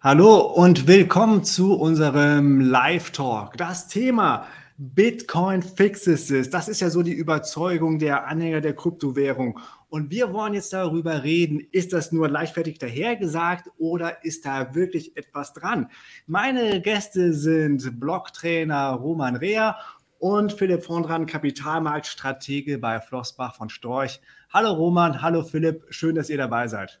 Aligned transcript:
Hallo 0.00 0.42
und 0.42 0.86
willkommen 0.86 1.42
zu 1.42 1.74
unserem 1.74 2.60
Live-Talk. 2.60 3.56
Das 3.56 3.88
Thema 3.88 4.46
Bitcoin 4.76 5.60
fixes 5.60 6.30
es. 6.30 6.50
Das 6.50 6.68
ist 6.68 6.78
ja 6.80 6.88
so 6.88 7.02
die 7.02 7.14
Überzeugung 7.14 7.98
der 7.98 8.28
Anhänger 8.28 8.60
der 8.60 8.76
Kryptowährung. 8.76 9.58
Und 9.88 10.12
wir 10.12 10.32
wollen 10.32 10.54
jetzt 10.54 10.72
darüber 10.72 11.24
reden, 11.24 11.58
ist 11.72 11.92
das 11.92 12.12
nur 12.12 12.28
leichtfertig 12.28 12.78
dahergesagt 12.78 13.72
oder 13.76 14.24
ist 14.24 14.46
da 14.46 14.72
wirklich 14.72 15.16
etwas 15.16 15.52
dran? 15.52 15.90
Meine 16.28 16.80
Gäste 16.80 17.32
sind 17.32 17.98
Blocktrainer 17.98 18.92
Roman 18.92 19.34
Rea 19.34 19.78
und 20.20 20.52
Philipp 20.52 20.84
von 20.84 21.02
dran, 21.02 21.26
Kapitalmarktstratege 21.26 22.78
bei 22.78 23.00
Flossbach 23.00 23.56
von 23.56 23.68
Storch. 23.68 24.20
Hallo 24.50 24.74
Roman, 24.74 25.22
hallo 25.22 25.42
Philipp, 25.42 25.86
schön, 25.90 26.14
dass 26.14 26.30
ihr 26.30 26.38
dabei 26.38 26.68
seid. 26.68 27.00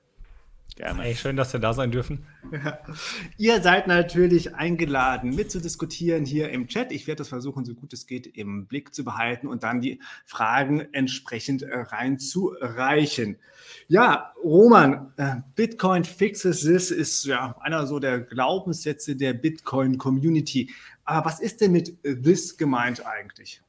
Gerne. 0.76 1.02
Hey, 1.02 1.16
schön, 1.16 1.36
dass 1.36 1.52
wir 1.52 1.60
da 1.60 1.72
sein 1.74 1.90
dürfen. 1.90 2.24
Ja. 2.52 2.78
Ihr 3.36 3.60
seid 3.60 3.88
natürlich 3.88 4.54
eingeladen, 4.54 5.34
mitzudiskutieren 5.34 6.24
hier 6.24 6.50
im 6.50 6.68
Chat. 6.68 6.92
Ich 6.92 7.06
werde 7.06 7.18
das 7.18 7.28
versuchen, 7.28 7.64
so 7.64 7.74
gut 7.74 7.92
es 7.92 8.06
geht, 8.06 8.26
im 8.26 8.66
Blick 8.66 8.94
zu 8.94 9.04
behalten 9.04 9.48
und 9.48 9.64
dann 9.64 9.80
die 9.80 10.00
Fragen 10.24 10.80
entsprechend 10.92 11.62
äh, 11.62 11.76
reinzureichen. 11.76 13.38
Ja, 13.88 14.32
Roman, 14.42 15.12
äh, 15.16 15.36
Bitcoin 15.56 16.04
fixes 16.04 16.60
this 16.60 16.90
ist 16.90 17.24
ja 17.24 17.56
einer 17.60 17.86
so 17.86 17.98
der 17.98 18.20
Glaubenssätze 18.20 19.16
der 19.16 19.34
Bitcoin-Community. 19.34 20.70
Aber 21.04 21.26
was 21.26 21.40
ist 21.40 21.60
denn 21.60 21.72
mit 21.72 22.02
this 22.02 22.56
gemeint 22.56 23.04
eigentlich? 23.04 23.62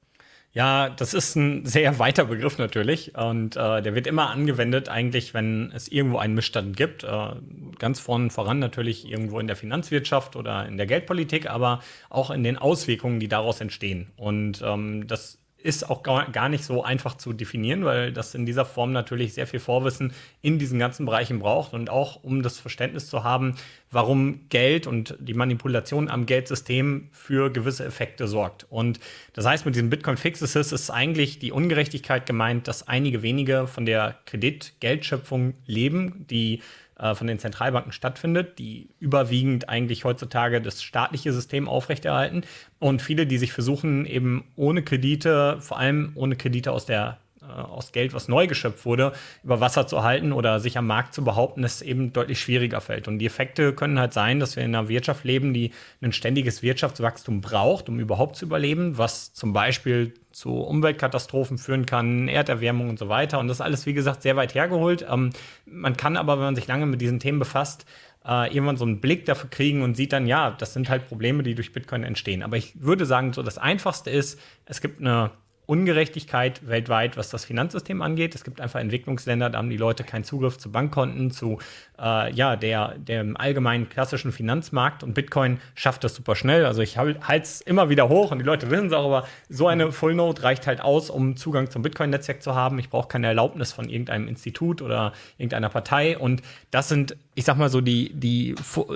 Ja, 0.52 0.90
das 0.90 1.14
ist 1.14 1.36
ein 1.36 1.66
sehr 1.68 2.00
weiter 2.00 2.26
Begriff 2.26 2.58
natürlich 2.58 3.16
und 3.16 3.56
äh, 3.56 3.82
der 3.84 3.94
wird 3.94 4.08
immer 4.08 4.32
angewendet 4.32 4.90
eigentlich, 4.90 5.36
wenn 5.36 5.72
es 5.76 5.88
irgendwo 5.88 6.18
einen 6.18 6.34
Missstand 6.34 6.76
gibt. 6.76 7.04
Äh, 7.04 7.36
ganz 7.78 8.00
vorn 8.00 8.32
voran 8.32 8.58
natürlich 8.58 9.08
irgendwo 9.08 9.40
in 9.40 9.46
der 9.46 9.56
Finanzwirtschaft 9.56 10.36
oder 10.36 10.66
in 10.68 10.78
der 10.78 10.88
Geldpolitik, 10.88 11.48
aber 11.48 11.82
auch 12.10 12.32
in 12.32 12.44
den 12.44 12.58
Auswirkungen, 12.58 13.20
die 13.20 13.28
daraus 13.28 13.62
entstehen. 13.62 14.08
Und 14.18 14.64
ähm, 14.66 15.06
das 15.06 15.39
ist 15.62 15.90
auch 15.90 16.04
gar 16.04 16.50
nicht 16.50 16.64
so 16.64 16.84
einfach 16.84 17.16
zu 17.16 17.34
definieren, 17.34 17.84
weil 17.84 18.14
das 18.14 18.34
in 18.34 18.46
dieser 18.46 18.66
Form 18.66 18.94
natürlich 18.94 19.34
sehr 19.34 19.48
viel 19.48 19.60
Vorwissen 19.60 20.14
in 20.42 20.58
diesen 20.58 20.80
ganzen 20.80 21.06
Bereichen 21.06 21.40
braucht 21.40 21.74
und 21.74 21.90
auch 21.90 22.24
um 22.24 22.42
das 22.44 22.60
Verständnis 22.60 23.08
zu 23.08 23.24
haben, 23.24 23.56
warum 23.92 24.48
Geld 24.50 24.88
und 24.88 25.16
die 25.20 25.34
Manipulation 25.34 26.10
am 26.10 26.26
Geldsystem 26.26 27.10
für 27.12 27.52
gewisse 27.52 27.86
Effekte 27.86 28.28
sorgt. 28.28 28.68
Und 28.70 29.00
das 29.34 29.46
heißt, 29.46 29.66
mit 29.66 29.76
diesem 29.76 29.90
Bitcoin 29.90 30.18
Fixes 30.18 30.56
ist 30.56 30.90
eigentlich 30.90 31.40
die 31.40 31.52
Ungerechtigkeit 31.52 32.26
gemeint, 32.26 32.68
dass 32.68 32.88
einige 32.88 33.22
wenige 33.22 33.68
von 33.68 33.86
der 33.86 34.16
Kreditgeldschöpfung 34.26 35.56
leben, 35.66 36.26
die 36.30 36.62
äh, 37.00 37.16
von 37.16 37.28
den 37.28 37.40
Zentralbanken 37.40 37.92
stattfindet, 37.92 38.60
die 38.60 38.90
überwiegend 39.00 39.70
eigentlich 39.70 40.04
heutzutage 40.04 40.62
das 40.62 40.84
staatliche 40.84 41.34
System 41.34 41.68
aufrechterhalten. 41.68 42.44
Und 42.80 43.02
viele, 43.02 43.26
die 43.26 43.38
sich 43.38 43.54
versuchen, 43.54 44.06
eben 44.06 44.44
ohne 44.56 44.84
Kredite, 44.84 45.58
vor 45.60 45.80
allem 45.80 46.12
ohne 46.16 46.36
Kredite 46.36 46.72
aus 46.72 46.86
der 46.86 47.20
aus 47.50 47.92
Geld, 47.92 48.14
was 48.14 48.28
neu 48.28 48.48
geschöpft 48.48 48.86
wurde, 48.86 49.14
über 49.44 49.60
Wasser 49.60 49.88
zu 49.88 50.04
halten 50.04 50.32
oder 50.32 50.60
sich 50.60 50.78
am 50.78 50.88
Markt 50.88 51.14
zu 51.14 51.24
behaupten, 51.24 51.64
ist 51.64 51.82
eben 51.82 52.14
deutlich 52.14 52.40
schwieriger 52.40 52.82
fällt. 52.82 53.08
Und 53.08 53.20
die 53.20 53.26
Effekte 53.26 53.74
können 53.74 54.00
halt 54.00 54.14
sein, 54.14 54.40
dass 54.40 54.56
wir 54.56 54.64
in 54.64 54.76
einer 54.76 54.90
Wirtschaft 54.90 55.24
leben, 55.24 55.54
die 55.54 55.72
ein 56.02 56.14
ständiges 56.14 56.62
Wirtschaftswachstum 56.62 57.42
braucht, 57.42 57.90
um 57.90 58.00
überhaupt 58.00 58.36
zu 58.36 58.46
überleben, 58.46 58.98
was 58.98 59.34
zum 59.34 59.54
Beispiel 59.54 60.14
zu 60.32 60.52
Umweltkatastrophen 60.62 61.58
führen 61.58 61.86
kann, 61.86 62.28
Erderwärmung 62.28 62.90
und 62.90 63.00
so 63.00 63.10
weiter. 63.10 63.40
Und 63.40 63.48
das 63.48 63.58
ist 63.58 63.62
alles, 63.62 63.86
wie 63.86 63.94
gesagt, 63.94 64.22
sehr 64.22 64.36
weit 64.36 64.54
hergeholt. 64.54 65.06
Ähm, 65.10 65.32
man 65.66 65.98
kann 65.98 66.18
aber, 66.18 66.38
wenn 66.38 66.46
man 66.46 66.56
sich 66.56 66.68
lange 66.68 66.86
mit 66.86 67.02
diesen 67.02 67.20
Themen 67.20 67.40
befasst, 67.40 67.86
äh, 68.26 68.54
irgendwann 68.54 68.78
so 68.78 68.86
einen 68.86 69.02
Blick 69.02 69.26
dafür 69.26 69.50
kriegen 69.50 69.82
und 69.82 69.96
sieht 69.96 70.14
dann, 70.14 70.28
ja, 70.28 70.52
das 70.52 70.74
sind 70.74 70.90
halt 70.90 71.08
Probleme, 71.08 71.44
die 71.44 71.56
durch 71.56 71.74
Bitcoin 71.74 72.04
entstehen. 72.04 72.44
Aber 72.44 72.58
ich 72.58 72.74
würde 72.82 73.06
sagen, 73.06 73.34
so 73.34 73.44
das 73.44 73.58
Einfachste 73.58 74.10
ist, 74.10 74.40
es 74.66 74.82
gibt 74.82 75.00
eine 75.02 75.32
Ungerechtigkeit 75.70 76.68
weltweit, 76.68 77.16
was 77.16 77.30
das 77.30 77.46
Finanzsystem 77.46 78.02
angeht. 78.02 78.34
Es 78.34 78.44
gibt 78.44 78.60
einfach 78.60 78.80
Entwicklungsländer, 78.80 79.52
da 79.52 79.60
haben 79.60 79.70
die 79.70 79.78
Leute 79.78 80.04
keinen 80.04 80.24
Zugriff 80.24 80.58
zu 80.58 80.72
Bankkonten, 80.72 81.30
zu 81.30 81.60
äh, 82.00 82.34
ja, 82.34 82.56
der, 82.56 82.98
dem 82.98 83.38
allgemeinen 83.38 83.88
klassischen 83.88 84.32
Finanzmarkt 84.32 85.04
und 85.04 85.14
Bitcoin 85.14 85.60
schafft 85.76 86.04
das 86.04 86.16
super 86.16 86.36
schnell. 86.36 86.66
Also 86.66 86.82
ich 86.82 86.98
halte 86.98 87.22
es 87.44 87.62
immer 87.62 87.90
wieder 87.90 88.10
hoch 88.10 88.32
und 88.32 88.40
die 88.40 88.46
Leute 88.46 88.72
wissen 88.72 88.88
es 88.88 88.94
auch, 88.94 89.06
aber 89.06 89.28
so 89.48 89.68
eine 89.68 89.92
Full 89.92 90.16
Node 90.16 90.42
reicht 90.42 90.66
halt 90.66 90.82
aus, 90.82 91.12
um 91.12 91.38
Zugang 91.38 91.70
zum 91.70 91.84
Bitcoin-Netzwerk 91.84 92.42
zu 92.42 92.56
haben. 92.56 92.80
Ich 92.80 92.90
brauche 92.90 93.08
keine 93.08 93.28
Erlaubnis 93.28 93.72
von 93.72 93.90
irgendeinem 93.90 94.28
Institut 94.28 94.82
oder 94.82 95.14
irgendeiner 95.38 95.70
Partei 95.70 96.18
und 96.18 96.42
das 96.72 96.90
sind, 96.90 97.16
ich 97.36 97.46
sag 97.46 97.58
mal 97.58 97.70
so, 97.70 97.80
die, 97.80 98.12
die, 98.16 98.56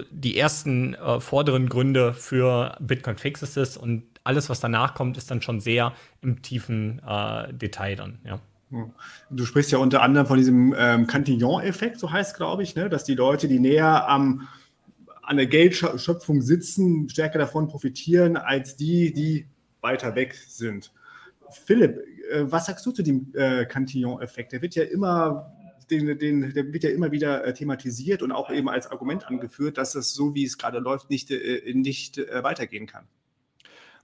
die 0.10 0.40
ersten 0.40 0.96
äh, 0.96 1.20
vorderen 1.20 1.70
Gründe 1.70 2.16
für 2.16 2.76
Bitcoin 2.80 3.18
Fixes 3.18 3.78
und 3.78 4.04
alles, 4.24 4.50
was 4.50 4.60
danach 4.60 4.94
kommt, 4.94 5.18
ist 5.18 5.30
dann 5.32 5.42
schon 5.42 5.60
sehr 5.60 5.94
im 6.22 6.42
tiefen 6.42 7.02
äh, 7.06 7.54
Detail 7.54 7.96
dann, 7.96 8.20
ja. 8.26 8.40
Du 9.30 9.46
sprichst 9.46 9.72
ja 9.72 9.78
unter 9.78 10.02
anderem 10.02 10.26
von 10.26 10.38
diesem 10.38 10.74
ähm, 10.76 11.06
Cantillon-Effekt, 11.06 12.00
so 12.00 12.12
heißt 12.12 12.36
glaube 12.36 12.64
ich, 12.64 12.76
ne? 12.76 12.90
dass 12.90 13.04
die 13.04 13.14
Leute, 13.14 13.48
die 13.48 13.60
näher 13.60 14.08
am, 14.10 14.48
an 15.22 15.38
der 15.38 15.46
Geldschöpfung 15.46 16.42
sitzen, 16.42 17.08
stärker 17.08 17.38
davon 17.38 17.68
profitieren 17.68 18.36
als 18.36 18.76
die, 18.76 19.14
die 19.14 19.48
weiter 19.82 20.16
weg 20.16 20.34
sind. 20.34 20.92
Philipp, 21.52 22.00
äh, 22.32 22.46
was 22.52 22.66
sagst 22.66 22.84
du 22.88 22.92
zu 22.92 23.04
dem 23.04 23.32
äh, 23.36 23.66
Cantillon-Effekt? 23.66 24.54
Der 24.54 24.64
wird 24.64 24.74
ja 24.74 24.84
immer 24.84 25.54
den, 25.92 26.18
den, 26.18 26.54
der 26.54 26.74
wird 26.74 26.84
ja 26.84 26.90
immer 26.90 27.12
wieder 27.12 27.46
äh, 27.46 27.54
thematisiert 27.54 28.22
und 28.24 28.32
auch 28.32 28.50
eben 28.50 28.70
als 28.70 28.88
Argument 28.88 29.28
angeführt, 29.28 29.78
dass 29.78 29.94
es 29.94 30.14
so, 30.14 30.34
wie 30.34 30.46
es 30.46 30.58
gerade 30.58 30.80
läuft, 30.80 31.10
nicht, 31.10 31.30
äh, 31.30 31.74
nicht 31.74 32.18
äh, 32.18 32.44
weitergehen 32.44 32.88
kann. 32.88 33.06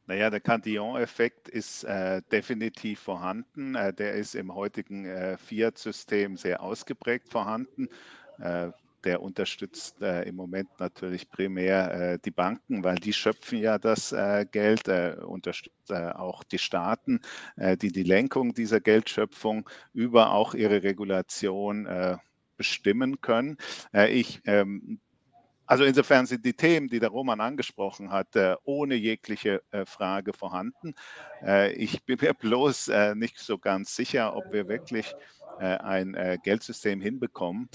Naja, 0.09 0.31
der 0.31 0.39
Cantillon-Effekt 0.39 1.49
ist 1.49 1.83
äh, 1.83 2.23
definitiv 2.31 2.99
vorhanden. 2.99 3.75
Äh, 3.75 3.93
der 3.93 4.13
ist 4.13 4.33
im 4.33 4.55
heutigen 4.55 5.05
äh, 5.05 5.37
Fiat-System 5.37 6.35
sehr 6.35 6.63
ausgeprägt 6.63 7.29
vorhanden. 7.29 7.89
Äh, 8.39 8.71
der 9.03 9.21
unterstützt 9.21 10.01
äh, 10.01 10.23
im 10.23 10.35
Moment 10.35 10.67
natürlich 10.79 11.29
primär 11.29 11.93
äh, 11.93 12.19
die 12.25 12.31
Banken, 12.31 12.83
weil 12.83 12.95
die 12.95 13.13
schöpfen 13.13 13.59
ja 13.59 13.77
das 13.77 14.09
Geld, 14.51 14.87
unterstützt 14.87 15.93
auch 15.93 16.43
die 16.43 16.57
Staaten, 16.57 17.19
die 17.55 17.91
die 17.91 18.03
Lenkung 18.03 18.55
dieser 18.55 18.79
Geldschöpfung 18.79 19.69
über 19.93 20.31
auch 20.31 20.55
ihre 20.55 20.81
Regulation 20.81 21.87
bestimmen 22.57 23.21
können. 23.21 23.57
ich 23.93 24.41
ähm, 24.45 24.99
also 25.69 25.83
insofern 25.83 26.25
sind 26.25 26.45
die 26.45 26.55
Themen, 26.55 26.87
die 26.89 26.99
der 26.99 27.09
Roman 27.09 27.41
angesprochen 27.41 28.09
hat, 28.11 28.35
äh, 28.35 28.55
ohne 28.63 28.95
jegliche 28.95 29.61
äh, 29.71 29.85
Frage 29.85 30.33
vorhanden. 30.33 30.95
Äh, 31.43 31.73
ich 31.73 32.03
bin 32.05 32.17
mir 32.21 32.33
bloß 32.33 32.89
nicht 33.15 33.37
so 33.39 33.59
ganz 33.59 33.95
sicher, 33.95 34.35
ob 34.35 34.51
wir 34.51 34.67
wirklich 34.67 35.15
ein 35.59 36.39
Geldsystem 36.43 37.01
hinbekommen, 37.01 37.69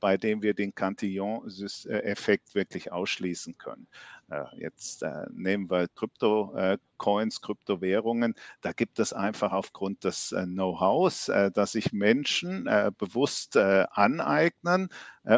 bei 0.00 0.16
dem 0.16 0.42
wir 0.42 0.54
den 0.54 0.74
Cantillon-Effekt 0.74 2.54
wirklich 2.54 2.90
ausschließen 2.92 3.58
können. 3.58 3.86
Äh, 4.30 4.44
jetzt 4.58 5.02
äh, 5.02 5.26
nehmen 5.32 5.70
wir 5.70 5.88
Krypto-Coins, 5.88 7.40
Kryptowährungen. 7.40 8.34
Da 8.60 8.72
gibt 8.72 8.98
es 8.98 9.12
einfach 9.12 9.52
aufgrund 9.52 10.04
des 10.04 10.32
äh, 10.32 10.44
Know-hows, 10.44 11.30
dass 11.54 11.72
sich 11.72 11.92
Menschen 11.92 12.64
bewusst 12.98 13.56
aneignen 13.56 14.88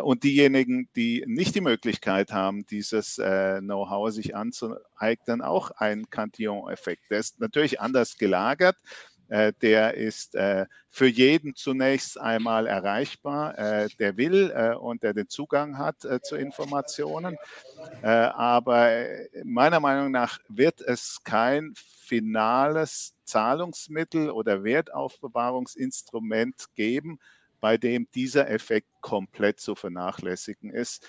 und 0.03 0.25
diejenigen, 0.25 0.89
die 0.97 1.25
nicht 1.27 1.55
die 1.55 1.61
Möglichkeit 1.61 2.33
haben, 2.33 2.67
dieses 2.67 3.17
Know-how 3.17 4.11
sich 4.11 4.35
anzueignen, 4.35 5.43
auch 5.43 5.71
ein 5.73 6.09
Cantillon-Effekt. 6.11 7.03
Der 7.11 7.19
ist 7.19 7.41
natürlich 7.41 7.81
anders 7.81 8.17
gelagert. 8.19 8.77
Äh, 9.31 9.55
der 9.63 9.95
ist 9.95 10.35
äh, 10.35 10.67
für 10.89 11.07
jeden 11.07 11.55
zunächst 11.55 12.21
einmal 12.21 12.67
erreichbar, 12.67 13.57
äh, 13.57 13.89
der 14.01 14.17
will 14.17 14.51
und 14.81 15.05
der 15.05 15.15
den 15.15 15.29
Zugang 15.29 15.79
hat 15.79 16.01
zu 16.23 16.35
Informationen. 16.35 17.37
aber 18.03 19.07
meiner 19.45 19.79
Meinung 19.79 20.11
nach 20.11 20.41
wird 20.49 20.81
es 20.81 21.23
kein 21.23 21.73
finales 21.77 23.15
Zahlungsmittel 23.25 24.31
oder 24.31 24.65
Wertaufbewahrungsinstrument 24.65 26.75
geben, 26.75 27.21
bei 27.61 27.79
dem 27.79 28.09
dieser 28.13 28.51
Effekt 28.51 28.89
komplett 29.01 29.61
zu 29.61 29.77
vernachlässigen 29.77 30.73
ist. 30.73 31.07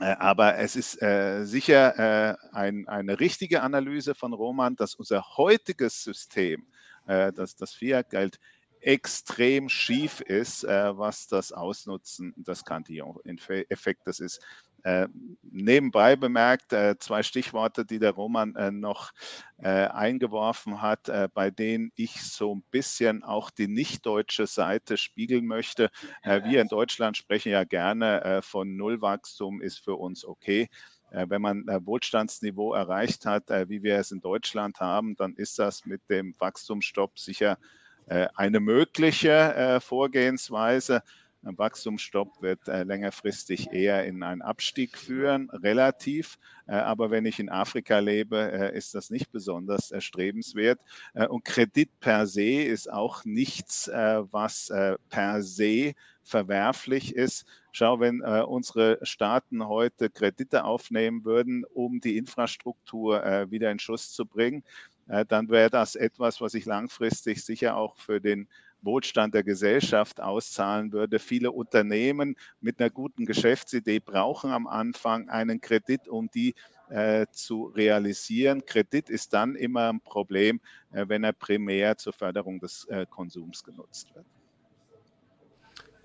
Aber 0.00 0.56
es 0.56 0.76
ist 0.76 1.02
äh, 1.02 1.44
sicher 1.44 1.98
äh, 1.98 2.36
ein, 2.52 2.88
eine 2.88 3.20
richtige 3.20 3.62
Analyse 3.62 4.14
von 4.14 4.32
Roman, 4.32 4.76
dass 4.76 4.94
unser 4.94 5.36
heutiges 5.36 6.04
System 6.04 6.66
dass 7.08 7.56
das 7.56 7.72
Fiat-Geld 7.72 8.38
extrem 8.80 9.68
schief 9.68 10.20
ist, 10.20 10.64
äh, 10.64 10.96
was 10.96 11.26
das 11.26 11.52
Ausnutzen 11.52 12.34
des 12.36 12.64
Cantillon-Effektes 12.64 14.20
ist. 14.20 14.40
Äh, 14.84 15.08
nebenbei 15.42 16.14
bemerkt, 16.14 16.72
äh, 16.72 16.96
zwei 16.98 17.24
Stichworte, 17.24 17.84
die 17.84 17.98
der 17.98 18.12
Roman 18.12 18.54
äh, 18.54 18.70
noch 18.70 19.10
äh, 19.58 19.68
eingeworfen 19.68 20.80
hat, 20.80 21.08
äh, 21.08 21.28
bei 21.34 21.50
denen 21.50 21.90
ich 21.96 22.22
so 22.22 22.54
ein 22.54 22.62
bisschen 22.70 23.24
auch 23.24 23.50
die 23.50 23.66
nicht-deutsche 23.66 24.46
Seite 24.46 24.96
spiegeln 24.96 25.46
möchte. 25.46 25.90
wir 26.22 26.62
in 26.62 26.68
Deutschland 26.68 27.16
sprechen 27.16 27.50
ja 27.50 27.64
gerne 27.64 28.40
von 28.42 28.76
Nullwachstum 28.76 29.60
ist 29.60 29.78
für 29.78 29.96
uns 29.96 30.24
okay. 30.24 30.68
Wenn 31.10 31.42
man 31.42 31.66
Wohlstandsniveau 31.66 32.74
erreicht 32.74 33.24
hat, 33.26 33.48
wie 33.68 33.82
wir 33.82 33.96
es 33.96 34.12
in 34.12 34.20
Deutschland 34.20 34.80
haben, 34.80 35.16
dann 35.16 35.34
ist 35.34 35.58
das 35.58 35.86
mit 35.86 36.02
dem 36.10 36.34
Wachstumsstopp 36.38 37.18
sicher 37.18 37.58
eine 38.06 38.60
mögliche 38.60 39.78
Vorgehensweise. 39.82 41.02
Ein 41.44 41.56
Wachstumsstopp 41.56 42.42
wird 42.42 42.66
äh, 42.66 42.82
längerfristig 42.82 43.70
eher 43.72 44.04
in 44.04 44.22
einen 44.24 44.42
Abstieg 44.42 44.98
führen, 44.98 45.48
relativ. 45.50 46.36
Äh, 46.66 46.72
aber 46.72 47.10
wenn 47.12 47.26
ich 47.26 47.38
in 47.38 47.48
Afrika 47.48 48.00
lebe, 48.00 48.50
äh, 48.52 48.76
ist 48.76 48.94
das 48.94 49.10
nicht 49.10 49.30
besonders 49.30 49.92
erstrebenswert. 49.92 50.80
Äh, 51.14 51.28
und 51.28 51.44
Kredit 51.44 52.00
per 52.00 52.26
se 52.26 52.62
ist 52.62 52.90
auch 52.90 53.24
nichts, 53.24 53.86
äh, 53.86 54.22
was 54.32 54.70
äh, 54.70 54.96
per 55.10 55.42
se 55.42 55.94
verwerflich 56.28 57.14
ist. 57.14 57.46
Schau, 57.72 58.00
wenn 58.00 58.22
unsere 58.22 58.98
Staaten 59.02 59.66
heute 59.66 60.10
Kredite 60.10 60.64
aufnehmen 60.64 61.24
würden, 61.24 61.64
um 61.64 62.00
die 62.00 62.16
Infrastruktur 62.16 63.22
wieder 63.50 63.70
in 63.70 63.78
Schuss 63.78 64.12
zu 64.12 64.26
bringen, 64.26 64.64
dann 65.06 65.48
wäre 65.48 65.70
das 65.70 65.94
etwas, 65.94 66.40
was 66.40 66.54
ich 66.54 66.64
langfristig 66.64 67.44
sicher 67.44 67.76
auch 67.76 67.96
für 67.96 68.20
den 68.20 68.48
Wohlstand 68.82 69.34
der 69.34 69.42
Gesellschaft 69.42 70.20
auszahlen 70.20 70.92
würde. 70.92 71.18
Viele 71.18 71.50
Unternehmen 71.50 72.36
mit 72.60 72.80
einer 72.80 72.90
guten 72.90 73.26
Geschäftsidee 73.26 74.00
brauchen 74.00 74.50
am 74.50 74.66
Anfang 74.66 75.28
einen 75.28 75.60
Kredit, 75.60 76.08
um 76.08 76.30
die 76.30 76.54
äh, 76.88 77.26
zu 77.32 77.64
realisieren. 77.64 78.64
Kredit 78.64 79.10
ist 79.10 79.32
dann 79.34 79.56
immer 79.56 79.92
ein 79.92 80.00
Problem, 80.00 80.60
äh, 80.92 81.04
wenn 81.08 81.24
er 81.24 81.32
primär 81.32 81.96
zur 81.96 82.12
Förderung 82.12 82.60
des 82.60 82.84
äh, 82.86 83.04
Konsums 83.08 83.62
genutzt 83.64 84.14
wird. 84.14 84.26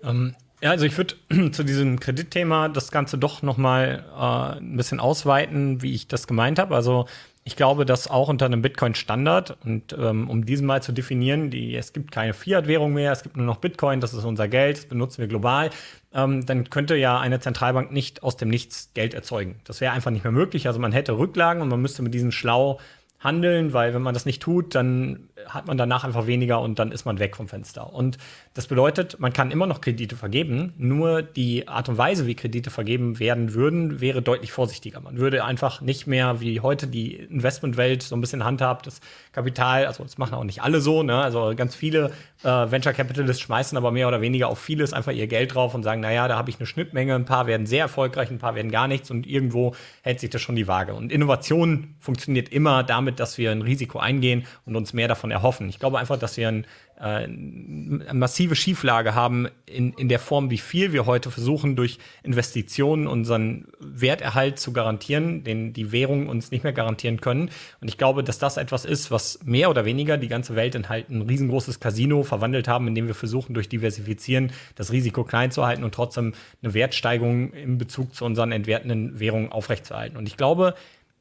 Ähm, 0.04 0.34
ja, 0.62 0.70
also 0.70 0.86
ich 0.86 0.96
würde 0.96 1.14
zu 1.52 1.62
diesem 1.62 2.00
Kreditthema 2.00 2.68
das 2.68 2.90
Ganze 2.90 3.18
doch 3.18 3.42
noch 3.42 3.56
mal 3.56 4.04
äh, 4.16 4.58
ein 4.58 4.76
bisschen 4.76 5.00
ausweiten, 5.00 5.82
wie 5.82 5.94
ich 5.94 6.08
das 6.08 6.26
gemeint 6.26 6.58
habe. 6.58 6.74
Also 6.74 7.06
ich 7.46 7.56
glaube, 7.56 7.84
dass 7.84 8.08
auch 8.08 8.28
unter 8.28 8.46
einem 8.46 8.62
Bitcoin-Standard, 8.62 9.58
und 9.64 9.94
ähm, 9.98 10.30
um 10.30 10.46
diesen 10.46 10.66
mal 10.66 10.82
zu 10.82 10.92
definieren, 10.92 11.50
die, 11.50 11.76
es 11.76 11.92
gibt 11.92 12.10
keine 12.10 12.32
Fiat-Währung 12.32 12.94
mehr, 12.94 13.12
es 13.12 13.22
gibt 13.22 13.36
nur 13.36 13.44
noch 13.44 13.58
Bitcoin, 13.58 14.00
das 14.00 14.14
ist 14.14 14.24
unser 14.24 14.48
Geld, 14.48 14.78
das 14.78 14.86
benutzen 14.86 15.18
wir 15.18 15.28
global, 15.28 15.68
ähm, 16.14 16.46
dann 16.46 16.70
könnte 16.70 16.96
ja 16.96 17.20
eine 17.20 17.40
Zentralbank 17.40 17.92
nicht 17.92 18.22
aus 18.22 18.38
dem 18.38 18.48
Nichts 18.48 18.90
Geld 18.94 19.12
erzeugen. 19.12 19.56
Das 19.64 19.82
wäre 19.82 19.92
einfach 19.92 20.10
nicht 20.10 20.24
mehr 20.24 20.32
möglich. 20.32 20.66
Also 20.66 20.80
man 20.80 20.92
hätte 20.92 21.18
Rücklagen 21.18 21.60
und 21.60 21.68
man 21.68 21.82
müsste 21.82 22.02
mit 22.02 22.14
diesen 22.14 22.32
schlau 22.32 22.80
handeln, 23.18 23.74
weil 23.74 23.92
wenn 23.92 24.02
man 24.02 24.14
das 24.14 24.24
nicht 24.24 24.40
tut, 24.40 24.74
dann 24.74 25.28
hat 25.48 25.66
man 25.66 25.76
danach 25.76 26.04
einfach 26.04 26.26
weniger 26.26 26.60
und 26.60 26.78
dann 26.78 26.92
ist 26.92 27.04
man 27.04 27.18
weg 27.18 27.36
vom 27.36 27.48
Fenster. 27.48 27.92
Und 27.92 28.18
das 28.54 28.66
bedeutet, 28.66 29.18
man 29.20 29.32
kann 29.32 29.50
immer 29.50 29.66
noch 29.66 29.80
Kredite 29.80 30.16
vergeben, 30.16 30.74
nur 30.76 31.22
die 31.22 31.68
Art 31.68 31.88
und 31.88 31.98
Weise, 31.98 32.26
wie 32.26 32.34
Kredite 32.34 32.70
vergeben 32.70 33.18
werden 33.18 33.54
würden, 33.54 34.00
wäre 34.00 34.22
deutlich 34.22 34.52
vorsichtiger. 34.52 35.00
Man 35.00 35.18
würde 35.18 35.44
einfach 35.44 35.80
nicht 35.80 36.06
mehr 36.06 36.40
wie 36.40 36.60
heute 36.60 36.86
die 36.86 37.14
Investmentwelt 37.14 38.02
so 38.02 38.16
ein 38.16 38.20
bisschen 38.20 38.44
handhabt, 38.44 38.86
das 38.86 39.00
Kapital, 39.32 39.86
also 39.86 40.02
das 40.02 40.18
machen 40.18 40.34
auch 40.34 40.44
nicht 40.44 40.62
alle 40.62 40.80
so, 40.80 41.02
ne? 41.02 41.18
also 41.18 41.52
ganz 41.56 41.74
viele 41.74 42.12
äh, 42.42 42.48
Venture 42.48 42.92
Capitalists 42.92 43.42
schmeißen 43.42 43.76
aber 43.76 43.90
mehr 43.90 44.08
oder 44.08 44.20
weniger 44.20 44.48
auf 44.48 44.58
vieles 44.58 44.92
einfach 44.92 45.12
ihr 45.12 45.26
Geld 45.26 45.54
drauf 45.54 45.74
und 45.74 45.82
sagen, 45.82 46.00
naja, 46.00 46.28
da 46.28 46.36
habe 46.36 46.50
ich 46.50 46.58
eine 46.58 46.66
Schnittmenge, 46.66 47.14
ein 47.14 47.24
paar 47.24 47.46
werden 47.46 47.66
sehr 47.66 47.80
erfolgreich, 47.80 48.30
ein 48.30 48.38
paar 48.38 48.54
werden 48.54 48.70
gar 48.70 48.88
nichts 48.88 49.10
und 49.10 49.26
irgendwo 49.26 49.74
hält 50.02 50.20
sich 50.20 50.30
das 50.30 50.42
schon 50.42 50.56
die 50.56 50.68
Waage. 50.68 50.94
Und 50.94 51.12
Innovation 51.12 51.94
funktioniert 52.00 52.48
immer 52.48 52.82
damit, 52.82 53.20
dass 53.20 53.38
wir 53.38 53.50
ein 53.50 53.62
Risiko 53.62 53.98
eingehen 53.98 54.46
und 54.66 54.76
uns 54.76 54.92
mehr 54.92 55.08
davon 55.08 55.30
erhoffen. 55.34 55.68
Ich 55.68 55.78
glaube 55.78 55.98
einfach, 55.98 56.18
dass 56.18 56.36
wir 56.36 56.48
ein 56.48 56.66
äh, 56.96 57.24
eine 57.24 58.14
massive 58.14 58.54
Schieflage 58.54 59.14
haben 59.14 59.48
in, 59.66 59.92
in 59.94 60.08
der 60.08 60.20
Form, 60.20 60.50
wie 60.50 60.58
viel 60.58 60.92
wir 60.92 61.06
heute 61.06 61.30
versuchen, 61.30 61.74
durch 61.74 61.98
Investitionen 62.22 63.08
unseren 63.08 63.66
Werterhalt 63.80 64.60
zu 64.60 64.72
garantieren, 64.72 65.42
den 65.42 65.72
die 65.72 65.90
Währungen 65.90 66.28
uns 66.28 66.52
nicht 66.52 66.62
mehr 66.62 66.72
garantieren 66.72 67.20
können. 67.20 67.50
Und 67.80 67.88
ich 67.88 67.98
glaube, 67.98 68.22
dass 68.22 68.38
das 68.38 68.56
etwas 68.56 68.84
ist, 68.84 69.10
was 69.10 69.40
mehr 69.44 69.70
oder 69.70 69.84
weniger 69.84 70.16
die 70.16 70.28
ganze 70.28 70.54
Welt 70.54 70.76
in 70.76 70.88
halt 70.88 71.10
ein 71.10 71.22
riesengroßes 71.22 71.80
Casino 71.80 72.22
verwandelt 72.22 72.68
haben, 72.68 72.86
indem 72.86 73.08
wir 73.08 73.14
versuchen, 73.14 73.54
durch 73.54 73.68
Diversifizieren 73.68 74.52
das 74.76 74.92
Risiko 74.92 75.24
klein 75.24 75.50
zu 75.50 75.66
halten 75.66 75.82
und 75.82 75.94
trotzdem 75.94 76.32
eine 76.62 76.74
Wertsteigerung 76.74 77.52
in 77.52 77.76
Bezug 77.76 78.14
zu 78.14 78.24
unseren 78.24 78.52
entwertenden 78.52 79.18
Währungen 79.18 79.50
aufrechtzuerhalten. 79.50 80.16
Und 80.16 80.28
ich 80.28 80.36
glaube, 80.36 80.74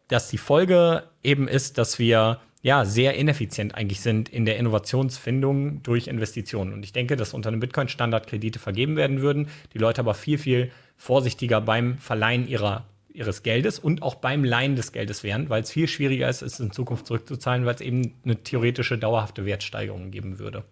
dass 0.08 0.30
die 0.30 0.38
Folge 0.38 1.04
eben 1.24 1.48
ist, 1.48 1.80
dass 1.80 1.98
wir 1.98 2.40
ja, 2.64 2.86
sehr 2.86 3.16
ineffizient 3.16 3.76
eigentlich 3.76 4.00
sind 4.00 4.30
in 4.30 4.46
der 4.46 4.58
Innovationsfindung 4.58 5.84
durch 5.84 6.08
Investitionen. 6.08 6.72
Und 6.72 6.84
ich 6.84 6.94
denke, 6.94 7.18
dass 7.18 7.34
unter 7.34 7.50
einem 7.50 7.60
Bitcoin-Standard 7.60 8.26
Kredite 8.26 8.58
vergeben 8.58 8.96
werden 8.96 9.22
würden, 9.22 9.50
die 9.74 9.80
Leute 9.80 10.00
aber 10.00 10.14
viel, 10.14 10.38
viel 10.38 10.72
vorsichtiger 10.96 11.60
beim 11.60 11.98
Verleihen 11.98 12.48
ihrer, 12.48 12.86
ihres 13.10 13.44
Geldes 13.44 13.80
und 13.80 14.02
auch 14.02 14.16
beim 14.16 14.46
Leihen 14.46 14.78
des 14.78 14.94
Geldes 14.94 15.24
wären, 15.24 15.50
weil 15.50 15.64
es 15.64 15.72
viel 15.72 15.90
schwieriger 15.90 16.30
ist, 16.30 16.42
es 16.42 16.62
in 16.62 16.72
Zukunft 16.72 17.06
zurückzuzahlen, 17.06 17.66
weil 17.66 17.76
es 17.76 17.82
eben 17.82 18.14
eine 18.24 18.42
theoretische 18.42 18.98
dauerhafte 18.98 19.46
Wertsteigerung 19.46 20.10
geben 20.10 20.40
würde. 20.40 20.64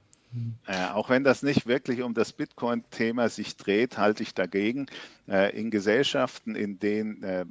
Äh, 0.67 0.85
auch 0.93 1.09
wenn 1.09 1.25
das 1.25 1.43
nicht 1.43 1.67
wirklich 1.67 2.03
um 2.03 2.13
das 2.13 2.31
Bitcoin-Thema 2.31 3.27
sich 3.27 3.57
dreht, 3.57 3.97
halte 3.97 4.23
ich 4.23 4.33
dagegen. 4.33 4.85
Äh, 5.27 5.59
in 5.59 5.71
Gesellschaften, 5.71 6.55
in 6.55 6.79
denen 6.79 7.21
äh, 7.21 7.45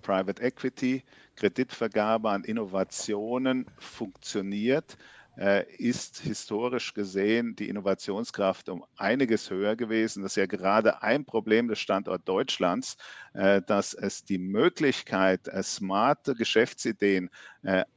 Private 0.00 0.42
Equity, 0.42 1.02
Kreditvergabe 1.42 2.30
an 2.30 2.44
Innovationen 2.44 3.66
funktioniert, 3.76 4.96
äh, 5.36 5.64
ist 5.74 6.20
historisch 6.20 6.94
gesehen 6.94 7.56
die 7.56 7.68
Innovationskraft 7.68 8.68
um 8.68 8.84
einiges 8.96 9.50
höher 9.50 9.74
gewesen. 9.74 10.22
Das 10.22 10.32
ist 10.32 10.36
ja 10.36 10.46
gerade 10.46 11.02
ein 11.02 11.24
Problem 11.24 11.66
des 11.66 11.80
Standorts 11.80 12.24
Deutschlands, 12.26 12.96
äh, 13.32 13.60
dass 13.60 13.92
es 13.92 14.24
die 14.24 14.38
Möglichkeit, 14.38 15.48
äh, 15.48 15.64
smarte 15.64 16.36
Geschäftsideen 16.36 17.28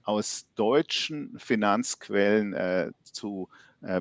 aus 0.03 0.47
deutschen 0.56 1.38
Finanzquellen 1.38 2.94
zu 3.03 3.50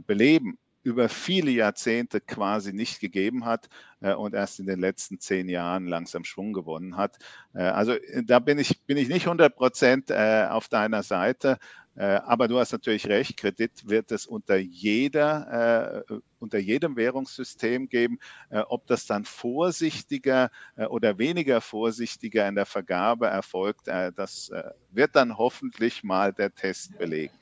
beleben, 0.07 0.59
über 0.85 1.09
viele 1.09 1.51
Jahrzehnte 1.51 2.21
quasi 2.21 2.73
nicht 2.73 3.01
gegeben 3.01 3.47
hat 3.47 3.69
äh, 4.01 4.13
und 4.13 4.35
erst 4.35 4.61
in 4.61 4.67
den 4.67 4.79
letzten 4.79 5.19
zehn 5.19 5.49
Jahren 5.49 5.89
langsam 5.89 6.25
Schwung 6.25 6.53
gewonnen 6.53 6.97
hat. 6.97 7.17
Äh, 7.55 7.63
also 7.63 7.93
äh, 7.93 8.23
da 8.23 8.39
bin 8.39 8.59
ich, 8.59 8.83
bin 8.83 8.99
ich 8.99 9.09
nicht 9.09 9.27
100 9.27 9.57
Prozent 9.57 10.11
äh, 10.11 10.47
auf 10.49 10.69
deiner 10.69 11.03
Seite. 11.03 11.59
Äh, 11.97 12.05
aber 12.05 12.49
du 12.49 12.59
hast 12.59 12.73
natürlich 12.73 13.07
recht, 13.09 13.37
Kredit 13.39 13.89
wird 13.89 14.13
es 14.13 14.27
unter, 14.27 14.57
jeder, 14.57 16.05
äh, 16.11 16.15
unter 16.39 16.59
jedem 16.59 16.97
Währungssystem 16.97 17.89
geben. 17.89 18.19
ob 18.51 18.87
das 18.87 19.07
dann 19.07 19.25
vorsichtiger 19.25 20.51
oder 20.91 21.17
weniger 21.19 21.63
vorsichtiger 21.63 22.47
in 22.47 22.55
der 22.55 22.67
Vergabe 22.67 23.29
erfolgt, 23.29 23.87
das 23.87 24.51
wird 24.91 25.17
dann 25.17 25.39
hoffentlich 25.39 26.05
mal 26.05 26.35
der 26.35 26.55
Test 26.55 26.99
belegen. 26.99 27.33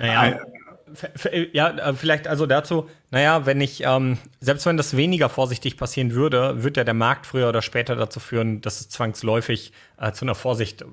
Naja, 0.00 0.40
ja, 1.52 1.70
äh, 1.70 1.94
vielleicht 1.94 2.28
also 2.28 2.46
dazu, 2.46 2.88
naja, 3.10 3.46
wenn 3.46 3.60
ich, 3.60 3.82
ähm, 3.84 4.18
selbst 4.40 4.66
wenn 4.66 4.76
das 4.76 4.96
weniger 4.96 5.28
vorsichtig 5.28 5.76
passieren 5.76 6.12
würde, 6.12 6.62
wird 6.62 6.76
ja 6.76 6.84
der 6.84 6.94
Markt 6.94 7.26
früher 7.26 7.48
oder 7.48 7.62
später 7.62 7.96
dazu 7.96 8.20
führen, 8.20 8.60
dass 8.60 8.80
es 8.80 8.88
zwangsläufig 8.88 9.72
äh, 9.98 10.12
zu 10.12 10.24
einer 10.24 10.34
Vorsicht 10.34 10.82
äh, 10.82 10.86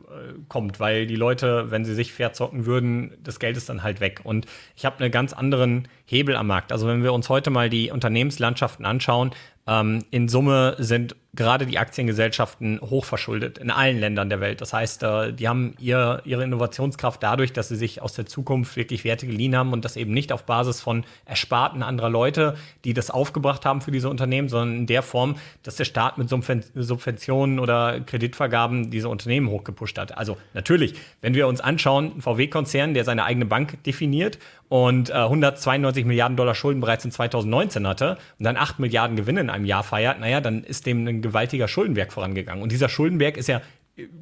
kommt, 0.48 0.80
weil 0.80 1.08
die 1.08 1.16
Leute, 1.16 1.72
wenn 1.72 1.86
sie 1.86 1.94
sich 1.94 2.14
fair 2.14 2.34
zocken 2.34 2.66
würden, 2.66 3.18
das 3.24 3.40
Geld 3.40 3.58
ist 3.58 3.70
dann 3.70 3.84
halt 3.84 4.00
weg. 4.00 4.22
Und 4.24 4.46
ich 4.76 4.86
habe 4.86 5.04
einen 5.04 5.12
ganz 5.12 5.34
anderen 5.34 5.88
Hebel 6.06 6.36
am 6.36 6.48
Markt. 6.48 6.72
Also 6.72 6.88
wenn 6.88 7.04
wir 7.04 7.14
uns 7.14 7.30
heute 7.30 7.50
mal 7.50 7.70
die 7.70 7.92
Unternehmenslandschaften 7.92 8.86
anschauen, 8.86 9.32
ähm, 9.68 10.04
in 10.12 10.28
Summe 10.28 10.76
sind 10.80 11.16
gerade 11.36 11.66
die 11.68 11.78
Aktiengesellschaften 11.78 12.82
hochverschuldet 12.82 13.60
in 13.60 13.70
allen 13.70 14.00
Ländern 14.00 14.30
der 14.30 14.40
Welt. 14.40 14.62
Das 14.62 14.74
heißt, 14.74 15.04
äh, 15.04 15.34
die 15.34 15.48
haben 15.48 15.76
ihr, 15.80 16.22
ihre 16.26 16.44
Innovationskraft 16.44 17.22
dadurch, 17.22 17.54
dass 17.54 17.68
sie 17.68 17.76
sich 17.76 18.02
aus 18.02 18.14
der 18.14 18.26
Zukunft 18.26 18.76
wirklich 18.76 19.04
Werte 19.04 19.28
geliehen 19.28 19.56
haben 19.56 19.72
und 19.72 19.86
das 19.86 19.96
eben 19.96 20.12
nicht 20.12 20.32
auf 20.32 20.44
Basis 20.46 20.82
von 20.82 21.04
Ersparten 21.26 21.84
anderer 21.84 22.10
Leute, 22.10 22.56
die 22.84 22.94
das 22.94 23.12
aufgebracht 23.12 23.66
haben 23.66 23.82
für 23.82 23.92
diese 23.92 24.10
Unternehmen, 24.10 24.50
sondern 24.50 24.78
in 24.78 24.88
der 24.88 25.04
Form, 25.04 25.36
dass 25.62 25.76
der 25.76 25.86
Staat 25.86 26.18
mit 26.18 26.30
Subventionen 26.30 27.60
oder 27.60 28.00
Kreditvergaben 28.02 28.90
diese 28.90 29.10
Unternehmen 29.10 29.50
hochgepusht 29.50 30.00
hat. 30.00 30.18
Also 30.18 30.38
natürlich, 30.54 30.96
wenn 31.22 31.36
wir 31.36 31.48
uns 31.48 31.62
anschauen, 31.62 32.14
ein 32.18 32.22
VW-Konzern, 32.22 32.96
der 32.96 33.04
seine 33.04 33.24
eigene 33.24 33.46
Bank 33.46 33.84
definiert 33.84 34.40
und 34.70 35.10
äh, 35.10 35.14
192 35.14 36.06
Milliarden 36.06 36.38
Dollar 36.38 36.56
Schulden 36.56 36.80
bereits 36.80 37.04
in 37.04 37.12
2019 37.12 37.88
hatte 37.88 38.18
und 38.38 38.46
dann 38.46 38.56
8 38.56 38.80
Milliarden 38.80 39.16
Gewinne 39.16 39.42
in 39.42 39.50
einem 39.50 39.66
Jahr 39.66 39.84
feiert, 39.84 40.20
naja, 40.20 40.42
dann 40.42 40.64
ist 40.64 40.86
dem 40.86 41.08
ein 41.08 41.19
gewaltiger 41.22 41.68
Schuldenberg 41.68 42.12
vorangegangen. 42.12 42.64
Und 42.64 42.72
dieser 42.72 42.90
Schuldenberg 42.90 43.38
ist 43.38 43.48
ja 43.48 43.62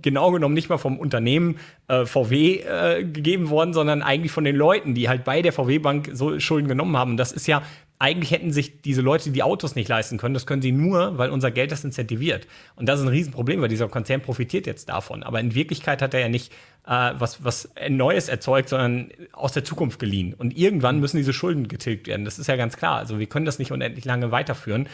genau 0.02 0.32
genommen 0.32 0.54
nicht 0.54 0.70
mal 0.70 0.78
vom 0.78 0.98
Unternehmen 0.98 1.60
äh, 1.88 2.06
VW 2.06 2.62
äh, 2.62 3.04
gegeben 3.04 3.50
worden, 3.50 3.74
sondern 3.74 4.02
eigentlich 4.02 4.32
von 4.32 4.44
den 4.44 4.56
Leuten, 4.56 4.96
die 4.96 5.10
halt 5.10 5.24
bei 5.24 5.42
der 5.42 5.54
VW-Bank 5.54 6.10
so 6.14 6.40
Schulden 6.40 6.68
genommen 6.68 6.98
haben. 6.98 7.18
Das 7.18 7.32
ist 7.32 7.48
ja 7.48 7.62
eigentlich 8.00 8.32
hätten 8.32 8.52
sich 8.52 8.82
diese 8.82 9.02
Leute 9.02 9.32
die 9.32 9.44
Autos 9.44 9.76
nicht 9.76 9.88
leisten 9.88 10.18
können. 10.18 10.34
Das 10.34 10.46
können 10.46 10.62
sie 10.62 10.72
nur, 10.72 11.18
weil 11.18 11.30
unser 11.32 11.50
Geld 11.50 11.72
das 11.72 11.84
incentiviert. 11.84 12.48
Und 12.76 12.88
das 12.88 13.00
ist 13.00 13.06
ein 13.06 13.10
Riesenproblem, 13.10 13.62
weil 13.62 13.70
dieser 13.70 13.88
Konzern 13.88 14.22
profitiert 14.22 14.68
jetzt 14.68 14.90
davon. 14.90 15.24
Aber 15.24 15.40
in 15.40 15.56
Wirklichkeit 15.56 16.02
hat 16.02 16.14
er 16.14 16.20
ja 16.20 16.30
nicht 16.30 16.54
äh, 16.88 17.14
was, 17.18 17.44
was 17.44 17.70
Neues 17.90 18.30
erzeugt, 18.30 18.70
sondern 18.70 19.10
aus 19.34 19.52
der 19.52 19.64
Zukunft 19.64 20.00
geliehen. 20.00 20.34
Und 20.34 20.58
irgendwann 20.58 21.00
müssen 21.00 21.18
diese 21.18 21.34
Schulden 21.34 21.68
getilgt 21.68 22.08
werden. 22.08 22.24
Das 22.24 22.40
ist 22.40 22.48
ja 22.48 22.56
ganz 22.56 22.78
klar. 22.78 22.98
Also 22.98 23.20
wir 23.20 23.26
können 23.26 23.46
das 23.46 23.60
nicht 23.60 23.72
unendlich 23.72 24.06
lange 24.06 24.32
weiterführen. 24.32 24.88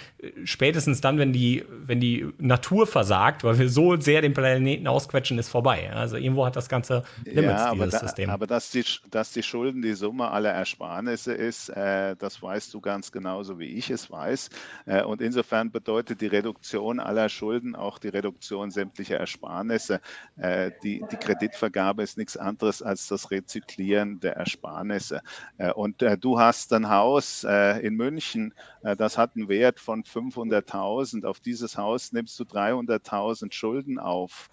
Spätestens 0.44 1.02
dann, 1.02 1.20
wenn 1.20 1.34
die, 1.34 1.64
wenn 1.86 2.00
die 2.00 2.28
Natur 2.40 2.88
versagt, 2.88 3.44
weil 3.44 3.60
wir 3.60 3.70
so 3.70 4.00
sehr 4.00 4.22
den 4.22 4.34
Planeten 4.34 4.88
ausquetschen, 4.88 5.38
ist 5.38 5.50
vorbei. 5.50 5.92
Also 5.94 6.18
irgendwo 6.18 6.46
hat 6.46 6.56
das 6.56 6.68
ganze 6.68 7.04
Limits, 7.26 7.62
ja, 7.62 7.66
aber 7.68 7.86
dieses 7.86 8.00
da, 8.00 8.08
System. 8.08 8.30
Aber 8.30 8.48
dass 8.48 8.72
die, 8.72 8.84
dass 9.12 9.32
die 9.32 9.44
Schulden 9.44 9.82
die 9.82 9.94
Summe 9.94 10.32
aller 10.32 10.52
Ersparnisse 10.52 11.34
ist, 11.34 11.70
äh, 11.70 12.16
das 12.18 12.42
weißt 12.42 12.74
du 12.74 12.82
ganz 12.94 13.12
genauso, 13.12 13.58
wie 13.58 13.74
ich 13.74 13.90
es 13.90 14.12
weiß. 14.12 14.52
Äh, 14.86 15.02
und 15.02 15.20
insofern 15.20 15.72
bedeutet 15.72 16.22
die 16.22 16.28
Reduktion 16.28 17.00
aller 17.00 17.28
Schulden 17.28 17.76
auch 17.76 17.98
die 17.98 18.10
Reduktion 18.10 18.70
sämtlicher 18.70 19.18
Ersparnisse. 19.18 20.00
Äh, 20.38 20.70
die, 20.84 21.04
die 21.12 21.18
Kreditvergabe 21.18 22.04
ist 22.04 22.20
nichts 22.20 22.38
anderes 22.38 22.84
als 22.84 23.08
das 23.08 23.32
Rezyklieren 23.32 24.20
der 24.20 24.36
Ersparnisse. 24.36 25.22
Äh, 25.58 25.72
und 25.72 26.04
du 26.20 26.40
hast 26.40 26.72
ein 26.74 26.90
Haus 26.90 27.44
in 27.44 27.96
München, 27.96 28.54
das 28.82 29.18
hat 29.18 29.36
einen 29.36 29.48
Wert 29.48 29.80
von 29.80 30.04
500.000. 30.04 31.26
Auf 31.26 31.40
dieses 31.40 31.78
Haus 31.78 32.12
nimmst 32.12 32.40
du 32.40 32.44
300.000 32.44 33.52
Schulden 33.52 34.00
auf. 34.00 34.50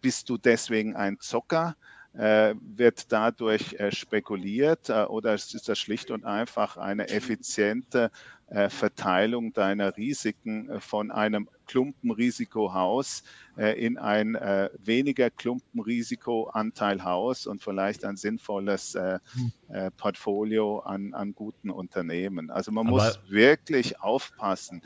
Bist 0.00 0.28
du 0.28 0.36
deswegen 0.36 0.94
ein 0.94 1.18
Zocker? 1.18 1.76
Wird 2.14 3.10
dadurch 3.10 3.74
spekuliert 3.88 4.90
oder 4.90 5.32
ist 5.32 5.66
das 5.66 5.78
schlicht 5.78 6.10
und 6.10 6.26
einfach 6.26 6.76
eine 6.76 7.08
effiziente 7.08 8.10
äh, 8.52 8.68
Verteilung 8.68 9.54
deiner 9.54 9.96
Risiken 9.96 10.68
äh, 10.68 10.80
von 10.80 11.10
einem 11.10 11.48
Klumpenrisikohaus 11.66 13.22
äh, 13.56 13.82
in 13.82 13.96
ein 13.96 14.34
weniger 14.78 15.30
Klumpenrisikoanteil 15.30 17.02
Haus 17.02 17.46
und 17.46 17.62
vielleicht 17.62 18.04
ein 18.04 18.16
sinnvolles 18.16 18.94
hm. 18.94 19.52
Portfolio 19.96 20.80
an, 20.80 21.14
an 21.14 21.34
guten 21.34 21.70
Unternehmen. 21.70 22.50
Also 22.50 22.72
man 22.72 22.88
Aber 22.88 22.96
muss 22.96 23.20
wirklich 23.28 24.00
aufpassen, 24.00 24.82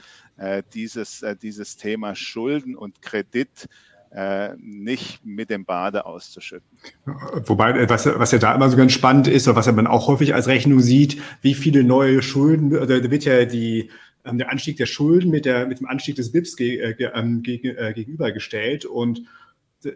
dieses, 0.75 1.25
dieses 1.42 1.76
Thema 1.76 2.14
Schulden 2.14 2.76
und 2.76 3.02
Kredit 3.02 3.64
äh, 3.64 3.96
nicht 4.59 5.25
mit 5.25 5.51
dem 5.51 5.65
Bade 5.65 6.07
auszuschütten. 6.07 6.69
Wobei, 7.45 7.73
äh, 7.73 7.89
was, 7.89 8.07
was 8.07 8.33
ja 8.33 8.39
da 8.39 8.55
immer 8.55 8.71
so 8.71 8.77
ganz 8.77 8.93
spannend 8.93 9.29
ist, 9.29 9.47
oder 9.49 9.57
was 9.57 9.71
man 9.73 9.87
auch 9.87 10.09
häufig 10.09 10.35
als 10.35 10.47
Rechnung 10.47 10.81
sieht, 10.81 11.21
wie 11.43 11.55
viele 11.55 11.85
neue 11.85 12.23
Schulden, 12.23 12.75
oder 12.77 13.01
da 13.01 13.11
wird 13.11 13.25
ja 13.25 13.45
die, 13.45 13.91
ähm, 14.25 14.39
der 14.39 14.51
Anstieg 14.51 14.77
der 14.77 14.87
Schulden 14.87 15.31
mit, 15.31 15.45
der, 15.45 15.67
mit 15.67 15.81
dem 15.81 15.87
Anstieg 15.87 16.17
des 16.17 16.33
BIPs 16.33 16.57
ge, 16.57 16.79
äh, 16.79 17.11
ähm, 17.15 17.43
gegen, 17.43 17.77
äh, 17.77 17.93
gegenübergestellt 17.95 18.85
und 18.85 19.23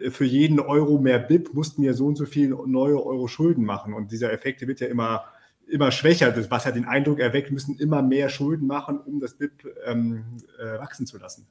für 0.09 0.25
jeden 0.25 0.59
Euro 0.59 0.99
mehr 0.99 1.19
BIP 1.19 1.53
mussten 1.53 1.81
wir 1.81 1.93
so 1.93 2.05
und 2.05 2.15
so 2.15 2.25
viel 2.25 2.49
neue 2.49 3.03
Euro 3.03 3.27
Schulden 3.27 3.65
machen. 3.65 3.93
Und 3.93 4.11
dieser 4.11 4.31
Effekt 4.31 4.65
wird 4.65 4.79
ja 4.79 4.87
immer, 4.87 5.25
immer 5.67 5.91
schwächer, 5.91 6.33
was 6.49 6.65
ja 6.65 6.71
den 6.71 6.85
Eindruck 6.85 7.19
erweckt, 7.19 7.51
müssen 7.51 7.77
immer 7.77 8.01
mehr 8.01 8.29
Schulden 8.29 8.67
machen, 8.67 8.99
um 8.99 9.19
das 9.19 9.33
BIP 9.33 9.65
ähm, 9.85 10.23
äh, 10.59 10.79
wachsen 10.79 11.05
zu 11.07 11.17
lassen. 11.17 11.47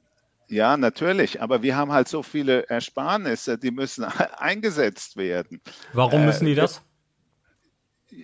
Ja, 0.51 0.75
natürlich, 0.75 1.41
aber 1.41 1.63
wir 1.63 1.77
haben 1.77 1.93
halt 1.93 2.09
so 2.09 2.21
viele 2.23 2.67
Ersparnisse, 2.67 3.57
die 3.57 3.71
müssen 3.71 4.03
eingesetzt 4.37 5.15
werden. 5.15 5.61
Warum 5.93 6.25
müssen 6.25 6.45
die 6.45 6.51
äh, 6.51 6.55
das? 6.55 6.81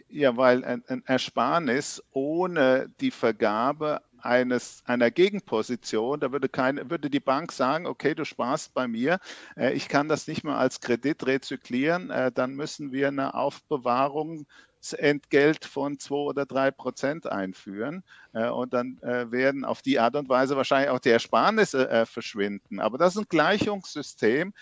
Ja, 0.10 0.36
weil 0.36 0.66
ein 0.66 1.04
Ersparnis 1.06 2.04
ohne 2.12 2.90
die 3.00 3.12
Vergabe 3.12 4.02
eines, 4.22 4.82
einer 4.86 5.12
Gegenposition, 5.12 6.20
da 6.20 6.32
würde, 6.32 6.50
keine, 6.50 6.90
würde 6.90 7.10
die 7.10 7.20
Bank 7.20 7.52
sagen, 7.52 7.86
okay, 7.86 8.16
du 8.16 8.26
sparst 8.26 8.74
bei 8.74 8.88
mir, 8.88 9.20
äh, 9.56 9.74
ich 9.74 9.88
kann 9.88 10.08
das 10.08 10.28
nicht 10.28 10.44
mehr 10.44 10.58
als 10.58 10.80
Kredit 10.80 11.26
rezyklieren, 11.26 12.10
äh, 12.10 12.32
dann 12.32 12.56
müssen 12.56 12.92
wir 12.92 13.08
eine 13.08 13.34
Aufbewahrung 13.34 14.46
Entgelt 14.94 15.66
von 15.66 16.00
zwei 16.00 16.16
oder 16.16 16.46
drei 16.46 16.72
Prozent 16.72 17.28
einführen. 17.28 18.04
Äh, 18.34 18.50
und 18.50 18.74
dann 18.74 18.98
äh, 19.02 19.32
werden 19.32 19.66
auf 19.66 19.82
die 19.82 20.00
Art 20.00 20.16
und 20.16 20.30
Weise 20.30 20.56
wahrscheinlich 20.56 20.90
auch 20.90 21.00
die 21.00 21.10
Ersparnisse 21.10 21.90
äh, 21.90 22.06
verschwinden. 22.06 22.80
Aber 22.80 22.98
das 22.98 23.16
ist 23.16 23.22
ein 23.22 23.30
Gleichungssystem. 23.30 24.54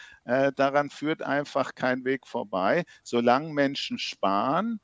daran 0.56 0.90
führt 0.90 1.22
einfach 1.22 1.76
kein 1.76 2.04
Weg 2.06 2.26
vorbei. 2.28 2.84
Solange 3.04 3.54
Menschen 3.54 4.00
sparen 4.00 4.80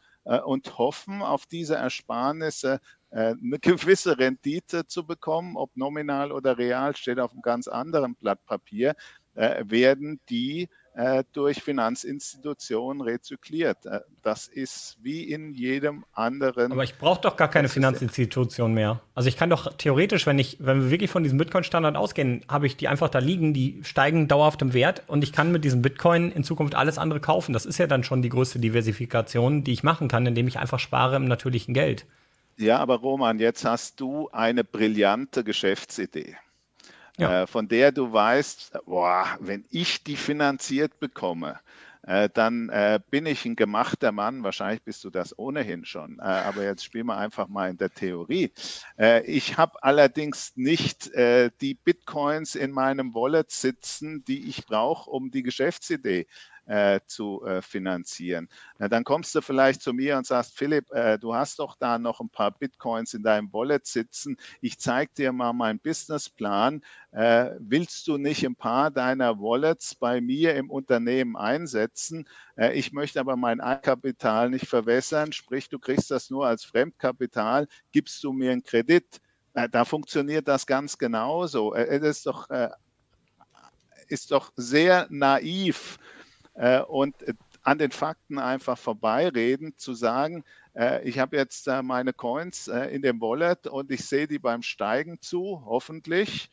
und 0.45 0.77
hoffen, 0.77 1.23
auf 1.23 1.47
diese 1.47 1.75
Ersparnisse 1.75 2.79
eine 3.11 3.59
gewisse 3.59 4.17
Rendite 4.17 4.87
zu 4.87 5.05
bekommen, 5.05 5.57
ob 5.57 5.75
nominal 5.75 6.31
oder 6.31 6.57
real, 6.57 6.95
steht 6.95 7.19
auf 7.19 7.31
einem 7.31 7.41
ganz 7.41 7.67
anderen 7.67 8.15
Blatt 8.15 8.45
Papier, 8.45 8.95
werden 9.35 10.19
die 10.29 10.69
äh, 10.93 11.23
durch 11.31 11.61
Finanzinstitutionen 11.61 13.01
rezykliert. 13.01 13.85
Äh, 13.85 14.01
das 14.21 14.47
ist 14.47 14.97
wie 15.01 15.23
in 15.23 15.53
jedem 15.53 16.03
anderen. 16.11 16.71
Aber 16.71 16.83
ich 16.83 16.97
brauche 16.97 17.21
doch 17.21 17.37
gar 17.37 17.47
keine 17.49 17.69
Finanzinstitution 17.69 18.73
mehr. 18.73 18.99
Also 19.15 19.29
ich 19.29 19.37
kann 19.37 19.49
doch 19.49 19.73
theoretisch, 19.77 20.25
wenn 20.25 20.37
ich, 20.37 20.57
wenn 20.59 20.83
wir 20.83 20.91
wirklich 20.91 21.09
von 21.09 21.23
diesem 21.23 21.37
Bitcoin-Standard 21.37 21.95
ausgehen, 21.95 22.43
habe 22.49 22.67
ich 22.67 22.75
die 22.75 22.89
einfach 22.89 23.07
da 23.07 23.19
liegen, 23.19 23.53
die 23.53 23.79
steigen 23.83 24.27
dauerhaft 24.27 24.61
im 24.61 24.73
Wert 24.73 25.03
und 25.07 25.23
ich 25.23 25.31
kann 25.31 25.53
mit 25.53 25.63
diesem 25.63 25.81
Bitcoin 25.81 26.29
in 26.29 26.43
Zukunft 26.43 26.75
alles 26.75 26.97
andere 26.97 27.21
kaufen. 27.21 27.53
Das 27.53 27.65
ist 27.65 27.77
ja 27.77 27.87
dann 27.87 28.03
schon 28.03 28.21
die 28.21 28.29
größte 28.29 28.59
Diversifikation, 28.59 29.63
die 29.63 29.71
ich 29.71 29.83
machen 29.83 30.09
kann, 30.09 30.25
indem 30.25 30.49
ich 30.49 30.59
einfach 30.59 30.79
spare 30.79 31.15
im 31.15 31.25
natürlichen 31.25 31.73
Geld. 31.73 32.05
Ja, 32.61 32.77
aber 32.77 32.97
Roman, 32.97 33.39
jetzt 33.39 33.65
hast 33.65 33.99
du 33.99 34.29
eine 34.29 34.63
brillante 34.63 35.43
Geschäftsidee 35.43 36.37
ja. 37.17 37.43
äh, 37.43 37.47
von 37.47 37.67
der 37.67 37.91
du 37.91 38.11
weißt, 38.11 38.79
boah, 38.85 39.25
wenn 39.39 39.65
ich 39.69 40.03
die 40.03 40.15
finanziert 40.15 40.99
bekomme, 40.99 41.59
äh, 42.03 42.29
dann 42.33 42.69
äh, 42.69 42.99
bin 43.11 43.27
ich 43.27 43.45
ein 43.45 43.55
gemachter 43.55 44.11
Mann. 44.11 44.43
Wahrscheinlich 44.43 44.81
bist 44.81 45.03
du 45.03 45.11
das 45.11 45.37
ohnehin 45.37 45.85
schon. 45.85 46.17
Äh, 46.17 46.23
aber 46.23 46.63
jetzt 46.63 46.83
spielen 46.83 47.05
wir 47.05 47.17
einfach 47.17 47.47
mal 47.47 47.69
in 47.69 47.77
der 47.77 47.93
Theorie. 47.93 48.51
Äh, 48.97 49.23
ich 49.25 49.57
habe 49.57 49.83
allerdings 49.83 50.53
nicht 50.55 51.11
äh, 51.13 51.51
die 51.61 51.75
Bitcoins 51.75 52.55
in 52.55 52.71
meinem 52.71 53.13
Wallet 53.13 53.51
sitzen, 53.51 54.23
die 54.25 54.49
ich 54.49 54.65
brauche, 54.65 55.11
um 55.11 55.29
die 55.29 55.43
Geschäftsidee 55.43 56.25
äh, 56.71 57.01
zu 57.05 57.43
äh, 57.45 57.61
finanzieren. 57.61 58.47
Na, 58.79 58.87
dann 58.87 59.03
kommst 59.03 59.35
du 59.35 59.41
vielleicht 59.41 59.81
zu 59.81 59.91
mir 59.91 60.15
und 60.17 60.25
sagst, 60.25 60.57
Philipp, 60.57 60.89
äh, 60.91 61.19
du 61.19 61.35
hast 61.35 61.59
doch 61.59 61.75
da 61.75 61.99
noch 61.99 62.21
ein 62.21 62.29
paar 62.29 62.51
Bitcoins 62.51 63.13
in 63.13 63.23
deinem 63.23 63.51
Wallet 63.51 63.85
sitzen. 63.85 64.37
Ich 64.61 64.79
zeige 64.79 65.11
dir 65.13 65.33
mal 65.33 65.51
meinen 65.51 65.79
Businessplan. 65.79 66.81
Äh, 67.11 67.51
willst 67.59 68.07
du 68.07 68.17
nicht 68.17 68.45
ein 68.45 68.55
paar 68.55 68.89
deiner 68.89 69.37
Wallets 69.37 69.95
bei 69.95 70.21
mir 70.21 70.55
im 70.55 70.69
Unternehmen 70.69 71.35
einsetzen? 71.35 72.25
Äh, 72.55 72.71
ich 72.79 72.93
möchte 72.93 73.19
aber 73.19 73.35
mein 73.35 73.59
Eigenkapital 73.59 74.49
nicht 74.49 74.67
verwässern, 74.67 75.33
sprich, 75.33 75.67
du 75.67 75.77
kriegst 75.77 76.09
das 76.09 76.29
nur 76.29 76.47
als 76.47 76.63
Fremdkapital. 76.63 77.67
Gibst 77.91 78.23
du 78.23 78.31
mir 78.31 78.53
einen 78.53 78.63
Kredit? 78.63 79.19
da 79.71 79.83
funktioniert 79.83 80.47
das 80.47 80.65
ganz 80.65 80.97
genauso. 80.97 81.75
Es 81.75 82.01
ist 82.03 82.25
doch, 82.25 82.47
ist 84.07 84.31
doch 84.31 84.53
sehr 84.55 85.07
naiv, 85.09 85.99
und 86.81 87.21
äh, 87.23 87.33
an 87.63 87.77
den 87.77 87.91
Fakten 87.91 88.39
einfach 88.39 88.77
vorbeireden, 88.77 89.77
zu 89.77 89.93
sagen, 89.93 90.43
äh, 90.75 91.07
ich 91.07 91.19
habe 91.19 91.37
jetzt 91.37 91.67
äh, 91.67 91.81
meine 91.81 92.13
Coins 92.13 92.67
äh, 92.67 92.85
in 92.87 93.01
dem 93.01 93.21
Wallet 93.21 93.67
und 93.67 93.91
ich 93.91 94.05
sehe 94.05 94.27
die 94.27 94.39
beim 94.39 94.61
Steigen 94.61 95.21
zu, 95.21 95.63
hoffentlich. 95.65 96.49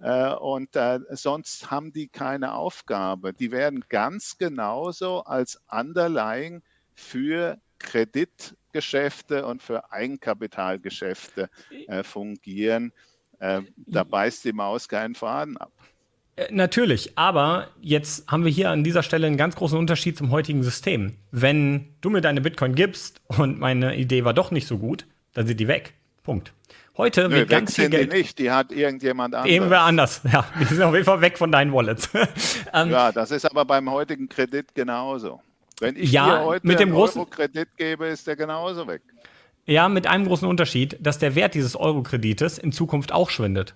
Äh, 0.00 0.32
und 0.34 0.70
sonst 1.10 1.70
haben 1.70 1.92
die 1.92 2.08
keine 2.08 2.54
Aufgabe. 2.54 3.34
Die 3.34 3.50
werden 3.52 3.84
ganz 3.88 4.38
genauso 4.38 5.24
als 5.24 5.60
Underlying 5.70 6.62
für 6.94 7.58
Kreditgeschäfte 7.78 9.46
und 9.46 9.62
für 9.62 9.92
Eigenkapitalgeschäfte 9.92 11.50
fungieren. 12.02 12.92
da 13.38 14.04
beißt 14.04 14.44
die 14.44 14.52
Maus 14.52 14.88
keinen 14.88 15.14
Faden 15.14 15.56
ab. 15.56 15.72
Äh, 16.40 16.52
natürlich, 16.52 17.12
aber 17.16 17.68
jetzt 17.80 18.30
haben 18.30 18.44
wir 18.44 18.50
hier 18.50 18.70
an 18.70 18.84
dieser 18.84 19.02
Stelle 19.02 19.26
einen 19.26 19.36
ganz 19.36 19.56
großen 19.56 19.78
Unterschied 19.78 20.16
zum 20.16 20.30
heutigen 20.30 20.62
System. 20.62 21.16
Wenn 21.30 21.88
du 22.00 22.10
mir 22.10 22.20
deine 22.20 22.40
Bitcoin 22.40 22.74
gibst 22.74 23.20
und 23.26 23.58
meine 23.58 23.96
Idee 23.96 24.24
war 24.24 24.34
doch 24.34 24.50
nicht 24.50 24.66
so 24.66 24.78
gut, 24.78 25.06
dann 25.34 25.46
sind 25.46 25.60
die 25.60 25.68
weg. 25.68 25.94
Punkt. 26.22 26.52
Heute 26.96 27.28
Nö, 27.28 27.36
wird 27.36 27.48
ganz 27.50 27.74
viel 27.74 27.88
Geld. 27.88 28.12
Die 28.12 28.18
nicht, 28.18 28.38
die 28.38 28.50
hat 28.50 28.72
irgendjemand 28.72 29.34
anders. 29.34 29.50
Irgendwer 29.50 29.80
anders, 29.82 30.20
ja. 30.32 30.44
Die 30.60 30.64
sind 30.64 30.82
auf 30.82 30.92
jeden 30.94 31.04
Fall 31.04 31.20
weg 31.20 31.38
von 31.38 31.52
deinen 31.52 31.72
Wallets. 31.72 32.08
ähm, 32.74 32.90
ja, 32.90 33.12
das 33.12 33.30
ist 33.30 33.44
aber 33.44 33.64
beim 33.64 33.90
heutigen 33.90 34.28
Kredit 34.28 34.74
genauso. 34.74 35.40
Wenn 35.78 35.96
ich 35.96 36.12
ja, 36.12 36.40
dir 36.40 36.44
heute 36.44 36.66
mit 36.66 36.78
dem 36.78 36.90
großen 36.90 37.20
Euro-Kredit 37.20 37.68
gebe, 37.76 38.06
ist 38.06 38.26
der 38.26 38.36
genauso 38.36 38.86
weg. 38.86 39.02
Ja, 39.66 39.88
mit 39.88 40.06
einem 40.06 40.26
großen 40.26 40.48
Unterschied, 40.48 40.96
dass 41.00 41.18
der 41.18 41.34
Wert 41.34 41.54
dieses 41.54 41.76
Euro-Kredites 41.76 42.58
in 42.58 42.72
Zukunft 42.72 43.12
auch 43.12 43.30
schwindet. 43.30 43.74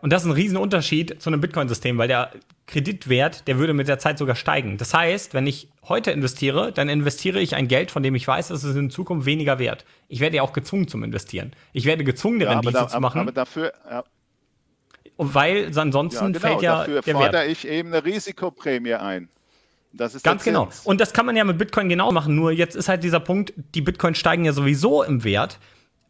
Und 0.00 0.12
das 0.12 0.22
ist 0.22 0.28
ein 0.28 0.32
Riesenunterschied 0.32 1.20
zu 1.20 1.30
einem 1.30 1.40
Bitcoin-System, 1.40 1.98
weil 1.98 2.08
der 2.08 2.30
Kreditwert, 2.66 3.48
der 3.48 3.58
würde 3.58 3.72
mit 3.72 3.88
der 3.88 3.98
Zeit 3.98 4.18
sogar 4.18 4.36
steigen. 4.36 4.76
Das 4.76 4.94
heißt, 4.94 5.34
wenn 5.34 5.46
ich 5.46 5.68
heute 5.88 6.10
investiere, 6.10 6.70
dann 6.70 6.88
investiere 6.88 7.40
ich 7.40 7.56
ein 7.56 7.66
Geld, 7.66 7.90
von 7.90 8.02
dem 8.02 8.14
ich 8.14 8.28
weiß, 8.28 8.48
dass 8.48 8.62
es 8.62 8.76
in 8.76 8.90
Zukunft 8.90 9.26
weniger 9.26 9.58
wert. 9.58 9.84
Ich 10.08 10.20
werde 10.20 10.36
ja 10.36 10.42
auch 10.42 10.52
gezwungen 10.52 10.86
zum 10.86 11.02
Investieren. 11.02 11.52
Ich 11.72 11.84
werde 11.84 12.04
gezwungen, 12.04 12.40
ja, 12.40 12.50
Rendite 12.50 12.74
da, 12.74 12.88
zu 12.88 13.00
machen. 13.00 13.22
Aber 13.22 13.32
dafür, 13.32 13.72
ja. 13.90 14.04
weil 15.16 15.70
ansonsten 15.76 16.26
ja, 16.26 16.26
genau, 16.26 16.40
fällt 16.40 16.62
ja 16.62 16.78
dafür 16.78 17.00
der 17.00 17.14
fordere 17.14 17.42
Wert. 17.42 17.50
ich 17.50 17.66
eben 17.66 17.92
eine 17.92 18.04
Risikoprämie 18.04 18.94
ein. 18.94 19.28
Das 19.92 20.14
ist 20.14 20.22
Ganz 20.22 20.44
genau. 20.44 20.68
Und 20.84 21.00
das 21.00 21.12
kann 21.12 21.26
man 21.26 21.34
ja 21.34 21.44
mit 21.44 21.58
Bitcoin 21.58 21.88
genau 21.88 22.12
machen. 22.12 22.36
Nur 22.36 22.52
jetzt 22.52 22.76
ist 22.76 22.88
halt 22.88 23.02
dieser 23.02 23.20
Punkt, 23.20 23.54
die 23.74 23.80
Bitcoin 23.80 24.14
steigen 24.14 24.44
ja 24.44 24.52
sowieso 24.52 25.02
im 25.02 25.24
Wert. 25.24 25.58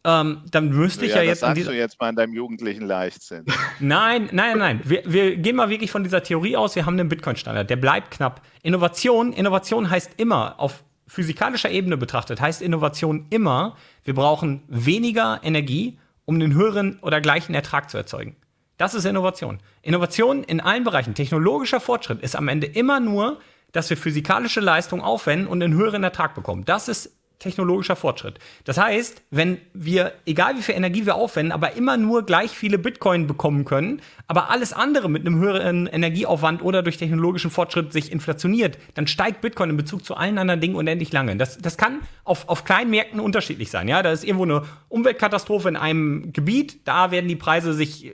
Ähm, 0.09 0.41
dann 0.49 0.69
müsste 0.69 1.05
ich 1.05 1.11
ja, 1.11 1.17
ja 1.17 1.23
jetzt. 1.23 1.43
Das 1.43 1.55
sagst 1.55 1.67
du 1.67 1.71
jetzt 1.71 1.99
mal 1.99 2.09
in 2.09 2.15
deinem 2.15 2.33
jugendlichen 2.33 2.85
Leichtsinn. 2.87 3.45
nein, 3.79 4.29
nein, 4.31 4.57
nein. 4.57 4.81
Wir, 4.83 5.03
wir 5.05 5.37
gehen 5.37 5.55
mal 5.55 5.69
wirklich 5.69 5.91
von 5.91 6.03
dieser 6.03 6.23
Theorie 6.23 6.57
aus, 6.57 6.75
wir 6.75 6.85
haben 6.85 6.99
einen 6.99 7.09
Bitcoin-Standard, 7.09 7.69
der 7.69 7.75
bleibt 7.75 8.11
knapp. 8.11 8.41
Innovation, 8.63 9.33
Innovation 9.33 9.89
heißt 9.89 10.13
immer, 10.17 10.59
auf 10.59 10.83
physikalischer 11.07 11.69
Ebene 11.69 11.97
betrachtet, 11.97 12.41
heißt 12.41 12.61
Innovation 12.61 13.27
immer, 13.29 13.75
wir 14.03 14.15
brauchen 14.15 14.63
weniger 14.67 15.39
Energie, 15.43 15.97
um 16.25 16.35
einen 16.35 16.53
höheren 16.53 16.99
oder 17.01 17.21
gleichen 17.21 17.53
Ertrag 17.53 17.89
zu 17.89 17.97
erzeugen. 17.97 18.35
Das 18.77 18.93
ist 18.93 19.05
Innovation. 19.05 19.59
Innovation 19.81 20.43
in 20.43 20.61
allen 20.61 20.83
Bereichen, 20.83 21.13
technologischer 21.13 21.79
Fortschritt 21.81 22.21
ist 22.21 22.35
am 22.35 22.47
Ende 22.47 22.67
immer 22.67 22.99
nur, 22.99 23.39
dass 23.71 23.89
wir 23.89 23.97
physikalische 23.97 24.61
Leistung 24.61 25.01
aufwenden 25.01 25.47
und 25.47 25.61
einen 25.61 25.73
höheren 25.73 26.03
Ertrag 26.03 26.33
bekommen. 26.33 26.65
Das 26.65 26.87
ist 26.87 27.18
technologischer 27.39 27.95
Fortschritt. 27.95 28.37
Das 28.65 28.77
heißt, 28.77 29.23
wenn 29.31 29.57
wir, 29.73 30.13
egal 30.25 30.57
wie 30.57 30.61
viel 30.61 30.75
Energie 30.75 31.05
wir 31.05 31.15
aufwenden, 31.15 31.51
aber 31.53 31.73
immer 31.73 31.97
nur 31.97 32.25
gleich 32.25 32.51
viele 32.51 32.77
Bitcoin 32.77 33.27
bekommen 33.27 33.65
können, 33.65 34.01
aber 34.27 34.49
alles 34.49 34.73
andere 34.73 35.09
mit 35.09 35.25
einem 35.25 35.39
höheren 35.39 35.87
Energieaufwand 35.87 36.61
oder 36.61 36.83
durch 36.83 36.97
technologischen 36.97 37.49
Fortschritt 37.49 37.93
sich 37.93 38.11
inflationiert, 38.11 38.77
dann 38.93 39.07
steigt 39.07 39.41
Bitcoin 39.41 39.71
in 39.71 39.77
Bezug 39.77 40.05
zu 40.05 40.15
allen 40.15 40.37
anderen 40.37 40.59
Dingen 40.59 40.75
unendlich 40.75 41.11
lange. 41.13 41.35
Das, 41.37 41.57
das 41.57 41.77
kann 41.77 42.01
auf, 42.25 42.47
auf 42.49 42.65
kleinen 42.65 42.91
Märkten 42.91 43.19
unterschiedlich 43.19 43.71
sein. 43.71 43.87
Ja, 43.87 44.03
da 44.03 44.11
ist 44.11 44.23
irgendwo 44.23 44.43
eine 44.43 44.63
Umweltkatastrophe 44.89 45.69
in 45.69 45.77
einem 45.77 46.33
Gebiet, 46.33 46.87
da 46.87 47.11
werden 47.11 47.29
die 47.29 47.37
Preise 47.37 47.73
sich 47.73 48.07
äh, 48.07 48.13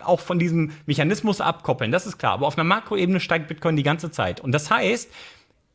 auch 0.00 0.20
von 0.20 0.38
diesem 0.38 0.72
Mechanismus 0.86 1.40
abkoppeln. 1.40 1.92
Das 1.92 2.06
ist 2.06 2.18
klar. 2.18 2.34
Aber 2.34 2.46
auf 2.46 2.58
einer 2.58 2.64
Makroebene 2.64 3.20
steigt 3.20 3.48
Bitcoin 3.48 3.76
die 3.76 3.82
ganze 3.82 4.10
Zeit. 4.10 4.40
Und 4.40 4.52
das 4.52 4.70
heißt, 4.70 5.10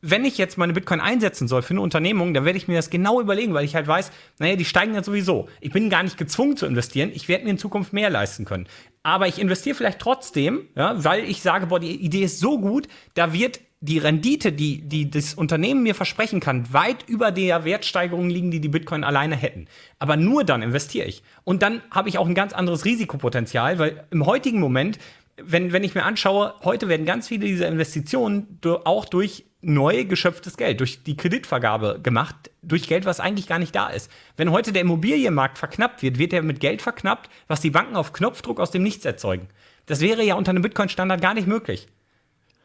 wenn 0.02 0.24
ich 0.24 0.36
jetzt 0.36 0.58
meine 0.58 0.72
Bitcoin 0.72 1.00
einsetzen 1.00 1.46
soll 1.46 1.62
für 1.62 1.74
eine 1.74 1.80
Unternehmung, 1.80 2.34
dann 2.34 2.44
werde 2.44 2.58
ich 2.58 2.66
mir 2.66 2.76
das 2.76 2.90
genau 2.90 3.20
überlegen, 3.20 3.54
weil 3.54 3.64
ich 3.64 3.76
halt 3.76 3.86
weiß, 3.86 4.10
naja, 4.40 4.56
die 4.56 4.64
steigen 4.64 4.94
ja 4.94 5.02
sowieso. 5.02 5.48
Ich 5.60 5.72
bin 5.72 5.90
gar 5.90 6.02
nicht 6.02 6.18
gezwungen 6.18 6.56
zu 6.56 6.66
investieren. 6.66 7.12
Ich 7.14 7.28
werde 7.28 7.44
mir 7.44 7.50
in 7.50 7.58
Zukunft 7.58 7.92
mehr 7.92 8.10
leisten 8.10 8.44
können. 8.44 8.66
Aber 9.04 9.28
ich 9.28 9.40
investiere 9.40 9.76
vielleicht 9.76 10.00
trotzdem, 10.00 10.68
ja, 10.74 11.02
weil 11.04 11.24
ich 11.24 11.40
sage, 11.40 11.68
boah, 11.68 11.78
die 11.78 12.04
Idee 12.04 12.24
ist 12.24 12.40
so 12.40 12.58
gut, 12.58 12.88
da 13.14 13.32
wird 13.32 13.60
die 13.80 13.98
Rendite, 13.98 14.52
die, 14.52 14.80
die 14.82 15.10
das 15.10 15.34
Unternehmen 15.34 15.82
mir 15.82 15.96
versprechen 15.96 16.38
kann, 16.38 16.72
weit 16.72 17.08
über 17.08 17.32
der 17.32 17.64
Wertsteigerung 17.64 18.30
liegen, 18.30 18.52
die 18.52 18.60
die 18.60 18.68
Bitcoin 18.68 19.02
alleine 19.02 19.34
hätten. 19.34 19.66
Aber 19.98 20.16
nur 20.16 20.44
dann 20.44 20.62
investiere 20.62 21.06
ich. 21.06 21.24
Und 21.42 21.62
dann 21.62 21.82
habe 21.90 22.08
ich 22.08 22.16
auch 22.16 22.28
ein 22.28 22.36
ganz 22.36 22.52
anderes 22.52 22.84
Risikopotenzial, 22.84 23.80
weil 23.80 24.04
im 24.12 24.24
heutigen 24.24 24.60
Moment 24.60 24.98
wenn, 25.46 25.72
wenn 25.72 25.84
ich 25.84 25.94
mir 25.94 26.04
anschaue, 26.04 26.54
heute 26.62 26.88
werden 26.88 27.06
ganz 27.06 27.28
viele 27.28 27.46
dieser 27.46 27.68
Investitionen 27.68 28.58
auch 28.84 29.04
durch 29.04 29.44
neu 29.62 30.04
geschöpftes 30.04 30.56
Geld, 30.56 30.80
durch 30.80 31.04
die 31.04 31.16
Kreditvergabe 31.16 32.00
gemacht, 32.02 32.50
durch 32.62 32.88
Geld, 32.88 33.04
was 33.04 33.20
eigentlich 33.20 33.46
gar 33.46 33.58
nicht 33.58 33.74
da 33.74 33.88
ist. 33.88 34.10
Wenn 34.36 34.50
heute 34.50 34.72
der 34.72 34.82
Immobilienmarkt 34.82 35.58
verknappt 35.58 36.02
wird, 36.02 36.18
wird 36.18 36.32
er 36.32 36.42
mit 36.42 36.60
Geld 36.60 36.82
verknappt, 36.82 37.30
was 37.46 37.60
die 37.60 37.70
Banken 37.70 37.96
auf 37.96 38.12
Knopfdruck 38.12 38.58
aus 38.58 38.72
dem 38.72 38.82
Nichts 38.82 39.04
erzeugen. 39.04 39.48
Das 39.86 40.00
wäre 40.00 40.24
ja 40.24 40.34
unter 40.34 40.50
einem 40.50 40.62
Bitcoin-Standard 40.62 41.20
gar 41.20 41.34
nicht 41.34 41.46
möglich. 41.46 41.86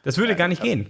Das 0.04 0.18
würde 0.18 0.36
gar 0.36 0.48
nicht 0.48 0.64
gehen. 0.64 0.90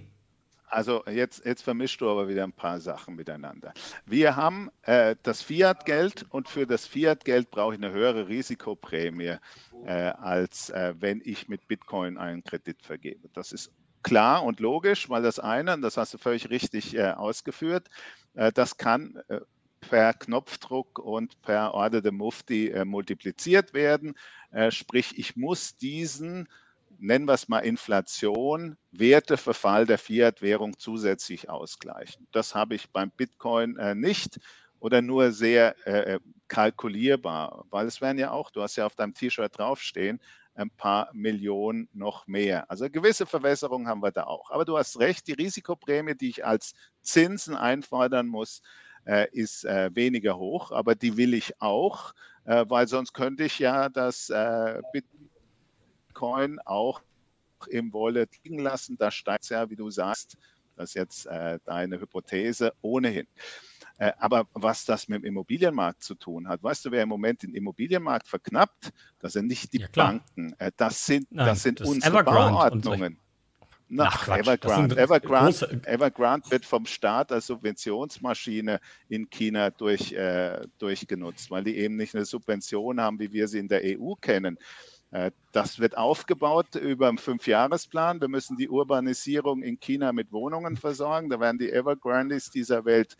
Also 0.70 1.04
jetzt, 1.06 1.44
jetzt 1.44 1.62
vermischst 1.62 2.00
du 2.00 2.08
aber 2.10 2.28
wieder 2.28 2.44
ein 2.44 2.52
paar 2.52 2.80
Sachen 2.80 3.16
miteinander. 3.16 3.72
Wir 4.06 4.36
haben 4.36 4.70
äh, 4.82 5.16
das 5.22 5.42
Fiat-Geld 5.42 6.26
und 6.30 6.48
für 6.48 6.66
das 6.66 6.86
Fiat-Geld 6.86 7.50
brauche 7.50 7.74
ich 7.74 7.80
eine 7.82 7.92
höhere 7.92 8.28
Risikoprämie, 8.28 9.36
äh, 9.84 9.92
als 9.92 10.70
äh, 10.70 10.94
wenn 10.98 11.22
ich 11.24 11.48
mit 11.48 11.66
Bitcoin 11.68 12.18
einen 12.18 12.44
Kredit 12.44 12.82
vergebe. 12.82 13.28
Das 13.32 13.52
ist 13.52 13.72
klar 14.02 14.42
und 14.44 14.60
logisch, 14.60 15.08
weil 15.08 15.22
das 15.22 15.38
eine, 15.38 15.74
und 15.74 15.82
das 15.82 15.96
hast 15.96 16.14
du 16.14 16.18
völlig 16.18 16.50
richtig 16.50 16.94
äh, 16.96 17.12
ausgeführt, 17.12 17.88
äh, 18.34 18.52
das 18.52 18.76
kann 18.76 19.20
äh, 19.28 19.40
per 19.80 20.14
Knopfdruck 20.14 20.98
und 20.98 21.40
per 21.42 21.72
Order 21.72 22.02
de 22.02 22.10
Mufti 22.10 22.74
multipliziert 22.84 23.74
werden. 23.74 24.16
sprich, 24.70 25.16
ich 25.16 25.36
muss 25.36 25.76
diesen 25.76 26.48
nennen 26.98 27.26
wir 27.26 27.34
es 27.34 27.48
mal 27.48 27.60
Inflation, 27.60 28.76
Werteverfall 28.90 29.86
der 29.86 29.98
Fiat-Währung 29.98 30.78
zusätzlich 30.78 31.48
ausgleichen. 31.48 32.26
Das 32.32 32.54
habe 32.54 32.74
ich 32.74 32.90
beim 32.90 33.10
Bitcoin 33.10 33.76
äh, 33.76 33.94
nicht 33.94 34.38
oder 34.80 35.02
nur 35.02 35.32
sehr 35.32 35.74
äh, 35.86 36.14
äh, 36.14 36.20
kalkulierbar, 36.48 37.64
weil 37.70 37.86
es 37.86 38.00
werden 38.00 38.18
ja 38.18 38.30
auch, 38.30 38.50
du 38.50 38.62
hast 38.62 38.76
ja 38.76 38.86
auf 38.86 38.94
deinem 38.94 39.14
T-Shirt 39.14 39.56
draufstehen, 39.58 40.20
ein 40.54 40.70
paar 40.70 41.10
Millionen 41.12 41.88
noch 41.92 42.26
mehr. 42.26 42.68
Also 42.70 42.90
gewisse 42.90 43.26
Verwässerung 43.26 43.86
haben 43.86 44.02
wir 44.02 44.10
da 44.10 44.24
auch. 44.24 44.50
Aber 44.50 44.64
du 44.64 44.76
hast 44.76 44.98
recht, 44.98 45.26
die 45.28 45.34
Risikoprämie, 45.34 46.16
die 46.16 46.30
ich 46.30 46.44
als 46.44 46.74
Zinsen 47.00 47.54
einfordern 47.54 48.26
muss, 48.26 48.62
äh, 49.04 49.28
ist 49.32 49.64
äh, 49.64 49.90
weniger 49.94 50.36
hoch, 50.36 50.72
aber 50.72 50.94
die 50.94 51.16
will 51.16 51.32
ich 51.34 51.60
auch, 51.60 52.12
äh, 52.44 52.64
weil 52.68 52.88
sonst 52.88 53.12
könnte 53.14 53.44
ich 53.44 53.58
ja 53.58 53.88
das 53.88 54.32
Bitcoin 54.92 55.17
Bitcoin 56.18 56.58
auch 56.64 57.00
im 57.68 57.92
Wallet 57.92 58.30
liegen 58.42 58.58
lassen. 58.58 58.96
Da 58.98 59.10
steigt 59.10 59.44
es 59.44 59.50
ja, 59.50 59.70
wie 59.70 59.76
du 59.76 59.90
sagst, 59.90 60.36
das 60.76 60.90
ist 60.90 60.94
jetzt 60.94 61.26
äh, 61.26 61.58
deine 61.64 62.00
Hypothese 62.00 62.72
ohnehin. 62.82 63.26
Äh, 63.98 64.12
aber 64.18 64.46
was 64.52 64.84
das 64.84 65.08
mit 65.08 65.22
dem 65.22 65.24
Immobilienmarkt 65.24 66.02
zu 66.02 66.14
tun 66.14 66.48
hat, 66.48 66.62
weißt 66.62 66.84
du, 66.84 66.90
wer 66.92 67.02
im 67.02 67.08
Moment 67.08 67.42
den 67.42 67.54
Immobilienmarkt 67.54 68.28
verknappt? 68.28 68.92
Das 69.18 69.32
sind 69.32 69.48
nicht 69.48 69.72
die 69.72 69.80
ja, 69.80 69.88
Banken, 69.92 70.54
äh, 70.58 70.70
das 70.76 71.04
sind, 71.04 71.30
Nein, 71.32 71.46
das 71.46 71.62
sind 71.62 71.80
das 71.80 71.88
unsere 71.88 72.12
Evergrande 72.12 72.52
Bauordnungen. 72.52 73.18
Na, 73.90 74.08
Ach, 74.08 74.28
Evergrande. 74.28 74.96
Evergrande, 74.98 75.80
Evergrande, 75.86 76.50
wird 76.50 76.66
vom 76.66 76.84
Staat 76.84 77.32
als 77.32 77.46
Subventionsmaschine 77.46 78.80
in 79.08 79.30
China 79.30 79.70
durch, 79.70 80.12
äh, 80.12 80.60
durchgenutzt, 80.78 81.50
weil 81.50 81.64
die 81.64 81.78
eben 81.78 81.96
nicht 81.96 82.14
eine 82.14 82.26
Subvention 82.26 83.00
haben, 83.00 83.18
wie 83.18 83.32
wir 83.32 83.48
sie 83.48 83.58
in 83.58 83.68
der 83.68 83.80
EU 83.84 84.12
kennen. 84.14 84.58
Äh, 85.10 85.30
das 85.52 85.78
wird 85.78 85.96
aufgebaut 85.96 86.74
über 86.74 87.08
einen 87.08 87.18
Fünfjahresplan. 87.18 88.20
Wir 88.20 88.28
müssen 88.28 88.56
die 88.56 88.68
Urbanisierung 88.68 89.62
in 89.62 89.80
China 89.80 90.12
mit 90.12 90.32
Wohnungen 90.32 90.76
versorgen. 90.76 91.30
Da 91.30 91.40
werden 91.40 91.58
die 91.58 91.72
Evergrandes 91.72 92.50
dieser 92.50 92.84
Welt 92.84 93.16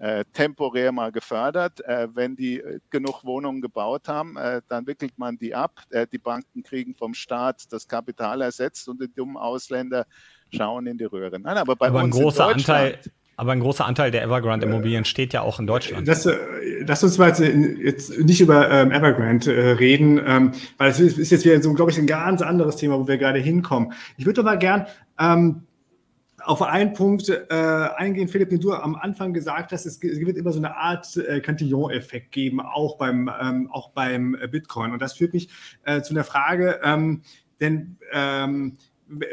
äh, 0.00 0.24
temporär 0.32 0.90
mal 0.90 1.12
gefördert. 1.12 1.80
Äh, 1.84 2.08
wenn 2.14 2.34
die 2.34 2.60
äh, 2.60 2.80
genug 2.90 3.24
Wohnungen 3.24 3.60
gebaut 3.60 4.08
haben, 4.08 4.34
dann 4.68 4.86
wickelt 4.86 5.16
man 5.18 5.38
die 5.38 5.54
ab. 5.54 5.80
Die 6.12 6.18
Banken 6.18 6.62
kriegen 6.62 6.94
vom 6.94 7.14
Staat 7.14 7.72
das 7.72 7.86
Kapital 7.86 8.40
ersetzt 8.40 8.88
und 8.88 9.00
die 9.00 9.12
dummen 9.12 9.36
Ausländer 9.36 10.06
schauen 10.52 10.86
in 10.86 10.98
die 10.98 11.04
Röhre. 11.04 11.38
Nein, 11.38 11.56
aber 11.56 11.76
bei 11.76 11.88
aber 11.88 12.02
uns 12.02 12.16
ein 12.16 12.22
großer 12.22 12.46
Anteil 12.46 13.00
aber 13.36 13.52
ein 13.52 13.60
großer 13.60 13.84
Anteil 13.84 14.10
der 14.10 14.22
Evergrande-Immobilien 14.22 15.04
steht 15.04 15.32
ja 15.32 15.42
auch 15.42 15.58
in 15.58 15.66
Deutschland. 15.66 16.08
Äh, 16.08 16.84
lass 16.86 17.02
uns 17.02 17.18
mal 17.18 17.28
jetzt 17.28 18.18
nicht 18.18 18.40
über 18.40 18.70
ähm, 18.70 18.92
Evergrande 18.92 19.54
äh, 19.54 19.70
reden, 19.72 20.20
ähm, 20.24 20.52
weil 20.78 20.90
es 20.90 21.00
ist, 21.00 21.30
jetzt 21.30 21.44
wieder 21.44 21.60
so, 21.62 21.72
glaube 21.74 21.90
ich, 21.90 21.98
ein 21.98 22.06
ganz 22.06 22.42
anderes 22.42 22.76
Thema, 22.76 22.98
wo 22.98 23.08
wir 23.08 23.18
gerade 23.18 23.38
hinkommen. 23.38 23.92
Ich 24.16 24.26
würde 24.26 24.40
aber 24.40 24.56
gern 24.56 24.86
ähm, 25.18 25.62
auf 26.44 26.62
einen 26.62 26.92
Punkt 26.92 27.28
äh, 27.28 27.54
eingehen, 27.96 28.28
Philipp, 28.28 28.50
den 28.50 28.60
du 28.60 28.72
am 28.72 28.96
Anfang 28.96 29.32
gesagt 29.32 29.72
hast, 29.72 29.86
es, 29.86 30.00
wird 30.02 30.36
immer 30.36 30.52
so 30.52 30.58
eine 30.58 30.76
Art 30.76 31.16
äh, 31.16 31.40
Cantillon-Effekt 31.40 32.32
geben, 32.32 32.60
auch 32.60 32.98
beim, 32.98 33.30
ähm, 33.40 33.70
auch 33.70 33.90
beim 33.90 34.36
Bitcoin. 34.50 34.92
Und 34.92 35.00
das 35.00 35.14
führt 35.14 35.32
mich 35.32 35.48
äh, 35.84 36.02
zu 36.02 36.12
einer 36.12 36.24
Frage, 36.24 36.80
ähm, 36.84 37.22
denn 37.60 37.96
ähm, 38.12 38.76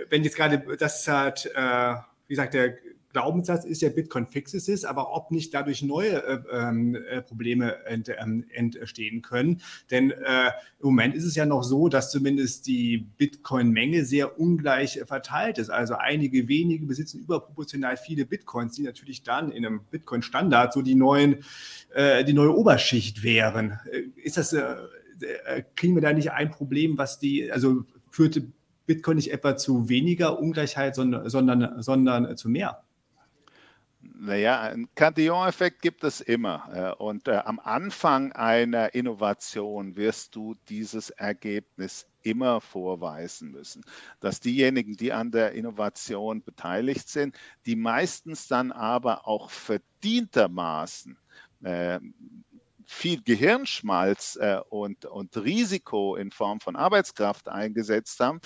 wenn 0.09 0.23
jetzt 0.23 0.35
gerade 0.35 0.63
das 0.77 1.07
hat, 1.07 1.45
äh, 1.53 1.95
wie 2.27 2.33
gesagt, 2.33 2.53
der 2.53 2.75
Glaubenssatz 3.11 3.65
ist 3.65 3.81
ja, 3.81 3.89
Bitcoin 3.89 4.27
fixes 4.27 4.67
ist, 4.67 4.85
aber 4.85 5.13
ob 5.13 5.31
nicht 5.31 5.53
dadurch 5.53 5.81
neue 5.81 6.23
äh, 6.23 6.39
ähm, 6.51 6.95
äh, 6.95 7.21
Probleme 7.21 7.85
ent, 7.85 8.09
ähm, 8.17 8.45
entstehen 8.51 9.21
können. 9.21 9.61
Denn 9.89 10.11
äh, 10.11 10.51
im 10.79 10.85
Moment 10.85 11.15
ist 11.15 11.25
es 11.25 11.35
ja 11.35 11.45
noch 11.45 11.63
so, 11.63 11.87
dass 11.87 12.11
zumindest 12.11 12.67
die 12.67 12.97
Bitcoin-Menge 13.17 14.05
sehr 14.05 14.39
ungleich 14.39 15.01
verteilt 15.05 15.57
ist. 15.57 15.69
Also 15.69 15.95
einige 15.95 16.47
wenige 16.47 16.85
besitzen 16.85 17.19
überproportional 17.19 17.97
viele 17.97 18.25
Bitcoins, 18.25 18.75
die 18.75 18.83
natürlich 18.83 19.23
dann 19.23 19.51
in 19.51 19.65
einem 19.65 19.81
Bitcoin-Standard 19.89 20.73
so 20.73 20.81
die 20.81 20.95
neuen, 20.95 21.43
äh, 21.93 22.23
die 22.23 22.33
neue 22.33 22.55
Oberschicht 22.55 23.23
wären. 23.23 23.79
Äh, 23.91 24.03
ist 24.21 24.37
das, 24.37 24.53
äh, 24.53 24.75
kriegen 25.75 25.95
wir 25.95 26.01
da 26.01 26.13
nicht 26.13 26.31
ein 26.31 26.51
Problem, 26.51 26.97
was 26.97 27.19
die, 27.19 27.51
also 27.51 27.83
führte 28.09 28.47
Bitcoin 28.85 29.17
nicht 29.17 29.31
etwa 29.31 29.55
zu 29.55 29.89
weniger 29.89 30.39
Ungleichheit, 30.39 30.95
sondern, 30.95 31.29
sondern, 31.29 31.81
sondern 31.81 32.35
zu 32.37 32.49
mehr? 32.49 32.83
Naja, 34.23 34.61
einen 34.61 34.87
Cantillon-Effekt 34.93 35.81
gibt 35.81 36.03
es 36.03 36.21
immer. 36.21 36.95
Und 36.99 37.27
äh, 37.27 37.37
am 37.37 37.59
Anfang 37.59 38.31
einer 38.33 38.93
Innovation 38.93 39.95
wirst 39.95 40.35
du 40.35 40.53
dieses 40.69 41.09
Ergebnis 41.09 42.05
immer 42.21 42.61
vorweisen 42.61 43.49
müssen, 43.49 43.83
dass 44.19 44.39
diejenigen, 44.39 44.95
die 44.95 45.11
an 45.11 45.31
der 45.31 45.53
Innovation 45.53 46.43
beteiligt 46.43 47.09
sind, 47.09 47.35
die 47.65 47.75
meistens 47.75 48.47
dann 48.47 48.71
aber 48.71 49.27
auch 49.27 49.49
verdientermaßen 49.49 51.17
äh, 51.63 51.99
viel 52.85 53.23
Gehirnschmalz 53.23 54.37
äh, 54.39 54.59
und, 54.69 55.05
und 55.05 55.35
Risiko 55.37 56.15
in 56.15 56.29
Form 56.29 56.59
von 56.59 56.75
Arbeitskraft 56.75 57.49
eingesetzt 57.49 58.19
haben, 58.19 58.39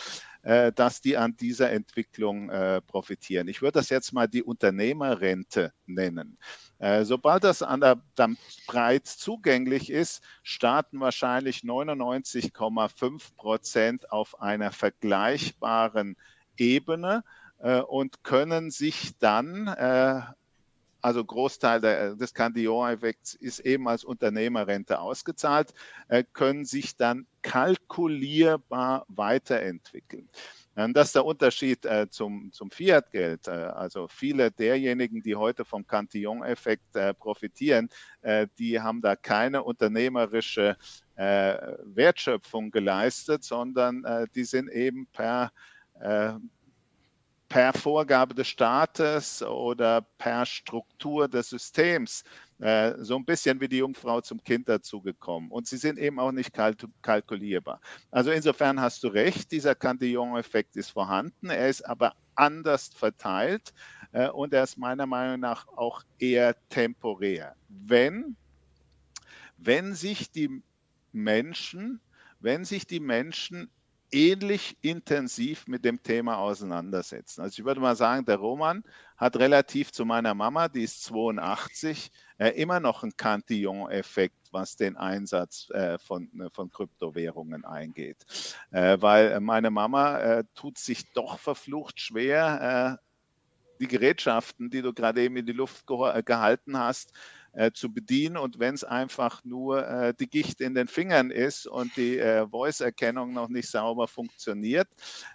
dass 0.45 1.01
die 1.01 1.17
an 1.17 1.35
dieser 1.35 1.71
Entwicklung 1.71 2.51
äh, 2.51 2.79
profitieren. 2.81 3.47
Ich 3.47 3.63
würde 3.63 3.79
das 3.79 3.89
jetzt 3.89 4.13
mal 4.13 4.27
die 4.27 4.43
Unternehmerrente 4.43 5.73
nennen. 5.87 6.37
Äh, 6.77 7.03
sobald 7.05 7.43
das 7.43 7.63
an 7.63 7.81
der, 7.81 8.01
dann 8.15 8.37
breit 8.67 9.07
zugänglich 9.07 9.89
ist, 9.89 10.21
starten 10.43 10.99
wahrscheinlich 10.99 11.61
99,5 11.61 13.35
Prozent 13.35 14.11
auf 14.11 14.39
einer 14.41 14.71
vergleichbaren 14.71 16.15
Ebene 16.57 17.23
äh, 17.59 17.79
und 17.79 18.23
können 18.23 18.71
sich 18.71 19.17
dann 19.17 19.67
äh, 19.67 20.21
also 21.05 21.23
Großteil 21.23 21.81
der, 21.81 22.15
des 22.15 22.33
Candillon-Effekts 22.33 23.35
ist 23.35 23.59
eben 23.59 23.87
als 23.87 24.03
Unternehmerrente 24.03 24.99
ausgezahlt, 24.99 25.71
äh, 26.07 26.23
können 26.33 26.65
sich 26.65 26.97
dann 26.97 27.27
kalkulierbar 27.43 29.05
weiterentwickeln. 29.07 30.27
Das 30.73 31.07
ist 31.09 31.15
der 31.15 31.25
Unterschied 31.25 31.85
äh, 31.85 32.09
zum, 32.09 32.51
zum 32.51 32.71
Fiat-Geld. 32.71 33.47
Äh, 33.47 33.51
also 33.51 34.07
viele 34.07 34.49
derjenigen, 34.49 35.21
die 35.21 35.35
heute 35.35 35.63
vom 35.63 35.85
Cantillon-Effekt 35.85 36.95
äh, 36.95 37.13
profitieren, 37.13 37.87
äh, 38.21 38.47
die 38.57 38.81
haben 38.81 38.99
da 39.01 39.15
keine 39.15 39.61
unternehmerische 39.61 40.75
äh, 41.17 41.57
Wertschöpfung 41.83 42.71
geleistet, 42.71 43.43
sondern 43.43 44.03
die 44.33 44.43
sind 44.43 44.69
eben 44.69 45.07
per 45.13 45.51
per 47.47 47.73
Vorgabe 47.73 48.33
des 48.33 48.47
Staates 48.47 49.43
oder 49.43 50.01
per 50.17 50.45
Struktur 50.45 51.27
des 51.27 51.49
Systems 51.49 52.23
äh, 52.59 52.93
so 52.99 53.15
ein 53.17 53.25
bisschen 53.25 53.59
wie 53.59 53.67
die 53.67 53.77
Jungfrau 53.77 54.21
zum 54.21 54.43
Kind 54.43 54.69
dazugekommen. 54.69 55.51
Und 55.51 55.67
sie 55.67 55.77
sind 55.77 55.99
eben 55.99 56.19
auch 56.19 56.31
nicht 56.31 56.53
kalkulierbar. 57.01 57.79
Also 58.11 58.31
insofern 58.31 58.79
hast 58.79 59.03
du 59.03 59.09
recht, 59.09 59.51
dieser 59.51 59.75
Cantillon-Effekt 59.75 60.75
ist 60.75 60.89
vorhanden, 60.89 61.49
er 61.49 61.69
ist 61.69 61.81
aber 61.83 62.15
anders 62.35 62.89
verteilt 62.95 63.73
äh, 64.11 64.29
und 64.29 64.53
er 64.53 64.63
ist 64.63 64.77
meiner 64.77 65.05
Meinung 65.05 65.39
nach 65.39 65.67
auch 65.67 66.03
eher 66.17 66.55
temporär. 66.69 67.55
Wenn, 67.67 68.35
wenn 69.57 69.93
sich 69.93 70.31
die 70.31 70.61
Menschen, 71.11 71.99
wenn 72.39 72.65
sich 72.65 72.87
die 72.87 72.99
Menschen 72.99 73.69
ähnlich 74.15 74.77
intensiv 74.81 75.67
mit 75.67 75.83
dem 75.83 76.01
Thema 76.01 76.37
auseinandersetzen. 76.37 77.41
Also 77.41 77.59
ich 77.59 77.65
würde 77.65 77.81
mal 77.81 77.97
sagen, 77.97 78.25
der 78.25 78.37
Roman 78.37 78.83
hat 79.17 79.35
relativ 79.35 79.91
zu 79.91 80.05
meiner 80.05 80.33
Mama, 80.33 80.69
die 80.69 80.83
ist 80.83 81.03
82, 81.03 82.11
äh, 82.37 82.49
immer 82.51 82.79
noch 82.79 83.03
einen 83.03 83.17
Cantillon-Effekt, 83.17 84.37
was 84.51 84.77
den 84.77 84.95
Einsatz 84.95 85.69
äh, 85.71 85.97
von, 85.97 86.29
äh, 86.39 86.49
von 86.49 86.71
Kryptowährungen 86.71 87.65
eingeht. 87.65 88.25
Äh, 88.71 88.97
weil 89.01 89.39
meine 89.41 89.69
Mama 89.69 90.17
äh, 90.19 90.43
tut 90.55 90.77
sich 90.77 91.11
doch 91.11 91.37
verflucht 91.37 91.99
schwer, 91.99 92.99
äh, 93.01 93.05
die 93.81 93.87
Gerätschaften, 93.87 94.69
die 94.69 94.81
du 94.81 94.93
gerade 94.93 95.23
eben 95.23 95.35
in 95.35 95.45
die 95.45 95.51
Luft 95.51 95.85
gehalten 95.85 96.79
hast, 96.79 97.11
äh, 97.55 97.71
zu 97.71 97.91
bedienen. 97.91 98.37
Und 98.37 98.59
wenn 98.59 98.75
es 98.75 98.83
einfach 98.83 99.43
nur 99.43 99.87
äh, 99.87 100.13
die 100.19 100.27
Gicht 100.27 100.61
in 100.61 100.75
den 100.75 100.87
Fingern 100.87 101.31
ist 101.31 101.65
und 101.67 101.95
die 101.95 102.19
äh, 102.19 102.47
Voice-Erkennung 102.47 103.33
noch 103.33 103.49
nicht 103.49 103.69
sauber 103.69 104.07
funktioniert. 104.07 104.87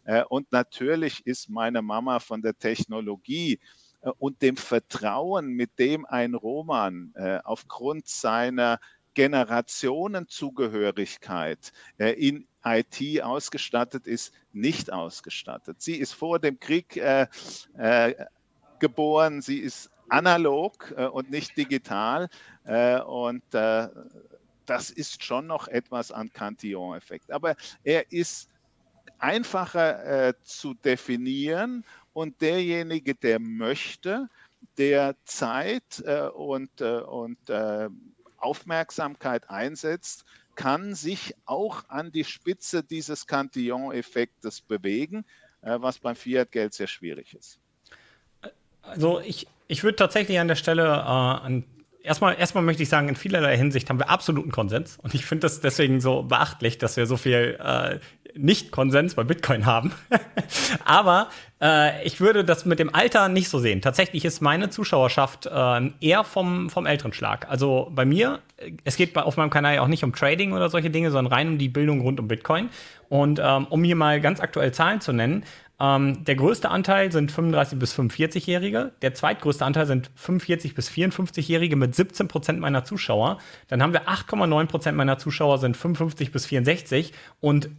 Äh, 0.04 0.22
und 0.28 0.52
natürlich 0.52 1.26
ist 1.26 1.48
meine 1.48 1.82
Mama 1.82 2.20
von 2.20 2.42
der 2.42 2.56
Technologie 2.58 3.58
äh, 4.02 4.10
und 4.18 4.42
dem 4.42 4.58
Vertrauen, 4.58 5.48
mit 5.48 5.78
dem 5.78 6.04
ein 6.06 6.34
Roman 6.34 7.12
aufgrund 7.44 8.08
seiner 8.08 8.78
Generationenzugehörigkeit 9.14 11.72
in 11.98 12.46
IT 12.64 13.22
ausgestattet 13.22 14.06
ist, 14.06 14.32
nicht 14.52 14.92
ausgestattet. 14.92 15.82
Sie 15.82 15.96
ist 15.96 16.12
vor 16.12 16.38
dem 16.38 16.60
Krieg 16.60 17.02
geboren, 18.78 19.42
sie 19.42 19.58
ist 19.58 19.90
analog 20.10 20.92
äh, 20.96 21.06
und 21.06 21.30
nicht 21.30 21.56
digital. 21.56 22.28
Äh, 22.64 23.00
und 23.00 23.42
äh, 23.54 23.88
das 24.66 24.90
ist 24.90 25.24
schon 25.24 25.46
noch 25.46 25.68
etwas 25.68 26.12
an 26.12 26.32
Cantillon-Effekt. 26.32 27.30
Aber 27.30 27.56
er 27.84 28.10
ist 28.12 28.48
einfacher 29.18 30.28
äh, 30.28 30.34
zu 30.42 30.74
definieren 30.74 31.84
und 32.12 32.40
derjenige, 32.40 33.14
der 33.14 33.38
möchte, 33.40 34.28
der 34.78 35.16
Zeit 35.24 36.02
äh, 36.04 36.28
und, 36.28 36.80
und 36.80 37.38
Aufmerksamkeit 38.38 39.50
einsetzt, 39.50 40.24
kann 40.54 40.94
sich 40.94 41.34
auch 41.44 41.84
an 41.88 42.10
die 42.10 42.24
Spitze 42.24 42.82
dieses 42.82 43.26
Cantillon-Effektes 43.26 44.62
bewegen, 44.62 45.24
was 45.60 45.98
beim 45.98 46.16
Fiat-Geld 46.16 46.72
sehr 46.72 46.86
schwierig 46.86 47.34
ist. 47.34 47.59
Also 48.82 49.20
ich, 49.20 49.46
ich 49.68 49.84
würde 49.84 49.96
tatsächlich 49.96 50.38
an 50.38 50.48
der 50.48 50.56
Stelle 50.56 50.84
äh, 50.84 50.86
an 50.86 51.64
erstmal, 52.02 52.38
erstmal 52.38 52.64
möchte 52.64 52.82
ich 52.82 52.88
sagen, 52.88 53.08
in 53.08 53.16
vielerlei 53.16 53.56
Hinsicht 53.56 53.88
haben 53.88 53.98
wir 53.98 54.10
absoluten 54.10 54.50
Konsens. 54.50 54.98
Und 55.02 55.14
ich 55.14 55.24
finde 55.24 55.42
das 55.42 55.60
deswegen 55.60 56.00
so 56.00 56.22
beachtlich, 56.22 56.78
dass 56.78 56.96
wir 56.96 57.06
so 57.06 57.16
viel 57.16 57.58
äh, 57.62 57.98
Nicht-Konsens 58.34 59.14
bei 59.14 59.24
Bitcoin 59.24 59.66
haben. 59.66 59.92
Aber 60.84 61.28
äh, 61.60 62.04
ich 62.04 62.20
würde 62.20 62.44
das 62.44 62.64
mit 62.64 62.78
dem 62.78 62.94
Alter 62.94 63.28
nicht 63.28 63.48
so 63.48 63.58
sehen. 63.58 63.82
Tatsächlich 63.82 64.24
ist 64.24 64.40
meine 64.40 64.70
Zuschauerschaft 64.70 65.46
äh, 65.46 65.90
eher 66.00 66.24
vom, 66.24 66.70
vom 66.70 66.86
älteren 66.86 67.12
Schlag. 67.12 67.48
Also 67.48 67.90
bei 67.94 68.04
mir, 68.04 68.40
es 68.84 68.96
geht 68.96 69.16
auf 69.16 69.36
meinem 69.36 69.50
Kanal 69.50 69.76
ja 69.76 69.82
auch 69.82 69.88
nicht 69.88 70.04
um 70.04 70.14
Trading 70.14 70.52
oder 70.52 70.68
solche 70.68 70.90
Dinge, 70.90 71.10
sondern 71.10 71.32
rein 71.32 71.48
um 71.48 71.58
die 71.58 71.68
Bildung 71.68 72.00
rund 72.00 72.20
um 72.20 72.28
Bitcoin. 72.28 72.70
Und 73.08 73.40
ähm, 73.42 73.66
um 73.70 73.82
hier 73.82 73.96
mal 73.96 74.20
ganz 74.20 74.40
aktuell 74.40 74.72
Zahlen 74.72 75.00
zu 75.00 75.12
nennen, 75.12 75.44
ähm, 75.80 76.24
der 76.24 76.36
größte 76.36 76.70
Anteil 76.70 77.10
sind 77.10 77.32
35 77.32 77.78
bis 77.78 77.98
45-Jährige. 77.98 78.92
Der 79.00 79.14
zweitgrößte 79.14 79.64
Anteil 79.64 79.86
sind 79.86 80.10
45 80.14 80.74
bis 80.74 80.90
54-Jährige 80.90 81.76
mit 81.76 81.94
17 81.94 82.28
Prozent 82.28 82.60
meiner 82.60 82.84
Zuschauer. 82.84 83.38
Dann 83.68 83.82
haben 83.82 83.94
wir 83.94 84.06
8,9 84.08 84.66
Prozent 84.66 84.96
meiner 84.96 85.18
Zuschauer 85.18 85.58
sind 85.58 85.76
55 85.76 86.32
bis 86.32 86.46
64 86.46 87.12
und 87.40 87.70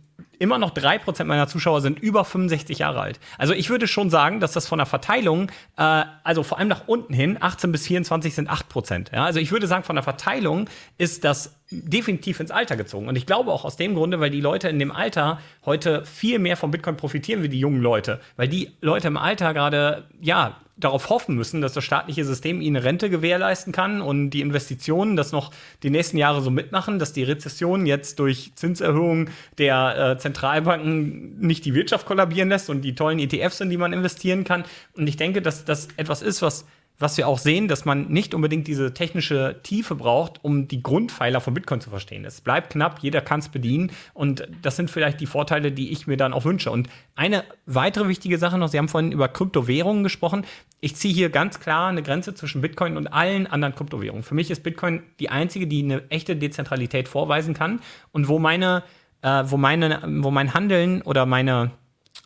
immer 0.41 0.57
noch 0.57 0.73
3% 0.73 1.23
meiner 1.25 1.47
Zuschauer 1.47 1.81
sind 1.81 1.99
über 1.99 2.25
65 2.25 2.79
Jahre 2.79 2.99
alt. 2.99 3.19
Also 3.37 3.53
ich 3.53 3.69
würde 3.69 3.87
schon 3.87 4.09
sagen, 4.09 4.39
dass 4.39 4.53
das 4.53 4.67
von 4.67 4.79
der 4.79 4.87
Verteilung, 4.87 5.51
äh, 5.77 6.03
also 6.23 6.41
vor 6.41 6.57
allem 6.57 6.67
nach 6.67 6.87
unten 6.87 7.13
hin, 7.13 7.37
18 7.39 7.71
bis 7.71 7.85
24 7.85 8.33
sind 8.33 8.49
8%. 8.49 9.13
Ja? 9.13 9.25
Also 9.25 9.39
ich 9.39 9.51
würde 9.51 9.67
sagen, 9.67 9.83
von 9.83 9.95
der 9.95 10.03
Verteilung 10.03 10.67
ist 10.97 11.23
das 11.23 11.55
definitiv 11.69 12.39
ins 12.39 12.49
Alter 12.49 12.75
gezogen. 12.75 13.07
Und 13.07 13.15
ich 13.15 13.27
glaube 13.27 13.51
auch 13.51 13.65
aus 13.65 13.77
dem 13.77 13.93
Grunde, 13.93 14.19
weil 14.19 14.31
die 14.31 14.41
Leute 14.41 14.67
in 14.67 14.79
dem 14.79 14.91
Alter 14.91 15.39
heute 15.63 16.05
viel 16.05 16.39
mehr 16.39 16.57
von 16.57 16.71
Bitcoin 16.71 16.97
profitieren 16.97 17.43
wie 17.43 17.49
die 17.49 17.59
jungen 17.59 17.81
Leute. 17.81 18.19
Weil 18.35 18.47
die 18.47 18.71
Leute 18.81 19.07
im 19.09 19.17
Alter 19.17 19.53
gerade, 19.53 20.07
ja, 20.19 20.57
darauf 20.83 21.09
hoffen 21.09 21.35
müssen, 21.35 21.61
dass 21.61 21.73
das 21.73 21.83
staatliche 21.83 22.25
System 22.25 22.61
ihnen 22.61 22.75
Rente 22.75 23.09
gewährleisten 23.09 23.71
kann 23.71 24.01
und 24.01 24.31
die 24.31 24.41
Investitionen 24.41 25.15
das 25.15 25.31
noch 25.31 25.51
die 25.83 25.89
nächsten 25.89 26.17
Jahre 26.17 26.41
so 26.41 26.49
mitmachen, 26.49 26.99
dass 26.99 27.13
die 27.13 27.23
Rezession 27.23 27.85
jetzt 27.85 28.19
durch 28.19 28.51
Zinserhöhungen 28.55 29.29
der 29.57 29.97
äh, 29.97 30.17
Zentralbanken 30.33 31.39
nicht 31.39 31.65
die 31.65 31.73
Wirtschaft 31.73 32.05
kollabieren 32.05 32.49
lässt 32.49 32.69
und 32.69 32.81
die 32.81 32.95
tollen 32.95 33.19
ETFs, 33.19 33.61
in 33.61 33.69
die 33.69 33.77
man 33.77 33.93
investieren 33.93 34.43
kann. 34.43 34.63
Und 34.95 35.07
ich 35.07 35.17
denke, 35.17 35.41
dass 35.41 35.65
das 35.65 35.89
etwas 35.97 36.21
ist, 36.21 36.41
was 36.41 36.65
was 37.01 37.17
wir 37.17 37.27
auch 37.27 37.39
sehen, 37.39 37.67
dass 37.67 37.83
man 37.83 38.07
nicht 38.09 38.33
unbedingt 38.33 38.67
diese 38.67 38.93
technische 38.93 39.59
Tiefe 39.63 39.95
braucht, 39.95 40.43
um 40.43 40.67
die 40.67 40.83
Grundpfeiler 40.83 41.41
von 41.41 41.53
Bitcoin 41.53 41.81
zu 41.81 41.89
verstehen. 41.89 42.23
Es 42.25 42.41
bleibt 42.41 42.73
knapp, 42.73 42.99
jeder 42.99 43.21
kann 43.21 43.39
es 43.39 43.49
bedienen 43.49 43.91
und 44.13 44.47
das 44.61 44.75
sind 44.75 44.91
vielleicht 44.91 45.19
die 45.19 45.25
Vorteile, 45.25 45.71
die 45.71 45.91
ich 45.91 46.05
mir 46.05 46.15
dann 46.15 46.33
auch 46.33 46.45
wünsche. 46.45 46.71
Und 46.71 46.89
eine 47.15 47.43
weitere 47.65 48.07
wichtige 48.07 48.37
Sache 48.37 48.57
noch, 48.57 48.69
Sie 48.69 48.77
haben 48.77 48.87
vorhin 48.87 49.11
über 49.11 49.27
Kryptowährungen 49.27 50.03
gesprochen. 50.03 50.45
Ich 50.79 50.95
ziehe 50.95 51.13
hier 51.13 51.29
ganz 51.29 51.59
klar 51.59 51.89
eine 51.89 52.03
Grenze 52.03 52.35
zwischen 52.35 52.61
Bitcoin 52.61 52.97
und 52.97 53.07
allen 53.07 53.47
anderen 53.47 53.73
Kryptowährungen. 53.75 54.23
Für 54.23 54.35
mich 54.35 54.51
ist 54.51 54.61
Bitcoin 54.63 55.01
die 55.19 55.29
einzige, 55.29 55.67
die 55.67 55.83
eine 55.83 56.09
echte 56.09 56.35
Dezentralität 56.35 57.07
vorweisen 57.07 57.53
kann 57.55 57.81
und 58.11 58.27
wo 58.27 58.37
meine, 58.37 58.83
äh, 59.21 59.43
wo 59.45 59.57
meine, 59.57 60.01
wo 60.21 60.31
mein 60.31 60.53
Handeln 60.53 61.01
oder 61.01 61.25
meine 61.25 61.71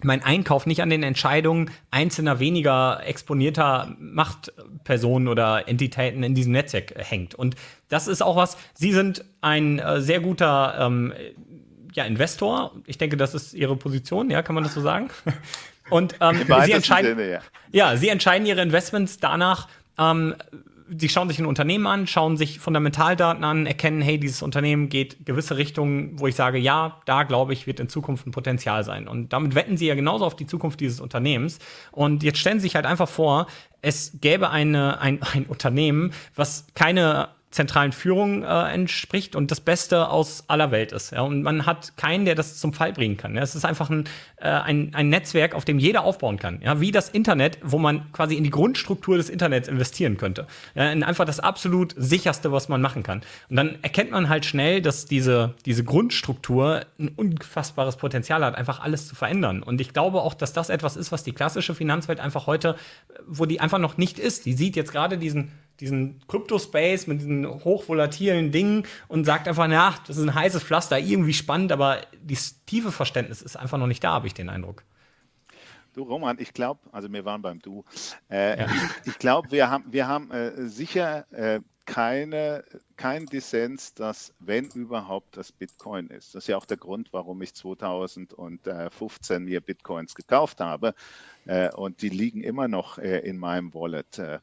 mein 0.04 0.24
Einkauf 0.24 0.66
nicht 0.66 0.82
an 0.82 0.90
den 0.90 1.04
Entscheidungen 1.04 1.72
einzelner 1.90 2.40
weniger 2.40 3.02
exponierter 3.06 3.96
Machtpersonen 3.98 5.28
oder 5.28 5.68
Entitäten 5.68 6.22
in 6.24 6.36
diesem 6.36 6.52
Netzwerk 6.52 6.94
hängt. 6.98 7.34
Und 7.34 7.56
das 7.88 8.08
ist 8.08 8.22
auch 8.22 8.36
was, 8.36 8.58
Sie 8.74 8.92
sind 8.92 9.24
ein 9.42 9.80
äh, 9.80 10.02
sehr 10.02 10.20
guter 10.20 10.76
ähm, 10.80 11.14
ja, 11.94 12.04
Investor. 12.04 12.76
Ich 12.86 12.98
denke, 12.98 13.16
das 13.16 13.34
ist 13.34 13.54
Ihre 13.54 13.76
Position, 13.78 14.30
ja, 14.30 14.42
kann 14.42 14.56
man 14.56 14.64
das 14.64 14.74
so 14.74 14.82
sagen? 14.82 15.10
Und 15.90 16.16
ähm, 16.20 16.44
Sie 16.66 16.72
entscheiden, 16.72 17.18
Sinne, 17.18 17.32
ja. 17.32 17.40
ja, 17.72 17.98
Sie 17.98 18.10
entscheiden 18.10 18.46
Ihre 18.46 18.62
Investments 18.62 19.20
danach, 19.20 19.68
ähm, 19.98 20.36
sie 20.88 21.10
schauen 21.10 21.28
sich 21.30 21.40
ein 21.40 21.46
Unternehmen 21.46 21.88
an, 21.88 22.08
schauen 22.08 22.38
sich 22.38 22.60
Fundamentaldaten 22.60 23.44
an, 23.44 23.66
erkennen, 23.66 24.02
hey, 24.02 24.20
dieses 24.20 24.42
Unternehmen 24.42 24.90
geht 24.90 25.26
gewisse 25.26 25.58
Richtungen, 25.58 26.20
wo 26.20 26.28
ich 26.28 26.36
sage, 26.36 26.58
ja, 26.58 27.02
da 27.06 27.24
glaube 27.24 27.54
ich, 27.54 27.68
wird 27.68 27.80
in 27.80 27.90
Zukunft 27.90 28.28
ein 28.28 28.32
Potenzial 28.32 28.84
sein. 28.84 29.08
Und 29.08 29.34
damit 29.34 29.56
wetten 29.56 29.78
sie 29.78 29.88
ja 29.88 29.96
genauso 29.96 30.26
auf 30.26 30.36
die 30.36 30.46
Zukunft 30.46 30.80
dieses 30.80 31.00
Unternehmens. 31.00 31.60
Und 31.92 32.24
jetzt 32.24 32.40
stellen 32.40 32.60
sie 32.60 32.68
sich 32.68 32.76
halt 32.76 32.86
einfach 32.86 33.10
vor, 33.10 33.48
es 33.82 34.18
gäbe 34.22 34.50
eine, 34.50 35.00
ein, 35.00 35.22
ein 35.22 35.46
Unternehmen, 35.46 36.12
was 36.36 36.68
keine 36.74 37.30
zentralen 37.56 37.94
Führung 37.94 38.44
äh, 38.44 38.74
entspricht 38.74 39.36
und 39.36 39.50
das 39.50 39.62
Beste 39.62 40.10
aus 40.10 40.44
aller 40.48 40.72
Welt 40.72 40.92
ist. 40.92 41.12
Ja? 41.12 41.22
Und 41.22 41.42
man 41.42 41.66
hat 41.66 41.96
keinen, 41.96 42.26
der 42.26 42.36
das 42.36 42.60
zum 42.60 42.74
Fall 42.74 42.92
bringen 42.92 43.16
kann. 43.16 43.36
Ja? 43.36 43.42
Es 43.42 43.56
ist 43.56 43.64
einfach 43.64 43.90
ein, 43.90 44.04
äh, 44.38 44.50
ein, 44.50 44.94
ein 44.94 45.10
Netzwerk, 45.10 45.56
auf 45.56 45.64
dem 45.64 45.80
jeder 45.80 46.04
aufbauen 46.04 46.38
kann. 46.38 46.60
Ja? 46.62 46.82
Wie 46.82 46.92
das 46.92 47.10
Internet, 47.10 47.58
wo 47.64 47.80
man 47.80 48.12
quasi 48.12 48.36
in 48.36 48.44
die 48.44 48.50
Grundstruktur 48.50 49.18
des 49.18 49.30
Internets 49.30 49.70
investieren 49.70 50.18
könnte. 50.18 50.48
Ja? 50.76 50.92
In 50.92 51.04
einfach 51.04 51.26
das 51.26 51.40
absolut 51.40 51.96
sicherste, 51.98 52.52
was 52.52 52.68
man 52.68 52.82
machen 52.82 53.04
kann. 53.04 53.22
Und 53.50 53.56
dann 53.56 53.78
erkennt 53.82 54.12
man 54.12 54.28
halt 54.28 54.46
schnell, 54.46 54.82
dass 54.82 55.06
diese, 55.06 55.54
diese 55.66 55.86
Grundstruktur 55.86 56.82
ein 57.00 57.08
unfassbares 57.08 57.96
Potenzial 57.96 58.44
hat, 58.44 58.56
einfach 58.56 58.82
alles 58.82 59.08
zu 59.08 59.16
verändern. 59.16 59.64
Und 59.64 59.80
ich 59.80 59.94
glaube 59.94 60.22
auch, 60.22 60.34
dass 60.34 60.52
das 60.52 60.70
etwas 60.70 60.98
ist, 60.98 61.14
was 61.14 61.24
die 61.24 61.32
klassische 61.32 61.74
Finanzwelt 61.74 62.20
einfach 62.20 62.48
heute, 62.48 62.76
wo 63.26 63.46
die 63.46 63.62
einfach 63.62 63.80
noch 63.80 63.98
nicht 63.98 64.20
ist. 64.20 64.46
Die 64.46 64.54
sieht 64.54 64.76
jetzt 64.76 64.92
gerade 64.92 65.18
diesen 65.18 65.52
diesen 65.80 66.22
Crypto-Space 66.28 67.08
mit 67.08 67.20
diesen 67.20 67.48
hochvolatilen 67.48 68.52
Dingen 68.52 68.84
und 69.08 69.26
sagt 69.26 69.48
einfach, 69.48 69.68
na, 69.68 69.96
das 70.08 70.18
ist 70.18 70.24
ein 70.24 70.34
heißes 70.34 70.64
Pflaster, 70.64 71.00
irgendwie 71.00 71.34
spannend, 71.34 71.72
aber 71.72 72.02
das 72.24 72.64
tiefe 72.66 72.92
Verständnis 72.92 73.42
ist 73.42 73.58
einfach 73.58 73.78
noch 73.78 73.88
nicht 73.88 74.04
da, 74.04 74.14
habe 74.14 74.28
ich 74.28 74.34
den 74.34 74.50
Eindruck. 74.50 74.84
Du, 75.94 76.04
Roman, 76.04 76.38
ich 76.40 76.54
glaube, 76.54 76.82
also 76.92 77.12
wir 77.12 77.24
waren 77.24 77.42
beim 77.42 77.62
Du. 77.62 77.86
Äh, 78.30 78.60
ja. 78.60 78.66
Ich, 78.66 79.14
ich 79.14 79.20
glaube, 79.20 79.50
wir 79.52 79.70
haben, 79.70 79.86
wir 79.88 80.08
haben 80.08 80.30
äh, 80.32 80.68
sicher 80.68 81.26
äh, 81.32 81.62
keine, 81.96 82.66
kein 82.98 83.26
Dissens, 83.26 83.94
dass, 83.94 84.34
wenn 84.40 84.66
überhaupt, 84.66 85.38
das 85.38 85.54
Bitcoin 85.54 86.08
ist. 86.08 86.36
Das 86.36 86.44
ist 86.44 86.50
ja 86.50 86.58
auch 86.58 86.66
der 86.66 86.76
Grund, 86.76 87.14
warum 87.14 87.42
ich 87.42 87.54
2015 87.54 89.46
mir 89.46 89.62
Bitcoins 89.62 90.14
gekauft 90.14 90.60
habe. 90.60 90.94
Äh, 91.46 91.72
und 91.72 92.02
die 92.02 92.10
liegen 92.10 92.44
immer 92.44 92.68
noch 92.68 92.98
äh, 92.98 93.20
in 93.20 93.38
meinem 93.38 93.74
Wallet. 93.74 94.20
Äh, 94.20 94.40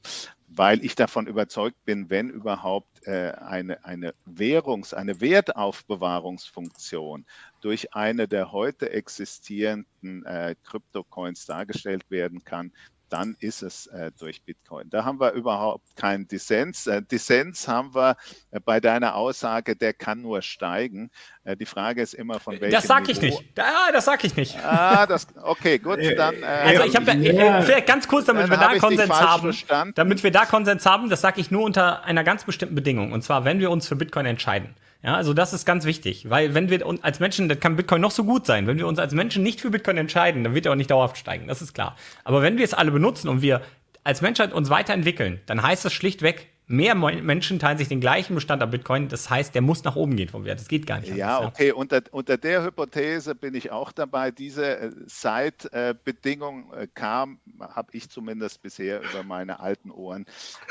weil 0.49 0.83
ich 0.83 0.95
davon 0.95 1.27
überzeugt 1.27 1.85
bin, 1.85 2.09
wenn 2.09 2.31
überhaupt 2.31 3.09
eine, 3.09 3.85
eine 3.87 4.15
Währungs-, 4.27 4.95
eine 4.95 5.21
Wertaufbewahrungsfunktion 5.21 7.25
durch 7.63 7.95
eine 7.95 8.29
der 8.29 8.53
heute 8.53 8.91
existierenden 8.91 10.25
Kryptocoins 10.63 11.47
dargestellt 11.47 12.11
werden 12.11 12.45
kann, 12.45 12.71
dann 13.13 13.37
ist 13.41 13.63
es 13.63 13.87
äh, 13.89 14.11
durch 14.19 14.43
Bitcoin. 14.43 14.89
Da 14.89 15.05
haben 15.05 15.21
wir 15.21 15.33
überhaupt 15.33 15.95
keinen 15.97 16.27
Dissens. 16.27 16.87
Äh, 16.87 17.03
Dissens 17.03 17.69
haben 17.69 17.95
wir 17.95 18.17
äh, 18.51 18.61
bei 18.61 18.81
deiner 18.81 19.15
Aussage, 19.15 19.77
der 19.77 19.93
kann 19.93 20.23
nur 20.23 20.41
steigen. 20.41 21.11
Äh, 21.45 21.57
die 21.57 21.67
Frage 21.67 22.01
ist 22.01 22.15
immer 22.15 22.41
von 22.41 22.55
welchem 22.61 22.73
Das 22.73 22.85
sag 22.85 23.09
ich 23.09 23.21
nicht. 23.21 23.43
Ah, 23.59 23.93
das 23.93 24.07
sag 24.07 24.25
ich 24.25 24.35
nicht. 24.35 24.59
Ah, 24.65 25.07
das, 25.07 25.27
okay, 25.43 25.79
gut, 25.79 25.99
dann. 26.17 26.43
Äh, 26.43 26.47
also 26.47 26.85
ich 26.85 26.97
habe 26.97 27.13
ja. 27.13 27.61
vielleicht 27.61 27.87
ganz 27.87 28.09
kurz, 28.09 28.25
damit 28.27 28.49
wir 28.49 28.57
da 28.57 28.79
Konsens 28.79 29.11
haben. 29.11 29.43
Verstanden. 29.43 29.95
Damit 29.95 30.23
wir 30.23 30.31
da 30.31 30.47
Konsens 30.47 30.87
haben, 30.87 31.11
das 31.11 31.21
sage 31.21 31.41
ich 31.41 31.51
nur 31.51 31.65
unter 31.65 32.05
einer 32.05 32.25
ganz 32.25 32.45
bestimmten 32.45 32.75
Bedingung. 32.75 33.13
Und 33.13 33.23
zwar, 33.23 33.45
wenn 33.45 33.59
wir 33.59 33.71
uns 33.71 33.87
für 33.87 33.97
Bitcoin 33.97 34.27
entscheiden. 34.27 34.75
Ja, 35.03 35.17
also 35.17 35.35
das 35.35 35.53
ist 35.53 35.65
ganz 35.65 35.85
wichtig, 35.85 36.31
weil 36.31 36.55
wenn 36.55 36.71
wir 36.71 36.87
uns 36.87 37.03
als 37.03 37.19
Menschen, 37.19 37.49
das 37.49 37.59
kann 37.59 37.75
Bitcoin 37.75 38.01
noch 38.01 38.13
so 38.13 38.23
gut 38.23 38.47
sein, 38.47 38.69
wenn 38.69 38.79
wir 38.79 38.87
uns 38.87 39.01
als 39.01 39.13
Menschen 39.13 39.43
nicht 39.43 39.61
für 39.61 39.71
Bitcoin 39.71 39.97
entscheiden, 39.97 40.45
dann 40.45 40.55
wird 40.55 40.67
er 40.67 40.73
auch 40.73 40.77
nicht 40.77 40.93
dauerhaft 40.93 41.19
steigen, 41.19 41.49
das 41.49 41.61
ist 41.61 41.75
klar. 41.75 41.97
Aber 42.23 42.41
wenn 42.41 42.57
wir 42.57 42.65
es 42.65 42.73
alle 42.73 42.93
benutzen 42.93 43.29
und 43.29 43.43
wir 43.43 43.63
als 44.05 44.21
Menschheit 44.21 44.53
uns 44.53 44.71
weiterentwickeln, 44.71 45.41
dann 45.47 45.63
heißt 45.63 45.85
das 45.85 45.93
schlichtweg, 45.93 46.52
mehr 46.67 46.95
Menschen 46.95 47.59
teilen 47.59 47.79
sich 47.79 47.89
den 47.89 48.01
gleichen 48.01 48.35
Bestand 48.35 48.63
an 48.63 48.71
Bitcoin. 48.71 49.09
Das 49.09 49.29
heißt, 49.29 49.55
der 49.55 49.63
muss 49.63 49.85
nach 49.85 49.97
oben 49.97 50.17
gehen 50.17 50.29
vom 50.29 50.45
Wert. 50.45 50.61
Das 50.61 50.69
geht 50.69 50.87
gar 50.87 51.01
nicht. 51.01 51.15
Ja, 51.15 51.39
anders, 51.39 51.53
okay. 51.53 51.69
Ja. 51.69 51.75
Unter, 51.75 52.03
unter 52.13 52.39
der 52.39 52.63
Hypothese 52.65 53.35
bin 53.35 53.55
ich 53.55 53.71
auch 53.71 53.93
dabei. 53.93 54.31
Diese 54.31 54.79
äh, 54.79 55.07
Zeitbedingung 55.07 56.73
äh, 56.73 56.87
kam, 56.95 57.41
habe 57.61 57.89
ich 57.93 58.09
zumindest 58.09 58.63
bisher 58.63 59.01
über 59.01 59.23
meine 59.23 59.61
alten 59.61 59.91
Ohren 59.91 60.25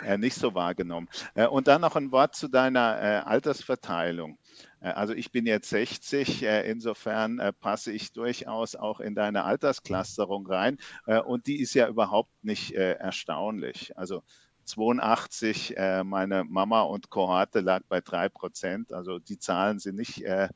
äh, 0.06 0.17
nicht 0.17 0.36
so 0.36 0.56
wahrgenommen. 0.56 1.10
Äh, 1.36 1.47
und 1.47 1.67
dann 1.67 1.82
noch 1.82 1.95
ein 1.95 2.12
Wort 2.12 2.36
zu 2.36 2.47
deiner 2.47 2.97
äh, 3.01 3.17
Altersverteilung. 3.25 4.38
Äh, 4.80 4.89
also 4.89 5.13
ich 5.13 5.32
bin 5.32 5.45
jetzt 5.45 5.69
60, 5.69 6.43
insofern 6.43 7.39
passe 7.60 7.91
ich 7.91 8.13
durchaus 8.13 8.75
auch 8.75 8.99
in 8.99 9.15
deine 9.15 9.43
Altersclusterung 9.43 10.47
rein 10.47 10.77
und 11.25 11.47
die 11.47 11.60
ist 11.62 11.73
ja 11.73 11.88
überhaupt 11.88 12.32
nicht 12.43 12.71
erstaunlich. 12.73 13.97
Also 13.97 14.23
82, 14.65 15.78
äh, 15.78 16.04
meine 16.04 16.43
Mama 16.43 16.82
und 16.82 17.10
Kohorte 17.10 17.62
lag 17.62 17.82
bei 17.89 18.02
3 18.02 18.30
Prozent. 18.30 18.93
Also 18.93 19.19
die 19.19 19.39
Zahlen 19.39 19.80
sind 19.80 19.97
nicht 19.97 20.24
äh, 20.24 20.50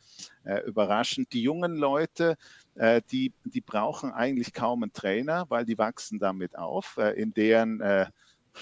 äh, 0.43 0.61
überraschend. 0.65 1.33
Die 1.33 1.41
jungen 1.41 1.75
Leute, 1.75 2.37
äh, 2.75 3.01
die, 3.11 3.33
die 3.43 3.61
brauchen 3.61 4.11
eigentlich 4.11 4.53
kaum 4.53 4.83
einen 4.83 4.93
Trainer, 4.93 5.45
weil 5.49 5.65
die 5.65 5.77
wachsen 5.77 6.19
damit 6.19 6.57
auf. 6.57 6.97
Äh, 6.97 7.11
in 7.21 7.33
deren 7.33 7.81
äh, 7.81 8.07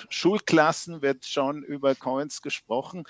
Schulklassen 0.09 1.01
wird 1.01 1.25
schon 1.25 1.61
über 1.61 1.93
Coins 1.93 2.41
gesprochen. 2.41 3.03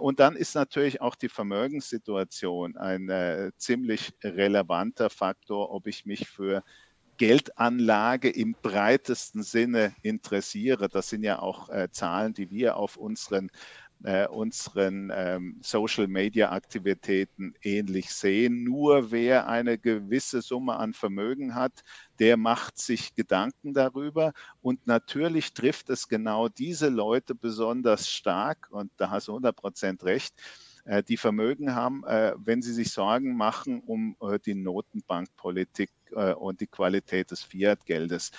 Und 0.00 0.18
dann 0.18 0.34
ist 0.34 0.56
natürlich 0.56 1.00
auch 1.00 1.14
die 1.14 1.28
Vermögenssituation 1.28 2.76
ein 2.76 3.52
ziemlich 3.56 4.12
relevanter 4.20 5.10
Faktor, 5.10 5.70
ob 5.70 5.86
ich 5.86 6.06
mich 6.06 6.28
für 6.28 6.64
Geldanlage 7.16 8.30
im 8.30 8.54
breitesten 8.60 9.42
Sinne 9.42 9.94
interessiere. 10.02 10.88
Das 10.88 11.08
sind 11.08 11.22
ja 11.22 11.38
auch 11.40 11.68
äh, 11.68 11.88
Zahlen, 11.90 12.34
die 12.34 12.50
wir 12.50 12.76
auf 12.76 12.96
unseren 12.96 13.50
äh, 14.04 14.26
unseren 14.28 15.10
ähm, 15.14 15.58
Social-Media-Aktivitäten 15.62 17.54
ähnlich 17.62 18.10
sehen. 18.10 18.62
Nur 18.62 19.10
wer 19.10 19.48
eine 19.48 19.78
gewisse 19.78 20.42
Summe 20.42 20.76
an 20.76 20.92
Vermögen 20.92 21.54
hat, 21.54 21.82
der 22.18 22.36
macht 22.36 22.78
sich 22.78 23.14
Gedanken 23.14 23.72
darüber. 23.72 24.32
Und 24.60 24.86
natürlich 24.86 25.54
trifft 25.54 25.88
es 25.90 26.08
genau 26.08 26.48
diese 26.48 26.90
Leute 26.90 27.34
besonders 27.34 28.08
stark, 28.10 28.68
und 28.70 28.92
da 28.98 29.10
hast 29.10 29.28
du 29.28 29.32
100 29.32 29.56
Prozent 29.56 30.04
recht, 30.04 30.34
die 31.08 31.16
Vermögen 31.16 31.74
haben, 31.74 32.04
äh, 32.04 32.34
wenn 32.36 32.62
sie 32.62 32.72
sich 32.72 32.92
Sorgen 32.92 33.36
machen 33.36 33.80
um 33.80 34.16
äh, 34.20 34.38
die 34.38 34.54
Notenbankpolitik 34.54 35.90
und 36.36 36.60
die 36.60 36.68
Qualität 36.68 37.32
des 37.32 37.42
Fiat-Geldes. 37.42 38.30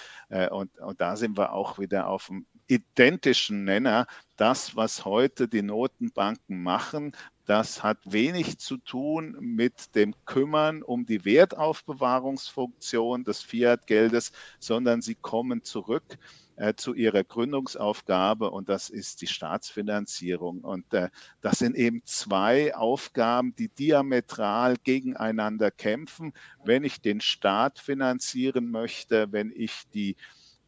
Und, 0.51 0.79
und 0.79 1.01
da 1.01 1.17
sind 1.17 1.37
wir 1.37 1.51
auch 1.51 1.77
wieder 1.77 2.07
auf 2.07 2.27
dem 2.27 2.45
identischen 2.67 3.65
Nenner. 3.65 4.07
Das, 4.37 4.77
was 4.77 5.03
heute 5.03 5.49
die 5.49 5.61
Notenbanken 5.61 6.63
machen, 6.63 7.11
das 7.45 7.83
hat 7.83 7.97
wenig 8.05 8.59
zu 8.59 8.77
tun 8.77 9.35
mit 9.41 9.93
dem 9.93 10.15
Kümmern 10.23 10.83
um 10.83 11.05
die 11.05 11.25
Wertaufbewahrungsfunktion 11.25 13.25
des 13.25 13.41
Fiat-Geldes, 13.41 14.31
sondern 14.59 15.01
sie 15.01 15.15
kommen 15.15 15.61
zurück 15.63 16.13
äh, 16.13 16.44
zu 16.77 16.93
ihrer 16.93 17.23
Gründungsaufgabe 17.23 18.49
und 18.51 18.69
das 18.69 18.89
ist 18.89 19.21
die 19.21 19.27
Staatsfinanzierung. 19.27 20.61
Und 20.61 20.93
äh, 20.93 21.09
das 21.41 21.59
sind 21.59 21.75
eben 21.75 22.01
zwei 22.05 22.75
Aufgaben, 22.75 23.55
die 23.55 23.69
diametral 23.69 24.75
gegeneinander 24.83 25.71
kämpfen. 25.71 26.33
Wenn 26.63 26.83
ich 26.83 27.01
den 27.01 27.21
Staat 27.21 27.79
finanzieren 27.79 28.71
möchte, 28.71 29.31
wenn 29.31 29.51
ich 29.55 29.83
die 29.93 30.11
äh, 30.11 30.15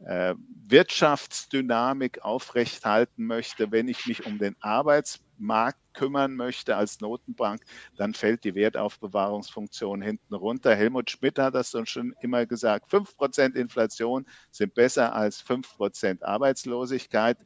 Wirtschaftsdynamik 0.00 2.22
aufrechthalten 2.22 3.26
möchte, 3.26 3.72
wenn 3.72 3.88
ich 3.88 4.06
mich 4.06 4.26
um 4.26 4.38
den 4.38 4.54
Arbeitsmarkt 4.60 5.80
kümmern 5.98 6.36
möchte 6.36 6.76
als 6.76 7.00
Notenbank, 7.00 7.62
dann 7.96 8.14
fällt 8.14 8.44
die 8.44 8.54
Wertaufbewahrungsfunktion 8.54 10.00
hinten 10.00 10.34
runter. 10.34 10.76
Helmut 10.76 11.10
Schmidt 11.10 11.38
hat 11.38 11.56
das 11.56 11.74
schon 11.84 12.14
immer 12.20 12.46
gesagt, 12.46 12.92
5% 12.92 13.56
Inflation 13.56 14.24
sind 14.52 14.74
besser 14.74 15.14
als 15.14 15.44
5% 15.44 16.22
Arbeitslosigkeit. 16.22 17.36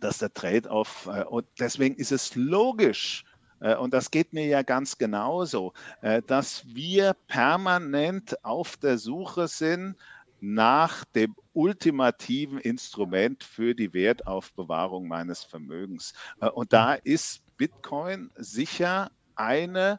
Das 0.00 0.14
ist 0.14 0.22
der 0.22 0.34
Trade-off. 0.34 1.08
Äh, 1.12 1.24
und 1.24 1.46
deswegen 1.60 1.94
ist 1.94 2.10
es 2.10 2.34
logisch, 2.34 3.24
äh, 3.60 3.76
und 3.76 3.94
das 3.94 4.10
geht 4.10 4.32
mir 4.32 4.46
ja 4.46 4.62
ganz 4.62 4.98
genauso, 4.98 5.72
dass 6.26 6.64
wir 6.66 7.14
permanent 7.26 8.44
auf 8.44 8.76
der 8.76 8.98
Suche 8.98 9.48
sind 9.48 9.96
nach 10.40 11.04
dem 11.04 11.34
ultimativen 11.52 12.58
Instrument 12.58 13.42
für 13.42 13.74
die 13.74 13.92
Wertaufbewahrung 13.92 15.08
meines 15.08 15.42
Vermögens. 15.44 16.14
Äh, 16.40 16.48
und 16.48 16.72
da 16.72 16.94
ist 16.94 17.42
Bitcoin 17.56 18.30
sicher 18.36 19.10
eine 19.34 19.98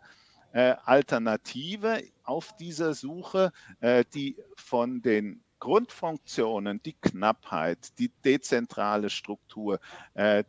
äh, 0.53 0.75
Alternative 0.85 2.01
auf 2.23 2.55
dieser 2.57 2.93
Suche, 2.93 3.51
äh, 3.81 4.05
die 4.13 4.37
von 4.55 5.01
den 5.01 5.43
Grundfunktionen, 5.59 6.81
die 6.83 6.93
Knappheit, 6.93 7.99
die 7.99 8.09
dezentrale 8.23 9.09
Struktur, 9.09 9.81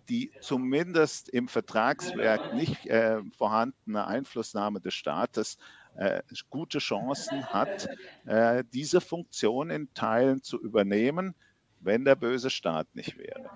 die 0.09 0.31
zumindest 0.41 1.29
im 1.31 1.49
Vertragswerk 1.49 2.55
nicht 2.55 2.89
vorhandene 3.37 4.07
Einflussnahme 4.07 4.81
des 4.81 4.95
Staates 4.95 5.59
äh, 5.97 6.23
gute 6.49 6.79
Chancen 6.79 7.45
hat, 7.47 7.89
äh, 8.27 8.65
diese 8.73 9.01
Funktion 9.01 9.71
in 9.71 9.93
Teilen 9.95 10.43
zu 10.43 10.61
übernehmen, 10.61 11.35
wenn 11.81 12.05
der 12.05 12.17
böse 12.17 12.51
Staat 12.51 12.87
nicht 12.95 13.19
wäre. 13.19 13.51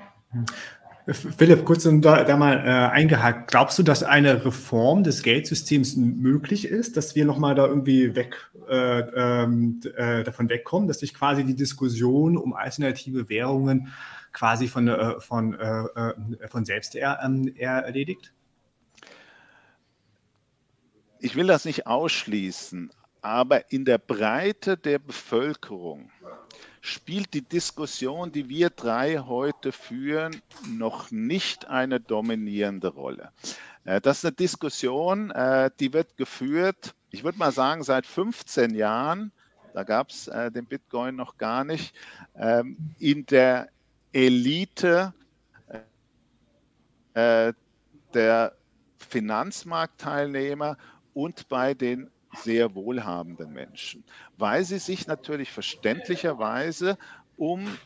Philipp, 1.07 1.66
kurz 1.66 1.87
da, 2.01 2.25
da 2.25 2.37
mal 2.37 2.57
äh, 2.59 2.92
eingehakt. 2.92 3.51
Glaubst 3.51 3.79
du, 3.79 3.83
dass 3.83 4.03
eine 4.03 4.47
Reform 4.47 5.05
des 5.05 5.23
Geldsystems 5.23 5.97
möglich 5.97 6.66
ist, 6.66 6.97
dass 6.97 7.14
wir 7.14 7.27
nochmal 7.27 7.55
da 7.55 7.66
irgendwie 7.66 8.16
weg 8.16 8.51
äh, 8.68 9.01
ähm, 9.01 9.81
äh, 9.97 10.25
davon 10.25 10.49
wegkommen, 10.49 10.88
dass 10.88 11.01
sich 11.01 11.12
quasi 11.12 11.44
die 11.44 11.55
Diskussion 11.55 12.38
um 12.38 12.55
alternative 12.55 13.29
Währungen 13.29 13.88
quasi 14.33 14.66
von, 14.66 14.88
äh, 14.88 15.20
von, 15.20 15.55
äh, 15.55 15.83
äh, 15.83 16.49
von 16.49 16.64
selbst 16.64 16.94
er, 16.94 17.20
ähm, 17.23 17.53
er 17.55 17.81
erledigt? 17.85 18.33
Ich 21.20 21.37
will 21.37 21.46
das 21.46 21.64
nicht 21.64 21.87
ausschließen, 21.87 22.90
aber 23.22 23.72
in 23.72 23.85
der 23.85 23.98
Breite 23.98 24.77
der 24.77 24.98
Bevölkerung 24.98 26.11
spielt 26.83 27.33
die 27.33 27.40
Diskussion, 27.42 28.31
die 28.31 28.48
wir 28.50 28.68
drei 28.68 29.16
heute 29.16 29.72
führen, 29.72 30.42
noch 30.68 31.11
nicht 31.11 31.66
eine 31.66 31.98
dominierende 31.98 32.88
Rolle. 32.88 33.33
Äh, 33.85 34.03
das 34.03 34.18
ist 34.18 34.27
eine 34.27 34.35
Diskussion, 34.35 35.31
äh, 35.31 35.70
die 35.81 35.92
wird 35.94 36.16
geführt, 36.18 36.94
ich 37.11 37.24
würde 37.24 37.38
mal 37.38 37.53
sagen, 37.53 37.83
seit 37.83 38.07
15 38.07 38.74
Jahren. 38.74 39.33
Da 39.72 39.83
gab 39.85 40.11
es 40.11 40.29
äh, 40.29 40.50
den 40.50 40.66
Bitcoin 40.66 41.16
noch 41.16 41.38
gar 41.38 41.64
nicht. 41.64 41.94
Ähm, 42.37 42.77
in 42.98 43.24
der 43.27 43.68
Elite 44.12 45.12
der 48.12 48.53
Finanzmarktteilnehmer 48.98 50.77
und 51.14 51.48
bei 51.48 51.74
den 51.74 52.11
sehr 52.37 52.74
wohlhabenden 52.74 53.53
Menschen, 53.53 54.05
weil 54.37 54.64
sie 54.64 54.79
sich 54.79 55.07
natürlich 55.07 55.53
verständlicherweise 55.53 56.98
um 57.37 57.79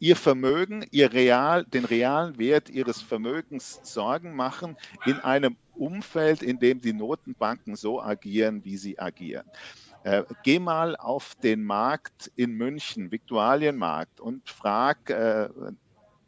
ihr 0.00 0.16
Vermögen, 0.16 0.84
ihr 0.90 1.12
real, 1.12 1.64
den 1.66 1.84
realen 1.84 2.38
Wert 2.38 2.70
ihres 2.70 3.02
Vermögens 3.02 3.80
Sorgen 3.82 4.34
machen 4.34 4.76
in 5.04 5.20
einem 5.20 5.56
Umfeld, 5.74 6.42
in 6.42 6.58
dem 6.58 6.80
die 6.80 6.94
Notenbanken 6.94 7.76
so 7.76 8.00
agieren, 8.00 8.64
wie 8.64 8.78
sie 8.78 8.98
agieren. 8.98 9.46
Äh, 10.02 10.22
geh 10.42 10.58
mal 10.58 10.96
auf 10.96 11.34
den 11.42 11.62
Markt 11.62 12.32
in 12.34 12.52
München, 12.52 13.12
Viktualienmarkt, 13.12 14.20
und 14.20 14.48
frag 14.48 15.10
äh, 15.10 15.50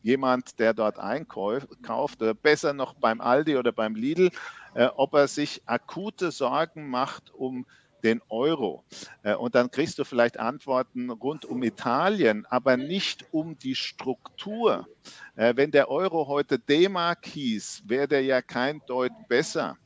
jemand, 0.02 0.58
der 0.58 0.74
dort 0.74 0.98
einkauft, 0.98 2.20
oder 2.20 2.34
besser 2.34 2.74
noch 2.74 2.94
beim 2.94 3.22
Aldi 3.22 3.56
oder 3.56 3.72
beim 3.72 3.94
Lidl, 3.94 4.30
äh, 4.74 4.88
ob 4.96 5.14
er 5.14 5.28
sich 5.28 5.62
akute 5.66 6.30
Sorgen 6.30 6.88
macht 6.88 7.32
um 7.34 7.66
den 8.02 8.20
Euro. 8.28 8.84
Äh, 9.22 9.34
und 9.34 9.54
dann 9.54 9.70
kriegst 9.70 9.98
du 9.98 10.04
vielleicht 10.04 10.38
Antworten 10.38 11.10
rund 11.10 11.44
um 11.44 11.62
Italien, 11.62 12.46
aber 12.46 12.76
nicht 12.76 13.26
um 13.32 13.58
die 13.58 13.74
Struktur. 13.74 14.88
Äh, 15.36 15.54
wenn 15.56 15.70
der 15.70 15.88
Euro 15.88 16.26
heute 16.26 16.58
D-Mark 16.58 17.26
hieß, 17.26 17.84
wäre 17.86 18.08
der 18.08 18.22
ja 18.22 18.42
kein 18.42 18.80
Deut 18.86 19.12
besser. 19.28 19.76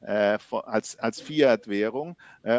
als, 0.00 0.96
als 1.00 1.20
Fiat-Währung. 1.20 2.16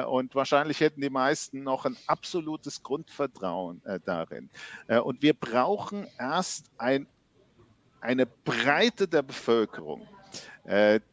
und 0.10 0.36
wahrscheinlich 0.36 0.82
hätten 0.82 1.00
die 1.00 1.10
meisten 1.10 1.64
noch 1.64 1.86
ein 1.86 1.96
absolutes 2.06 2.84
Grundvertrauen 2.84 3.82
darin. 4.04 4.50
und 5.06 5.22
wir 5.22 5.34
brauchen 5.34 6.06
erst 6.20 6.70
ein, 6.78 7.08
eine 8.02 8.26
Breite 8.26 9.08
der 9.08 9.22
Bevölkerung, 9.22 10.02
äh, 10.02 10.06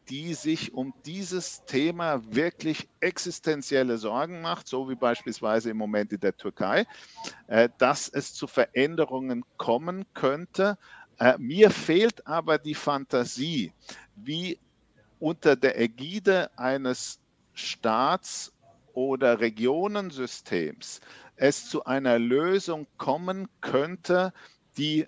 die 0.09 0.33
sich 0.33 0.73
um 0.73 0.93
dieses 1.05 1.63
Thema 1.65 2.21
wirklich 2.25 2.89
existenzielle 2.99 3.97
Sorgen 3.97 4.41
macht, 4.41 4.67
so 4.67 4.89
wie 4.89 4.95
beispielsweise 4.95 5.69
im 5.71 5.77
Moment 5.77 6.13
in 6.13 6.19
der 6.19 6.35
Türkei, 6.35 6.85
äh, 7.47 7.69
dass 7.77 8.07
es 8.09 8.33
zu 8.33 8.47
Veränderungen 8.47 9.43
kommen 9.57 10.05
könnte. 10.13 10.77
Äh, 11.17 11.37
mir 11.39 11.71
fehlt 11.71 12.27
aber 12.27 12.59
die 12.59 12.75
Fantasie, 12.75 13.73
wie 14.15 14.59
unter 15.19 15.55
der 15.55 15.79
Ägide 15.79 16.49
eines 16.57 17.19
Staats 17.53 18.53
oder 18.93 19.39
Regionensystems 19.39 21.01
es 21.35 21.69
zu 21.69 21.85
einer 21.85 22.19
Lösung 22.19 22.87
kommen 22.97 23.47
könnte, 23.61 24.33
die 24.77 25.07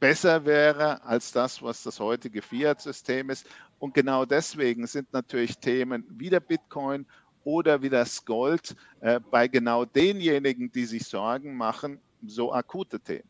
besser 0.00 0.44
wäre 0.44 1.04
als 1.04 1.32
das, 1.32 1.62
was 1.62 1.82
das 1.82 2.00
heutige 2.00 2.42
Fiat-System 2.42 3.30
ist 3.30 3.46
und 3.82 3.94
genau 3.94 4.24
deswegen 4.24 4.86
sind 4.86 5.12
natürlich 5.12 5.58
Themen 5.58 6.04
wie 6.08 6.30
der 6.30 6.38
Bitcoin 6.38 7.04
oder 7.42 7.82
wie 7.82 7.90
das 7.90 8.24
Gold 8.24 8.76
äh, 9.00 9.18
bei 9.28 9.48
genau 9.48 9.84
denjenigen, 9.84 10.70
die 10.70 10.84
sich 10.84 11.04
Sorgen 11.04 11.56
machen, 11.56 11.98
so 12.24 12.52
akute 12.52 13.00
Themen. 13.00 13.24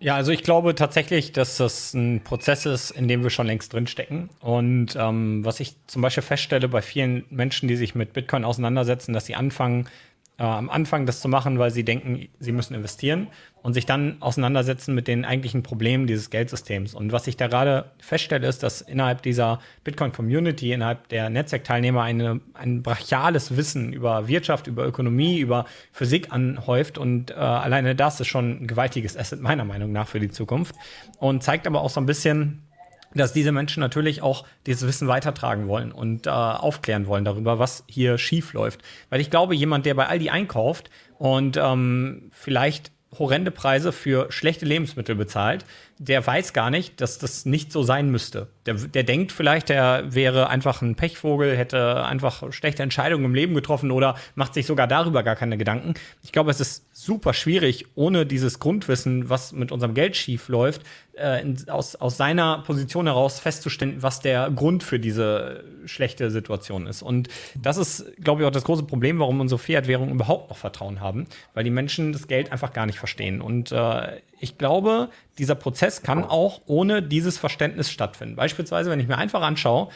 Ja, 0.00 0.14
also 0.16 0.32
ich 0.32 0.42
glaube 0.42 0.74
tatsächlich, 0.74 1.32
dass 1.32 1.58
das 1.58 1.92
ein 1.92 2.24
Prozess 2.24 2.64
ist, 2.64 2.90
in 2.92 3.06
dem 3.06 3.22
wir 3.22 3.28
schon 3.28 3.46
längst 3.46 3.74
drinstecken. 3.74 4.30
Und 4.40 4.96
ähm, 4.96 5.44
was 5.44 5.60
ich 5.60 5.76
zum 5.86 6.00
Beispiel 6.00 6.22
feststelle 6.22 6.68
bei 6.68 6.80
vielen 6.80 7.26
Menschen, 7.28 7.68
die 7.68 7.76
sich 7.76 7.94
mit 7.94 8.14
Bitcoin 8.14 8.46
auseinandersetzen, 8.46 9.12
dass 9.12 9.26
sie 9.26 9.34
anfangen, 9.34 9.90
äh, 10.38 10.44
am 10.44 10.70
Anfang 10.70 11.06
das 11.06 11.20
zu 11.20 11.28
machen, 11.28 11.58
weil 11.58 11.70
sie 11.70 11.84
denken, 11.84 12.28
sie 12.40 12.52
müssen 12.52 12.74
investieren 12.74 13.28
und 13.62 13.74
sich 13.74 13.86
dann 13.86 14.16
auseinandersetzen 14.20 14.94
mit 14.94 15.06
den 15.06 15.24
eigentlichen 15.24 15.62
Problemen 15.62 16.06
dieses 16.06 16.30
Geldsystems. 16.30 16.94
Und 16.94 17.12
was 17.12 17.26
ich 17.26 17.36
da 17.36 17.46
gerade 17.46 17.92
feststelle, 18.00 18.46
ist, 18.46 18.62
dass 18.62 18.80
innerhalb 18.80 19.22
dieser 19.22 19.60
Bitcoin-Community, 19.84 20.72
innerhalb 20.72 21.08
der 21.08 21.30
Netzwerkteilnehmer 21.30 22.02
eine, 22.02 22.40
ein 22.54 22.82
brachiales 22.82 23.56
Wissen 23.56 23.92
über 23.92 24.26
Wirtschaft, 24.26 24.66
über 24.66 24.86
Ökonomie, 24.86 25.38
über 25.38 25.66
Physik 25.92 26.32
anhäuft. 26.32 26.98
Und 26.98 27.30
äh, 27.30 27.34
alleine 27.34 27.94
das 27.94 28.20
ist 28.20 28.28
schon 28.28 28.62
ein 28.62 28.66
gewaltiges 28.66 29.16
Asset 29.16 29.40
meiner 29.40 29.64
Meinung 29.64 29.92
nach 29.92 30.08
für 30.08 30.18
die 30.18 30.30
Zukunft. 30.30 30.74
Und 31.18 31.42
zeigt 31.42 31.66
aber 31.66 31.82
auch 31.82 31.90
so 31.90 32.00
ein 32.00 32.06
bisschen, 32.06 32.62
dass 33.14 33.32
diese 33.32 33.52
Menschen 33.52 33.80
natürlich 33.80 34.22
auch 34.22 34.44
dieses 34.66 34.86
Wissen 34.86 35.08
weitertragen 35.08 35.68
wollen 35.68 35.92
und 35.92 36.26
äh, 36.26 36.30
aufklären 36.30 37.06
wollen 37.06 37.24
darüber, 37.24 37.58
was 37.58 37.84
hier 37.88 38.18
schief 38.18 38.52
läuft. 38.52 38.80
Weil 39.10 39.20
ich 39.20 39.30
glaube, 39.30 39.54
jemand, 39.54 39.86
der 39.86 39.94
bei 39.94 40.06
Aldi 40.06 40.30
einkauft 40.30 40.90
und 41.18 41.56
ähm, 41.56 42.30
vielleicht 42.32 42.92
horrende 43.18 43.50
Preise 43.50 43.92
für 43.92 44.32
schlechte 44.32 44.64
Lebensmittel 44.64 45.14
bezahlt, 45.14 45.64
der 46.02 46.26
weiß 46.26 46.52
gar 46.52 46.70
nicht, 46.70 47.00
dass 47.00 47.18
das 47.18 47.46
nicht 47.46 47.70
so 47.70 47.84
sein 47.84 48.10
müsste. 48.10 48.48
Der, 48.66 48.74
der 48.74 49.04
denkt 49.04 49.30
vielleicht, 49.30 49.70
er 49.70 50.12
wäre 50.12 50.48
einfach 50.48 50.82
ein 50.82 50.96
Pechvogel, 50.96 51.56
hätte 51.56 52.04
einfach 52.04 52.52
schlechte 52.52 52.82
Entscheidungen 52.82 53.24
im 53.24 53.34
Leben 53.34 53.54
getroffen 53.54 53.92
oder 53.92 54.16
macht 54.34 54.54
sich 54.54 54.66
sogar 54.66 54.88
darüber 54.88 55.22
gar 55.22 55.36
keine 55.36 55.56
Gedanken. 55.56 55.94
Ich 56.24 56.32
glaube, 56.32 56.50
es 56.50 56.60
ist 56.60 56.86
super 56.92 57.32
schwierig, 57.34 57.86
ohne 57.94 58.26
dieses 58.26 58.58
Grundwissen, 58.58 59.30
was 59.30 59.52
mit 59.52 59.70
unserem 59.70 59.94
Geld 59.94 60.16
schief 60.16 60.48
läuft, 60.48 60.82
äh, 61.14 61.44
aus, 61.68 61.94
aus 61.94 62.16
seiner 62.16 62.62
Position 62.66 63.06
heraus 63.06 63.38
festzustellen, 63.38 64.02
was 64.02 64.20
der 64.20 64.50
Grund 64.50 64.82
für 64.82 64.98
diese 64.98 65.62
schlechte 65.84 66.32
Situation 66.32 66.88
ist. 66.88 67.02
Und 67.02 67.28
das 67.54 67.76
ist, 67.76 68.12
glaube 68.22 68.42
ich, 68.42 68.48
auch 68.48 68.52
das 68.52 68.64
große 68.64 68.84
Problem, 68.84 69.20
warum 69.20 69.40
unsere 69.40 69.60
Fiat-Währungen 69.60 70.14
überhaupt 70.14 70.50
noch 70.50 70.56
Vertrauen 70.56 71.00
haben, 71.00 71.26
weil 71.54 71.62
die 71.62 71.70
Menschen 71.70 72.12
das 72.12 72.26
Geld 72.26 72.50
einfach 72.50 72.72
gar 72.72 72.86
nicht 72.86 72.98
verstehen. 72.98 73.40
Und 73.40 73.70
äh, 73.70 74.20
ich 74.42 74.58
glaube, 74.58 75.08
dieser 75.38 75.54
Prozess 75.54 76.02
kann 76.02 76.24
auch 76.24 76.60
ohne 76.66 77.00
dieses 77.00 77.38
Verständnis 77.38 77.90
stattfinden. 77.90 78.36
Beispielsweise, 78.36 78.90
wenn 78.90 79.00
ich 79.00 79.06
mir 79.06 79.16
einfach 79.16 79.40
anschaue, 79.40 79.88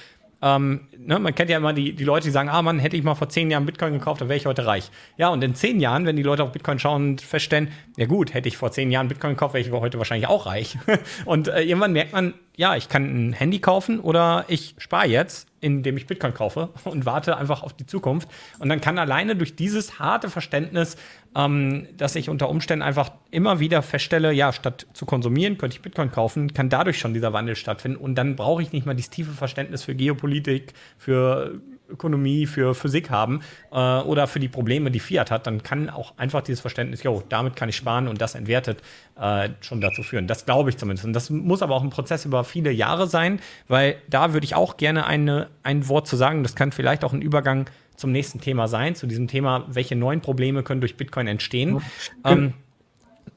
ähm, 0.42 0.86
ne, 0.96 1.18
man 1.18 1.34
kennt 1.34 1.50
ja 1.50 1.56
immer 1.56 1.72
die, 1.72 1.94
die 1.94 2.04
Leute, 2.04 2.26
die 2.26 2.30
sagen, 2.30 2.48
ah 2.48 2.62
Mann, 2.62 2.78
hätte 2.78 2.96
ich 2.96 3.02
mal 3.02 3.14
vor 3.14 3.28
zehn 3.28 3.50
Jahren 3.50 3.66
Bitcoin 3.66 3.94
gekauft, 3.94 4.20
dann 4.20 4.28
wäre 4.28 4.36
ich 4.36 4.46
heute 4.46 4.66
reich. 4.66 4.90
Ja, 5.16 5.30
und 5.30 5.42
in 5.42 5.54
zehn 5.54 5.80
Jahren, 5.80 6.06
wenn 6.06 6.14
die 6.14 6.22
Leute 6.22 6.44
auf 6.44 6.52
Bitcoin 6.52 6.78
schauen 6.78 7.10
und 7.10 7.22
feststellen, 7.22 7.72
ja 7.96 8.06
gut, 8.06 8.34
hätte 8.34 8.48
ich 8.48 8.56
vor 8.56 8.70
zehn 8.70 8.90
Jahren 8.92 9.08
Bitcoin 9.08 9.32
gekauft, 9.32 9.54
wäre 9.54 9.66
ich 9.66 9.72
heute 9.72 9.98
wahrscheinlich 9.98 10.28
auch 10.28 10.46
reich. 10.46 10.78
und 11.24 11.48
äh, 11.48 11.62
irgendwann 11.62 11.92
merkt 11.92 12.12
man, 12.12 12.34
ja, 12.54 12.76
ich 12.76 12.88
kann 12.88 13.28
ein 13.28 13.32
Handy 13.32 13.58
kaufen 13.58 13.98
oder 13.98 14.44
ich 14.48 14.74
spare 14.78 15.06
jetzt, 15.06 15.48
indem 15.74 15.96
ich 15.96 16.06
Bitcoin 16.06 16.34
kaufe 16.34 16.70
und 16.84 17.06
warte 17.06 17.36
einfach 17.36 17.62
auf 17.62 17.72
die 17.72 17.86
Zukunft. 17.86 18.28
Und 18.58 18.68
dann 18.68 18.80
kann 18.80 18.98
alleine 18.98 19.36
durch 19.36 19.56
dieses 19.56 19.98
harte 19.98 20.30
Verständnis, 20.30 20.96
ähm, 21.34 21.86
dass 21.96 22.14
ich 22.16 22.28
unter 22.28 22.48
Umständen 22.48 22.82
einfach 22.82 23.10
immer 23.30 23.60
wieder 23.60 23.82
feststelle, 23.82 24.32
ja, 24.32 24.52
statt 24.52 24.86
zu 24.92 25.06
konsumieren, 25.06 25.58
könnte 25.58 25.76
ich 25.76 25.82
Bitcoin 25.82 26.10
kaufen, 26.10 26.54
kann 26.54 26.68
dadurch 26.68 26.98
schon 26.98 27.14
dieser 27.14 27.32
Wandel 27.32 27.56
stattfinden. 27.56 27.98
Und 27.98 28.14
dann 28.14 28.36
brauche 28.36 28.62
ich 28.62 28.72
nicht 28.72 28.86
mal 28.86 28.94
dieses 28.94 29.10
tiefe 29.10 29.32
Verständnis 29.32 29.84
für 29.84 29.94
Geopolitik, 29.94 30.72
für 30.98 31.60
Ökonomie, 31.88 32.46
für 32.46 32.74
Physik 32.74 33.10
haben 33.10 33.40
äh, 33.72 33.76
oder 33.76 34.26
für 34.26 34.40
die 34.40 34.48
Probleme, 34.48 34.90
die 34.90 35.00
Fiat 35.00 35.30
hat, 35.30 35.46
dann 35.46 35.62
kann 35.62 35.90
auch 35.90 36.16
einfach 36.16 36.42
dieses 36.42 36.60
Verständnis, 36.60 37.02
jo, 37.02 37.22
damit 37.28 37.56
kann 37.56 37.68
ich 37.68 37.76
sparen 37.76 38.08
und 38.08 38.20
das 38.20 38.34
entwertet, 38.34 38.82
äh, 39.20 39.50
schon 39.60 39.80
dazu 39.80 40.02
führen. 40.02 40.26
Das 40.26 40.46
glaube 40.46 40.70
ich 40.70 40.76
zumindest. 40.76 41.06
Und 41.06 41.12
das 41.12 41.30
muss 41.30 41.62
aber 41.62 41.74
auch 41.74 41.82
ein 41.82 41.90
Prozess 41.90 42.24
über 42.24 42.44
viele 42.44 42.70
Jahre 42.70 43.06
sein, 43.06 43.40
weil 43.68 43.96
da 44.08 44.32
würde 44.32 44.44
ich 44.44 44.54
auch 44.54 44.76
gerne 44.76 45.06
eine, 45.06 45.48
ein 45.62 45.88
Wort 45.88 46.06
zu 46.06 46.16
sagen. 46.16 46.42
Das 46.42 46.54
kann 46.54 46.72
vielleicht 46.72 47.04
auch 47.04 47.12
ein 47.12 47.22
Übergang 47.22 47.68
zum 47.96 48.12
nächsten 48.12 48.40
Thema 48.40 48.68
sein, 48.68 48.94
zu 48.94 49.06
diesem 49.06 49.26
Thema, 49.26 49.64
welche 49.68 49.96
neuen 49.96 50.20
Probleme 50.20 50.62
können 50.62 50.80
durch 50.80 50.96
Bitcoin 50.96 51.26
entstehen. 51.26 51.80
Ja. 52.24 52.32
Ähm, 52.32 52.54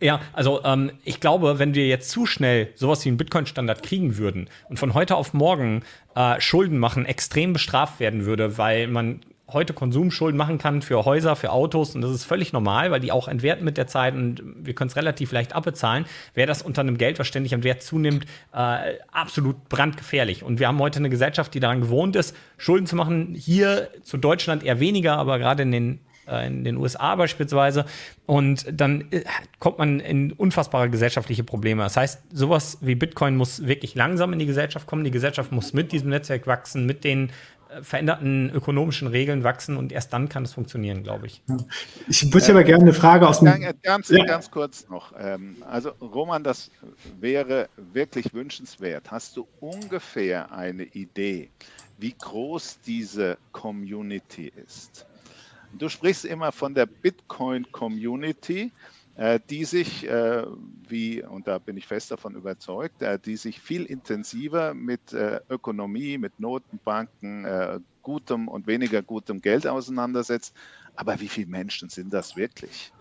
ja, 0.02 0.22
also 0.34 0.64
ähm, 0.64 0.92
ich 1.04 1.20
glaube, 1.20 1.60
wenn 1.60 1.74
wir 1.74 1.88
jetzt 1.88 2.10
zu 2.10 2.26
schnell 2.26 2.70
sowas 2.76 3.04
wie 3.04 3.10
einen 3.10 3.18
Bitcoin-Standard 3.18 3.84
kriegen 3.84 4.18
würden 4.18 4.50
und 4.70 4.80
von 4.80 4.94
heute 4.94 5.16
auf 5.16 5.34
morgen 5.34 5.84
äh, 6.16 6.40
Schulden 6.40 6.78
machen 6.78 7.06
extrem 7.06 7.54
bestraft 7.54 8.00
werden 8.00 8.26
würde, 8.26 8.58
weil 8.58 8.88
man 8.88 9.22
heute 9.52 9.74
Konsumschulden 9.74 10.38
machen 10.38 10.58
kann 10.58 10.82
für 10.82 11.06
Häuser, 11.06 11.36
für 11.36 11.52
Autos 11.52 11.96
und 11.96 12.02
das 12.02 12.12
ist 12.12 12.24
völlig 12.24 12.54
normal, 12.54 12.92
weil 12.92 13.00
die 13.00 13.12
auch 13.12 13.28
entwerten 13.28 13.66
mit 13.66 13.78
der 13.78 13.88
Zeit 13.88 14.14
und 14.14 14.42
wir 14.44 14.74
können 14.74 14.90
es 14.90 14.96
relativ 14.96 15.32
leicht 15.32 15.54
abbezahlen, 15.54 16.06
wäre 16.34 16.48
das 16.48 16.62
unter 16.62 16.82
einem 16.82 16.98
Geld, 16.98 17.20
was 17.20 17.28
ständig 17.28 17.54
am 17.54 17.64
Wert 17.64 17.82
zunimmt, 17.82 18.26
äh, 18.54 18.98
absolut 19.12 19.68
brandgefährlich. 19.70 20.44
Und 20.44 20.60
wir 20.60 20.68
haben 20.68 20.80
heute 20.80 21.00
eine 21.00 21.10
Gesellschaft, 21.10 21.54
die 21.54 21.60
daran 21.60 21.82
gewohnt 21.82 22.16
ist, 22.16 22.36
Schulden 22.58 22.86
zu 22.86 22.96
machen. 22.96 23.36
Hier 23.36 23.90
zu 24.04 24.18
Deutschland 24.18 24.64
eher 24.64 24.80
weniger, 24.80 25.18
aber 25.18 25.40
gerade 25.40 25.64
in 25.64 25.72
den 25.72 26.00
in 26.38 26.64
den 26.64 26.78
USA 26.78 27.16
beispielsweise. 27.16 27.86
Und 28.26 28.66
dann 28.72 29.12
äh, 29.12 29.24
kommt 29.60 29.80
man 29.80 30.00
in 30.00 30.32
unfassbare 30.32 30.90
gesellschaftliche 30.90 31.44
Probleme. 31.44 31.84
Das 31.84 31.98
heißt, 31.98 32.22
sowas 32.32 32.78
wie 32.82 32.96
Bitcoin 32.96 33.36
muss 33.36 33.66
wirklich 33.66 33.96
langsam 33.96 34.34
in 34.34 34.40
die 34.40 34.46
Gesellschaft 34.46 34.88
kommen. 34.88 35.04
Die 35.04 35.12
Gesellschaft 35.12 35.52
muss 35.52 35.74
mit 35.74 35.92
diesem 35.92 36.10
Netzwerk 36.10 36.48
wachsen, 36.48 36.86
mit 36.86 37.04
den 37.04 37.32
äh, 37.70 37.84
veränderten 37.84 38.50
ökonomischen 38.52 39.08
Regeln 39.08 39.44
wachsen 39.44 39.78
und 39.78 39.92
erst 39.92 40.12
dann 40.14 40.28
kann 40.28 40.44
es 40.44 40.54
funktionieren, 40.54 41.04
glaube 41.04 41.28
ich. 41.28 41.44
Ich 42.08 42.34
würde 42.34 42.50
aber 42.50 42.64
gerne 42.64 42.84
eine 42.84 42.94
Frage 42.94 43.28
aus 43.28 43.40
dem. 43.40 43.74
Ganz, 43.84 44.10
ja. 44.10 44.26
ganz 44.26 44.50
kurz 44.50 44.90
noch. 44.90 45.14
Ähm, 45.20 45.58
also, 45.70 45.92
Roman, 46.02 46.44
das 46.44 46.72
wäre 47.20 47.70
wirklich 47.94 48.34
wünschenswert. 48.34 49.12
Hast 49.12 49.38
du 49.38 49.48
ungefähr 49.60 50.52
eine 50.52 50.84
Idee, 50.84 51.50
wie 52.00 52.16
groß 52.18 52.80
diese 52.86 53.38
Community 53.52 54.52
ist? 54.66 55.06
Du 55.78 55.90
sprichst 55.90 56.26
immer 56.26 56.52
von 56.52 56.74
der 56.74 56.86
Bitcoin-Community, 56.86 58.72
äh, 59.20 59.40
die 59.50 59.66
sich, 59.66 60.08
äh, 60.08 60.46
wie, 60.88 61.22
und 61.22 61.46
da 61.46 61.60
bin 61.60 61.76
ich 61.76 61.86
fest 61.86 62.10
davon 62.10 62.36
überzeugt, 62.36 63.02
äh, 63.02 63.20
die 63.20 63.36
sich 63.36 63.60
viel 63.60 63.84
intensiver 63.84 64.74
mit 64.74 65.14
Ökonomie, 65.50 66.18
mit 66.18 66.40
Notenbanken, 66.40 67.84
gutem 68.02 68.48
und 68.48 68.66
weniger 68.66 69.02
gutem 69.02 69.42
Geld 69.42 69.68
auseinandersetzt. 69.68 70.56
Aber 70.96 71.20
wie 71.20 71.28
viele 71.28 71.48
Menschen 71.48 71.90
sind 71.90 72.14
das 72.14 72.38
wirklich? 72.38 72.94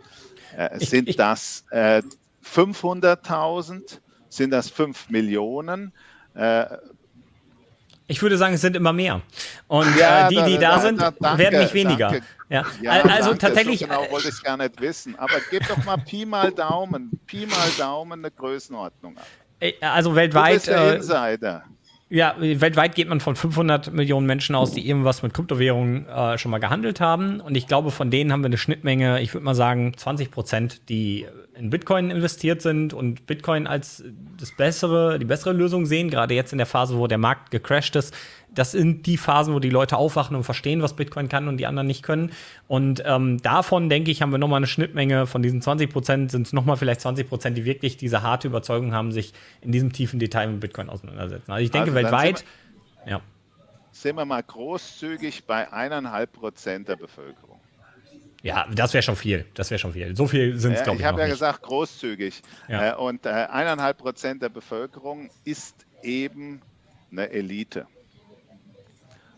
Ich, 0.80 0.88
sind 0.88 1.08
ich, 1.08 1.14
das 1.16 1.64
500.000? 1.70 4.00
Sind 4.28 4.50
das 4.50 4.70
5 4.70 5.10
Millionen? 5.10 5.92
Ich 8.10 8.22
würde 8.22 8.38
sagen, 8.38 8.54
es 8.54 8.62
sind 8.62 8.74
immer 8.74 8.94
mehr. 8.94 9.20
Und 9.66 9.94
ja, 9.96 10.26
äh, 10.26 10.28
die, 10.30 10.42
die 10.42 10.58
da, 10.58 10.76
da 10.76 10.80
sind, 10.80 11.00
da, 11.00 11.10
danke, 11.10 11.38
werden 11.38 11.60
nicht 11.60 11.74
weniger. 11.74 12.14
Ja. 12.48 12.64
ja. 12.80 12.92
also 13.02 13.30
danke, 13.30 13.38
tatsächlich. 13.38 13.80
So 13.80 13.86
genau 13.86 14.10
wollte 14.10 14.28
ich 14.28 14.42
gar 14.42 14.56
nicht 14.56 14.80
wissen. 14.80 15.14
Aber 15.18 15.34
gib 15.50 15.68
doch 15.68 15.84
mal 15.84 15.98
Pi 15.98 16.24
mal 16.24 16.50
Daumen, 16.50 17.10
Pi 17.26 17.44
mal 17.44 17.68
Daumen 17.76 18.24
eine 18.24 18.30
Größenordnung 18.30 19.18
ab. 19.18 19.26
Äh, 19.60 19.74
also 19.80 20.14
weltweit. 20.14 20.52
Du 20.52 20.54
bist 20.54 20.68
der 20.68 20.78
äh, 20.78 20.96
Insider. 20.96 21.64
Ja, 22.10 22.34
weltweit 22.38 22.94
geht 22.94 23.08
man 23.08 23.20
von 23.20 23.36
500 23.36 23.92
Millionen 23.92 24.26
Menschen 24.26 24.54
aus, 24.54 24.72
die 24.72 24.88
irgendwas 24.88 25.22
mit 25.22 25.34
Kryptowährungen 25.34 26.08
äh, 26.08 26.38
schon 26.38 26.50
mal 26.50 26.58
gehandelt 26.58 27.02
haben. 27.02 27.40
Und 27.40 27.54
ich 27.54 27.66
glaube, 27.66 27.90
von 27.90 28.10
denen 28.10 28.32
haben 28.32 28.40
wir 28.40 28.46
eine 28.46 28.56
Schnittmenge, 28.56 29.20
ich 29.20 29.34
würde 29.34 29.44
mal 29.44 29.54
sagen, 29.54 29.92
20 29.94 30.30
Prozent, 30.30 30.88
die 30.88 31.26
in 31.58 31.70
Bitcoin 31.70 32.10
investiert 32.10 32.62
sind 32.62 32.94
und 32.94 33.26
Bitcoin 33.26 33.66
als 33.66 34.04
das 34.38 34.52
bessere, 34.52 35.18
die 35.18 35.24
bessere 35.24 35.52
Lösung 35.52 35.86
sehen, 35.86 36.08
gerade 36.08 36.34
jetzt 36.34 36.52
in 36.52 36.58
der 36.58 36.66
Phase, 36.66 36.96
wo 36.96 37.06
der 37.06 37.18
Markt 37.18 37.50
gecrashed 37.50 37.96
ist. 37.96 38.14
Das 38.54 38.72
sind 38.72 39.06
die 39.06 39.16
Phasen, 39.16 39.52
wo 39.54 39.58
die 39.58 39.70
Leute 39.70 39.96
aufwachen 39.96 40.36
und 40.36 40.44
verstehen, 40.44 40.82
was 40.82 40.94
Bitcoin 40.94 41.28
kann 41.28 41.48
und 41.48 41.58
die 41.58 41.66
anderen 41.66 41.86
nicht 41.86 42.02
können. 42.02 42.32
Und 42.66 43.02
ähm, 43.04 43.42
davon, 43.42 43.90
denke 43.90 44.10
ich, 44.10 44.22
haben 44.22 44.30
wir 44.30 44.38
nochmal 44.38 44.58
eine 44.58 44.66
Schnittmenge. 44.66 45.26
Von 45.26 45.42
diesen 45.42 45.60
20 45.60 45.90
Prozent 45.90 46.30
sind 46.30 46.46
es 46.46 46.52
nochmal 46.52 46.76
vielleicht 46.76 47.00
20 47.00 47.28
Prozent, 47.28 47.58
die 47.58 47.64
wirklich 47.64 47.96
diese 47.96 48.22
harte 48.22 48.48
Überzeugung 48.48 48.94
haben, 48.94 49.12
sich 49.12 49.34
in 49.60 49.72
diesem 49.72 49.92
tiefen 49.92 50.18
Detail 50.18 50.48
mit 50.48 50.60
Bitcoin 50.60 50.88
auseinandersetzen. 50.88 51.50
Also 51.50 51.64
ich 51.64 51.70
denke, 51.70 51.90
also 51.90 52.02
weltweit, 52.02 52.38
sind 52.38 52.48
wir, 53.04 53.12
ja. 53.12 53.20
Sind 53.90 54.16
wir 54.16 54.24
mal 54.24 54.42
großzügig 54.42 55.44
bei 55.44 55.72
eineinhalb 55.72 56.32
Prozent 56.32 56.88
der 56.88 56.96
Bevölkerung. 56.96 57.47
Ja, 58.42 58.66
das 58.72 58.94
wäre 58.94 59.02
schon 59.02 59.16
viel. 59.16 59.44
Das 59.54 59.70
wäre 59.70 59.78
schon 59.78 59.92
viel. 59.92 60.16
So 60.16 60.26
viel 60.26 60.56
sind 60.58 60.72
es, 60.72 60.82
glaube 60.82 60.96
ich. 60.96 61.00
Ich 61.00 61.06
habe 61.06 61.20
ja 61.20 61.26
nicht. 61.26 61.34
gesagt, 61.34 61.62
großzügig. 61.62 62.42
Ja. 62.68 62.92
Äh, 62.92 62.96
und 62.96 63.26
äh, 63.26 63.30
eineinhalb 63.30 63.98
Prozent 63.98 64.42
der 64.42 64.48
Bevölkerung 64.48 65.30
ist 65.44 65.86
eben 66.02 66.62
eine 67.10 67.30
Elite. 67.30 67.86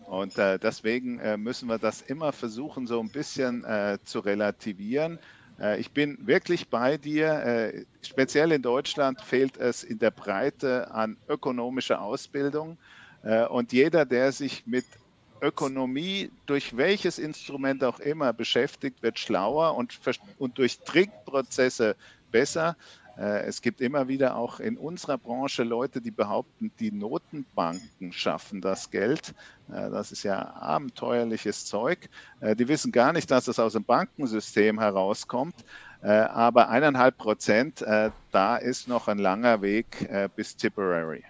Und 0.07 0.37
äh, 0.39 0.59
deswegen 0.59 1.21
äh, 1.21 1.37
müssen 1.37 1.69
wir 1.69 1.79
das 1.79 2.03
immer 2.03 2.33
versuchen, 2.33 2.87
so 2.87 2.99
ein 2.99 3.11
bisschen 3.11 3.65
äh, 3.65 3.97
zu 4.03 4.19
relativieren. 4.19 5.21
Äh, 5.61 5.79
ich 5.81 5.93
bin 5.93 6.19
wirklich 6.27 6.69
bei 6.69 6.97
dir. 6.99 7.85
speziell 8.03 8.53
in 8.53 8.61
Deutschland 8.61 9.21
fehlt 9.21 9.57
es 9.57 9.85
in 9.85 9.99
der 9.99 10.11
Breite 10.11 10.91
an 10.91 11.17
ökonomischer 11.29 12.03
Ausbildung. 12.03 12.77
Und 13.51 13.75
jeder, 13.75 14.07
der 14.07 14.33
sich 14.33 14.67
mit 14.67 14.87
Ökonomie 15.41 16.31
durch 16.47 16.77
welches 16.77 17.19
Instrument 17.19 17.83
auch 17.85 18.01
immer 18.01 18.33
beschäftigt, 18.33 19.03
wird 19.03 19.19
schlauer 19.19 19.75
und, 19.77 19.99
und 20.39 20.59
durchdringt 20.59 21.25
Prozesse 21.25 21.97
besser. 22.31 22.77
Äh, 23.21 23.43
es 23.43 23.61
gibt 23.61 23.81
immer 23.81 24.09
wieder 24.09 24.37
auch 24.37 24.61
in 24.61 24.79
unserer 24.79 25.19
Branche 25.19 25.63
Leute, 25.63 26.01
die 26.01 26.11
behaupten, 26.11 26.73
die 26.81 26.91
Notenbanken 26.91 28.13
schaffen 28.13 28.61
das 28.61 28.91
Geld. 28.91 29.35
Äh, 29.69 29.91
das 29.91 30.11
ist 30.11 30.23
ja 30.23 30.55
abenteuerliches 30.55 31.67
Zeug. 31.67 32.09
Äh, 32.41 32.57
die 32.57 32.69
wissen 32.69 32.93
gar 32.93 33.13
nicht, 33.13 33.31
dass 33.31 33.47
es 33.49 33.59
aus 33.59 33.75
dem 33.75 33.85
Bankensystem 33.85 34.81
herauskommt. 34.81 35.55
Aber 36.03 36.71
eineinhalb 36.71 37.19
Prozent, 37.19 37.85
da 38.33 38.57
ist 38.57 38.89
noch 38.89 39.07
ein 39.09 39.19
langer 39.19 39.61
Weg 39.61 40.09
bis 40.35 40.57
Tipperary. 40.57 41.23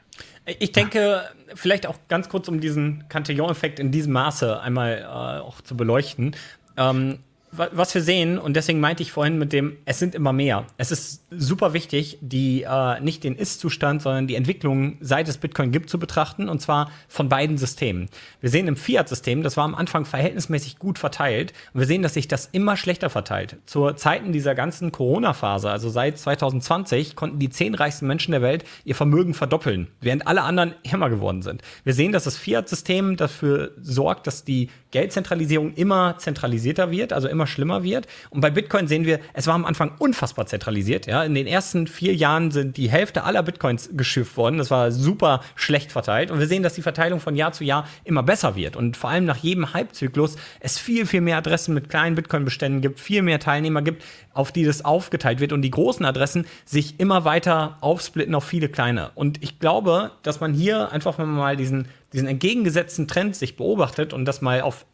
Ich 0.59 0.73
denke, 0.73 1.23
vielleicht 1.55 1.87
auch 1.87 1.97
ganz 2.09 2.29
kurz, 2.29 2.49
um 2.49 2.61
diesen 2.61 3.09
Cantillon-Effekt 3.09 3.79
in 3.79 3.91
diesem 3.91 4.12
Maße 4.12 4.61
einmal 4.61 4.99
äh, 4.99 5.05
auch 5.05 5.61
zu 5.61 5.77
beleuchten. 5.77 6.35
Ähm, 6.77 7.21
was 7.53 7.94
wir 7.94 8.03
sehen, 8.03 8.38
und 8.38 8.55
deswegen 8.55 8.80
meinte 8.80 9.03
ich 9.03 9.12
vorhin 9.12 9.38
mit 9.38 9.53
dem, 9.53 9.76
es 9.84 9.98
sind 9.98 10.14
immer 10.14 10.32
mehr. 10.32 10.66
Es 10.76 10.92
ist 10.92 11.24
super 11.30 11.72
wichtig, 11.72 12.18
die 12.20 12.62
äh, 12.62 13.01
nicht 13.01 13.24
den 13.24 13.34
Ist-Zustand, 13.34 14.03
sondern 14.03 14.26
die 14.26 14.36
Entwicklung, 14.36 14.98
seit 15.01 15.28
es 15.28 15.38
Bitcoin 15.38 15.72
gibt, 15.72 15.90
zu 15.90 15.98
betrachten, 15.98 16.48
und 16.48 16.61
zwar 16.61 16.90
von 17.09 17.28
beiden 17.28 17.59
Systemen. 17.59 18.09
Wir 18.40 18.51
sehen 18.51 18.68
im 18.68 18.76
Fiat-System, 18.76 19.42
das 19.42 19.57
war 19.57 19.64
am 19.64 19.74
Anfang 19.74 20.05
verhältnismäßig 20.05 20.78
gut 20.78 20.98
verteilt, 20.98 21.53
und 21.74 21.80
wir 21.80 21.86
sehen, 21.86 22.03
dass 22.03 22.14
sich 22.14 22.28
das 22.28 22.48
immer 22.53 22.76
schlechter 22.76 23.11
verteilt. 23.11 23.57
Zur 23.66 23.96
Zeiten 23.96 24.32
dieser 24.32 24.55
ganzen 24.55 24.92
Corona-Phase, 24.92 25.70
also 25.70 25.90
seit 25.90 26.18
2020, 26.18 27.16
konnten 27.16 27.40
die 27.40 27.51
zehn 27.51 27.74
reichsten 27.74 28.07
Menschen 28.07 28.30
der 28.30 28.42
Welt 28.42 28.64
ihr 28.84 28.94
Vermögen 28.94 29.34
verdoppeln, 29.34 29.88
während 30.01 30.26
alle 30.26 30.42
anderen 30.42 30.74
ärmer 30.84 31.11
geworden 31.11 31.42
sind. 31.42 31.62
Wir 31.84 31.94
sehen, 31.94 32.12
dass 32.12 32.24
das 32.24 32.36
Fiat-System 32.36 33.16
dafür 33.16 33.72
sorgt, 33.80 34.26
dass 34.26 34.44
die 34.44 34.68
Geldzentralisierung 34.91 35.74
immer 35.74 36.16
zentralisierter 36.18 36.91
wird, 36.91 37.12
also 37.12 37.28
immer 37.28 37.47
schlimmer 37.47 37.82
wird. 37.82 38.07
Und 38.30 38.41
bei 38.41 38.51
Bitcoin 38.51 38.88
sehen 38.88 39.05
wir, 39.05 39.20
es 39.32 39.47
war 39.47 39.55
am 39.55 39.64
Anfang 39.64 39.93
unfassbar 39.99 40.47
zentralisiert. 40.47 41.07
Ja? 41.07 41.22
In 41.24 41.34
den 41.34 41.47
ersten 41.47 41.86
vier 41.86 42.14
Jahren 42.14 42.51
sind 42.51 42.76
die 42.76 42.91
Hälfte 42.91 43.24
aller 43.24 43.43
Bitcoins 43.43 43.91
geschifft 43.93 44.36
worden. 44.36 44.59
Das 44.59 44.70
war 44.70 44.91
super 44.91 45.41
schlecht 45.55 45.93
verteilt. 45.93 46.30
Und 46.30 46.38
wir 46.38 46.47
sehen, 46.47 46.62
dass 46.62 46.74
die 46.74 46.82
Verteilung 46.82 47.20
von 47.20 47.36
Jahr 47.36 47.53
zu 47.53 47.64
Jahr 47.64 47.86
immer 48.05 48.22
besser 48.22 48.57
wird. 48.57 48.76
Und 48.76 48.97
vor 48.97 49.11
allem 49.11 49.24
nach 49.24 49.36
jedem 49.36 49.72
Halbzyklus 49.72 50.36
es 50.61 50.78
viel, 50.78 51.07
viel 51.07 51.20
mehr 51.20 51.36
Adressen 51.36 51.74
mit 51.74 51.88
kleinen 51.88 52.16
Bitcoin-Beständen 52.16 52.80
gibt, 52.80 53.01
viel 53.01 53.22
mehr 53.22 53.38
Teilnehmer 53.38 53.82
gibt, 53.82 54.05
auf 54.32 54.53
die 54.53 54.64
das 54.64 54.84
aufgeteilt 54.84 55.41
wird 55.41 55.53
und 55.53 55.62
die 55.62 55.70
großen 55.70 56.05
Adressen 56.05 56.47
sich 56.64 56.99
immer 57.01 57.24
weiter 57.24 57.76
aufsplitten 57.80 58.34
auf 58.34 58.45
viele 58.45 58.68
kleine. 58.68 59.11
Und 59.14 59.43
ich 59.43 59.59
glaube, 59.59 60.12
dass 60.22 60.41
man 60.41 60.53
hier 60.53 60.93
einfach 60.93 61.18
mal 61.18 61.57
diesen 61.57 61.88
diesen 62.12 62.28
entgegengesetzten 62.28 63.08
Trend 63.08 63.36
sich 63.36 63.56
beobachtet 63.56 64.12
und 64.12 64.24
das 64.24 64.40
mal 64.40 64.62
auf 64.62 64.86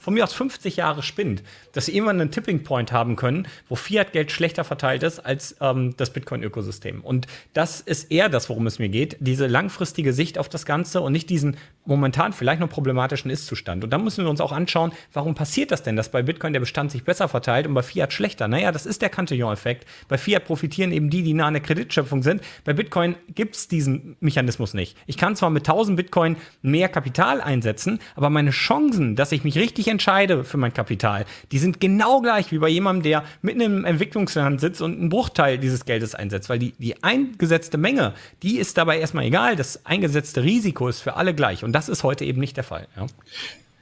von 0.00 0.14
mir 0.14 0.24
aus 0.24 0.32
50 0.32 0.76
Jahre 0.76 1.02
spinnt, 1.02 1.42
dass 1.72 1.86
sie 1.86 1.94
irgendwann 1.94 2.20
einen 2.20 2.30
Tipping 2.30 2.64
Point 2.64 2.90
haben 2.90 3.16
können, 3.16 3.46
wo 3.68 3.76
Fiat-Geld 3.76 4.32
schlechter 4.32 4.64
verteilt 4.64 5.02
ist 5.02 5.20
als 5.20 5.56
ähm, 5.60 5.94
das 5.96 6.10
Bitcoin-Ökosystem. 6.10 7.02
Und 7.02 7.26
das 7.52 7.80
ist 7.80 8.10
eher 8.10 8.28
das, 8.28 8.48
worum 8.48 8.66
es 8.66 8.78
mir 8.78 8.88
geht, 8.88 9.16
diese 9.20 9.46
langfristige 9.46 10.12
Sicht 10.12 10.38
auf 10.38 10.48
das 10.48 10.64
Ganze 10.64 11.02
und 11.02 11.12
nicht 11.12 11.28
diesen 11.28 11.56
momentan 11.84 12.32
vielleicht 12.32 12.60
noch 12.60 12.68
problematischen 12.68 13.30
Ist-Zustand. 13.30 13.84
Und 13.84 13.90
dann 13.90 14.04
müssen 14.04 14.24
wir 14.24 14.30
uns 14.30 14.40
auch 14.40 14.52
anschauen, 14.52 14.92
warum 15.12 15.34
passiert 15.34 15.70
das 15.70 15.82
denn, 15.82 15.96
dass 15.96 16.10
bei 16.10 16.22
Bitcoin 16.22 16.52
der 16.52 16.60
Bestand 16.60 16.90
sich 16.90 17.04
besser 17.04 17.28
verteilt 17.28 17.66
und 17.66 17.74
bei 17.74 17.82
Fiat 17.82 18.12
schlechter? 18.12 18.48
Naja, 18.48 18.70
das 18.72 18.86
ist 18.86 19.02
der 19.02 19.08
Cantillon-Effekt. 19.08 19.86
Bei 20.08 20.18
Fiat 20.18 20.44
profitieren 20.44 20.92
eben 20.92 21.10
die, 21.10 21.22
die 21.22 21.34
nah 21.34 21.46
an 21.46 21.54
der 21.54 21.62
Kreditschöpfung 21.62 22.22
sind. 22.22 22.42
Bei 22.64 22.72
Bitcoin 22.72 23.16
gibt 23.34 23.56
es 23.56 23.68
diesen 23.68 24.16
Mechanismus 24.20 24.74
nicht. 24.74 24.96
Ich 25.06 25.16
kann 25.16 25.36
zwar 25.36 25.50
mit 25.50 25.68
1000 25.68 25.96
Bitcoin 25.96 26.36
mehr 26.62 26.88
Kapital 26.88 27.40
einsetzen, 27.40 27.98
aber 28.14 28.30
meine 28.30 28.50
Chancen, 28.50 29.16
dass 29.16 29.32
ich 29.32 29.44
mich 29.44 29.56
richtig 29.56 29.88
entscheide 29.88 30.44
für 30.44 30.58
mein 30.58 30.74
Kapital, 30.74 31.24
die 31.50 31.58
sind 31.58 31.80
genau 31.80 32.20
gleich 32.20 32.52
wie 32.52 32.58
bei 32.58 32.68
jemandem, 32.68 33.02
der 33.02 33.24
mitten 33.42 33.60
im 33.60 33.84
Entwicklungsland 33.84 34.60
sitzt 34.60 34.82
und 34.82 34.98
einen 34.98 35.08
Bruchteil 35.08 35.58
dieses 35.58 35.84
Geldes 35.84 36.14
einsetzt, 36.14 36.48
weil 36.48 36.58
die, 36.58 36.72
die 36.78 37.02
eingesetzte 37.02 37.78
Menge, 37.78 38.14
die 38.42 38.58
ist 38.58 38.76
dabei 38.76 38.98
erstmal 38.98 39.24
egal. 39.24 39.56
Das 39.56 39.86
eingesetzte 39.86 40.42
Risiko 40.42 40.88
ist 40.88 41.00
für 41.00 41.16
alle 41.16 41.34
gleich. 41.34 41.64
Und 41.64 41.69
das 41.72 41.88
ist 41.88 42.02
heute 42.04 42.24
eben 42.24 42.40
nicht 42.40 42.56
der 42.56 42.64
Fall. 42.64 42.88
Ja. 42.96 43.06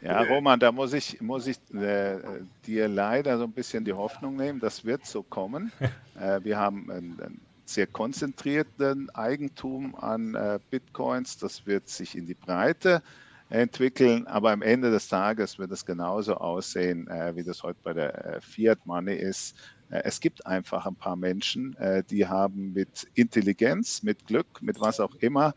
Ja, 0.00 0.22
Roman, 0.22 0.60
da 0.60 0.70
muss 0.70 0.92
ich, 0.92 1.20
muss 1.20 1.48
ich 1.48 1.58
äh, 1.74 2.18
dir 2.66 2.86
leider 2.86 3.36
so 3.36 3.44
ein 3.44 3.52
bisschen 3.52 3.84
die 3.84 3.92
Hoffnung 3.92 4.36
nehmen, 4.36 4.60
das 4.60 4.84
wird 4.84 5.04
so 5.04 5.24
kommen. 5.24 5.72
äh, 6.20 6.38
wir 6.44 6.56
haben 6.56 6.90
einen, 6.90 7.20
einen, 7.20 7.40
sehr 7.64 7.86
konzentrierten 7.86 9.10
Eigentum 9.10 9.94
an 9.94 10.34
äh, 10.34 10.58
Bitcoins, 10.70 11.36
das 11.36 11.66
wird 11.66 11.86
sich 11.88 12.16
in 12.16 12.26
die 12.26 12.34
Breite 12.34 13.02
entwickeln, 13.50 14.26
aber 14.26 14.52
am 14.52 14.62
Ende 14.62 14.90
des 14.90 15.08
Tages 15.08 15.58
wird 15.58 15.70
es 15.72 15.84
genauso 15.84 16.36
aussehen, 16.36 17.08
äh, 17.08 17.34
wie 17.34 17.42
das 17.42 17.62
heute 17.62 17.78
bei 17.82 17.92
der 17.92 18.36
äh, 18.36 18.40
Fiat 18.40 18.84
Money 18.86 19.14
ist. 19.14 19.56
Äh, 19.90 20.02
es 20.04 20.20
gibt 20.20 20.46
einfach 20.46 20.86
ein 20.86 20.94
paar 20.94 21.16
Menschen, 21.16 21.76
die 22.10 22.26
haben 22.26 22.72
mit 22.72 23.06
Intelligenz, 23.14 24.02
mit 24.02 24.26
Glück, 24.26 24.60
mit 24.60 24.80
was 24.80 25.00
auch 25.00 25.14
immer, 25.16 25.54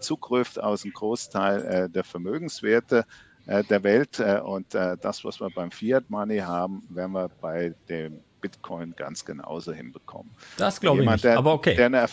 Zugriff 0.00 0.56
aus 0.56 0.84
einem 0.84 0.92
Großteil 0.92 1.64
äh, 1.64 1.88
der 1.88 2.04
Vermögenswerte 2.04 3.04
der 3.46 3.84
Welt. 3.84 4.18
Und 4.18 4.74
das, 4.74 5.24
was 5.24 5.38
wir 5.38 5.48
beim 5.50 5.70
Fiat 5.70 6.10
Money 6.10 6.38
haben, 6.38 6.82
werden 6.90 7.12
wir 7.12 7.28
bei 7.40 7.72
dem 7.88 8.20
Bitcoin 8.40 8.94
ganz 8.96 9.24
genauso 9.24 9.72
hinbekommen. 9.72 10.30
Das 10.56 10.80
glaube 10.80 11.02
ich 11.02 11.10
nicht, 11.10 11.24
der, 11.24 11.38
aber 11.38 11.52
okay. 11.52 11.74
Der 11.74 11.86
eine, 11.86 12.06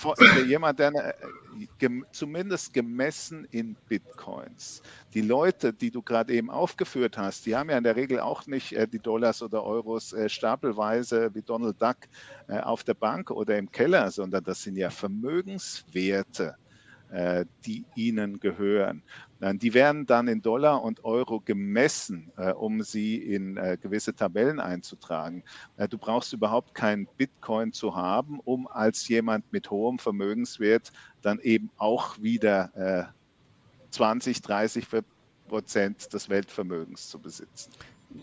jemand, 0.48 0.80
der 0.80 0.88
eine, 0.88 1.16
gem, 1.78 2.06
zumindest 2.12 2.74
gemessen 2.74 3.46
in 3.52 3.76
Bitcoins, 3.88 4.82
die 5.14 5.22
Leute, 5.22 5.74
die 5.74 5.92
du 5.92 6.02
gerade 6.02 6.34
eben 6.34 6.50
aufgeführt 6.50 7.18
hast, 7.18 7.46
die 7.46 7.56
haben 7.56 7.70
ja 7.70 7.78
in 7.78 7.84
der 7.84 7.96
Regel 7.96 8.20
auch 8.20 8.48
nicht 8.48 8.74
äh, 8.74 8.88
die 8.88 9.00
Dollars 9.00 9.44
oder 9.44 9.64
Euros 9.64 10.14
äh, 10.14 10.30
stapelweise 10.30 11.34
wie 11.36 11.42
Donald 11.42 11.82
Duck 11.82 11.98
äh, 12.48 12.60
auf 12.60 12.84
der 12.84 12.96
Bank 12.96 13.30
oder 13.30 13.58
im 13.58 13.72
Keller, 13.72 14.10
sondern 14.10 14.44
das 14.44 14.64
sind 14.64 14.76
ja 14.76 14.90
Vermögenswerte 14.90 16.56
äh, 16.58 16.62
die 17.66 17.86
ihnen 17.95 18.39
gehören. 18.39 19.03
Die 19.39 19.74
werden 19.74 20.05
dann 20.05 20.28
in 20.28 20.41
Dollar 20.41 20.82
und 20.82 21.03
Euro 21.03 21.41
gemessen, 21.41 22.32
äh, 22.38 22.53
um 22.53 22.82
sie 22.82 23.18
in 23.18 23.57
äh, 23.57 23.78
gewisse 23.80 24.16
Tabellen 24.16 24.59
einzutragen. 24.59 25.43
Du 25.89 25.97
brauchst 25.97 26.34
überhaupt 26.34 26.74
keinen 26.74 27.07
Bitcoin 27.18 27.74
zu 27.74 27.95
haben, 27.95 28.39
um 28.39 28.68
als 28.68 29.07
jemand 29.09 29.51
mit 29.51 29.70
hohem 29.70 29.99
Vermögenswert 29.99 30.91
dann 31.22 31.39
eben 31.39 31.70
auch 31.78 32.22
wieder 32.22 33.14
20, 33.91 34.41
30 34.41 34.88
Prozent 35.47 36.14
des 36.14 36.30
Weltvermögens 36.30 37.09
zu 37.09 37.20
besitzen. 37.20 37.72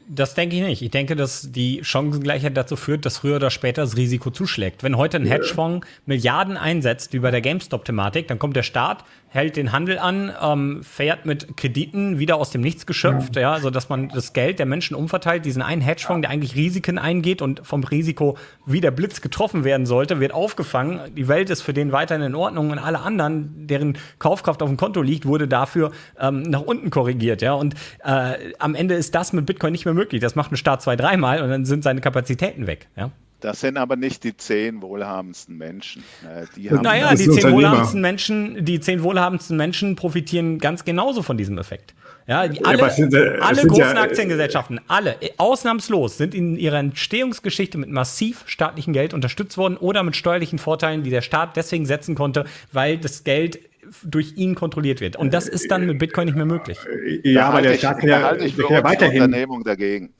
Das 0.09 0.35
denke 0.35 0.57
ich 0.57 0.63
nicht. 0.63 0.83
Ich 0.83 0.91
denke, 0.91 1.17
dass 1.17 1.51
die 1.51 1.81
Chancengleichheit 1.83 2.57
dazu 2.57 2.77
führt, 2.77 3.05
dass 3.05 3.19
früher 3.19 3.37
oder 3.37 3.51
später 3.51 3.83
das 3.83 3.97
Risiko 3.97 4.31
zuschlägt. 4.31 4.83
Wenn 4.83 4.97
heute 4.97 5.17
ein 5.17 5.27
Hedgefonds 5.27 5.87
Milliarden 6.07 6.57
einsetzt, 6.57 7.13
wie 7.13 7.19
bei 7.19 7.31
der 7.31 7.41
GameStop-Thematik, 7.41 8.29
dann 8.29 8.39
kommt 8.39 8.57
der 8.57 8.63
Staat, 8.63 9.05
hält 9.33 9.57
den 9.57 9.71
Handel 9.71 9.99
an, 9.99 10.33
ähm, 10.43 10.83
fährt 10.83 11.25
mit 11.25 11.57
Krediten 11.57 12.19
wieder 12.19 12.37
aus 12.37 12.51
dem 12.51 12.61
Nichts 12.61 12.85
geschöpft, 12.85 13.37
ja, 13.37 13.55
ja 13.55 13.61
sodass 13.61 13.89
man 13.89 14.09
das 14.09 14.33
Geld 14.33 14.59
der 14.59 14.67
Menschen 14.67 14.97
umverteilt. 14.97 15.45
Diesen 15.45 15.63
einen 15.63 15.81
Hedgefonds, 15.81 16.23
der 16.23 16.31
eigentlich 16.31 16.57
Risiken 16.57 16.99
eingeht 16.99 17.41
und 17.41 17.65
vom 17.65 17.85
Risiko 17.85 18.37
wie 18.67 18.81
der 18.81 18.91
Blitz 18.91 19.21
getroffen 19.21 19.63
werden 19.63 19.87
sollte, 19.87 20.19
wird 20.19 20.35
aufgefangen. 20.35 21.15
Die 21.17 21.29
Welt 21.29 21.49
ist 21.49 21.63
für 21.63 21.73
den 21.73 21.93
weiterhin 21.93 22.25
in 22.25 22.35
Ordnung 22.35 22.71
und 22.71 22.79
alle 22.79 23.01
anderen, 23.01 23.69
deren 23.69 23.97
Kaufkraft 24.19 24.63
auf 24.63 24.69
dem 24.69 24.77
Konto 24.77 25.01
liegt, 25.01 25.27
wurde 25.27 25.47
dafür 25.47 25.93
ähm, 26.19 26.43
nach 26.43 26.63
unten 26.63 26.91
korrigiert. 26.91 27.41
Ja, 27.41 27.55
und 27.55 27.75
äh, 28.05 28.53
am 28.59 28.75
Ende 28.75 28.95
ist 28.97 29.15
das 29.15 29.33
mit 29.33 29.47
Bitcoin 29.47 29.71
nicht 29.71 29.85
mehr 29.85 29.95
möglich. 29.95 30.21
Das 30.21 30.35
macht 30.35 30.51
ein 30.51 30.57
Staat 30.57 30.83
zwei, 30.83 30.97
dreimal 30.97 31.41
und 31.41 31.51
dann 31.51 31.65
sind 31.65 31.85
seine 31.85 32.01
Kapazitäten 32.01 32.67
weg. 32.67 32.89
Ja. 32.97 33.13
Das 33.41 33.61
sind 33.61 33.77
aber 33.77 33.97
nicht 33.97 34.23
die 34.25 34.37
zehn 34.37 34.83
wohlhabendsten 34.83 35.57
Menschen. 35.57 36.03
Äh, 36.23 36.45
die 36.57 36.71
haben 36.71 36.83
naja, 36.83 37.15
die 37.15 37.29
zehn 37.29 37.51
wohlhabendsten 37.51 38.01
Menschen, 38.01 38.65
die 38.65 38.81
zehn 38.81 39.03
wohlhabendsten 39.03 39.57
Menschen 39.57 39.97
profitieren 39.97 40.59
ganz 40.59 40.85
genauso 40.85 41.23
von 41.23 41.39
diesem 41.39 41.59
Effekt. 41.59 41.95
Ja, 42.27 42.47
die, 42.47 42.65
alle, 42.65 42.79
ja, 42.79 42.91
sind, 42.91 43.15
äh, 43.15 43.39
alle 43.41 43.67
großen 43.67 43.83
ja, 43.83 43.93
äh, 43.95 43.99
Aktiengesellschaften, 43.99 44.81
alle, 44.89 45.17
ausnahmslos, 45.39 46.19
sind 46.19 46.35
in 46.35 46.57
ihrer 46.57 46.79
Entstehungsgeschichte 46.79 47.79
mit 47.79 47.91
massiv 47.91 48.45
staatlichem 48.47 48.93
Geld 48.93 49.15
unterstützt 49.15 49.57
worden 49.57 49.77
oder 49.77 50.03
mit 50.03 50.17
steuerlichen 50.17 50.59
Vorteilen, 50.59 51.03
die 51.03 51.11
der 51.11 51.23
Staat 51.23 51.57
deswegen 51.57 51.87
setzen 51.87 52.15
konnte, 52.15 52.45
weil 52.73 52.99
das 52.99 53.25
Geld 53.25 53.61
durch 54.05 54.35
ihn 54.37 54.55
kontrolliert 54.55 55.01
wird. 55.01 55.17
Und 55.17 55.35
das 55.35 55.49
ist 55.49 55.71
dann 55.71 55.87
mit 55.87 55.99
Bitcoin 55.99 56.27
nicht 56.27 56.37
mehr 56.37 56.47
möglich. 56.47 56.79
Ja, 57.25 57.49
aber 57.49 57.63
der 57.63 57.75
Staat 57.75 57.99
kann 57.99 58.09
ja, 58.09 58.35
ja 58.37 58.85
weiterhin. 58.85 59.23
Unternehmung 59.23 59.65
dagegen. 59.65 60.13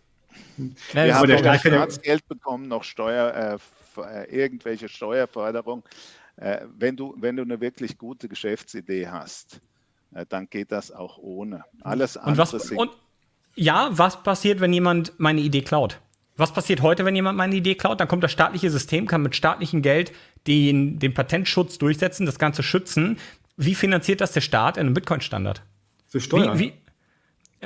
Ja, 0.93 1.05
wir 1.05 1.15
haben 1.15 1.29
der 1.29 1.39
Staat 1.39 1.61
Staatsgeld 1.61 2.29
bekommen, 2.29 2.69
noch 2.69 2.85
Steuer, 2.85 3.59
äh, 3.97 4.03
äh, 4.03 4.43
irgendwelche 4.43 4.89
Steuerförderung. 4.89 5.83
Äh, 6.37 6.61
wenn, 6.79 6.97
du, 6.97 7.15
wenn 7.19 7.37
du 7.37 7.43
eine 7.43 7.61
wirklich 7.61 7.99
gute 7.99 8.29
Geschäftsidee 8.29 9.09
hast, 9.09 9.61
äh, 10.15 10.25
dann 10.29 10.49
geht 10.49 10.73
das 10.73 10.91
auch 10.91 11.19
ohne. 11.19 11.65
Alles 11.83 12.17
andere 12.17 12.31
und 12.31 12.39
was, 12.39 12.71
und, 12.71 12.91
Ja, 13.55 13.91
was 13.93 14.23
passiert, 14.23 14.61
wenn 14.61 14.73
jemand 14.73 15.13
meine 15.19 15.41
Idee 15.41 15.63
klaut? 15.63 16.01
Was 16.37 16.55
passiert 16.55 16.81
heute, 16.81 17.05
wenn 17.05 17.15
jemand 17.15 17.37
meine 17.37 17.55
Idee 17.55 17.75
klaut? 17.75 18.01
Dann 18.01 18.09
kommt 18.09 18.25
das 18.25 18.33
staatliche 18.33 18.71
System, 18.71 19.07
kann 19.07 19.23
mit 19.23 19.37
staatlichem 19.37 19.83
Geld 19.83 20.13
den, 20.47 20.99
den 20.99 21.13
Patentschutz 21.13 21.77
durchsetzen, 21.77 22.25
das 22.25 22.39
Ganze 22.39 22.63
schützen. 22.63 23.19
Wie 23.59 23.75
finanziert 23.75 24.23
das 24.23 24.33
der 24.33 24.41
Staat 24.41 24.79
in 24.79 24.87
einem 24.87 24.95
Bitcoin-Standard? 24.95 25.63
Für 26.07 26.21
Steuern. 26.21 26.59
Wie, 26.59 26.69
wie, 26.69 26.73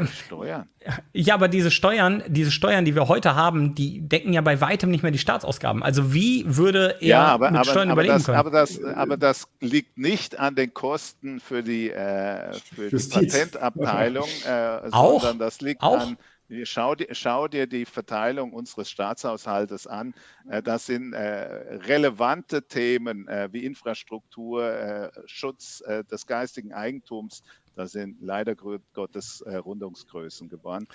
Steuern. 0.06 0.68
Ja, 1.12 1.34
aber 1.34 1.48
diese 1.48 1.70
Steuern, 1.70 2.22
diese 2.26 2.50
Steuern, 2.50 2.84
die 2.84 2.94
wir 2.94 3.08
heute 3.08 3.34
haben, 3.34 3.74
die 3.74 4.00
decken 4.00 4.32
ja 4.32 4.40
bei 4.40 4.60
weitem 4.60 4.90
nicht 4.90 5.02
mehr 5.02 5.12
die 5.12 5.18
Staatsausgaben. 5.18 5.82
Also 5.82 6.12
wie 6.12 6.44
würde 6.46 6.96
er 7.00 7.06
ja, 7.06 7.24
aber, 7.26 7.50
mit 7.50 7.60
aber, 7.60 7.70
Steuern 7.70 7.90
aber 7.90 8.02
überleben 8.02 8.18
das, 8.18 8.26
können? 8.26 8.38
Aber 8.38 8.50
das, 8.50 8.82
aber 8.82 9.16
das 9.16 9.48
liegt 9.60 9.96
nicht 9.96 10.38
an 10.38 10.56
den 10.56 10.74
Kosten 10.74 11.38
für 11.40 11.62
die, 11.62 11.90
äh, 11.90 12.52
für 12.54 12.90
die 12.90 13.08
Patentabteilung, 13.08 14.28
äh, 14.46 14.80
auch? 14.90 15.20
sondern 15.20 15.38
das 15.38 15.60
liegt 15.60 15.82
auch? 15.82 16.00
an 16.00 16.16
Schau 16.64 16.94
dir, 16.94 17.08
schau 17.12 17.48
dir, 17.48 17.66
die 17.66 17.86
Verteilung 17.86 18.52
unseres 18.52 18.90
Staatshaushaltes 18.90 19.86
an. 19.86 20.14
Äh, 20.48 20.62
das 20.62 20.86
sind 20.86 21.14
äh, 21.14 21.78
relevante 21.86 22.62
Themen 22.62 23.26
äh, 23.28 23.48
wie 23.50 23.64
Infrastruktur, 23.64 25.10
Schutz 25.26 25.82
des 26.10 26.26
geistigen 26.26 26.72
Eigentums. 26.72 27.42
Da 27.76 27.86
sind 27.86 28.16
leider 28.20 28.54
Gottes 28.54 29.44
Rundungsgrößen 29.46 30.48
geboren. 30.48 30.86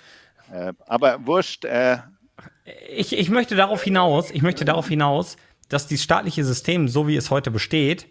Aber 0.86 1.26
wurscht. 1.26 1.66
Ich, 2.96 3.12
ich 3.12 3.28
möchte 3.28 3.54
darauf 3.54 3.82
hinaus, 3.82 4.30
ich 4.30 4.42
möchte 4.42 4.64
darauf 4.64 4.88
hinaus, 4.88 5.36
dass 5.68 5.86
dieses 5.86 6.04
staatliche 6.04 6.44
System, 6.44 6.88
so 6.88 7.06
wie 7.06 7.16
es 7.16 7.30
heute 7.30 7.50
besteht, 7.50 8.06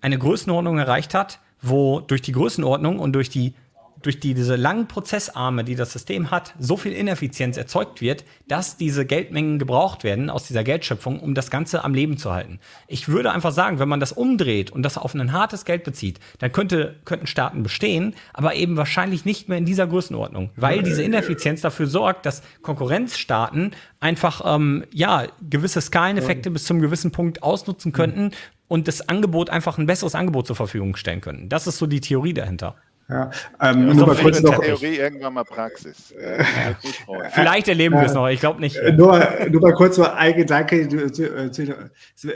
eine 0.00 0.18
Größenordnung 0.18 0.78
erreicht 0.78 1.14
hat, 1.14 1.40
wo 1.60 2.00
durch 2.00 2.22
die 2.22 2.32
Größenordnung 2.32 2.98
und 2.98 3.12
durch 3.12 3.28
die 3.28 3.54
durch 4.02 4.20
die, 4.20 4.34
diese 4.34 4.56
langen 4.56 4.88
Prozessarme, 4.88 5.64
die 5.64 5.74
das 5.74 5.92
System 5.92 6.30
hat, 6.30 6.54
so 6.58 6.76
viel 6.76 6.92
Ineffizienz 6.92 7.56
erzeugt 7.56 8.00
wird, 8.00 8.24
dass 8.48 8.76
diese 8.76 9.06
Geldmengen 9.06 9.58
gebraucht 9.58 10.04
werden 10.04 10.30
aus 10.30 10.46
dieser 10.46 10.64
Geldschöpfung, 10.64 11.20
um 11.20 11.34
das 11.34 11.50
Ganze 11.50 11.84
am 11.84 11.94
Leben 11.94 12.18
zu 12.18 12.32
halten. 12.32 12.60
Ich 12.86 13.08
würde 13.08 13.32
einfach 13.32 13.52
sagen, 13.52 13.78
wenn 13.78 13.88
man 13.88 14.00
das 14.00 14.12
umdreht 14.12 14.70
und 14.70 14.82
das 14.82 14.98
auf 14.98 15.14
ein 15.14 15.32
hartes 15.32 15.64
Geld 15.64 15.84
bezieht, 15.84 16.20
dann 16.38 16.52
könnte, 16.52 16.96
könnten 17.04 17.26
Staaten 17.26 17.62
bestehen, 17.62 18.14
aber 18.32 18.54
eben 18.54 18.76
wahrscheinlich 18.76 19.24
nicht 19.24 19.48
mehr 19.48 19.58
in 19.58 19.64
dieser 19.64 19.86
Größenordnung, 19.86 20.50
weil 20.56 20.82
diese 20.82 21.02
Ineffizienz 21.02 21.60
dafür 21.60 21.86
sorgt, 21.86 22.26
dass 22.26 22.42
Konkurrenzstaaten 22.62 23.72
einfach 24.00 24.42
ähm, 24.44 24.84
ja 24.92 25.26
gewisse 25.48 25.80
Skaleneffekte 25.80 26.50
bis 26.50 26.64
zum 26.64 26.80
gewissen 26.80 27.10
Punkt 27.10 27.42
ausnutzen 27.42 27.92
könnten 27.92 28.32
und 28.68 28.88
das 28.88 29.08
Angebot 29.08 29.50
einfach 29.50 29.78
ein 29.78 29.86
besseres 29.86 30.14
Angebot 30.14 30.46
zur 30.46 30.56
Verfügung 30.56 30.96
stellen 30.96 31.20
können. 31.20 31.48
Das 31.48 31.66
ist 31.66 31.78
so 31.78 31.86
die 31.86 32.00
Theorie 32.00 32.34
dahinter. 32.34 32.76
Ja, 33.08 33.30
ähm, 33.60 33.86
ja, 33.86 33.94
nur 33.94 34.06
mal 34.08 34.16
kurz 34.16 34.42
noch. 34.42 34.58
Theorie 34.58 34.96
irgendwann 34.96 35.34
mal 35.34 35.44
Praxis. 35.44 36.10
Äh, 36.10 36.44
Vielleicht 37.30 37.68
erleben 37.68 37.94
wir 37.94 38.02
es 38.02 38.14
noch, 38.14 38.26
ich 38.28 38.40
glaube 38.40 38.60
nicht. 38.60 38.76
Nur, 38.94 39.24
nur 39.48 39.60
mal 39.60 39.74
kurz 39.74 39.94
so 39.94 40.04
ein 40.04 40.34
Gedanke, 40.34 40.88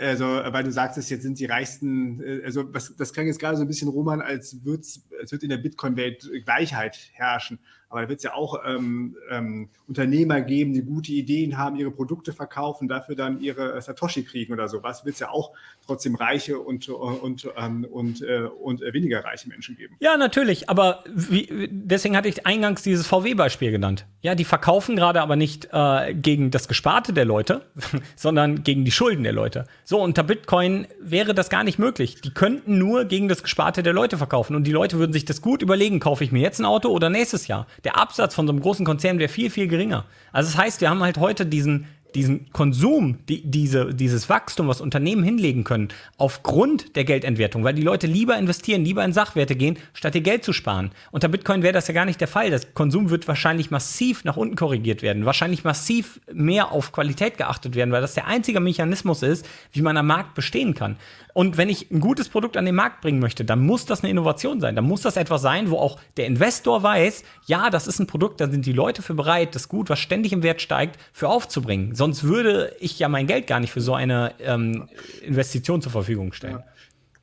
also, 0.01 0.25
weil 0.25 0.63
du 0.63 0.71
sagst, 0.71 1.11
jetzt 1.11 1.23
sind 1.23 1.41
die 1.41 1.47
reichsten, 1.47 2.23
äh, 2.23 2.45
also 2.45 2.73
was, 2.73 2.95
das 2.95 3.13
klang 3.13 3.27
jetzt 3.27 3.41
gerade 3.41 3.57
so 3.57 3.63
ein 3.65 3.67
bisschen, 3.67 3.89
Roman, 3.89 4.21
als, 4.21 4.57
als 4.65 5.33
wird 5.33 5.43
in 5.43 5.51
der 5.51 5.59
Bitcoin-Welt 5.59 6.31
Gleichheit 6.45 6.99
herrschen. 7.15 7.59
Aber 7.91 8.03
da 8.03 8.09
wird 8.09 8.19
es 8.19 8.23
ja 8.23 8.35
auch 8.35 8.61
ähm, 8.65 9.17
ähm, 9.31 9.69
Unternehmer 9.89 10.41
geben, 10.41 10.73
die 10.73 10.83
gute 10.83 11.13
Ideen 11.13 11.59
haben, 11.59 11.75
ihre 11.75 11.91
Produkte 11.91 12.33
verkaufen, 12.33 12.87
dafür 12.87 13.17
dann 13.17 13.41
ihre 13.41 13.81
Satoshi 13.83 14.23
kriegen 14.23 14.53
oder 14.53 14.69
sowas. 14.69 15.05
Wird 15.05 15.15
es 15.15 15.21
ja 15.21 15.31
auch 15.31 15.51
trotzdem 15.85 16.15
reiche 16.15 16.61
und, 16.61 16.89
und, 16.89 17.49
ähm, 17.57 17.85
und, 17.91 18.23
äh, 18.23 18.43
und 18.43 18.81
weniger 18.81 19.25
reiche 19.25 19.49
Menschen 19.49 19.77
geben. 19.77 19.97
Ja, 19.99 20.17
natürlich. 20.17 20.71
Aber 20.71 21.03
wie, 21.13 21.69
deswegen 21.71 22.17
hatte 22.17 22.29
ich 22.29 22.47
eingangs 22.47 22.83
dieses 22.83 23.09
VW-Beispiel 23.09 23.73
genannt. 23.73 24.07
Ja, 24.23 24.37
die 24.37 24.45
verkaufen 24.45 24.95
gerade 24.95 25.21
aber 25.21 25.35
nicht 25.35 25.69
äh, 25.73 26.15
gegen 26.15 26.53
das 26.53 26.69
Gesparte 26.69 27.13
der 27.13 27.25
Leute, 27.25 27.63
sondern 28.17 28.63
gegen 28.63 28.85
die 28.85 28.93
Schulden 28.93 29.25
der 29.25 29.33
Leute. 29.33 29.67
So, 29.83 30.01
unter 30.01 30.23
Bitcoin 30.23 30.87
wäre 31.01 31.35
das 31.35 31.51
gar 31.51 31.65
nicht 31.65 31.81
möglich. 31.81 32.21
Die 32.21 32.31
könnten 32.33 32.79
nur 32.79 33.07
gegen 33.07 33.29
das 33.29 33.43
Gesparte 33.43 33.83
der 33.83 33.93
Leute 33.93 34.17
verkaufen. 34.17 34.55
Und 34.55 34.65
die 34.65 34.73
Leute 34.73 34.99
würden 34.99 35.13
sich 35.13 35.25
das 35.25 35.43
gut 35.43 35.61
überlegen, 35.61 35.99
kaufe 35.99 36.23
ich 36.23 36.31
mir 36.31 36.41
jetzt 36.41 36.61
ein 36.61 36.67
Auto 36.67 36.91
oder 36.91 37.11
nächstes 37.11 37.49
Jahr 37.49 37.67
der 37.85 37.97
Absatz 37.97 38.35
von 38.35 38.47
so 38.47 38.53
einem 38.53 38.61
großen 38.61 38.85
Konzern 38.85 39.19
wäre 39.19 39.29
viel, 39.29 39.51
viel 39.51 39.69
geringer. 39.69 40.05
Also 40.33 40.51
das 40.51 40.59
heißt, 40.59 40.81
wir 40.81 40.91
haben 40.91 41.03
halt 41.03 41.19
heute 41.19 41.47
diesen 41.47 41.87
diesen 42.15 42.51
Konsum, 42.53 43.19
die, 43.29 43.43
diese, 43.43 43.95
dieses 43.95 44.29
Wachstum, 44.29 44.69
was 44.69 44.81
Unternehmen 44.81 45.23
hinlegen 45.23 45.65
können, 45.65 45.89
aufgrund 46.19 46.97
der 46.97 47.05
Geldentwertung, 47.05 47.65
weil 47.65 47.75
die 47.75 47.83
Leute 47.83 48.07
lieber 48.07 48.37
investieren, 48.37 48.85
lieber 48.85 49.05
in 49.05 49.13
Sachwerte 49.13 49.57
gehen, 49.57 49.79
statt 49.93 50.15
ihr 50.15 50.21
Geld 50.21 50.45
zu 50.45 50.53
sparen. 50.53 50.91
Unter 51.11 51.29
Bitcoin 51.29 51.63
wäre 51.63 51.73
das 51.73 51.89
ja 51.89 51.95
gar 51.95 52.05
nicht 52.05 52.21
der 52.21 52.29
Fall. 52.29 52.51
Das 52.51 52.75
Konsum 52.75 53.11
wird 53.11 53.29
wahrscheinlich 53.29 53.71
massiv 53.71 54.25
nach 54.25 54.37
unten 54.37 54.57
korrigiert 54.57 55.03
werden, 55.03 55.25
wahrscheinlich 55.27 55.65
massiv 55.65 56.21
mehr 56.33 56.73
auf 56.73 56.93
Qualität 56.93 57.39
geachtet 57.39 57.75
werden, 57.75 57.93
weil 57.93 58.03
das 58.03 58.15
der 58.15 58.27
einzige 58.27 58.61
Mechanismus 58.61 59.23
ist, 59.23 59.49
wie 59.73 59.83
man 59.83 59.97
am 59.97 60.07
Markt 60.07 60.35
bestehen 60.35 60.75
kann. 60.75 60.97
Und 61.33 61.57
wenn 61.57 61.69
ich 61.69 61.91
ein 61.91 62.01
gutes 62.01 62.29
Produkt 62.29 62.57
an 62.57 62.65
den 62.65 62.75
Markt 62.75 63.01
bringen 63.03 63.21
möchte, 63.21 63.45
dann 63.45 63.65
muss 63.65 63.87
das 63.87 64.01
eine 64.01 64.11
Innovation 64.11 64.61
sein. 64.61 64.75
Dann 64.75 64.85
muss 64.85 65.03
das 65.03 65.17
etwas 65.17 65.43
sein, 65.43 65.71
wo 65.71 65.77
auch 65.77 65.99
der 66.17 66.27
Investor 66.27 66.83
weiß, 66.83 67.23
ja, 67.47 67.71
das 67.71 67.87
ist 67.87 67.99
ein 68.01 68.07
Produkt, 68.07 68.41
da 68.41 68.51
sind 68.51 68.67
die 68.67 68.73
Leute 68.73 69.03
für 69.03 69.15
bereit, 69.15 69.55
das 69.55 69.69
Gut, 69.69 69.89
was 69.91 69.99
ständig 69.99 70.33
im 70.33 70.43
Wert 70.43 70.61
steigt, 70.61 70.99
für 71.13 71.29
aufzubringen. 71.29 71.95
Sonst 72.01 72.25
würde 72.25 72.75
ich 72.81 72.99
ja 72.99 73.11
mein 73.11 73.27
Geld 73.27 73.47
gar 73.47 73.61
nicht 73.61 73.73
für 73.73 73.83
so 73.83 73.93
eine 73.93 74.33
ähm, 74.39 74.89
Investition 75.21 75.83
zur 75.83 75.93
Verfügung 75.93 76.33
stellen. 76.33 76.61
Ja. 76.61 76.65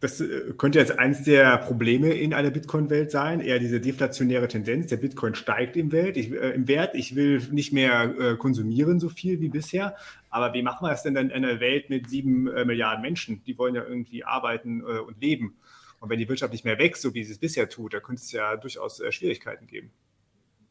Das 0.01 0.21
äh, 0.21 0.53
könnte 0.55 0.77
jetzt 0.77 0.99
eines 0.99 1.23
der 1.23 1.57
Probleme 1.57 2.13
in 2.13 2.31
einer 2.31 2.51
Bitcoin-Welt 2.51 3.09
sein, 3.09 3.39
eher 3.39 3.57
diese 3.57 3.81
deflationäre 3.81 4.47
Tendenz. 4.47 4.85
Der 4.85 4.97
Bitcoin 4.97 5.33
steigt 5.33 5.77
im, 5.77 5.91
Welt, 5.91 6.15
ich, 6.15 6.31
äh, 6.31 6.51
im 6.51 6.67
Wert. 6.67 6.93
Ich 6.93 7.15
will 7.15 7.41
nicht 7.49 7.73
mehr 7.73 8.13
äh, 8.19 8.35
konsumieren 8.35 8.99
so 8.99 9.09
viel 9.09 9.41
wie 9.41 9.49
bisher. 9.49 9.95
Aber 10.29 10.53
wie 10.53 10.61
machen 10.61 10.85
wir 10.85 10.91
das 10.91 11.01
denn 11.01 11.15
in 11.15 11.31
einer 11.31 11.59
Welt 11.59 11.89
mit 11.89 12.07
sieben 12.07 12.47
äh, 12.47 12.63
Milliarden 12.63 13.01
Menschen? 13.01 13.41
Die 13.47 13.57
wollen 13.57 13.73
ja 13.73 13.83
irgendwie 13.83 14.25
arbeiten 14.25 14.81
äh, 14.81 14.99
und 14.99 15.19
leben. 15.19 15.55
Und 15.99 16.11
wenn 16.11 16.19
die 16.19 16.29
Wirtschaft 16.29 16.53
nicht 16.53 16.65
mehr 16.65 16.77
wächst, 16.77 17.01
so 17.01 17.15
wie 17.15 17.23
sie 17.23 17.31
es 17.31 17.39
bisher 17.39 17.67
tut, 17.67 17.95
da 17.95 17.99
könnte 17.99 18.21
es 18.21 18.31
ja 18.31 18.55
durchaus 18.57 18.99
äh, 18.99 19.11
Schwierigkeiten 19.11 19.65
geben. 19.65 19.89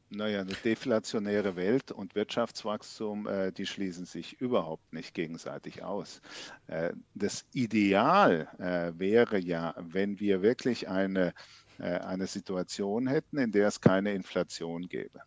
Naja, 0.08 0.40
eine 0.40 0.52
deflationäre 0.52 1.56
Welt 1.56 1.90
und 1.90 2.14
Wirtschaftswachstum, 2.14 3.26
äh, 3.26 3.52
die 3.52 3.66
schließen 3.66 4.06
sich 4.06 4.40
überhaupt 4.40 4.92
nicht 4.92 5.14
gegenseitig 5.14 5.82
aus. 5.82 6.20
Äh, 6.68 6.92
das 7.14 7.44
Ideal 7.52 8.48
äh, 8.58 8.98
wäre 8.98 9.38
ja, 9.38 9.74
wenn 9.78 10.20
wir 10.20 10.42
wirklich 10.42 10.88
eine 10.88 11.34
äh, 11.78 11.98
eine 11.98 12.26
Situation 12.26 13.06
hätten, 13.06 13.36
in 13.36 13.52
der 13.52 13.68
es 13.68 13.82
keine 13.82 14.14
Inflation 14.14 14.88
gäbe. 14.88 15.20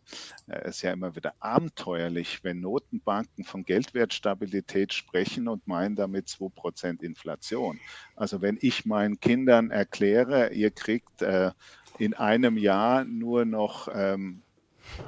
Äh, 0.48 0.62
es 0.62 0.76
ist 0.76 0.82
ja 0.82 0.92
immer 0.92 1.14
wieder 1.14 1.34
abenteuerlich, 1.38 2.42
wenn 2.42 2.60
Notenbanken 2.60 3.44
von 3.44 3.62
Geldwertstabilität 3.64 4.92
sprechen 4.92 5.46
und 5.46 5.66
meinen 5.68 5.94
damit 5.94 6.26
2% 6.26 7.02
Inflation. 7.02 7.78
Also 8.16 8.42
wenn 8.42 8.58
ich 8.60 8.84
meinen 8.84 9.20
Kindern 9.20 9.70
erkläre, 9.70 10.52
ihr 10.52 10.72
kriegt 10.72 11.22
äh, 11.22 11.52
in 11.98 12.14
einem 12.14 12.56
Jahr 12.56 13.04
nur 13.04 13.44
noch 13.44 13.88
ähm, 13.94 14.42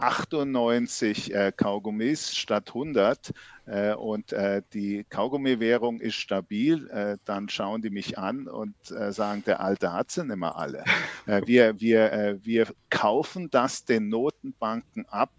98 0.00 1.34
äh, 1.34 1.52
Kaugummis 1.56 2.34
statt 2.34 2.68
100 2.68 3.32
äh, 3.66 3.94
und 3.94 4.32
äh, 4.32 4.62
die 4.72 5.04
Kaugummi-Währung 5.08 6.00
ist 6.00 6.16
stabil, 6.16 6.88
äh, 6.90 7.18
dann 7.24 7.48
schauen 7.48 7.82
die 7.82 7.90
mich 7.90 8.18
an 8.18 8.48
und 8.48 8.74
äh, 8.90 9.12
sagen, 9.12 9.44
der 9.46 9.60
Alte 9.60 9.92
hat 9.92 10.10
sie 10.10 10.24
nicht 10.24 10.36
mehr 10.36 10.56
alle. 10.56 10.84
Äh, 11.26 11.42
wir, 11.46 11.80
wir, 11.80 12.40
wir 12.42 12.66
kaufen 12.90 13.48
das 13.50 13.84
den 13.84 14.08
Notenbanken 14.08 15.06
ab, 15.08 15.30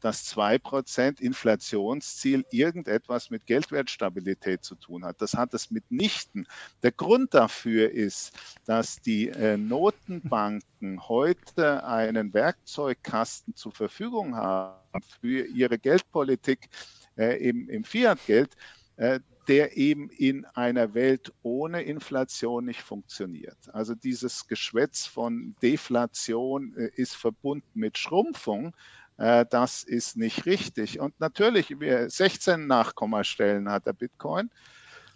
das 0.00 0.34
2% 0.34 1.20
Inflationsziel 1.20 2.44
irgendetwas 2.50 3.30
mit 3.30 3.46
Geldwertstabilität 3.46 4.64
zu 4.64 4.74
tun 4.74 5.04
hat. 5.04 5.20
Das 5.20 5.34
hat 5.34 5.54
es 5.54 5.70
mitnichten. 5.70 6.46
Der 6.82 6.92
Grund 6.92 7.34
dafür 7.34 7.90
ist, 7.90 8.32
dass 8.64 9.00
die 9.00 9.28
äh, 9.28 9.56
Notenbanken 9.56 11.00
heute 11.08 11.84
einen 11.84 12.32
Werkzeugkasten 12.32 13.54
zur 13.54 13.72
Verfügung 13.72 14.36
haben 14.36 15.02
für 15.20 15.46
ihre 15.46 15.78
Geldpolitik 15.78 16.68
äh, 17.16 17.36
im, 17.48 17.68
im 17.68 17.84
Fiat-Geld, 17.84 18.56
äh, 18.96 19.20
der 19.48 19.76
eben 19.76 20.10
in 20.10 20.44
einer 20.44 20.94
Welt 20.94 21.32
ohne 21.42 21.82
Inflation 21.82 22.66
nicht 22.66 22.82
funktioniert. 22.82 23.58
Also 23.72 23.94
dieses 23.94 24.46
Geschwätz 24.46 25.06
von 25.06 25.56
Deflation 25.60 26.72
ist 26.74 27.16
verbunden 27.16 27.66
mit 27.74 27.98
Schrumpfung. 27.98 28.74
Äh, 29.20 29.44
das 29.50 29.82
ist 29.82 30.16
nicht 30.16 30.46
richtig. 30.46 30.98
Und 30.98 31.20
natürlich, 31.20 31.76
16 31.78 32.66
Nachkommastellen 32.66 33.70
hat 33.70 33.86
der 33.86 33.92
Bitcoin. 33.92 34.50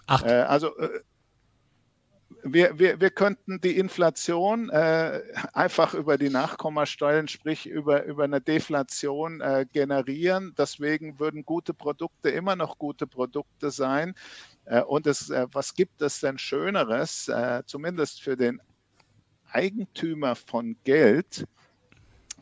Acht. 0.07 0.27
Äh, 0.27 0.43
also 0.43 0.77
äh, 0.77 1.01
wir, 2.43 2.79
wir, 2.79 3.01
wir 3.01 3.09
könnten 3.09 3.63
die 3.63 3.79
Inflation 3.79 4.69
äh, 4.69 5.23
einfach 5.55 5.95
über 5.95 6.19
die 6.19 6.29
Nachkommastellen, 6.29 7.29
sprich 7.29 7.67
über, 7.67 8.05
über 8.05 8.25
eine 8.25 8.43
Deflation 8.43 9.41
äh, 9.41 9.65
generieren. 9.73 10.55
Deswegen 10.59 11.19
würden 11.19 11.47
gute 11.47 11.73
Produkte 11.73 12.29
immer 12.29 12.57
noch 12.57 12.77
gute 12.77 13.07
Produkte 13.07 13.71
sein. 13.71 14.15
Äh, 14.67 14.83
und 14.83 15.07
es, 15.07 15.31
was 15.31 15.75
gibt 15.75 16.03
es 16.03 16.21
denn 16.21 16.37
Schöneres, 16.37 17.31
zumindest 17.65 18.23
für 18.23 18.37
den 18.37 18.61
Eigentümer 19.51 20.35
von 20.35 20.77
Geld, 20.85 21.47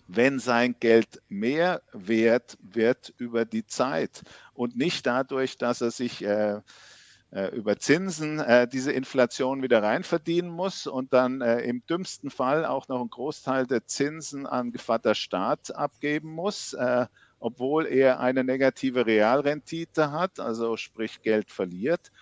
wenn 0.09 0.39
sein 0.39 0.77
Geld 0.81 1.23
mehr 1.29 1.83
wert 1.93 2.59
wird 2.61 3.15
über 3.19 3.45
die 3.45 3.67
Zeit 3.67 4.23
und 4.55 4.77
nicht 4.77 5.07
dadurch, 5.07 5.59
dass 5.59 5.81
er 5.81 5.91
sich 5.91 6.25
äh, 6.25 6.61
äh, 7.33 7.47
über 7.55 7.79
Zinsen 7.79 8.41
äh, 8.41 8.69
diese 8.69 8.93
Inflation 8.93 9.63
wieder 9.63 9.83
reinverdienen 9.83 10.51
muss 10.51 10.87
und 10.87 11.13
dann 11.13 11.41
äh, 11.41 11.61
im 11.61 11.85
dümmsten 11.87 12.31
Fall 12.31 12.65
auch 12.65 12.89
noch 12.89 13.01
einen 13.01 13.11
Großteil 13.11 13.67
der 13.67 13.87
Zinsen 13.87 14.47
an 14.47 14.71
Gevatter 14.71 15.15
Staat 15.15 15.75
abgeben 15.75 16.31
muss, 16.31 16.75
äh, 16.75 17.07
obwohl 17.41 17.87
er 17.87 18.21
eine 18.21 18.45
negative 18.45 19.07
Realrendite 19.07 20.13
hat, 20.13 20.39
also 20.41 20.77
sprich 20.77 21.23
Geld 21.23 21.51
verliert. 21.51 22.13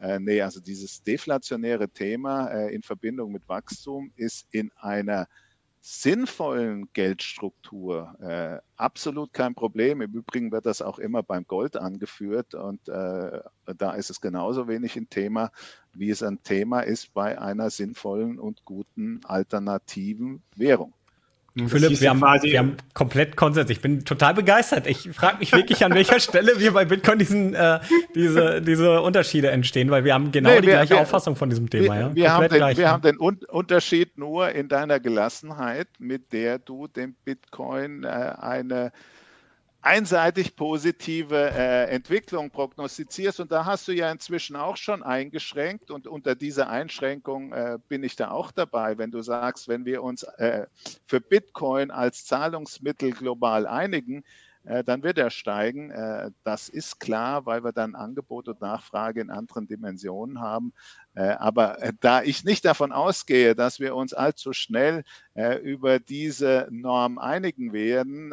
Äh, 0.00 0.20
nee, 0.20 0.42
also 0.42 0.60
dieses 0.60 1.02
deflationäre 1.02 1.88
Thema 1.88 2.48
äh, 2.48 2.74
in 2.74 2.82
Verbindung 2.82 3.32
mit 3.32 3.48
Wachstum 3.48 4.12
ist 4.16 4.46
in 4.52 4.70
einer 4.76 5.26
sinnvollen 5.90 6.92
Geldstruktur 6.92 8.14
äh, 8.20 8.60
absolut 8.76 9.32
kein 9.32 9.54
Problem. 9.54 10.02
Im 10.02 10.12
Übrigen 10.12 10.52
wird 10.52 10.66
das 10.66 10.82
auch 10.82 10.98
immer 10.98 11.22
beim 11.22 11.46
Gold 11.46 11.78
angeführt 11.78 12.52
und 12.52 12.86
äh, 12.88 13.40
da 13.64 13.92
ist 13.92 14.10
es 14.10 14.20
genauso 14.20 14.68
wenig 14.68 14.96
ein 14.96 15.08
Thema, 15.08 15.50
wie 15.94 16.10
es 16.10 16.22
ein 16.22 16.42
Thema 16.42 16.80
ist 16.80 17.14
bei 17.14 17.40
einer 17.40 17.70
sinnvollen 17.70 18.38
und 18.38 18.66
guten 18.66 19.22
alternativen 19.24 20.42
Währung. 20.54 20.92
Philipp, 21.66 22.00
wir 22.00 22.10
haben, 22.10 22.20
wir 22.20 22.58
haben 22.58 22.76
komplett 22.94 23.36
Konsens. 23.36 23.70
Ich 23.70 23.80
bin 23.80 24.04
total 24.04 24.34
begeistert. 24.34 24.86
Ich 24.86 25.10
frage 25.12 25.38
mich 25.38 25.52
wirklich, 25.52 25.84
an 25.84 25.94
welcher 25.94 26.20
Stelle 26.20 26.58
wir 26.58 26.72
bei 26.72 26.84
Bitcoin 26.84 27.18
diesen, 27.18 27.54
äh, 27.54 27.80
diese, 28.14 28.62
diese 28.62 29.00
Unterschiede 29.02 29.50
entstehen, 29.50 29.90
weil 29.90 30.04
wir 30.04 30.14
haben 30.14 30.30
genau 30.30 30.50
nee, 30.50 30.60
die 30.60 30.68
gleiche 30.68 30.94
wir, 30.94 31.00
Auffassung 31.00 31.34
von 31.34 31.50
diesem 31.50 31.68
Thema. 31.68 31.94
Wir, 31.94 32.00
ja? 32.00 32.14
wir 32.14 32.32
haben, 32.32 32.48
den, 32.48 32.76
wir 32.76 32.90
haben 32.90 33.02
den 33.02 33.16
Unterschied 33.18 34.18
nur 34.18 34.50
in 34.50 34.68
deiner 34.68 35.00
Gelassenheit, 35.00 35.88
mit 35.98 36.32
der 36.32 36.58
du 36.58 36.86
dem 36.86 37.16
Bitcoin 37.24 38.04
äh, 38.04 38.08
eine 38.08 38.92
einseitig 39.80 40.56
positive 40.56 41.50
äh, 41.50 41.84
Entwicklung 41.90 42.50
prognostizierst. 42.50 43.40
Und 43.40 43.52
da 43.52 43.64
hast 43.64 43.88
du 43.88 43.92
ja 43.92 44.10
inzwischen 44.10 44.56
auch 44.56 44.76
schon 44.76 45.02
eingeschränkt. 45.02 45.90
Und 45.90 46.06
unter 46.06 46.34
dieser 46.34 46.68
Einschränkung 46.68 47.52
äh, 47.52 47.78
bin 47.88 48.02
ich 48.02 48.16
da 48.16 48.30
auch 48.30 48.50
dabei, 48.50 48.98
wenn 48.98 49.10
du 49.10 49.22
sagst, 49.22 49.68
wenn 49.68 49.84
wir 49.84 50.02
uns 50.02 50.24
äh, 50.24 50.66
für 51.06 51.20
Bitcoin 51.20 51.90
als 51.90 52.24
Zahlungsmittel 52.26 53.12
global 53.12 53.66
einigen, 53.66 54.24
äh, 54.68 54.84
dann 54.84 55.02
wird 55.02 55.18
er 55.18 55.30
steigen. 55.30 55.90
Äh, 55.90 56.30
das 56.44 56.68
ist 56.68 57.00
klar, 57.00 57.46
weil 57.46 57.64
wir 57.64 57.72
dann 57.72 57.94
Angebot 57.94 58.48
und 58.48 58.60
Nachfrage 58.60 59.20
in 59.20 59.30
anderen 59.30 59.66
Dimensionen 59.66 60.40
haben. 60.40 60.72
Äh, 61.14 61.30
aber 61.38 61.78
da 62.00 62.22
ich 62.22 62.44
nicht 62.44 62.64
davon 62.64 62.92
ausgehe, 62.92 63.54
dass 63.54 63.80
wir 63.80 63.94
uns 63.94 64.12
allzu 64.12 64.52
schnell 64.52 65.04
über 65.62 65.98
diese 66.00 66.66
Norm 66.70 67.18
einigen 67.18 67.72
werden, 67.72 68.32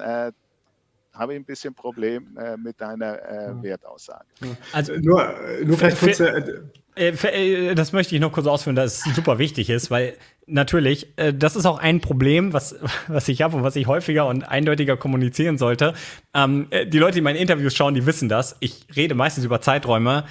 habe 1.15 1.33
ich 1.33 1.39
ein 1.39 1.45
bisschen 1.45 1.73
Problem 1.73 2.37
äh, 2.37 2.57
mit 2.57 2.79
deiner 2.79 3.17
äh, 3.21 3.63
Wertaussage. 3.63 4.25
Also 4.71 4.93
nur, 4.97 5.21
äh, 5.21 5.65
nur 5.65 5.77
vielleicht 5.77 5.99
kurz. 5.99 6.19
Äh, 6.19 6.51
äh, 6.95 7.75
das 7.75 7.91
möchte 7.91 8.15
ich 8.15 8.21
noch 8.21 8.31
kurz 8.31 8.47
ausführen, 8.47 8.75
dass 8.75 9.05
es 9.05 9.15
super 9.15 9.37
wichtig 9.37 9.69
ist, 9.69 9.91
weil 9.91 10.15
natürlich, 10.47 11.13
das 11.33 11.55
ist 11.55 11.65
auch 11.65 11.79
ein 11.79 11.99
Problem, 11.99 12.53
was, 12.53 12.75
was 13.07 13.27
ich 13.27 13.41
habe 13.41 13.57
und 13.57 13.63
was 13.63 13.75
ich 13.75 13.87
häufiger 13.87 14.27
und 14.27 14.43
eindeutiger 14.43 14.95
kommunizieren 14.95 15.57
sollte. 15.57 15.93
Ähm, 16.33 16.67
die 16.87 16.99
Leute, 16.99 17.15
die 17.15 17.21
meine 17.21 17.39
Interviews 17.39 17.75
schauen, 17.75 17.95
die 17.95 18.05
wissen 18.05 18.29
das. 18.29 18.55
Ich 18.59 18.87
rede 18.95 19.15
meistens 19.15 19.43
über 19.43 19.59
Zeiträume, 19.59 20.25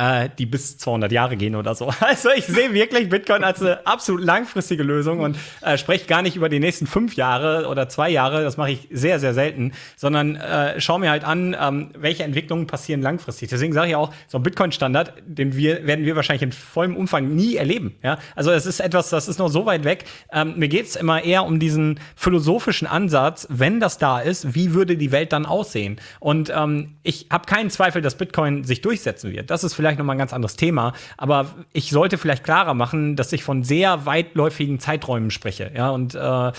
äh, 0.00 0.30
die 0.38 0.46
bis 0.46 0.78
200 0.78 1.12
Jahre 1.12 1.36
gehen 1.36 1.54
oder 1.54 1.74
so. 1.74 1.90
Also 2.00 2.30
ich 2.34 2.46
sehe 2.46 2.72
wirklich 2.72 3.08
Bitcoin 3.08 3.44
als 3.44 3.60
eine 3.60 3.86
absolut 3.86 4.24
langfristige 4.24 4.82
Lösung 4.82 5.20
und 5.20 5.36
äh, 5.60 5.78
spreche 5.78 6.06
gar 6.06 6.22
nicht 6.22 6.34
über 6.34 6.48
die 6.48 6.58
nächsten 6.58 6.86
fünf 6.86 7.14
Jahre 7.14 7.68
oder 7.68 7.88
zwei 7.88 8.10
Jahre, 8.10 8.42
das 8.42 8.56
mache 8.56 8.72
ich 8.72 8.88
sehr, 8.90 9.20
sehr 9.20 9.32
selten, 9.32 9.72
sondern 9.96 10.36
äh, 10.36 10.80
schaue 10.80 11.00
mir 11.00 11.10
halt 11.10 11.24
an, 11.24 11.54
ähm, 11.60 11.90
welche 11.96 12.24
Entwicklungen 12.24 12.66
passieren 12.66 13.00
langfristig. 13.00 13.50
Deswegen 13.50 13.72
sage 13.72 13.90
ich 13.90 13.96
auch, 13.96 14.12
so 14.26 14.38
ein 14.38 14.42
Bitcoin-Standard, 14.42 15.12
den 15.24 15.54
wir, 15.54 15.86
werden 15.86 16.04
wir 16.04 16.16
wahrscheinlich 16.16 16.42
in 16.42 16.52
vollem 16.52 16.96
Umfang 16.96 17.34
nie 17.34 17.56
erleben. 17.56 17.94
Ja? 18.02 18.18
Also 18.34 18.50
es 18.50 18.66
ist 18.66 18.80
etwas, 18.80 19.10
das 19.10 19.28
ist 19.28 19.38
noch 19.38 19.48
so 19.48 19.66
weit 19.66 19.84
weg. 19.84 20.04
Ähm, 20.32 20.54
mir 20.56 20.68
geht 20.68 20.86
es 20.86 20.96
immer 20.96 21.22
eher 21.22 21.44
um 21.44 21.60
diesen 21.60 22.00
philosophischen 22.16 22.88
Ansatz, 22.88 23.46
wenn 23.50 23.78
das 23.78 23.98
da 23.98 24.18
ist, 24.18 24.54
wie 24.54 24.74
würde 24.74 24.96
die 24.96 25.12
Welt 25.12 25.32
dann 25.32 25.46
aussehen? 25.46 26.00
Und 26.18 26.50
ähm, 26.54 26.96
ich 27.02 27.26
habe 27.30 27.46
keinen 27.46 27.70
Zweifel, 27.70 28.02
dass 28.02 28.16
Bitcoin 28.16 28.64
sich 28.64 28.80
durchsetzen 28.80 29.32
wird. 29.32 29.50
Das 29.50 29.62
ist 29.62 29.74
vielleicht 29.74 29.89
noch 29.98 30.06
mal 30.06 30.12
ein 30.12 30.18
ganz 30.18 30.32
anderes 30.32 30.56
Thema, 30.56 30.92
aber 31.16 31.46
ich 31.72 31.90
sollte 31.90 32.18
vielleicht 32.18 32.44
klarer 32.44 32.74
machen, 32.74 33.16
dass 33.16 33.32
ich 33.32 33.44
von 33.44 33.64
sehr 33.64 34.06
weitläufigen 34.06 34.80
Zeiträumen 34.80 35.30
spreche. 35.30 35.70
Ja, 35.74 35.90
und 35.90 36.14
äh, 36.14 36.52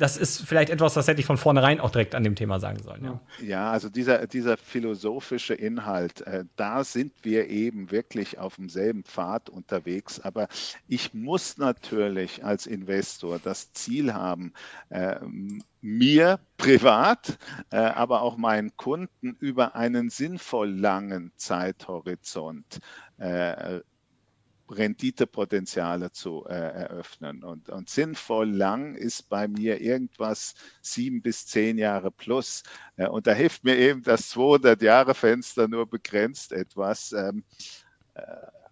das 0.00 0.16
ist 0.16 0.42
vielleicht 0.42 0.70
etwas, 0.70 0.94
das 0.94 1.06
hätte 1.08 1.20
ich 1.20 1.26
von 1.26 1.36
vornherein 1.36 1.78
auch 1.78 1.90
direkt 1.90 2.14
an 2.14 2.24
dem 2.24 2.34
Thema 2.34 2.58
sagen 2.58 2.82
sollen. 2.82 3.04
Ja, 3.04 3.20
ja 3.42 3.70
also 3.70 3.90
dieser, 3.90 4.26
dieser 4.26 4.56
philosophische 4.56 5.54
Inhalt, 5.54 6.22
äh, 6.22 6.44
da 6.56 6.84
sind 6.84 7.12
wir 7.22 7.48
eben 7.48 7.90
wirklich 7.90 8.38
auf 8.38 8.56
demselben 8.56 9.04
Pfad 9.04 9.50
unterwegs. 9.50 10.18
Aber 10.20 10.48
ich 10.88 11.12
muss 11.12 11.58
natürlich 11.58 12.44
als 12.44 12.66
Investor 12.66 13.38
das 13.38 13.72
Ziel 13.72 14.14
haben, 14.14 14.54
äh, 14.88 15.16
mir 15.82 16.40
privat, 16.56 17.38
äh, 17.70 17.76
aber 17.76 18.22
auch 18.22 18.36
meinen 18.36 18.76
Kunden 18.76 19.36
über 19.38 19.74
einen 19.74 20.08
sinnvoll 20.08 20.70
langen 20.70 21.32
Zeithorizont 21.36 22.80
äh, 23.18 23.80
Renditepotenziale 24.70 26.12
zu 26.12 26.46
äh, 26.46 26.52
eröffnen. 26.54 27.44
Und, 27.44 27.68
und, 27.68 27.88
sinnvoll 27.88 28.50
lang 28.50 28.94
ist 28.94 29.28
bei 29.28 29.48
mir 29.48 29.80
irgendwas 29.80 30.54
sieben 30.80 31.22
bis 31.22 31.46
zehn 31.46 31.78
Jahre 31.78 32.10
plus. 32.10 32.62
Äh, 32.96 33.08
und 33.08 33.26
da 33.26 33.32
hilft 33.32 33.64
mir 33.64 33.76
eben 33.76 34.02
das 34.02 34.34
200-Jahre-Fenster 34.34 35.68
nur 35.68 35.88
begrenzt 35.88 36.52
etwas. 36.52 37.12
Ähm, 37.12 37.44
äh, 38.14 38.22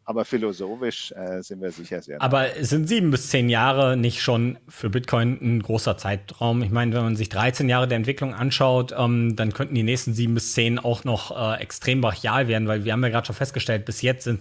aber 0.09 0.25
philosophisch 0.25 1.13
äh, 1.13 1.43
sind 1.43 1.61
wir 1.61 1.71
sicher 1.71 2.01
sehr. 2.01 2.23
Aber 2.23 2.47
sind 2.63 2.89
sieben 2.89 3.11
bis 3.11 3.29
zehn 3.29 3.51
Jahre 3.51 3.95
nicht 3.95 4.23
schon 4.23 4.57
für 4.67 4.89
Bitcoin 4.89 5.39
ein 5.43 5.63
großer 5.63 5.99
Zeitraum? 5.99 6.63
Ich 6.63 6.71
meine, 6.71 6.95
wenn 6.95 7.03
man 7.03 7.15
sich 7.15 7.29
13 7.29 7.69
Jahre 7.69 7.87
der 7.87 7.97
Entwicklung 7.99 8.33
anschaut, 8.33 8.95
ähm, 8.97 9.37
dann 9.37 9.53
könnten 9.53 9.75
die 9.75 9.83
nächsten 9.83 10.15
sieben 10.15 10.33
bis 10.33 10.55
zehn 10.55 10.79
auch 10.79 11.05
noch 11.05 11.37
äh, 11.37 11.61
extrem 11.61 12.01
brachial 12.01 12.49
werden, 12.49 12.69
weil 12.69 12.85
wir 12.85 12.95
haben 12.95 13.03
ja 13.03 13.11
gerade 13.11 13.27
schon 13.27 13.37
festgestellt, 13.37 13.85
bis 13.85 14.01
jetzt 14.01 14.25
sind 14.25 14.41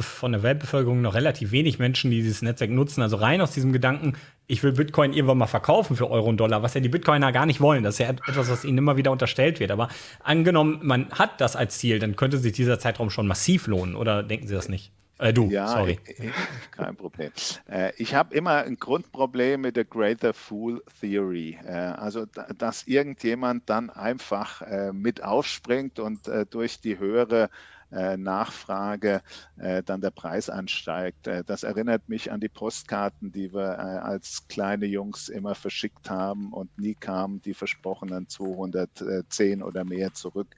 von 0.00 0.32
der 0.32 0.42
Weltbevölkerung 0.42 1.00
noch 1.02 1.14
relativ 1.14 1.52
wenig 1.52 1.78
Menschen, 1.78 2.10
die 2.10 2.22
dieses 2.22 2.42
Netzwerk 2.42 2.70
nutzen. 2.70 3.00
Also 3.00 3.14
rein 3.14 3.40
aus 3.40 3.52
diesem 3.52 3.72
Gedanken, 3.72 4.14
ich 4.50 4.64
will 4.64 4.72
Bitcoin 4.72 5.12
irgendwann 5.12 5.38
mal 5.38 5.46
verkaufen 5.46 5.96
für 5.96 6.10
Euro 6.10 6.28
und 6.28 6.38
Dollar, 6.38 6.62
was 6.62 6.74
ja 6.74 6.80
die 6.80 6.88
Bitcoiner 6.88 7.30
gar 7.30 7.46
nicht 7.46 7.60
wollen. 7.60 7.84
Das 7.84 7.94
ist 7.94 7.98
ja 8.00 8.10
etwas, 8.10 8.50
was 8.50 8.64
ihnen 8.64 8.78
immer 8.78 8.96
wieder 8.96 9.12
unterstellt 9.12 9.60
wird. 9.60 9.70
Aber 9.70 9.88
angenommen, 10.24 10.80
man 10.82 11.08
hat 11.10 11.40
das 11.40 11.54
als 11.54 11.78
Ziel, 11.78 12.00
dann 12.00 12.16
könnte 12.16 12.38
sich 12.38 12.52
dieser 12.52 12.80
Zeitraum 12.80 13.10
schon 13.10 13.28
massiv 13.28 13.68
lohnen. 13.68 13.94
Oder 13.94 14.24
denken 14.24 14.48
Sie 14.48 14.54
das 14.54 14.68
nicht? 14.68 14.90
Äh, 15.20 15.32
du, 15.32 15.48
ja, 15.50 15.68
sorry. 15.68 16.00
Kein 16.72 16.96
Problem. 16.96 17.30
Äh, 17.70 17.92
ich 17.96 18.14
habe 18.14 18.34
immer 18.34 18.64
ein 18.64 18.76
Grundproblem 18.76 19.60
mit 19.60 19.76
der 19.76 19.84
Greater 19.84 20.34
Fool 20.34 20.82
Theory. 21.00 21.56
Äh, 21.64 21.70
also, 21.70 22.26
dass 22.58 22.88
irgendjemand 22.88 23.70
dann 23.70 23.88
einfach 23.88 24.62
äh, 24.62 24.92
mit 24.92 25.22
aufspringt 25.22 26.00
und 26.00 26.28
durch 26.50 26.80
die 26.80 26.98
höhere 26.98 27.50
Nachfrage 27.90 29.22
äh, 29.56 29.82
dann 29.82 30.00
der 30.00 30.10
Preis 30.10 30.48
ansteigt. 30.48 31.26
Äh, 31.26 31.44
das 31.44 31.62
erinnert 31.62 32.08
mich 32.08 32.30
an 32.32 32.40
die 32.40 32.48
Postkarten, 32.48 33.32
die 33.32 33.52
wir 33.52 33.78
als 33.80 34.46
kleine 34.48 34.86
Jungs 34.86 35.28
immer 35.28 35.54
verschickt 35.54 36.10
haben 36.10 36.52
und 36.52 36.78
nie 36.78 36.94
kamen 36.94 37.40
die 37.42 37.54
versprochenen 37.54 38.28
210 38.28 39.62
oder 39.62 39.84
mehr 39.84 40.12
zurück 40.14 40.54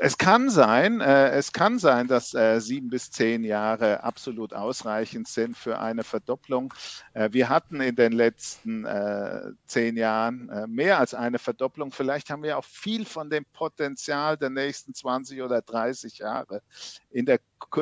es 0.00 0.16
kann 0.16 0.48
sein, 0.48 1.00
äh, 1.00 1.30
es 1.30 1.52
kann 1.52 1.80
sein, 1.80 2.06
dass 2.06 2.32
äh, 2.32 2.60
sieben 2.60 2.88
bis 2.88 3.10
zehn 3.10 3.42
Jahre 3.42 4.04
absolut 4.04 4.54
ausreichend 4.54 5.26
sind 5.26 5.56
für 5.56 5.80
eine 5.80 6.04
Verdopplung. 6.04 6.72
Äh, 7.14 7.30
wir 7.32 7.48
hatten 7.48 7.80
in 7.80 7.96
den 7.96 8.12
letzten 8.12 8.84
äh, 8.84 9.50
zehn 9.66 9.96
Jahren 9.96 10.48
äh, 10.50 10.66
mehr 10.68 11.00
als 11.00 11.14
eine 11.14 11.40
Verdopplung. 11.40 11.90
Vielleicht 11.90 12.30
haben 12.30 12.44
wir 12.44 12.58
auch 12.58 12.64
viel 12.64 13.04
von 13.04 13.28
dem 13.28 13.44
Potenzial 13.52 14.36
der 14.36 14.50
nächsten 14.50 14.94
20 14.94 15.42
oder 15.42 15.62
30 15.62 16.18
Jahre 16.18 16.62
in 17.10 17.26
der, 17.26 17.40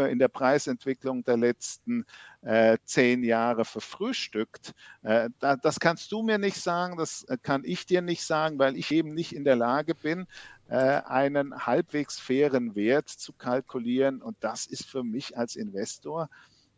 in 0.09 0.19
der 0.19 0.29
Preisentwicklung 0.29 1.23
der 1.23 1.37
letzten 1.37 2.07
äh, 2.41 2.79
zehn 2.85 3.25
Jahre 3.25 3.65
verfrühstückt. 3.65 4.73
das 5.03 5.81
kannst 5.81 6.13
du 6.13 6.23
mir 6.23 6.39
nicht 6.39 6.63
sagen, 6.63 6.97
das 6.97 7.27
kann 7.43 7.63
ich 7.65 7.87
dir 7.87 8.03
nicht 8.03 8.25
sagen, 8.25 8.59
weil 8.59 8.77
ich 8.77 8.93
eben 8.93 9.15
nicht 9.15 9.35
in 9.35 9.45
der 9.45 9.57
Lage 9.57 9.95
bin, 9.95 10.27
einen 10.75 11.67
halbwegs 11.67 12.19
fairen 12.19 12.75
Wert 12.75 13.09
zu 13.09 13.33
kalkulieren. 13.33 14.23
Und 14.23 14.37
das 14.41 14.67
ist 14.67 14.87
für 14.87 15.05
mich 15.05 15.37
als 15.37 15.57
Investor 15.57 16.29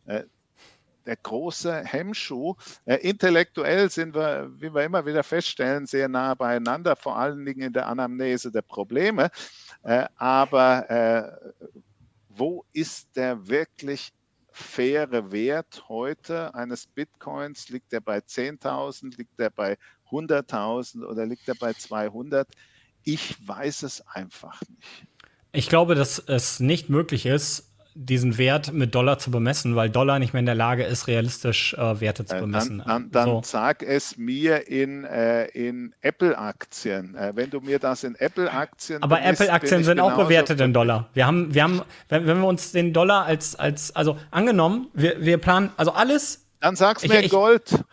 äh, 0.07 0.25
der 1.07 1.17
große 1.17 1.85
Hemmschuh. 1.85 2.55
Äh, 2.85 2.97
intellektuell 2.97 3.91
sind 3.91 4.15
wir, 4.15 4.51
wie 4.55 4.75
wir 4.75 4.85
immer 4.85 5.07
wieder 5.07 5.23
feststellen, 5.23 5.87
sehr 5.87 6.09
nah 6.09 6.35
beieinander, 6.35 6.97
vor 6.97 7.17
allen 7.17 7.45
Dingen 7.47 7.63
in 7.63 7.73
der 7.73 7.87
Anamnese 7.87 8.53
der 8.53 8.63
Probleme. 8.63 9.31
aber 10.17 11.39
wo 12.29 12.65
ist 12.73 13.17
der 13.17 13.49
wirklich 13.49 14.13
faire 14.53 15.33
Wert 15.33 15.85
heute 15.89 16.55
eines 16.55 16.87
Bitcoins? 16.87 17.69
Liegt 17.69 17.93
er 17.93 18.01
bei 18.01 18.19
10.000, 18.19 19.17
liegt 19.17 19.39
er 19.39 19.51
bei 19.51 19.77
100.000 20.11 21.05
oder 21.05 21.27
liegt 21.27 21.49
er 21.49 21.55
bei 21.55 21.73
200? 21.73 22.49
Ich 23.05 23.37
weiß 23.47 23.83
es 23.83 24.07
einfach 24.07 24.61
nicht. 24.69 25.07
Ich 25.53 25.69
glaube, 25.69 25.95
dass 25.95 26.19
es 26.19 26.61
nicht 26.61 26.91
möglich 26.91 27.27
ist, 27.27 27.69
diesen 28.01 28.39
Wert 28.39 28.73
mit 28.73 28.95
Dollar 28.95 29.19
zu 29.19 29.33
bemessen, 29.33 29.75
weil 29.75 29.91
Dollar 29.91 30.21
nicht 30.21 30.33
mehr 30.33 30.39
in 30.39 30.47
der 30.47 30.55
Lage 30.55 30.85
ist, 30.85 31.09
realistisch 31.09 31.75
äh, 31.75 32.01
Werte 32.01 32.25
zu 32.25 32.37
äh, 32.37 32.41
bemessen. 32.41 32.79
Dann, 32.79 32.87
dann, 32.87 33.11
dann 33.11 33.27
so. 33.27 33.43
sag 33.45 33.83
es 33.83 34.17
mir 34.17 34.69
in, 34.69 35.05
äh, 35.05 35.47
in 35.47 35.93
Apple-Aktien. 36.01 37.17
Äh, 37.17 37.33
wenn 37.35 37.51
du 37.51 37.61
mir 37.61 37.81
das 37.81 38.05
in 38.05 38.15
Apple-Aktien. 38.15 39.03
Aber 39.03 39.21
Apple-Aktien 39.21 39.83
sind 39.83 39.99
auch 39.99 40.17
bewertet 40.17 40.61
in 40.61 40.73
Dollar. 40.73 41.09
Wir 41.15 41.27
haben, 41.27 41.53
wir 41.53 41.65
haben, 41.65 41.83
wenn, 42.09 42.25
wenn 42.29 42.39
wir 42.39 42.47
uns 42.47 42.71
den 42.71 42.93
Dollar 42.93 43.25
als, 43.25 43.57
als 43.57 43.95
also 43.97 44.17
angenommen, 44.31 44.87
wir, 44.95 45.21
wir 45.21 45.39
planen, 45.39 45.71
also 45.77 45.91
alles. 45.91 46.47
Dann 46.61 46.77
sag's 46.77 47.07
mir 47.07 47.21
ich, 47.21 47.33
Gold. 47.33 47.85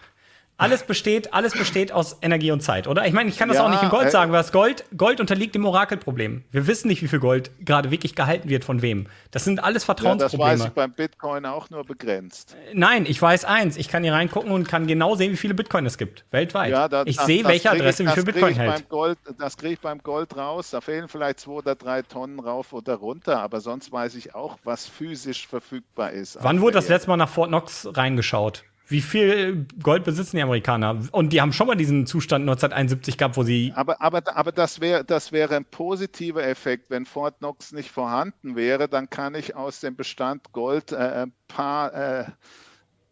Alles 0.57 0.83
besteht, 0.83 1.33
alles 1.33 1.51
besteht 1.51 1.91
aus 1.91 2.17
Energie 2.21 2.51
und 2.51 2.61
Zeit, 2.61 2.87
oder? 2.87 3.05
Ich 3.05 3.11
meine, 3.11 3.29
ich 3.29 3.37
kann 3.37 3.49
das 3.49 3.57
ja, 3.57 3.65
auch 3.65 3.69
nicht 3.69 3.83
in 3.83 3.89
Gold 3.89 4.07
äh, 4.07 4.11
sagen, 4.11 4.31
weil 4.31 4.39
das 4.39 4.53
Gold, 4.53 4.85
Gold 4.95 5.19
unterliegt 5.19 5.53
dem 5.53 5.65
Orakelproblem. 5.65 6.45
Wir 6.51 6.65
wissen 6.65 6.87
nicht, 6.87 7.01
wie 7.01 7.09
viel 7.09 7.19
Gold 7.19 7.51
gerade 7.59 7.91
wirklich 7.91 8.15
gehalten 8.15 8.47
wird 8.47 8.63
von 8.63 8.81
wem. 8.81 9.07
Das 9.31 9.43
sind 9.43 9.61
alles 9.61 9.83
Vertrauensprobleme. 9.83 10.43
Ja, 10.43 10.51
das 10.51 10.59
weiß 10.61 10.67
ich 10.69 10.73
beim 10.73 10.93
Bitcoin 10.93 11.45
auch 11.45 11.69
nur 11.69 11.83
begrenzt. 11.83 12.55
Nein, 12.73 13.05
ich 13.05 13.21
weiß 13.21 13.43
eins. 13.43 13.75
Ich 13.75 13.89
kann 13.89 14.03
hier 14.03 14.13
reingucken 14.13 14.49
und 14.49 14.65
kann 14.69 14.87
genau 14.87 15.15
sehen, 15.15 15.33
wie 15.33 15.37
viele 15.37 15.55
Bitcoin 15.55 15.85
es 15.85 15.97
gibt, 15.97 16.23
weltweit. 16.31 16.71
Ja, 16.71 16.87
da, 16.87 17.03
ich 17.05 17.19
sehe, 17.19 17.43
welche 17.43 17.71
Adresse 17.71 18.03
ich, 18.03 18.09
wie 18.09 18.13
viel 18.13 18.23
Bitcoin 18.23 18.55
hält. 18.55 18.87
Gold, 18.87 19.17
das 19.37 19.57
kriege 19.57 19.73
ich 19.73 19.81
beim 19.81 19.99
Gold 20.03 20.37
raus. 20.37 20.69
Da 20.69 20.79
fehlen 20.79 21.09
vielleicht 21.09 21.41
zwei 21.41 21.51
oder 21.51 21.75
drei 21.75 22.01
Tonnen 22.01 22.39
rauf 22.39 22.71
oder 22.71 22.95
runter, 22.95 23.41
aber 23.41 23.59
sonst 23.59 23.91
weiß 23.91 24.15
ich 24.15 24.33
auch, 24.35 24.57
was 24.63 24.87
physisch 24.87 25.47
verfügbar 25.47 26.11
ist. 26.11 26.37
Wann 26.41 26.61
wurde 26.61 26.75
das 26.75 26.87
letzte 26.87 27.09
Mal 27.09 27.17
nach 27.17 27.29
Fort 27.29 27.49
Knox 27.49 27.89
reingeschaut? 27.91 28.63
Wie 28.87 29.01
viel 29.01 29.65
Gold 29.81 30.03
besitzen 30.03 30.37
die 30.37 30.43
Amerikaner? 30.43 30.99
Und 31.11 31.33
die 31.33 31.41
haben 31.41 31.53
schon 31.53 31.67
mal 31.67 31.75
diesen 31.75 32.05
Zustand 32.05 32.43
1971 32.43 33.17
gehabt, 33.17 33.35
wo 33.35 33.43
sie. 33.43 33.73
Aber, 33.75 33.99
aber, 33.99 34.21
aber 34.35 34.51
das 34.51 34.79
wäre 34.79 35.03
das 35.03 35.31
wär 35.31 35.49
ein 35.51 35.65
positiver 35.65 36.45
Effekt. 36.45 36.91
Wenn 36.91 37.05
Fort 37.05 37.39
Knox 37.39 37.71
nicht 37.71 37.89
vorhanden 37.89 38.55
wäre, 38.55 38.87
dann 38.87 39.09
kann 39.09 39.33
ich 39.33 39.55
aus 39.55 39.79
dem 39.79 39.95
Bestand 39.95 40.51
Gold 40.51 40.91
äh, 40.91 41.23
ein 41.23 41.33
paar, 41.47 41.93
äh, 41.93 42.25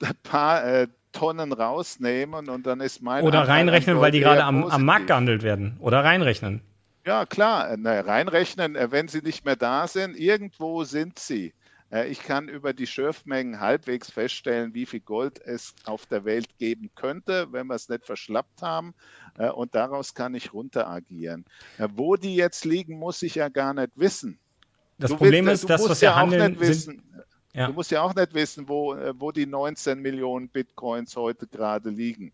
ein 0.04 0.16
paar 0.22 0.64
äh, 0.64 0.88
Tonnen 1.12 1.52
rausnehmen 1.54 2.50
und 2.50 2.68
dann 2.68 2.80
ist 2.80 3.02
mein. 3.02 3.24
Oder 3.24 3.42
Anteil 3.42 3.56
reinrechnen, 3.56 4.00
weil 4.00 4.12
die 4.12 4.20
gerade 4.20 4.44
am, 4.44 4.66
am 4.66 4.86
Markt 4.86 5.08
gehandelt 5.08 5.42
werden. 5.42 5.78
Oder 5.80 6.04
reinrechnen. 6.04 6.62
Ja, 7.06 7.26
klar. 7.26 7.76
Na, 7.78 8.00
reinrechnen, 8.02 8.76
äh, 8.76 8.92
wenn 8.92 9.08
sie 9.08 9.22
nicht 9.22 9.44
mehr 9.44 9.56
da 9.56 9.88
sind, 9.88 10.16
irgendwo 10.16 10.84
sind 10.84 11.18
sie. 11.18 11.54
Äh, 11.94 12.08
ich 12.08 12.24
kann 12.24 12.50
über 12.50 12.74
die 12.74 12.88
Schürfmengen 12.88 13.60
halbwegs 13.60 14.10
feststellen, 14.10 14.74
wie 14.74 14.86
viel 14.86 15.00
Gold 15.00 15.40
es 15.40 15.76
auf 15.86 16.06
der 16.06 16.26
Welt 16.26 16.58
geben 16.58 16.90
könnte, 16.96 17.48
wenn 17.52 17.68
wir 17.68 17.76
es 17.76 17.88
nicht 17.88 18.06
verschlappt 18.06 18.62
haben. 18.62 18.94
Äh, 19.38 19.50
und 19.50 19.76
daraus 19.76 20.14
kann 20.14 20.34
ich 20.34 20.54
runter 20.54 20.90
agieren. 20.90 21.46
Äh, 21.78 21.88
wo 21.94 22.16
die 22.16 22.36
jetzt 22.36 22.66
liegen, 22.66 22.98
muss 22.98 23.22
ich 23.22 23.36
ja 23.36 23.50
gar 23.50 23.74
nicht 23.74 23.92
wissen. 23.96 24.40
Das 24.98 25.12
du 25.12 25.18
Problem 25.18 25.46
willst, 25.46 25.64
ist, 25.64 25.70
dass 25.70 25.88
was 25.88 26.02
ja 26.02 26.16
handeln, 26.16 26.60
wissen, 26.60 27.04
ja. 27.54 27.68
Du 27.68 27.74
musst 27.74 27.92
ja 27.92 28.02
auch 28.02 28.16
nicht 28.16 28.34
wissen, 28.34 28.68
wo, 28.68 28.96
wo 29.20 29.32
die 29.32 29.46
19 29.46 30.00
Millionen 30.00 30.50
Bitcoins 30.50 31.16
heute 31.16 31.46
gerade 31.46 31.92
liegen. 31.92 32.34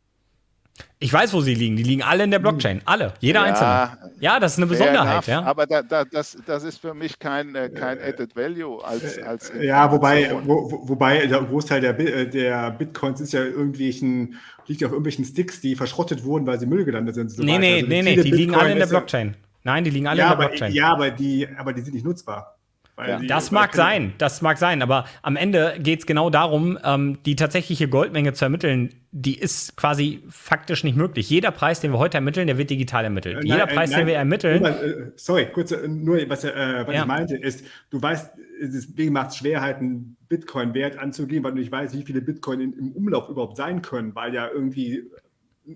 Ich 1.01 1.13
weiß, 1.13 1.33
wo 1.33 1.39
sie 1.39 1.55
liegen. 1.55 1.77
Die 1.77 1.83
liegen 1.83 2.03
alle 2.03 2.25
in 2.25 2.31
der 2.31 2.39
Blockchain. 2.39 2.81
Alle. 2.83 3.13
Jeder 3.21 3.41
ja, 3.41 3.45
einzelne. 3.45 4.11
Ja, 4.19 4.39
das 4.39 4.53
ist 4.53 4.57
eine 4.57 4.67
Besonderheit. 4.67 5.27
Ja. 5.27 5.43
Aber 5.43 5.65
da, 5.65 5.81
da, 5.81 6.03
das, 6.03 6.37
das 6.45 6.63
ist 6.63 6.81
für 6.81 6.93
mich 6.93 7.19
kein, 7.19 7.55
äh, 7.55 7.69
kein 7.69 8.01
Added 8.01 8.35
Value 8.35 8.83
als, 8.83 9.17
als 9.19 9.51
Ja, 9.61 9.89
wobei, 9.91 10.29
wo, 10.43 10.89
wobei 10.89 11.25
der 11.25 11.41
Großteil 11.41 11.79
der, 11.79 11.97
äh, 11.99 12.27
der 12.27 12.71
Bitcoins 12.71 13.21
ist 13.21 13.31
ja 13.31 13.43
irgendwelchen, 13.43 14.37
liegt 14.67 14.83
auf 14.83 14.91
irgendwelchen 14.91 15.23
Sticks, 15.23 15.61
die 15.61 15.75
verschrottet 15.75 16.25
wurden, 16.25 16.45
weil 16.45 16.59
sie 16.59 16.65
Müll 16.65 16.83
gelandet 16.83 17.15
sind. 17.15 17.31
So 17.31 17.43
nee, 17.43 17.57
nee, 17.57 17.75
also 17.75 17.87
nee, 17.87 18.01
nee, 18.01 18.15
die 18.17 18.31
liegen 18.31 18.55
alle 18.55 18.73
in 18.73 18.79
der 18.79 18.87
Blockchain. 18.87 19.37
Nein, 19.63 19.83
die 19.85 19.91
liegen 19.91 20.07
alle 20.07 20.19
ja, 20.19 20.33
in 20.33 20.37
der 20.37 20.47
Blockchain. 20.47 20.67
Aber, 20.67 20.75
ja, 20.75 20.91
aber 20.91 21.11
die, 21.11 21.47
aber 21.57 21.71
die 21.71 21.81
sind 21.81 21.93
nicht 21.93 22.05
nutzbar. 22.05 22.58
Ja. 23.07 23.19
Die, 23.19 23.27
das 23.27 23.51
mag 23.51 23.73
sein, 23.75 24.13
das 24.17 24.41
mag 24.41 24.57
sein, 24.57 24.81
aber 24.81 25.05
am 25.21 25.35
Ende 25.35 25.75
geht 25.79 25.99
es 25.99 26.05
genau 26.05 26.29
darum, 26.29 26.77
ähm, 26.83 27.19
die 27.25 27.35
tatsächliche 27.35 27.87
Goldmenge 27.87 28.33
zu 28.33 28.45
ermitteln, 28.45 28.93
die 29.11 29.39
ist 29.39 29.75
quasi 29.75 30.23
faktisch 30.29 30.83
nicht 30.83 30.97
möglich. 30.97 31.29
Jeder 31.29 31.51
Preis, 31.51 31.79
den 31.79 31.91
wir 31.91 31.99
heute 31.99 32.17
ermitteln, 32.17 32.47
der 32.47 32.57
wird 32.57 32.69
digital 32.69 33.03
ermittelt. 33.05 33.43
Äh, 33.43 33.47
Jeder 33.47 33.67
Preis, 33.67 33.91
nein, 33.91 34.01
den 34.01 34.07
wir 34.07 34.15
ermitteln. 34.15 34.61
Mal, 34.61 34.71
äh, 34.71 35.11
sorry, 35.15 35.47
kurz, 35.51 35.71
äh, 35.71 35.87
nur 35.87 36.17
was, 36.29 36.43
äh, 36.43 36.83
was 36.85 36.93
ja. 36.93 37.01
ich 37.01 37.07
meinte, 37.07 37.35
ist, 37.35 37.65
du 37.89 38.01
weißt, 38.01 38.31
deswegen 38.61 39.13
macht 39.13 39.29
es 39.29 39.37
schwer, 39.37 39.61
halt 39.61 39.77
einen 39.77 40.17
Bitcoin-Wert 40.27 40.97
anzugeben, 40.97 41.43
weil 41.43 41.53
du 41.53 41.59
nicht 41.59 41.71
weißt, 41.71 41.97
wie 41.97 42.03
viele 42.03 42.21
Bitcoin 42.21 42.61
in, 42.61 42.73
im 42.73 42.91
Umlauf 42.91 43.29
überhaupt 43.29 43.57
sein 43.57 43.81
können, 43.81 44.13
weil 44.15 44.33
ja 44.33 44.47
irgendwie 44.47 45.03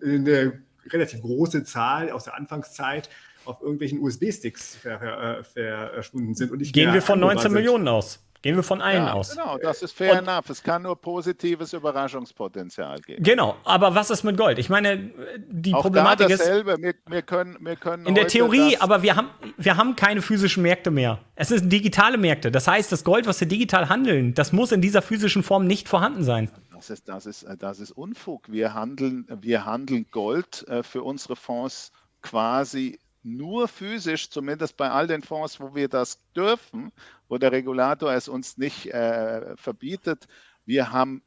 eine 0.03 0.59
relativ 0.89 1.21
große 1.21 1.63
Zahl 1.63 2.11
aus 2.11 2.25
der 2.25 2.35
Anfangszeit 2.35 3.09
auf 3.45 3.61
irgendwelchen 3.61 3.99
USB-Sticks 4.01 4.75
ver, 4.75 5.43
ver, 5.43 5.91
verschwunden 5.93 6.35
sind. 6.35 6.51
Und 6.51 6.59
nicht 6.59 6.73
Gehen 6.73 6.93
wir 6.93 7.01
von 7.01 7.19
19 7.19 7.51
Millionen 7.51 7.87
aus. 7.87 8.19
Gehen 8.43 8.57
wir 8.57 8.63
von 8.63 8.81
allen 8.81 9.05
ja, 9.05 9.13
aus. 9.13 9.31
Genau, 9.31 9.57
das 9.57 9.81
ist 9.81 9.93
fair 9.93 10.11
und, 10.11 10.27
enough. 10.27 10.49
Es 10.49 10.61
kann 10.61 10.81
nur 10.81 10.99
positives 10.99 11.71
Überraschungspotenzial 11.71 12.99
geben. 12.99 13.23
Genau, 13.23 13.55
aber 13.63 13.95
was 13.95 14.09
ist 14.09 14.23
mit 14.23 14.35
Gold? 14.35 14.59
Ich 14.59 14.69
meine, 14.69 15.11
die 15.47 15.73
Auch 15.73 15.81
Problematik 15.81 16.27
da 16.27 16.35
dasselbe. 16.35 16.73
ist. 16.73 16.81
Wir, 16.81 16.93
wir, 17.07 17.21
können, 17.21 17.55
wir 17.61 17.77
können 17.77 18.05
in 18.05 18.15
der 18.15 18.27
Theorie, 18.27 18.75
aber 18.79 19.01
wir 19.01 19.15
haben, 19.15 19.29
wir 19.55 19.77
haben 19.77 19.95
keine 19.95 20.21
physischen 20.21 20.61
Märkte 20.61 20.91
mehr. 20.91 21.19
Es 21.35 21.47
sind 21.47 21.71
digitale 21.71 22.17
Märkte. 22.17 22.51
Das 22.51 22.67
heißt, 22.67 22.91
das 22.91 23.05
Gold, 23.05 23.27
was 23.27 23.39
wir 23.39 23.47
digital 23.47 23.87
handeln, 23.87 24.33
das 24.33 24.51
muss 24.51 24.73
in 24.73 24.81
dieser 24.81 25.01
physischen 25.01 25.41
Form 25.41 25.65
nicht 25.65 25.87
vorhanden 25.87 26.25
sein. 26.25 26.51
Das 26.73 26.89
ist, 26.89 27.07
das 27.07 27.25
ist, 27.25 27.47
das 27.59 27.79
ist 27.79 27.91
Unfug. 27.91 28.51
Wir 28.51 28.73
handeln, 28.73 29.25
wir 29.39 29.65
handeln 29.65 30.07
Gold 30.11 30.67
äh, 30.67 30.83
für 30.83 31.01
unsere 31.03 31.37
Fonds 31.37 31.93
quasi 32.21 32.99
nur 33.23 33.67
physisch, 33.67 34.29
zumindest 34.29 34.77
bei 34.77 34.89
all 34.89 35.07
den 35.07 35.21
Fonds, 35.21 35.59
wo 35.59 35.75
wir 35.75 35.87
das 35.87 36.19
dürfen, 36.35 36.91
wo 37.27 37.37
der 37.37 37.51
Regulator 37.51 38.13
es 38.13 38.27
uns 38.27 38.57
nicht 38.57 38.87
äh, 38.87 39.55
verbietet. 39.57 40.27
Wir 40.65 40.91
haben 40.91 41.23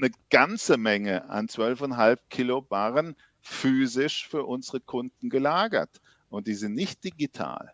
eine 0.00 0.10
ganze 0.30 0.76
Menge 0.76 1.28
an 1.28 1.46
12,5 1.46 2.18
Kilo 2.30 2.62
Barren 2.62 3.16
physisch 3.40 4.28
für 4.28 4.44
unsere 4.44 4.80
Kunden 4.80 5.30
gelagert 5.30 6.00
und 6.28 6.46
die 6.46 6.54
sind 6.54 6.74
nicht 6.74 7.04
digital. 7.04 7.72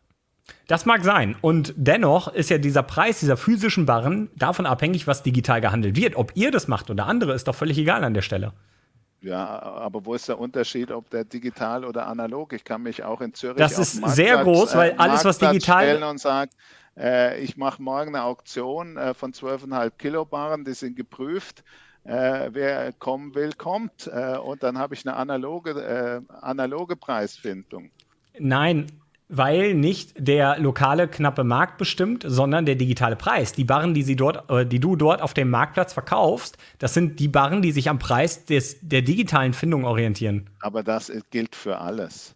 Das 0.68 0.87
mag 0.87 1.05
sein. 1.05 1.37
Und 1.41 1.74
dennoch 1.77 2.29
ist 2.29 2.51
ja 2.51 2.59
dieser 2.59 2.83
Preis 2.83 3.20
dieser 3.20 3.37
physischen 3.37 3.85
Barren 3.85 4.31
davon 4.37 4.66
abhängig, 4.66 5.07
was 5.07 5.22
digital 5.22 5.61
gehandelt 5.61 5.97
wird. 5.97 6.16
Ob 6.16 6.33
ihr 6.35 6.51
das 6.51 6.68
macht 6.68 6.89
oder 6.89 7.07
andere, 7.07 7.35
ist 7.35 7.49
doch 7.49 7.55
völlig 7.55 7.79
egal 7.79 8.05
an 8.05 8.14
der 8.14 8.22
Stelle. 8.22 8.53
Ja, 9.21 9.61
aber 9.61 10.05
wo 10.05 10.14
ist 10.14 10.29
der 10.29 10.39
Unterschied, 10.39 10.91
ob 10.91 11.11
der 11.11 11.25
digital 11.25 11.85
oder 11.85 12.07
analog? 12.07 12.53
Ich 12.53 12.64
kann 12.64 12.83
mich 12.83 13.03
auch 13.03 13.21
in 13.21 13.35
Zürich 13.35 13.57
Das 13.57 13.79
ist 13.79 13.95
sehr 14.14 14.43
groß, 14.43 14.77
weil 14.77 14.91
äh, 14.91 14.95
alles, 14.99 15.25
was 15.25 15.39
digital 15.39 16.03
und 16.03 16.19
sagen, 16.21 16.51
äh, 16.97 17.41
ich 17.41 17.57
mache 17.57 17.83
morgen 17.83 18.14
eine 18.14 18.25
Auktion 18.25 18.97
äh, 18.97 19.14
von 19.14 19.33
12,5 19.33 19.91
Kilobaren, 19.99 20.64
die 20.64 20.75
sind 20.75 20.97
geprüft. 20.97 21.64
Äh, 22.05 22.51
wer 22.53 22.93
kommen 22.93 23.35
will, 23.35 23.53
kommt. 23.53 24.07
Äh, 24.07 24.37
und 24.39 24.62
dann 24.62 24.79
habe 24.79 24.95
ich 24.95 25.07
eine 25.07 25.17
analoge, 25.17 25.71
äh, 25.73 26.35
analoge 26.41 26.95
Preisfindung. 26.95 27.91
Nein, 28.39 28.87
weil 29.29 29.74
nicht 29.74 30.14
der 30.18 30.59
lokale 30.59 31.09
knappe 31.09 31.45
Markt 31.45 31.79
bestimmt, 31.79 32.24
sondern 32.27 32.66
der 32.66 32.77
digitale 32.77 33.16
Preis. 33.16 33.53
Die 33.53 33.64
Barren, 33.64 33.95
die, 33.95 34.03
sie 34.03 34.16
dort, 34.16 34.51
äh, 34.51 34.64
die 34.66 34.81
du 34.81 34.97
dort 34.97 35.20
auf 35.22 35.35
dem 35.35 35.51
Marktplatz 35.51 35.93
verkaufst, 35.93 36.59
das 36.79 36.95
sind 36.95 37.18
die 37.18 37.29
Barren, 37.29 37.62
die 37.62 37.72
sich 37.72 37.89
am 37.89 37.99
Preis 37.99 38.45
des, 38.45 38.79
der 38.83 39.03
digitalen 39.03 39.53
Findung 39.53 39.85
orientieren. 39.85 40.49
Aber 40.61 40.83
das 40.83 41.12
gilt 41.31 41.57
für 41.57 41.79
alles. 41.79 42.35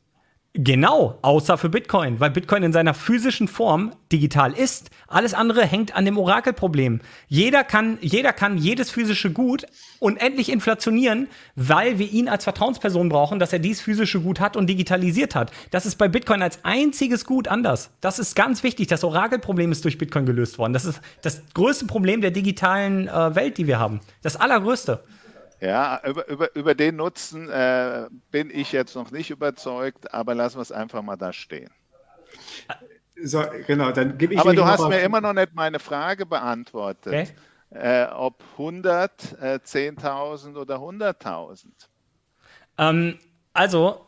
Genau, 0.54 1.16
außer 1.22 1.58
für 1.58 1.68
Bitcoin, 1.68 2.18
weil 2.18 2.30
Bitcoin 2.30 2.64
in 2.64 2.72
seiner 2.72 2.92
physischen 2.92 3.46
Form 3.46 3.92
digital 4.10 4.52
ist. 4.52 4.90
Alles 5.06 5.32
andere 5.32 5.64
hängt 5.64 5.94
an 5.94 6.04
dem 6.04 6.18
Orakelproblem. 6.18 7.02
Jeder 7.28 7.62
kann, 7.62 7.98
jeder 8.00 8.32
kann 8.32 8.58
jedes 8.58 8.90
physische 8.90 9.30
Gut 9.30 9.64
unendlich 10.00 10.50
inflationieren, 10.50 11.28
weil 11.54 12.00
wir 12.00 12.10
ihn 12.10 12.28
als 12.28 12.42
Vertrauensperson 12.42 13.10
brauchen, 13.10 13.38
dass 13.38 13.52
er 13.52 13.60
dieses 13.60 13.80
physische 13.80 14.20
Gut 14.20 14.40
hat 14.40 14.56
und 14.56 14.66
digitalisiert 14.66 15.36
hat. 15.36 15.52
Das 15.70 15.86
ist 15.86 15.94
bei 15.98 16.08
Bitcoin 16.08 16.42
als 16.42 16.64
einziges 16.64 17.24
Gut 17.24 17.46
anders. 17.46 17.90
Das 18.00 18.18
ist 18.18 18.34
ganz 18.34 18.64
wichtig. 18.64 18.88
Das 18.88 19.04
Orakelproblem 19.04 19.70
ist 19.70 19.84
durch 19.84 19.98
Bitcoin 19.98 20.26
gelöst 20.26 20.58
worden. 20.58 20.72
Das 20.72 20.84
ist 20.84 21.00
das 21.22 21.42
größte 21.54 21.86
Problem 21.86 22.22
der 22.22 22.32
digitalen 22.32 23.06
äh, 23.06 23.36
Welt, 23.36 23.56
die 23.56 23.68
wir 23.68 23.78
haben. 23.78 24.00
Das 24.22 24.34
allergrößte. 24.34 25.04
Ja, 25.60 26.00
über, 26.06 26.26
über, 26.28 26.56
über 26.56 26.74
den 26.74 26.96
Nutzen 26.96 27.50
äh, 27.50 28.06
bin 28.30 28.50
ich 28.50 28.72
jetzt 28.72 28.94
noch 28.94 29.10
nicht 29.10 29.30
überzeugt, 29.30 30.12
aber 30.14 30.34
lassen 30.34 30.56
wir 30.56 30.62
es 30.62 30.72
einfach 30.72 31.02
mal 31.02 31.16
da 31.16 31.32
stehen. 31.32 31.70
So, 33.22 33.44
genau, 33.66 33.92
dann 33.92 34.16
gebe 34.16 34.34
ich 34.34 34.40
Aber 34.40 34.54
du 34.54 34.64
hast 34.64 34.88
mir 34.88 35.00
immer 35.00 35.20
noch 35.20 35.34
nicht 35.34 35.54
meine 35.54 35.78
Frage 35.78 36.24
beantwortet. 36.24 37.12
Okay. 37.12 37.28
Äh, 37.72 38.06
ob 38.06 38.42
100, 38.52 39.36
äh, 39.40 39.60
10.000 39.62 40.56
oder 40.56 40.76
100.000? 40.76 41.66
Ähm, 42.78 43.18
also, 43.52 44.06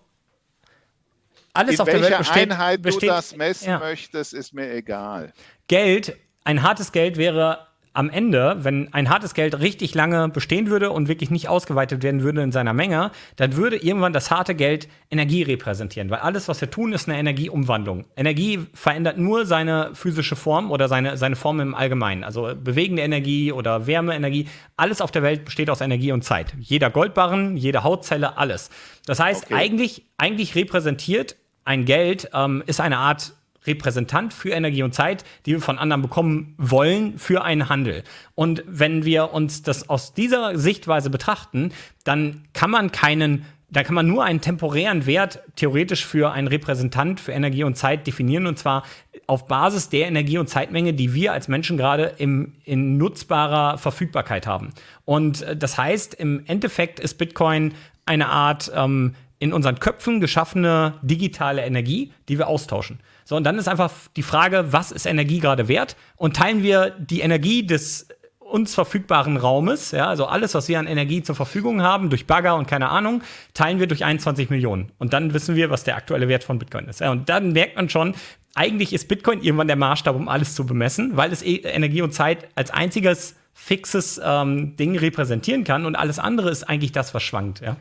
alles 1.53 1.75
In 1.75 1.81
auf 1.81 1.89
der 1.89 2.03
Welt 2.03 2.19
besteht. 2.19 2.51
Einheit 2.51 2.83
besteht, 2.83 3.03
du 3.03 3.07
das 3.07 3.37
messen 3.37 3.69
ja. 3.69 3.79
möchtest, 3.79 4.33
ist 4.33 4.55
mir 4.55 4.73
egal. 4.73 5.33
Geld, 5.69 6.17
ein 6.45 6.63
hartes 6.63 6.91
Geld 6.91 7.19
wäre 7.19 7.69
am 7.95 8.09
Ende, 8.09 8.57
wenn 8.61 8.93
ein 8.93 9.11
hartes 9.11 9.35
Geld 9.35 9.61
richtig 9.61 9.95
lange 9.95 10.29
bestehen 10.29 10.69
würde 10.69 10.91
und 10.91 11.09
wirklich 11.09 11.31
nicht 11.31 11.49
ausgeweitet 11.49 12.03
werden 12.03 12.23
würde 12.23 12.43
in 12.43 12.53
seiner 12.53 12.73
Menge, 12.73 13.11
dann 13.37 13.57
würde 13.57 13.77
irgendwann 13.77 14.13
das 14.13 14.31
harte 14.31 14.55
Geld 14.55 14.89
Energie 15.11 15.43
repräsentieren, 15.43 16.09
weil 16.11 16.21
alles, 16.21 16.49
was 16.49 16.61
wir 16.61 16.71
tun, 16.71 16.93
ist 16.93 17.09
eine 17.09 17.19
Energieumwandlung. 17.19 18.07
Energie 18.17 18.61
verändert 18.73 19.19
nur 19.19 19.45
seine 19.45 19.91
physische 19.95 20.37
Form 20.37 20.71
oder 20.71 20.89
seine, 20.89 21.17
seine 21.17 21.37
Form 21.37 21.61
im 21.61 21.75
Allgemeinen. 21.75 22.25
Also 22.25 22.53
bewegende 22.57 23.03
Energie 23.03 23.53
oder 23.53 23.87
Wärmeenergie, 23.87 24.49
alles 24.77 25.01
auf 25.01 25.11
der 25.11 25.23
Welt 25.23 25.45
besteht 25.45 25.69
aus 25.69 25.81
Energie 25.81 26.13
und 26.13 26.25
Zeit. 26.25 26.55
Jeder 26.59 26.91
Goldbarren, 26.91 27.57
jede 27.57 27.85
Hautzelle, 27.85 28.39
alles. 28.39 28.71
Das 29.07 29.21
heißt, 29.21 29.47
okay. 29.47 29.55
eigentlich, 29.55 30.07
eigentlich 30.17 30.55
repräsentiert 30.55 31.37
ein 31.65 31.85
Geld, 31.85 32.31
ähm, 32.33 32.63
ist 32.67 32.81
eine 32.81 32.99
Art 32.99 33.35
Repräsentant 33.67 34.33
für 34.33 34.51
Energie 34.51 34.83
und 34.83 34.95
Zeit, 34.95 35.25
die 35.47 35.53
wir 35.53 35.61
von 35.61 35.79
anderen 35.79 36.03
bekommen 36.03 36.55
wollen 36.59 37.19
für 37.19 37.45
einen 37.45 37.69
Handel. 37.69 38.05
Und 38.35 38.65
wenn 38.67 39.05
wir 39.05 39.33
uns 39.33 39.63
das 39.63 39.89
aus 39.89 40.15
dieser 40.15 40.59
Sichtweise 40.59 41.11
betrachten, 41.11 41.73
dann 42.05 42.45
kann 42.53 42.71
man 42.71 42.93
keinen 42.93 43.45
da 43.73 43.83
kann 43.83 43.95
man 43.95 44.07
nur 44.07 44.23
einen 44.23 44.43
temporären 44.43 45.07
Wert 45.07 45.41
theoretisch 45.57 46.05
für 46.05 46.31
einen 46.31 46.47
Repräsentant 46.47 47.21
für 47.21 47.33
Energie 47.33 47.65
und 47.65 47.75
Zeit 47.75 48.07
definieren 48.07 48.47
und 48.47 48.59
zwar 48.59 48.83
auf 49.27 49.47
Basis 49.47 49.89
der 49.89 50.09
Energie- 50.09 50.37
und 50.37 50.49
Zeitmenge, 50.49 50.93
die 50.93 51.15
wir 51.15 51.33
als 51.33 51.49
Menschen 51.49 51.79
gerade 51.79 52.13
im, 52.19 52.53
in 52.65 52.99
nutzbarer 52.99 53.79
Verfügbarkeit 53.79 54.47
haben. 54.47 54.75
Und 55.07 55.41
äh, 55.41 55.57
das 55.57 55.79
heißt, 55.79 56.13
im 56.15 56.43
Endeffekt 56.47 57.01
ist 57.01 57.15
Bitcoin 57.15 57.73
eine 58.05 58.29
Art 58.29 58.71
ähm, 58.75 59.15
in 59.39 59.55
unseren 59.55 59.81
Köpfen 59.81 60.21
geschaffene 60.21 60.95
digitale 61.03 61.63
Energie, 61.63 62.13
die 62.29 62.39
wir 62.39 62.49
austauschen. 62.49 63.01
So, 63.25 63.37
und 63.37 63.45
dann 63.45 63.59
ist 63.59 63.69
einfach 63.69 63.93
die 64.17 64.23
Frage, 64.23 64.73
was 64.73 64.93
ist 64.93 65.07
Energie 65.07 65.41
gerade 65.41 65.69
wert? 65.69 65.97
Und 66.17 66.37
teilen 66.37 66.63
wir 66.63 66.91
die 66.91 67.21
Energie 67.21 67.67
des 67.67 68.09
uns 68.53 68.75
verfügbaren 68.75 69.39
Raumes, 69.39 69.93
ja, 69.93 70.09
also 70.09 70.27
alles, 70.27 70.53
was 70.55 70.69
wir 70.69 70.79
an 70.79 70.87
Energie 70.87 71.23
zur 71.23 71.35
Verfügung 71.35 71.81
haben, 71.81 72.11
durch 72.11 72.27
Bagger 72.27 72.55
und 72.57 72.69
keine 72.69 72.91
Ahnung, 72.91 73.23
teilen 73.55 73.81
wir 73.81 73.87
durch 73.87 74.05
21 74.05 74.51
Millionen. 74.51 74.93
Und 74.99 75.15
dann 75.15 75.33
wissen 75.33 75.57
wir, 75.57 75.71
was 75.71 75.85
der 75.85 75.97
aktuelle 75.97 76.29
Wert 76.29 76.45
von 76.45 76.59
Bitcoin 76.59 76.87
ist. 76.87 77.01
Ja, 77.01 77.11
und 77.11 77.31
dann 77.31 77.53
merkt 77.53 77.77
man 77.77 77.89
schon, 77.89 78.15
eigentlich 78.55 78.93
ist 78.93 79.09
Bitcoin 79.09 79.41
irgendwann 79.41 79.69
der 79.69 79.77
Maßstab, 79.77 80.15
um 80.15 80.29
alles 80.29 80.55
zu 80.55 80.67
bemessen, 80.67 81.17
weil 81.17 81.33
es 81.33 81.43
e 81.43 81.63
Energie 81.63 82.03
und 82.03 82.13
Zeit 82.13 82.47
als 82.55 82.71
einziges 82.71 83.37
fixes 83.55 84.21
ähm, 84.23 84.77
Ding 84.77 84.99
repräsentieren 84.99 85.65
kann 85.65 85.87
und 85.87 85.97
alles 85.97 86.19
andere 86.19 86.51
ist 86.51 86.65
eigentlich 86.65 86.93
das, 86.93 87.15
was 87.15 87.23
schwankt, 87.23 87.61
ja. 87.61 87.77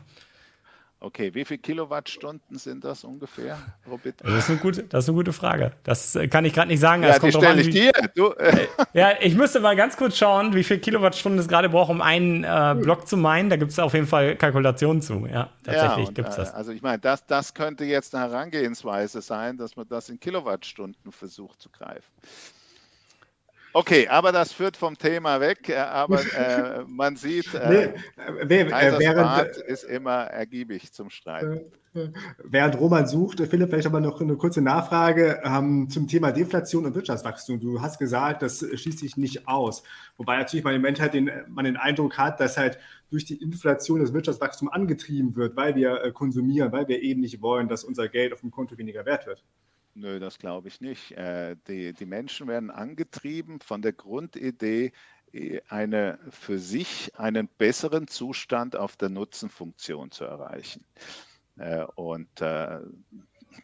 Okay, 1.03 1.33
wie 1.33 1.45
viele 1.45 1.57
Kilowattstunden 1.57 2.59
sind 2.59 2.83
das 2.83 3.03
ungefähr 3.03 3.57
pro 3.83 3.97
Bit? 3.97 4.17
Das 4.21 4.35
ist 4.35 4.49
eine 4.51 4.59
gute, 4.59 4.83
das 4.83 5.05
ist 5.05 5.09
eine 5.09 5.15
gute 5.15 5.33
Frage. 5.33 5.71
Das 5.83 6.15
äh, 6.15 6.27
kann 6.27 6.45
ich 6.45 6.53
gerade 6.53 6.67
nicht 6.67 6.79
sagen. 6.79 7.01
Ja, 7.01 7.17
die 7.17 7.31
stelle 7.31 7.59
ich 7.59 7.71
dir. 7.71 7.91
Du. 8.15 8.29
Äh, 8.33 8.67
ja, 8.93 9.13
ich 9.19 9.33
müsste 9.33 9.61
mal 9.61 9.75
ganz 9.75 9.97
kurz 9.97 10.15
schauen, 10.15 10.53
wie 10.53 10.63
viele 10.63 10.79
Kilowattstunden 10.79 11.39
es 11.39 11.47
gerade 11.47 11.69
braucht, 11.69 11.89
um 11.89 12.03
einen 12.03 12.43
äh, 12.43 12.75
Block 12.79 13.07
zu 13.07 13.17
meinen. 13.17 13.49
Da 13.49 13.55
gibt 13.55 13.71
es 13.71 13.79
auf 13.79 13.95
jeden 13.95 14.05
Fall 14.05 14.35
Kalkulationen 14.35 15.01
zu. 15.01 15.25
Ja, 15.25 15.49
tatsächlich 15.63 16.09
ja, 16.09 16.13
gibt 16.13 16.29
es 16.29 16.35
das. 16.35 16.53
Also 16.53 16.71
ich 16.71 16.83
meine, 16.83 16.99
das, 16.99 17.25
das 17.25 17.55
könnte 17.55 17.83
jetzt 17.83 18.13
eine 18.13 18.29
Herangehensweise 18.29 19.23
sein, 19.23 19.57
dass 19.57 19.75
man 19.75 19.87
das 19.87 20.07
in 20.09 20.19
Kilowattstunden 20.19 21.11
versucht 21.11 21.59
zu 21.63 21.69
greifen. 21.71 22.05
Okay, 23.73 24.07
aber 24.07 24.31
das 24.31 24.51
führt 24.51 24.77
vom 24.77 24.97
Thema 24.97 25.39
weg. 25.39 25.69
Äh, 25.69 25.75
aber 25.77 26.19
äh, 26.35 26.83
man 26.87 27.15
sieht, 27.15 27.53
äh, 27.53 27.69
nee, 27.69 27.83
äh, 27.83 28.49
während, 28.99 29.57
ist 29.57 29.83
immer 29.83 30.23
ergiebig 30.25 30.91
zum 30.91 31.09
Streiten. 31.09 31.71
Während 32.43 32.79
Roman 32.79 33.05
sucht, 33.05 33.41
Philipp, 33.41 33.69
vielleicht 33.69 33.85
aber 33.85 33.99
noch 33.99 34.21
eine 34.21 34.37
kurze 34.37 34.61
Nachfrage 34.61 35.41
ähm, 35.43 35.89
zum 35.89 36.07
Thema 36.07 36.31
Deflation 36.31 36.85
und 36.85 36.95
Wirtschaftswachstum. 36.95 37.59
Du 37.59 37.81
hast 37.81 37.99
gesagt, 37.99 38.43
das 38.43 38.59
schließt 38.59 38.99
sich 38.99 39.17
nicht 39.17 39.45
aus. 39.47 39.83
Wobei 40.15 40.37
natürlich 40.37 40.63
man 40.63 40.73
im 40.73 40.81
Moment 40.81 41.01
halt 41.01 41.13
den, 41.13 41.29
man 41.49 41.65
den 41.65 41.75
Eindruck 41.75 42.17
hat, 42.17 42.39
dass 42.39 42.57
halt 42.57 42.79
durch 43.09 43.25
die 43.25 43.41
Inflation 43.41 43.99
das 43.99 44.13
Wirtschaftswachstum 44.13 44.69
angetrieben 44.69 45.35
wird, 45.35 45.57
weil 45.57 45.75
wir 45.75 46.01
äh, 46.01 46.11
konsumieren, 46.13 46.71
weil 46.71 46.87
wir 46.87 47.01
eben 47.01 47.19
nicht 47.19 47.41
wollen, 47.41 47.67
dass 47.67 47.83
unser 47.83 48.07
Geld 48.07 48.31
auf 48.31 48.39
dem 48.39 48.51
Konto 48.51 48.77
weniger 48.77 49.05
wert 49.05 49.27
wird. 49.27 49.43
Nö, 49.93 50.19
das 50.19 50.39
glaube 50.39 50.69
ich 50.69 50.79
nicht. 50.79 51.11
Äh, 51.11 51.57
die, 51.67 51.93
die 51.93 52.05
Menschen 52.05 52.47
werden 52.47 52.71
angetrieben 52.71 53.59
von 53.59 53.81
der 53.81 53.91
Grundidee, 53.93 54.93
äh, 55.33 55.59
eine 55.67 56.17
für 56.29 56.59
sich 56.59 57.11
einen 57.19 57.49
besseren 57.57 58.07
Zustand 58.07 58.75
auf 58.75 58.95
der 58.95 59.09
Nutzenfunktion 59.09 60.11
zu 60.11 60.23
erreichen. 60.23 60.85
Äh, 61.57 61.83
und 61.95 62.29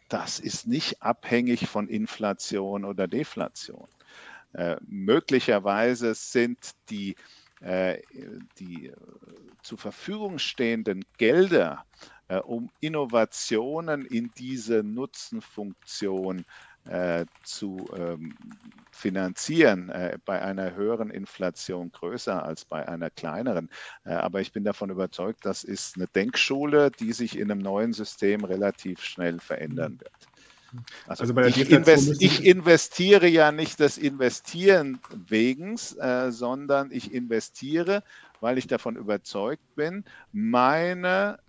das 0.09 0.39
ist 0.39 0.67
nicht 0.67 1.01
abhängig 1.01 1.67
von 1.67 1.88
Inflation 1.88 2.84
oder 2.84 3.07
Deflation. 3.07 3.88
Möglicherweise 4.82 6.13
sind 6.13 6.71
die, 6.89 7.15
die 7.61 8.91
zur 9.63 9.78
Verfügung 9.78 10.39
stehenden 10.39 11.05
Gelder 11.17 11.86
äh, 12.28 12.38
um 12.38 12.69
Innovationen 12.80 14.05
in 14.05 14.32
diese 14.38 14.84
Nutzenfunktion 14.84 16.45
äh, 16.86 17.25
zu 17.43 17.86
ähm, 17.97 18.36
finanzieren 18.91 19.89
äh, 19.89 20.17
bei 20.25 20.41
einer 20.41 20.73
höheren 20.73 21.09
Inflation 21.09 21.91
größer 21.91 22.43
als 22.43 22.65
bei 22.65 22.88
einer 22.88 23.09
kleineren. 23.09 23.69
Äh, 24.05 24.11
aber 24.11 24.41
ich 24.41 24.53
bin 24.53 24.63
davon 24.63 24.89
überzeugt, 24.89 25.45
das 25.45 25.63
ist 25.63 25.97
eine 25.97 26.07
Denkschule, 26.07 26.91
die 26.91 27.11
sich 27.11 27.38
in 27.38 27.51
einem 27.51 27.61
neuen 27.61 27.93
System 27.93 28.43
relativ 28.43 29.01
schnell 29.01 29.39
verändern 29.39 29.99
wird. 29.99 30.13
Also, 31.07 31.34
also 31.34 31.41
ich, 31.41 31.71
invest, 31.71 32.21
ich, 32.21 32.45
investiere 32.45 33.28
ja 33.28 33.51
nicht 33.51 33.80
des 33.80 33.97
Investieren 33.97 34.99
wegen, 35.28 35.78
äh, 35.99 36.32
sondern 36.32 36.91
ich 36.91 37.13
investiere, 37.13 38.03
weil 38.41 38.57
ich 38.57 38.67
davon 38.67 38.95
überzeugt 38.95 39.75
bin, 39.75 40.03
meine 40.32 41.39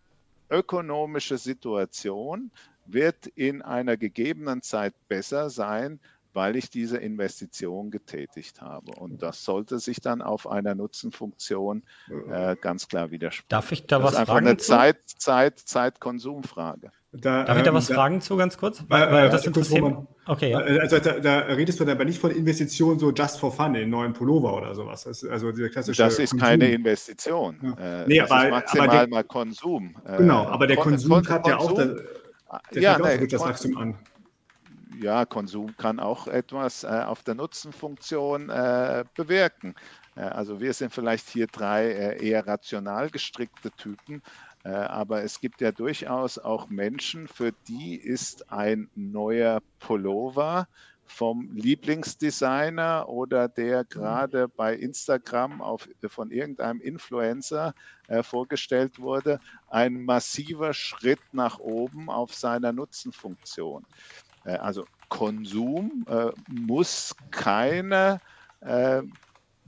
ökonomische 0.51 1.39
Situation 1.39 2.51
wird 2.87 3.27
in 3.27 3.63
einer 3.63 3.97
gegebenen 3.97 4.63
Zeit 4.63 4.95
besser 5.09 5.51
sein, 5.51 6.01
weil 6.33 6.57
ich 6.57 6.71
diese 6.71 6.99
Investition 6.99 7.91
getätigt 7.91 8.61
habe. 8.61 8.93
Und 8.93 9.23
das 9.23 9.45
sollte 9.45 9.79
sich 9.79 10.01
dann 10.01 10.23
auf 10.23 10.47
einer 10.47 10.75
Nutzenfunktion 10.75 11.83
äh, 12.31 12.55
ganz 12.57 12.89
klar 12.89 13.11
widerspiegeln. 13.11 13.49
Darf 13.49 13.73
ich 13.73 13.87
da 13.87 13.99
das 13.99 14.05
was 14.05 14.13
ist 14.13 14.19
einfach 14.21 14.35
fragen? 14.35 14.47
Eine 14.47 14.57
Zeit, 14.57 14.99
Zeit, 15.07 15.59
Zeit-Konsumfrage. 15.59 16.93
Da, 17.13 17.45
Darf 17.45 17.57
ich 17.57 17.63
da 17.63 17.71
ähm, 17.71 17.77
was 17.77 17.87
da, 17.87 17.95
fragen 17.95 18.21
zu 18.21 18.37
ganz 18.37 18.59
kurz? 18.59 18.85
Weil, 18.89 19.11
weil 19.11 19.31
das 19.31 19.47
interessiert 19.47 19.81
man, 19.81 20.07
Okay. 20.27 20.51
Ja. 20.51 20.61
Äh, 20.61 20.81
also 20.81 20.99
da, 20.99 21.19
da, 21.19 21.39
redest 21.39 21.81
du 21.81 21.91
aber 21.91 22.05
nicht 22.05 22.19
von 22.19 22.31
Investitionen 22.31 22.99
so 22.99 23.11
just 23.11 23.41
for 23.41 23.51
fun 23.51 23.75
in 23.75 23.83
einen 23.83 23.91
neuen 23.91 24.13
Pullover 24.13 24.55
oder 24.55 24.75
sowas. 24.75 25.05
Das, 25.05 25.25
also 25.25 25.51
diese 25.51 25.71
klassische 25.71 26.03
das 26.03 26.19
ist 26.19 26.31
Konsum. 26.31 26.47
keine 26.47 26.71
Investition. 26.71 27.57
Ja. 27.63 28.03
Äh, 28.03 28.07
nee, 28.07 28.19
das 28.19 28.31
aber, 28.31 28.45
ist 28.45 28.51
maximal 28.51 28.89
aber 28.89 28.99
der, 28.99 29.09
mal 29.09 29.25
Konsum. 29.25 29.97
Genau, 30.19 30.47
aber 30.47 30.67
der 30.67 30.77
Kon 30.77 30.91
Konsum 30.91 31.29
hat 31.29 31.47
ja 31.47 31.57
auch, 31.57 31.73
der, 31.73 31.97
der 32.75 32.83
ja, 32.83 32.99
nee, 32.99 33.27
das 33.27 33.41
Wachstum 33.41 33.79
an 33.79 33.99
ja, 35.01 35.25
Konsum 35.25 35.77
kann 35.77 36.01
auch 36.01 36.27
etwas 36.27 36.85
äh, 36.85 36.89
auf 36.89 37.23
der 37.23 37.35
Nutzenfunktion 37.35 38.51
äh, 38.51 39.05
bewirken. 39.15 39.75
Äh, 40.17 40.23
also 40.23 40.61
wir 40.61 40.73
sind 40.73 40.93
vielleicht 40.93 41.29
hier 41.29 41.47
drei 41.47 41.87
äh, 41.87 42.27
eher 42.27 42.47
rational 42.47 43.11
gestrickte 43.11 43.71
Typen, 43.73 44.17
äh, 44.17 44.21
aber 44.71 45.23
es 45.23 45.41
gibt 45.41 45.61
ja 45.61 45.73
durchaus 45.73 46.39
auch 46.39 46.69
Menschen, 46.69 47.29
für 47.29 47.53
die 47.69 47.95
ist 47.97 48.51
ein 48.53 48.91
neuer 48.95 49.61
Pullover 49.79 50.67
vom 51.09 51.51
Lieblingsdesigner 51.55 53.09
oder 53.09 53.49
der 53.49 53.85
gerade 53.85 54.47
bei 54.47 54.75
Instagram 54.75 55.63
auf, 55.63 55.89
von 56.09 56.31
irgendeinem 56.31 56.81
Influencer 56.81 57.75
äh, 58.09 58.23
vorgestellt 58.23 59.01
wurde, 59.01 59.41
ein 59.69 60.05
massiver 60.05 60.75
Schritt 60.75 61.21
nach 61.33 61.59
oben 61.59 62.11
auf 62.11 62.35
seiner 62.35 62.73
Nutzenfunktion. 62.73 63.85
Äh, 64.45 64.57
also 64.57 64.85
Konsum 65.09 66.05
äh, 66.09 66.31
muss 66.47 67.17
keine, 67.31 68.21
äh, 68.61 69.03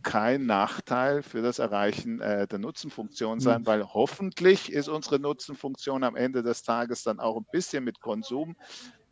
kein 0.02 0.46
Nachteil 0.46 1.22
für 1.22 1.42
das 1.42 1.58
Erreichen 1.58 2.18
der 2.18 2.58
Nutzenfunktion 2.58 3.40
sein, 3.40 3.62
mhm. 3.62 3.66
weil 3.66 3.84
hoffentlich 3.84 4.72
ist 4.72 4.88
unsere 4.88 5.18
Nutzenfunktion 5.18 6.04
am 6.04 6.16
Ende 6.16 6.42
des 6.42 6.62
Tages 6.62 7.02
dann 7.02 7.20
auch 7.20 7.36
ein 7.36 7.46
bisschen 7.52 7.84
mit 7.84 8.00
Konsum 8.00 8.56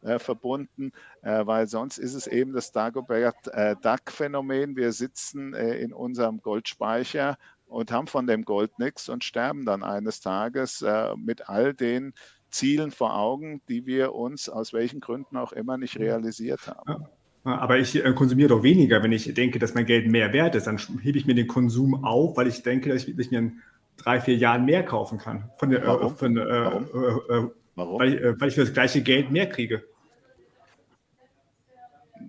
äh, 0.03 0.21
verbunden, 0.21 0.93
äh, 1.23 1.45
weil 1.45 1.67
sonst 1.67 1.99
ist 1.99 2.15
es 2.15 2.29
eben 2.29 2.53
das 2.53 2.71
Dagobert-Duck-Phänomen. 2.71 4.77
Wir 4.77 4.93
sitzen 4.93 5.55
äh, 5.55 5.75
in 5.79 5.93
unserem 5.93 6.41
Goldspeicher 6.41 7.37
und 7.67 7.91
haben 7.91 8.07
von 8.07 8.29
dem 8.29 8.45
Gold 8.45 8.79
nichts 8.79 9.09
und 9.09 9.25
sterben 9.25 9.67
dann 9.67 9.83
eines 9.83 10.21
Tages 10.21 10.83
mit 11.17 11.51
all 11.51 11.75
den 11.75 12.15
Zielen 12.51 12.93
vor 12.93 13.15
Augen, 13.15 13.61
die 13.69 13.85
wir 13.85 14.15
uns 14.15 14.49
aus 14.49 14.73
welchen 14.73 15.01
Gründen 15.01 15.37
auch 15.37 15.53
immer 15.53 15.77
nicht 15.77 15.99
realisiert 15.99 16.67
haben. 16.67 17.07
Aber 17.45 17.79
ich 17.79 18.05
äh, 18.05 18.13
konsumiere 18.13 18.49
doch 18.49 18.63
weniger, 18.63 19.03
wenn 19.03 19.13
ich 19.13 19.33
denke, 19.35 19.59
dass 19.59 19.75
mein 19.75 19.87
Geld 19.87 20.07
mehr 20.09 20.33
wert 20.33 20.55
ist. 20.55 20.67
Dann 20.67 20.79
hebe 21.03 21.19
ich 21.19 21.27
mir 21.27 21.35
den 21.35 21.47
Konsum 21.47 22.05
auf, 22.05 22.37
weil 22.37 22.47
ich 22.47 22.63
denke, 22.63 22.91
dass 22.91 23.07
ich, 23.07 23.31
mir 23.31 23.39
in 23.39 23.61
drei, 23.97 24.21
vier 24.21 24.37
Jahren 24.37 24.65
mehr 24.65 24.85
kaufen 24.85 25.19
kann. 25.19 25.51
Von 25.57 25.71
der, 25.71 25.87
Warum? 25.87 26.13
Äh, 26.13 26.17
von, 26.17 26.37
äh, 26.37 26.41
Warum? 26.41 26.85
Äh, 26.85 27.35
äh, 27.35 27.51
Warum? 27.75 28.01
Weil, 28.01 28.41
weil, 28.41 28.49
ich 28.49 28.55
für 28.55 28.63
das 28.63 28.73
gleiche 28.73 29.03
Geld 29.03 29.31
mehr 29.31 29.49
kriege. 29.49 29.85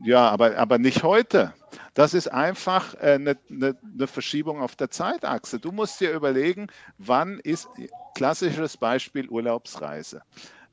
Ja, 0.04 0.30
aber, 0.30 0.56
aber 0.58 0.78
nicht 0.78 1.04
heute. 1.04 1.54
Das 1.94 2.14
ist 2.14 2.28
einfach 2.28 2.96
eine, 2.96 3.38
eine, 3.50 3.76
eine, 3.84 4.08
Verschiebung 4.08 4.62
auf 4.62 4.76
der 4.76 4.90
Zeitachse. 4.90 5.60
Du 5.60 5.72
musst 5.72 6.00
dir 6.00 6.12
überlegen, 6.12 6.68
wann 6.98 7.40
ist 7.40 7.68
klassisches 8.16 8.78
Beispiel 8.78 9.28
Urlaubsreise. 9.28 10.22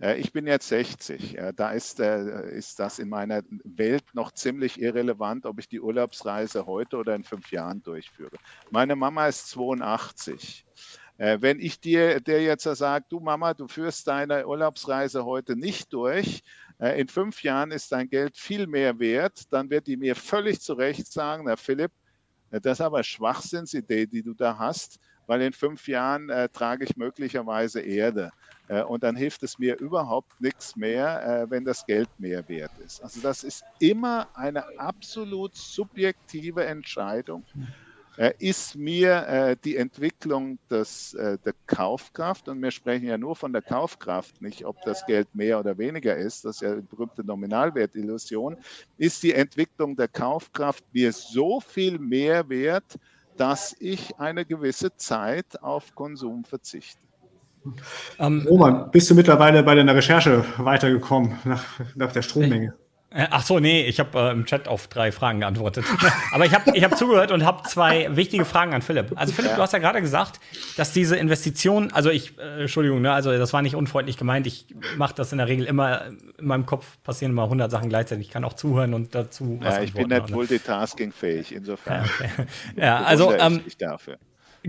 Äh, 0.00 0.18
ich 0.18 0.32
bin 0.32 0.46
jetzt 0.46 0.68
60. 0.68 1.38
Da 1.56 1.70
ist, 1.70 2.00
äh, 2.00 2.50
ist 2.50 2.78
das 2.78 2.98
in 2.98 3.08
meiner 3.08 3.42
Welt 3.64 4.04
noch 4.14 4.32
ziemlich 4.32 4.80
irrelevant, 4.80 5.46
ob 5.46 5.58
ich 5.58 5.68
die 5.68 5.80
Urlaubsreise 5.80 6.66
heute 6.66 6.96
oder 6.96 7.14
in 7.14 7.24
fünf 7.24 7.50
Jahren 7.50 7.82
durchführe. 7.82 8.36
Meine 8.70 8.96
Mama 8.96 9.26
ist 9.28 9.48
82. 9.48 10.64
Äh, 11.18 11.38
wenn 11.40 11.60
ich 11.60 11.80
dir 11.80 12.20
der 12.20 12.42
jetzt 12.42 12.64
sage, 12.64 13.06
du 13.08 13.20
Mama, 13.20 13.54
du 13.54 13.68
führst 13.68 14.06
deine 14.06 14.46
Urlaubsreise 14.46 15.24
heute 15.24 15.56
nicht 15.56 15.92
durch, 15.92 16.42
äh, 16.78 17.00
in 17.00 17.08
fünf 17.08 17.42
Jahren 17.42 17.70
ist 17.70 17.90
dein 17.92 18.08
Geld 18.10 18.36
viel 18.36 18.66
mehr 18.66 18.98
wert, 18.98 19.44
dann 19.50 19.70
wird 19.70 19.86
die 19.86 19.96
mir 19.96 20.14
völlig 20.14 20.60
zu 20.60 20.74
Recht 20.74 21.10
sagen, 21.10 21.44
na 21.46 21.56
Philipp, 21.56 21.92
äh, 22.50 22.60
das 22.60 22.78
ist 22.78 22.84
aber 22.84 23.02
Schwachsinnsidee, 23.02 24.06
die 24.06 24.22
du 24.22 24.34
da 24.34 24.58
hast, 24.58 24.98
weil 25.26 25.40
in 25.40 25.54
fünf 25.54 25.88
Jahren 25.88 26.28
äh, 26.28 26.50
trage 26.50 26.84
ich 26.84 26.96
möglicherweise 26.96 27.80
Erde. 27.80 28.30
Äh, 28.68 28.82
und 28.82 29.02
dann 29.04 29.16
hilft 29.16 29.42
es 29.42 29.58
mir 29.58 29.78
überhaupt 29.78 30.40
nichts 30.40 30.76
mehr, 30.76 31.44
äh, 31.44 31.50
wenn 31.50 31.64
das 31.64 31.84
Geld 31.86 32.10
mehr 32.18 32.48
wert 32.48 32.76
ist. 32.78 33.02
Also 33.02 33.20
das 33.20 33.42
ist 33.42 33.64
immer 33.78 34.28
eine 34.34 34.64
absolut 34.76 35.54
subjektive 35.56 36.64
Entscheidung. 36.66 37.46
Äh, 38.16 38.32
ist 38.38 38.76
mir 38.76 39.56
die 39.64 39.76
Entwicklung 39.76 40.58
des, 40.70 41.10
der 41.18 41.54
Kaufkraft, 41.66 42.48
und 42.48 42.62
wir 42.62 42.70
sprechen 42.70 43.06
ja 43.06 43.18
nur 43.18 43.36
von 43.36 43.52
der 43.52 43.62
Kaufkraft, 43.62 44.40
nicht 44.40 44.64
ob 44.66 44.82
das 44.84 45.04
Geld 45.04 45.34
mehr 45.34 45.60
oder 45.60 45.78
weniger 45.78 46.16
ist, 46.16 46.44
das 46.44 46.56
ist 46.56 46.60
ja 46.62 46.76
die 46.76 46.82
berühmte 46.82 47.24
Nominalwertillusion, 47.24 48.56
ist 48.96 49.22
die 49.22 49.34
Entwicklung 49.34 49.96
der 49.96 50.08
Kaufkraft 50.08 50.84
mir 50.92 51.12
so 51.12 51.60
viel 51.60 51.98
mehr 51.98 52.48
wert, 52.48 52.96
dass 53.36 53.74
ich 53.78 54.18
eine 54.18 54.46
gewisse 54.46 54.96
Zeit 54.96 55.62
auf 55.62 55.94
Konsum 55.94 56.44
verzichte. 56.44 57.05
Um, 58.18 58.46
Roman, 58.46 58.90
bist 58.90 59.10
du 59.10 59.14
mittlerweile 59.14 59.62
bei 59.62 59.74
deiner 59.74 59.94
Recherche 59.94 60.44
weitergekommen 60.58 61.38
nach, 61.44 61.64
nach 61.94 62.12
der 62.12 62.22
Strommenge? 62.22 62.74
Äh, 63.16 63.28
ach 63.30 63.42
so, 63.44 63.60
nee, 63.60 63.86
ich 63.86 63.98
habe 63.98 64.18
äh, 64.18 64.32
im 64.32 64.44
Chat 64.44 64.68
auf 64.68 64.88
drei 64.88 65.10
Fragen 65.10 65.40
geantwortet. 65.40 65.86
Aber 66.32 66.44
ich 66.44 66.52
habe 66.52 66.76
ich 66.76 66.84
hab 66.84 66.98
zugehört 66.98 67.30
und 67.30 67.44
habe 67.44 67.62
zwei 67.62 68.14
wichtige 68.14 68.44
Fragen 68.44 68.74
an 68.74 68.82
Philipp. 68.82 69.12
Also 69.14 69.32
Philipp, 69.32 69.52
ja. 69.52 69.56
du 69.56 69.62
hast 69.62 69.72
ja 69.72 69.78
gerade 69.78 70.02
gesagt, 70.02 70.38
dass 70.76 70.92
diese 70.92 71.16
Investition, 71.16 71.92
also 71.92 72.10
ich, 72.10 72.36
äh, 72.38 72.62
Entschuldigung, 72.62 73.00
ne, 73.00 73.12
also 73.12 73.30
das 73.32 73.54
war 73.54 73.62
nicht 73.62 73.74
unfreundlich 73.74 74.18
gemeint. 74.18 74.46
Ich 74.46 74.66
mache 74.98 75.14
das 75.14 75.32
in 75.32 75.38
der 75.38 75.48
Regel 75.48 75.64
immer, 75.64 76.08
in 76.38 76.46
meinem 76.46 76.66
Kopf 76.66 76.98
passieren 77.04 77.32
immer 77.32 77.44
100 77.44 77.70
Sachen 77.70 77.88
gleichzeitig. 77.88 78.26
Ich 78.26 78.32
kann 78.32 78.44
auch 78.44 78.52
zuhören 78.52 78.92
und 78.92 79.14
dazu 79.14 79.58
was 79.62 79.76
Ja, 79.76 79.82
ich 79.82 79.94
bin 79.94 80.08
nicht 80.08 80.30
multitaskingfähig, 80.30 81.54
insofern. 81.54 82.04
Ja, 82.04 82.26
okay. 82.26 82.46
ja 82.76 82.96
also 83.02 83.32
ähm, 83.32 83.60
ich 83.66 83.78
dafür. 83.78 84.18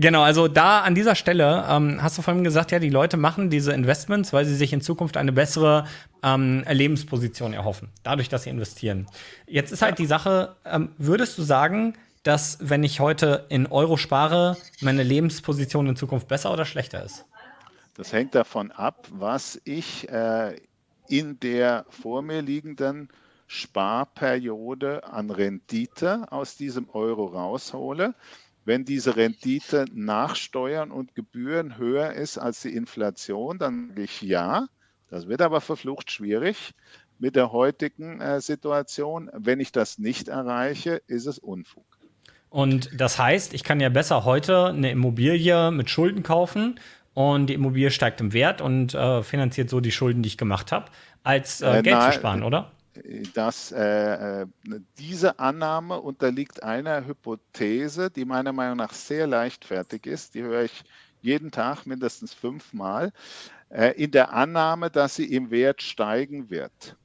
Genau, 0.00 0.22
also 0.22 0.46
da 0.46 0.82
an 0.82 0.94
dieser 0.94 1.16
Stelle 1.16 1.66
ähm, 1.68 2.00
hast 2.00 2.16
du 2.16 2.22
vorhin 2.22 2.44
gesagt, 2.44 2.70
ja, 2.70 2.78
die 2.78 2.88
Leute 2.88 3.16
machen 3.16 3.50
diese 3.50 3.72
Investments, 3.72 4.32
weil 4.32 4.44
sie 4.44 4.54
sich 4.54 4.72
in 4.72 4.80
Zukunft 4.80 5.16
eine 5.16 5.32
bessere 5.32 5.86
ähm, 6.22 6.64
Lebensposition 6.70 7.52
erhoffen, 7.52 7.88
dadurch, 8.04 8.28
dass 8.28 8.44
sie 8.44 8.50
investieren. 8.50 9.08
Jetzt 9.48 9.72
ist 9.72 9.82
halt 9.82 9.98
die 9.98 10.06
Sache, 10.06 10.54
ähm, 10.64 10.90
würdest 10.98 11.36
du 11.36 11.42
sagen, 11.42 11.94
dass 12.22 12.58
wenn 12.60 12.84
ich 12.84 13.00
heute 13.00 13.46
in 13.48 13.66
Euro 13.66 13.96
spare, 13.96 14.56
meine 14.80 15.02
Lebensposition 15.02 15.88
in 15.88 15.96
Zukunft 15.96 16.28
besser 16.28 16.52
oder 16.52 16.64
schlechter 16.64 17.02
ist? 17.02 17.24
Das 17.94 18.12
hängt 18.12 18.36
davon 18.36 18.70
ab, 18.70 19.08
was 19.10 19.60
ich 19.64 20.08
äh, 20.10 20.54
in 21.08 21.40
der 21.40 21.86
vor 21.88 22.22
mir 22.22 22.40
liegenden 22.40 23.08
Sparperiode 23.48 25.02
an 25.12 25.30
Rendite 25.30 26.30
aus 26.30 26.56
diesem 26.56 26.88
Euro 26.90 27.24
raushole. 27.24 28.14
Wenn 28.68 28.84
diese 28.84 29.16
Rendite 29.16 29.86
nach 29.94 30.36
Steuern 30.36 30.90
und 30.90 31.14
Gebühren 31.14 31.78
höher 31.78 32.12
ist 32.12 32.36
als 32.36 32.60
die 32.60 32.74
Inflation, 32.74 33.58
dann 33.58 33.88
sage 33.88 34.02
ich 34.02 34.20
ja. 34.20 34.66
Das 35.08 35.26
wird 35.26 35.40
aber 35.40 35.62
verflucht 35.62 36.12
schwierig 36.12 36.74
mit 37.18 37.34
der 37.34 37.50
heutigen 37.52 38.20
äh, 38.20 38.42
Situation. 38.42 39.30
Wenn 39.32 39.58
ich 39.60 39.72
das 39.72 39.96
nicht 39.96 40.28
erreiche, 40.28 41.00
ist 41.06 41.24
es 41.24 41.38
Unfug. 41.38 41.86
Und 42.50 42.90
das 42.94 43.18
heißt, 43.18 43.54
ich 43.54 43.64
kann 43.64 43.80
ja 43.80 43.88
besser 43.88 44.26
heute 44.26 44.66
eine 44.66 44.90
Immobilie 44.90 45.70
mit 45.70 45.88
Schulden 45.88 46.22
kaufen 46.22 46.78
und 47.14 47.46
die 47.46 47.54
Immobilie 47.54 47.90
steigt 47.90 48.20
im 48.20 48.34
Wert 48.34 48.60
und 48.60 48.92
äh, 48.92 49.22
finanziert 49.22 49.70
so 49.70 49.80
die 49.80 49.92
Schulden, 49.92 50.22
die 50.22 50.26
ich 50.26 50.36
gemacht 50.36 50.72
habe, 50.72 50.90
als 51.22 51.62
äh, 51.62 51.78
äh 51.78 51.82
Geld 51.82 51.96
nein, 51.96 52.12
zu 52.12 52.18
sparen, 52.18 52.42
oder? 52.42 52.70
Dass 53.34 53.72
äh, 53.72 54.42
äh, 54.42 54.46
diese 54.98 55.38
Annahme 55.38 56.00
unterliegt 56.00 56.62
einer 56.62 57.06
Hypothese, 57.06 58.10
die 58.10 58.24
meiner 58.24 58.52
Meinung 58.52 58.78
nach 58.78 58.92
sehr 58.92 59.26
leichtfertig 59.26 60.06
ist. 60.06 60.34
Die 60.34 60.42
höre 60.42 60.64
ich 60.64 60.84
jeden 61.20 61.50
Tag 61.50 61.86
mindestens 61.86 62.34
fünfmal. 62.34 63.12
Äh, 63.70 64.02
in 64.02 64.10
der 64.10 64.32
Annahme, 64.32 64.90
dass 64.90 65.16
sie 65.16 65.32
im 65.32 65.50
Wert 65.50 65.82
steigen 65.82 66.50
wird. 66.50 66.96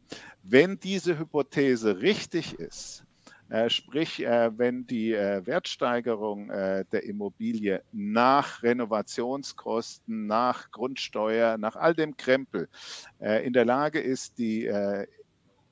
Wenn 0.43 0.79
diese 0.79 1.17
Hypothese 1.17 1.99
richtig 1.99 2.57
ist, 2.59 3.03
äh, 3.49 3.69
sprich, 3.69 4.25
äh, 4.25 4.57
wenn 4.57 4.87
die 4.87 5.11
Wertsteigerung 5.11 6.47
der 6.47 7.03
Immobilie 7.03 7.83
nach 7.91 8.63
Renovationskosten, 8.63 10.27
nach 10.27 10.71
Grundsteuer, 10.71 11.57
nach 11.57 11.75
all 11.75 11.93
dem 11.93 12.15
Krempel 12.17 12.67
in 13.19 13.53
der 13.53 13.65
Lage 13.65 13.99
ist, 13.99 14.37
die 14.37 14.69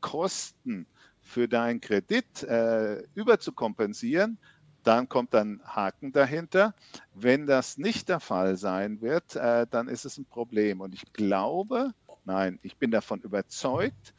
Kosten 0.01 0.85
für 1.21 1.47
deinen 1.47 1.79
Kredit 1.79 2.43
äh, 2.43 3.03
überzukompensieren, 3.15 4.37
dann 4.83 5.07
kommt 5.07 5.35
ein 5.35 5.61
Haken 5.63 6.11
dahinter. 6.11 6.73
Wenn 7.13 7.45
das 7.45 7.77
nicht 7.77 8.09
der 8.09 8.19
Fall 8.19 8.57
sein 8.57 9.01
wird, 9.01 9.35
äh, 9.35 9.67
dann 9.69 9.87
ist 9.87 10.05
es 10.05 10.17
ein 10.17 10.25
Problem. 10.25 10.81
Und 10.81 10.93
ich 10.93 11.13
glaube, 11.13 11.93
nein, 12.25 12.59
ich 12.63 12.77
bin 12.77 12.91
davon 12.91 13.21
überzeugt, 13.21 14.13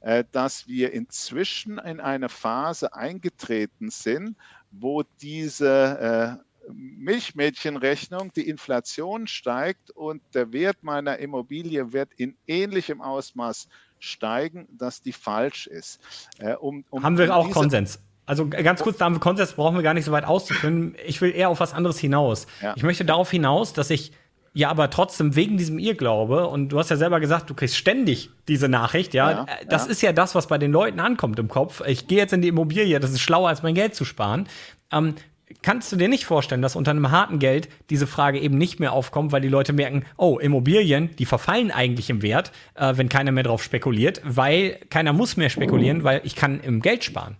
äh, 0.00 0.24
dass 0.32 0.66
wir 0.66 0.92
inzwischen 0.92 1.78
in 1.78 2.00
eine 2.00 2.28
Phase 2.28 2.94
eingetreten 2.94 3.90
sind, 3.90 4.36
wo 4.70 5.02
diese 5.20 6.38
äh, 6.38 6.72
Milchmädchenrechnung, 6.72 8.32
die 8.32 8.48
Inflation 8.48 9.26
steigt 9.26 9.90
und 9.90 10.22
der 10.34 10.52
Wert 10.52 10.82
meiner 10.82 11.18
Immobilie 11.18 11.92
wird 11.92 12.12
in 12.16 12.36
ähnlichem 12.46 13.00
Ausmaß 13.00 13.68
steigen, 14.02 14.68
dass 14.70 15.02
die 15.02 15.12
falsch 15.12 15.66
ist. 15.66 16.00
Äh, 16.38 16.54
um, 16.54 16.84
um 16.90 17.02
Haben 17.02 17.18
wir 17.18 17.34
auch 17.34 17.50
Konsens. 17.50 18.00
Also 18.24 18.48
ganz 18.48 18.82
kurz, 18.82 18.98
da 18.98 19.06
haben 19.06 19.16
wir 19.16 19.20
Konsens, 19.20 19.52
brauchen 19.52 19.76
wir 19.76 19.82
gar 19.82 19.94
nicht 19.94 20.04
so 20.04 20.12
weit 20.12 20.24
auszuführen. 20.24 20.94
Ich 21.06 21.20
will 21.20 21.34
eher 21.34 21.48
auf 21.48 21.60
was 21.60 21.74
anderes 21.74 21.98
hinaus. 21.98 22.46
Ja. 22.60 22.74
Ich 22.76 22.82
möchte 22.82 23.04
darauf 23.04 23.30
hinaus, 23.30 23.72
dass 23.72 23.90
ich 23.90 24.12
ja 24.54 24.68
aber 24.68 24.90
trotzdem 24.90 25.34
wegen 25.34 25.56
diesem 25.56 25.78
Irrglaube, 25.78 26.46
und 26.46 26.68
du 26.68 26.78
hast 26.78 26.90
ja 26.90 26.96
selber 26.96 27.20
gesagt, 27.20 27.50
du 27.50 27.54
kriegst 27.54 27.76
ständig 27.76 28.30
diese 28.48 28.68
Nachricht, 28.68 29.14
ja, 29.14 29.30
ja 29.30 29.44
äh, 29.44 29.66
das 29.66 29.86
ja. 29.86 29.90
ist 29.90 30.02
ja 30.02 30.12
das, 30.12 30.34
was 30.34 30.46
bei 30.46 30.58
den 30.58 30.72
Leuten 30.72 31.00
ankommt 31.00 31.38
im 31.38 31.48
Kopf. 31.48 31.82
Ich 31.86 32.06
gehe 32.06 32.18
jetzt 32.18 32.32
in 32.32 32.42
die 32.42 32.48
Immobilie, 32.48 33.00
das 33.00 33.10
ist 33.10 33.20
schlauer, 33.20 33.48
als 33.48 33.62
mein 33.62 33.74
Geld 33.74 33.94
zu 33.94 34.04
sparen. 34.04 34.46
Ähm, 34.92 35.14
kannst 35.62 35.92
du 35.92 35.96
dir 35.96 36.08
nicht 36.08 36.24
vorstellen, 36.24 36.62
dass 36.62 36.76
unter 36.76 36.90
einem 36.90 37.10
harten 37.10 37.38
Geld 37.38 37.68
diese 37.90 38.06
Frage 38.06 38.40
eben 38.40 38.58
nicht 38.58 38.80
mehr 38.80 38.92
aufkommt, 38.92 39.32
weil 39.32 39.40
die 39.40 39.48
Leute 39.48 39.72
merken, 39.72 40.04
oh, 40.16 40.38
Immobilien, 40.38 41.14
die 41.16 41.26
verfallen 41.26 41.70
eigentlich 41.70 42.10
im 42.10 42.22
Wert, 42.22 42.52
äh, 42.74 42.96
wenn 42.96 43.08
keiner 43.08 43.32
mehr 43.32 43.44
drauf 43.44 43.62
spekuliert, 43.62 44.20
weil 44.24 44.78
keiner 44.90 45.12
muss 45.12 45.36
mehr 45.36 45.50
spekulieren, 45.50 46.04
weil 46.04 46.20
ich 46.24 46.36
kann 46.36 46.60
im 46.60 46.82
Geld 46.82 47.04
sparen. 47.04 47.36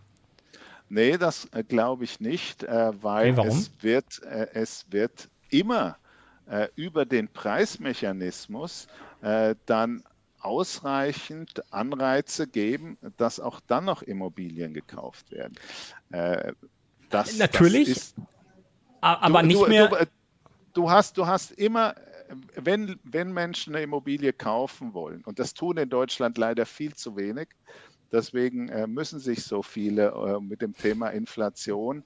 Nee, 0.89 1.17
das 1.17 1.49
äh, 1.53 1.65
glaube 1.65 2.05
ich 2.05 2.21
nicht, 2.21 2.65
äh, 2.65 2.93
weil 3.03 3.39
okay, 3.39 3.49
es, 3.49 3.71
wird, 3.81 4.23
äh, 4.25 4.47
es 4.53 4.85
wird 4.91 5.29
immer 5.49 5.97
äh, 6.47 6.69
über 6.77 7.07
den 7.07 7.29
Preismechanismus 7.29 8.89
äh, 9.23 9.55
dann 9.67 10.03
ausreichend 10.41 11.63
Anreize 11.73 12.47
geben, 12.47 12.99
dass 13.17 13.41
auch 13.41 13.61
dann 13.61 13.85
noch 13.85 14.03
Immobilien 14.03 14.75
gekauft 14.75 15.31
werden. 15.31 15.55
Das, 17.13 17.37
Natürlich, 17.37 17.89
das 17.89 17.97
ist, 17.99 18.15
aber 19.01 19.43
du, 19.43 19.49
nicht 19.49 19.61
du, 19.61 19.69
mehr. 19.69 19.89
Du, 19.89 20.07
du, 20.73 20.91
hast, 20.91 21.19
du 21.19 21.27
hast 21.27 21.53
immer, 21.53 21.95
wenn, 22.55 22.99
wenn 23.05 23.33
Menschen 23.33 23.75
eine 23.75 23.85
Immobilie 23.85 24.33
kaufen 24.33 24.95
wollen, 24.95 25.23
und 25.25 25.39
das 25.39 25.53
tun 25.53 25.77
in 25.77 25.91
Deutschland 25.91 26.39
leider 26.39 26.65
viel 26.65 26.95
zu 26.95 27.17
wenig, 27.17 27.49
deswegen 28.11 28.69
äh, 28.71 28.87
müssen 28.87 29.21
sich 29.21 29.45
so 29.45 29.63
viele 29.63 30.09
äh, 30.09 30.41
mit 30.41 30.63
dem 30.63 30.75
Thema 30.75 31.09
Inflation 31.09 32.03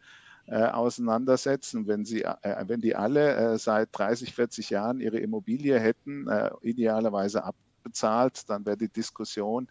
äh, 0.46 0.64
auseinandersetzen. 0.64 1.86
Wenn, 1.86 2.04
sie, 2.04 2.22
äh, 2.24 2.64
wenn 2.66 2.80
die 2.80 2.96
alle 2.96 3.36
äh, 3.36 3.58
seit 3.58 3.90
30, 3.92 4.34
40 4.34 4.70
Jahren 4.70 5.00
ihre 5.00 5.18
Immobilie 5.18 5.78
hätten, 5.78 6.26
äh, 6.28 6.50
idealerweise 6.62 7.44
abbezahlt, 7.44 8.48
dann 8.50 8.66
wäre 8.66 8.76
die 8.76 8.88
Diskussion 8.88 9.68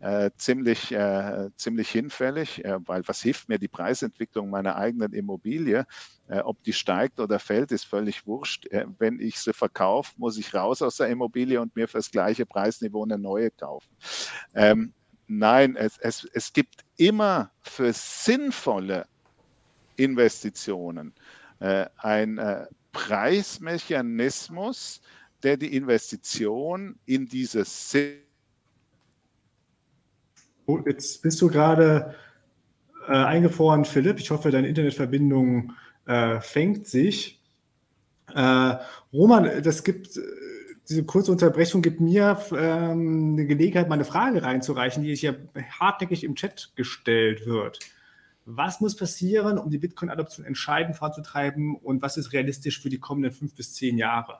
äh, 0.00 0.30
ziemlich, 0.36 0.92
äh, 0.92 1.48
ziemlich 1.56 1.90
hinfällig, 1.90 2.64
äh, 2.64 2.78
weil 2.86 3.06
was 3.08 3.22
hilft 3.22 3.48
mir 3.48 3.58
die 3.58 3.68
Preisentwicklung 3.68 4.50
meiner 4.50 4.76
eigenen 4.76 5.12
Immobilie? 5.12 5.86
Äh, 6.28 6.40
ob 6.40 6.62
die 6.64 6.74
steigt 6.74 7.18
oder 7.18 7.38
fällt, 7.38 7.72
ist 7.72 7.86
völlig 7.86 8.26
wurscht. 8.26 8.66
Äh, 8.66 8.84
wenn 8.98 9.18
ich 9.20 9.38
sie 9.38 9.54
verkaufe, 9.54 10.12
muss 10.16 10.36
ich 10.36 10.52
raus 10.54 10.82
aus 10.82 10.96
der 10.96 11.08
Immobilie 11.08 11.58
und 11.60 11.74
mir 11.76 11.88
für 11.88 11.98
das 11.98 12.10
gleiche 12.10 12.44
Preisniveau 12.44 13.04
eine 13.04 13.18
neue 13.18 13.50
kaufen. 13.50 13.88
Ähm, 14.54 14.92
nein, 15.28 15.76
es, 15.76 15.96
es, 15.98 16.28
es 16.32 16.52
gibt 16.52 16.84
immer 16.96 17.50
für 17.62 17.92
sinnvolle 17.92 19.06
Investitionen 19.96 21.14
äh, 21.60 21.86
ein 21.96 22.40
Preismechanismus, 22.92 25.00
der 25.42 25.56
die 25.56 25.74
Investition 25.74 26.98
in 27.06 27.26
dieses 27.26 27.90
Sinn 27.90 28.25
Oh, 30.66 30.80
jetzt 30.84 31.22
bist 31.22 31.40
du 31.40 31.48
gerade 31.48 32.14
äh, 33.08 33.12
eingefroren, 33.12 33.84
Philipp. 33.84 34.18
Ich 34.18 34.30
hoffe, 34.30 34.50
deine 34.50 34.68
Internetverbindung 34.68 35.72
äh, 36.06 36.40
fängt 36.40 36.86
sich. 36.88 37.40
Äh, 38.34 38.76
Roman, 39.12 39.62
das 39.62 39.84
gibt, 39.84 40.20
diese 40.88 41.04
kurze 41.04 41.30
Unterbrechung 41.30 41.82
gibt 41.82 42.00
mir 42.00 42.40
ähm, 42.52 43.34
eine 43.34 43.46
Gelegenheit, 43.46 43.88
meine 43.88 44.04
Frage 44.04 44.42
reinzureichen, 44.42 45.04
die 45.04 45.14
hier 45.14 45.48
hartnäckig 45.78 46.24
im 46.24 46.34
Chat 46.34 46.72
gestellt 46.74 47.46
wird. 47.46 47.78
Was 48.44 48.80
muss 48.80 48.96
passieren, 48.96 49.58
um 49.58 49.70
die 49.70 49.78
Bitcoin-Adoption 49.78 50.46
entscheidend 50.46 50.96
voranzutreiben 50.96 51.74
und 51.76 52.02
was 52.02 52.16
ist 52.16 52.32
realistisch 52.32 52.80
für 52.80 52.88
die 52.88 53.00
kommenden 53.00 53.32
fünf 53.32 53.54
bis 53.54 53.74
zehn 53.74 53.98
Jahre? 53.98 54.38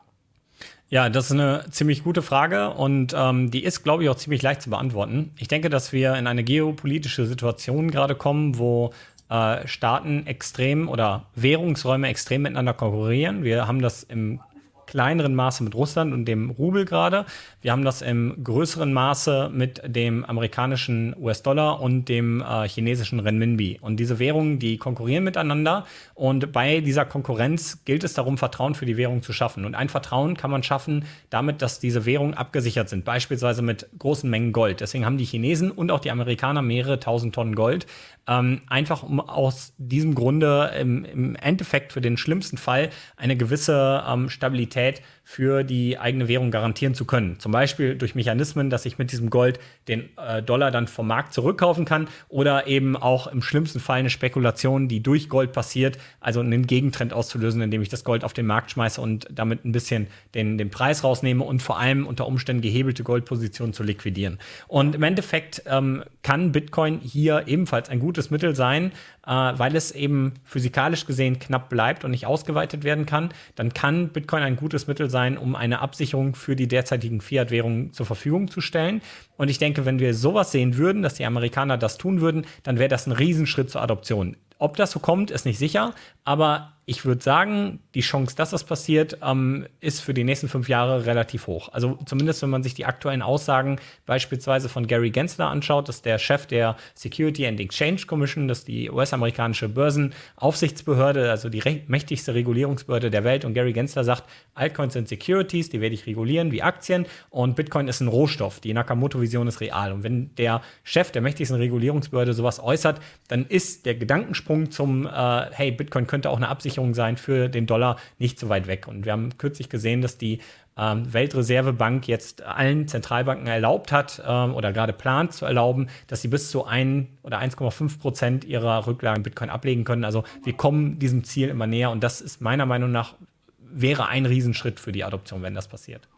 Ja, 0.89 1.09
das 1.09 1.27
ist 1.27 1.33
eine 1.33 1.65
ziemlich 1.71 2.05
gute 2.05 2.23
Frage 2.23 2.71
und 2.71 3.13
ähm, 3.17 3.51
die 3.51 3.65
ist, 3.65 3.83
glaube 3.83 4.05
ich, 4.05 4.09
auch 4.09 4.17
ziemlich 4.17 4.43
leicht 4.43 4.63
zu 4.63 4.71
beantworten. 4.71 5.33
Ich 5.37 5.49
denke, 5.49 5.69
dass 5.69 5.93
wir 5.93 6.15
in 6.15 6.29
eine 6.29 6.45
geopolitische 6.45 7.27
Situation 7.27 7.91
gerade 7.91 8.15
kommen, 8.15 8.59
wo 8.59 8.93
äh, 9.29 9.67
Staaten 9.67 10.27
extrem 10.27 10.89
oder 10.89 11.27
Währungsräume 11.35 12.07
extrem 12.07 12.43
miteinander 12.43 12.73
konkurrieren. 12.73 13.43
Wir 13.43 13.67
haben 13.67 13.83
das 13.83 14.05
im 14.05 14.39
kleineren 14.87 15.35
Maße 15.35 15.65
mit 15.65 15.75
Russland 15.75 16.13
und 16.13 16.27
dem 16.27 16.51
Rubel 16.51 16.85
gerade. 16.85 17.27
Wir 17.61 17.73
haben 17.73 17.85
das 17.85 18.03
im 18.03 18.43
größeren 18.43 18.93
Maße 18.93 19.51
mit 19.53 19.83
dem 19.85 20.25
amerikanischen 20.25 21.15
US-Dollar 21.19 21.81
und 21.81 22.09
dem 22.09 22.41
äh, 22.41 22.69
chinesischen 22.69 23.19
Renminbi. 23.19 23.79
Und 23.81 23.99
diese 23.99 24.19
Währungen, 24.19 24.59
die 24.59 24.79
konkurrieren 24.79 25.25
miteinander. 25.25 25.85
Und 26.15 26.53
bei 26.53 26.81
dieser 26.81 27.05
Konkurrenz 27.05 27.85
gilt 27.85 28.05
es 28.05 28.15
darum, 28.15 28.39
Vertrauen 28.39 28.75
für 28.75 28.87
die 28.87 28.97
Währung 28.97 29.23
zu 29.23 29.33
schaffen. 29.33 29.65
Und 29.65 29.75
ein 29.75 29.89
Vertrauen 29.89 30.37
kann 30.37 30.51
man 30.51 30.63
schaffen 30.63 31.05
damit, 31.31 31.63
dass 31.63 31.81
diese 31.81 32.07
Währungen 32.07 32.35
abgesichert 32.35 32.89
sind, 32.89 33.05
beispielsweise 33.05 33.63
mit 33.63 33.89
großen 33.99 34.31
Mengen 34.31 34.53
Gold. 34.53 34.81
Deswegen 34.81 35.05
haben 35.05 35.19
die 35.19 35.25
Chinesen 35.25 35.71
und 35.71 35.91
auch 35.91 36.01
die 36.01 36.11
Amerikaner 36.11 36.63
mehrere 36.63 37.01
tausend 37.01 37.35
Tonnen 37.35 37.55
Gold, 37.55 37.87
ähm, 38.29 38.61
einfach 38.69 39.03
um 39.03 39.21
aus 39.21 39.73
diesem 39.79 40.15
Grunde 40.15 40.73
im, 40.79 41.05
im, 41.05 41.37
Endeffekt 41.37 41.93
für 41.93 42.01
den 42.01 42.17
schlimmsten 42.17 42.57
Fall 42.57 42.91
eine 43.17 43.37
gewisse 43.37 44.05
ähm, 44.09 44.29
Stabilität 44.29 44.76
Head. 44.77 45.01
Für 45.29 45.65
die 45.65 45.99
eigene 45.99 46.29
Währung 46.29 46.53
garantieren 46.53 46.95
zu 46.95 47.05
können. 47.05 47.41
Zum 47.41 47.51
Beispiel 47.51 47.97
durch 47.97 48.15
Mechanismen, 48.15 48.71
dass 48.71 48.87
ich 48.87 48.97
mit 48.97 49.11
diesem 49.11 49.29
Gold 49.29 49.59
den 49.89 50.09
äh, 50.17 50.41
Dollar 50.41 50.71
dann 50.71 50.87
vom 50.87 51.09
Markt 51.09 51.35
zurückkaufen 51.35 51.85
kann 51.85 52.07
oder 52.29 52.69
eben 52.69 52.97
auch 52.97 53.27
im 53.27 53.43
schlimmsten 53.43 53.81
Fall 53.81 53.99
eine 53.99 54.09
Spekulation, 54.09 54.87
die 54.87 55.03
durch 55.03 55.29
Gold 55.29 55.53
passiert, 55.53 55.99
also 56.21 56.39
einen 56.39 56.69
Gegentrend 56.69 57.13
auszulösen, 57.13 57.61
indem 57.61 57.83
ich 57.83 57.89
das 57.89 58.05
Gold 58.05 58.23
auf 58.23 58.35
den 58.35 58.47
Markt 58.47 58.71
schmeiße 58.71 59.01
und 59.01 59.27
damit 59.29 59.65
ein 59.65 59.73
bisschen 59.73 60.07
den, 60.37 60.59
den 60.59 60.71
Preis 60.71 61.03
rausnehme 61.03 61.43
und 61.43 61.61
vor 61.61 61.81
allem 61.81 62.07
unter 62.07 62.29
Umständen 62.29 62.63
gehebelte 62.63 63.03
Goldpositionen 63.03 63.73
zu 63.73 63.83
liquidieren. 63.83 64.39
Und 64.69 64.95
im 64.95 65.03
Endeffekt 65.03 65.61
ähm, 65.67 66.05
kann 66.23 66.53
Bitcoin 66.53 67.01
hier 67.01 67.49
ebenfalls 67.49 67.89
ein 67.89 67.99
gutes 67.99 68.31
Mittel 68.31 68.55
sein, 68.55 68.93
äh, 69.27 69.31
weil 69.31 69.75
es 69.75 69.91
eben 69.91 70.35
physikalisch 70.45 71.05
gesehen 71.05 71.41
knapp 71.41 71.69
bleibt 71.69 72.05
und 72.05 72.13
nicht 72.13 72.27
ausgeweitet 72.27 72.85
werden 72.85 73.07
kann. 73.07 73.31
Dann 73.57 73.75
kann 73.75 74.11
Bitcoin 74.11 74.45
ein 74.45 74.55
gutes 74.55 74.87
Mittel 74.87 75.11
sein, 75.11 75.16
um 75.39 75.57
eine 75.57 75.81
Absicherung 75.81 76.35
für 76.35 76.57
die 76.57 76.69
derzeitigen 76.69 77.21
Fiat-Währungen 77.21 77.93
zur 77.93 78.07
Verfügung 78.07 78.51
zu 78.51 78.61
stellen. 78.61 79.01
Und 79.37 79.49
ich 79.49 79.59
denke, 79.59 79.87
wenn 79.87 79.99
wir 79.99 80.15
sowas 80.15 80.53
sehen 80.53 80.77
würden, 80.77 81.03
dass 81.03 81.15
die 81.15 81.25
Amerikaner 81.25 81.79
das 81.79 81.97
tun 81.97 82.21
würden, 82.21 82.47
dann 82.63 82.79
wäre 82.79 82.89
das 82.89 83.07
ein 83.07 83.13
Riesenschritt 83.13 83.71
zur 83.71 83.83
Adoption. 83.83 84.37
Ob 84.59 84.77
das 84.77 84.91
so 84.91 85.01
kommt, 85.01 85.31
ist 85.31 85.47
nicht 85.47 85.59
sicher, 85.59 85.95
aber 86.25 86.76
ich 86.89 87.05
würde 87.05 87.21
sagen, 87.21 87.81
die 87.95 88.01
Chance, 88.01 88.37
dass 88.37 88.51
das 88.51 88.63
passiert, 88.63 89.19
ähm, 89.21 89.67
ist 89.81 90.01
für 90.01 90.15
die 90.15 90.23
nächsten 90.23 90.49
fünf 90.49 90.69
Jahre 90.69 91.05
relativ 91.05 91.49
hoch. 91.49 91.69
Also 91.73 91.99
zumindest, 92.07 92.43
wenn 92.43 92.51
man 92.51 92.63
sich 92.63 92.75
die 92.75 92.87
aktuellen 92.87 93.23
Aussagen 93.23 93.81
beispielsweise 94.07 94.69
von 94.69 94.87
Gary 94.87 95.11
Gensler 95.11 95.49
anschaut, 95.49 95.89
das 95.89 95.97
ist 95.97 96.05
der 96.05 96.19
Chef 96.19 96.47
der 96.47 96.77
Security 96.95 97.45
and 97.45 97.59
Exchange 97.59 98.03
Commission, 98.07 98.47
das 98.47 98.61
ist 98.61 98.69
die 98.69 98.89
US-amerikanische 98.89 99.69
Börsenaufsichtsbehörde, 99.69 101.29
also 101.29 101.49
die 101.49 101.61
mächtigste 101.89 102.35
Regulierungsbehörde 102.35 103.11
der 103.11 103.25
Welt. 103.25 103.45
Und 103.45 103.55
Gary 103.55 103.73
Gensler 103.73 104.05
sagt, 104.05 104.23
Altcoins 104.55 104.93
sind 104.93 105.09
Securities, 105.09 105.71
die 105.71 105.81
werde 105.81 105.97
ich 105.97 106.07
regulieren 106.07 106.53
wie 106.53 106.63
Aktien 106.63 107.07
und 107.31 107.57
Bitcoin 107.57 107.89
ist 107.89 108.01
ein 108.01 108.07
Rohstoff. 108.07 108.61
Die 108.61 108.73
Nakamoto-Vision 108.73 109.49
ist 109.49 109.61
real. 109.61 109.91
Und 109.91 110.05
wenn 110.05 110.33
der 110.37 110.63
Chef 110.85 111.11
der 111.11 111.21
mächtigsten 111.21 111.57
Regulierungsbehörde 111.57 112.33
sowas 112.33 112.63
äußert, 112.63 113.01
dann 113.27 113.45
ist 113.45 113.87
der 113.87 113.97
Gedankensprung 113.97 114.71
zum, 114.71 115.07
äh, 115.07 115.47
hey, 115.51 115.73
Bitcoin 115.73 116.07
könnte 116.07 116.31
auch 116.31 116.37
eine 116.37 116.49
Absicherung 116.49 116.76
Absicherung 116.77 116.95
sein 116.95 117.17
für 117.17 117.49
den 117.49 117.67
Dollar 117.67 117.97
nicht 118.19 118.39
so 118.39 118.49
weit 118.49 118.67
weg. 118.67 118.87
Und 118.87 119.05
wir 119.05 119.13
haben 119.13 119.39
kürzlich 119.39 119.69
gesehen, 119.69 120.03
dass 120.03 120.19
die 120.19 120.41
ähm, 120.77 121.11
Weltreservebank 121.13 122.07
jetzt 122.07 122.43
allen 122.43 122.87
Zentralbanken 122.87 123.47
erlaubt 123.47 123.93
hat 123.93 124.23
ähm, 124.27 124.55
oder 124.55 124.73
gerade 124.73 124.93
plant 124.93 125.33
zu 125.33 125.47
erlauben, 125.47 125.89
dass 126.07 126.21
sie 126.21 126.29
bis 126.29 126.51
zu 126.51 126.67
1 126.67 127.07
oder 127.23 127.41
1,5 127.41 127.99
Prozent 127.99 128.45
ihrer 128.45 128.87
Rücklagen 128.87 129.23
Bitcoin 129.23 129.49
ablegen 129.49 129.85
können. 129.85 130.05
Also 130.05 130.25
wir 130.45 130.53
kommen 130.53 130.99
diesem 130.99 131.25
Ziel 131.25 131.49
immer 131.49 131.67
näher 131.67 131.91
und 131.91 132.05
das 132.05 132.21
ist 132.21 132.41
meiner 132.41 132.67
Meinung 132.67 132.93
nach 132.93 133.15
wäre 133.59 134.09
ein 134.09 134.27
Riesenschritt 134.27 134.79
für 134.79 134.93
die 134.93 135.05
Adoption, 135.05 135.43
wenn 135.43 135.55
das 135.55 135.69
passiert. 135.69 136.09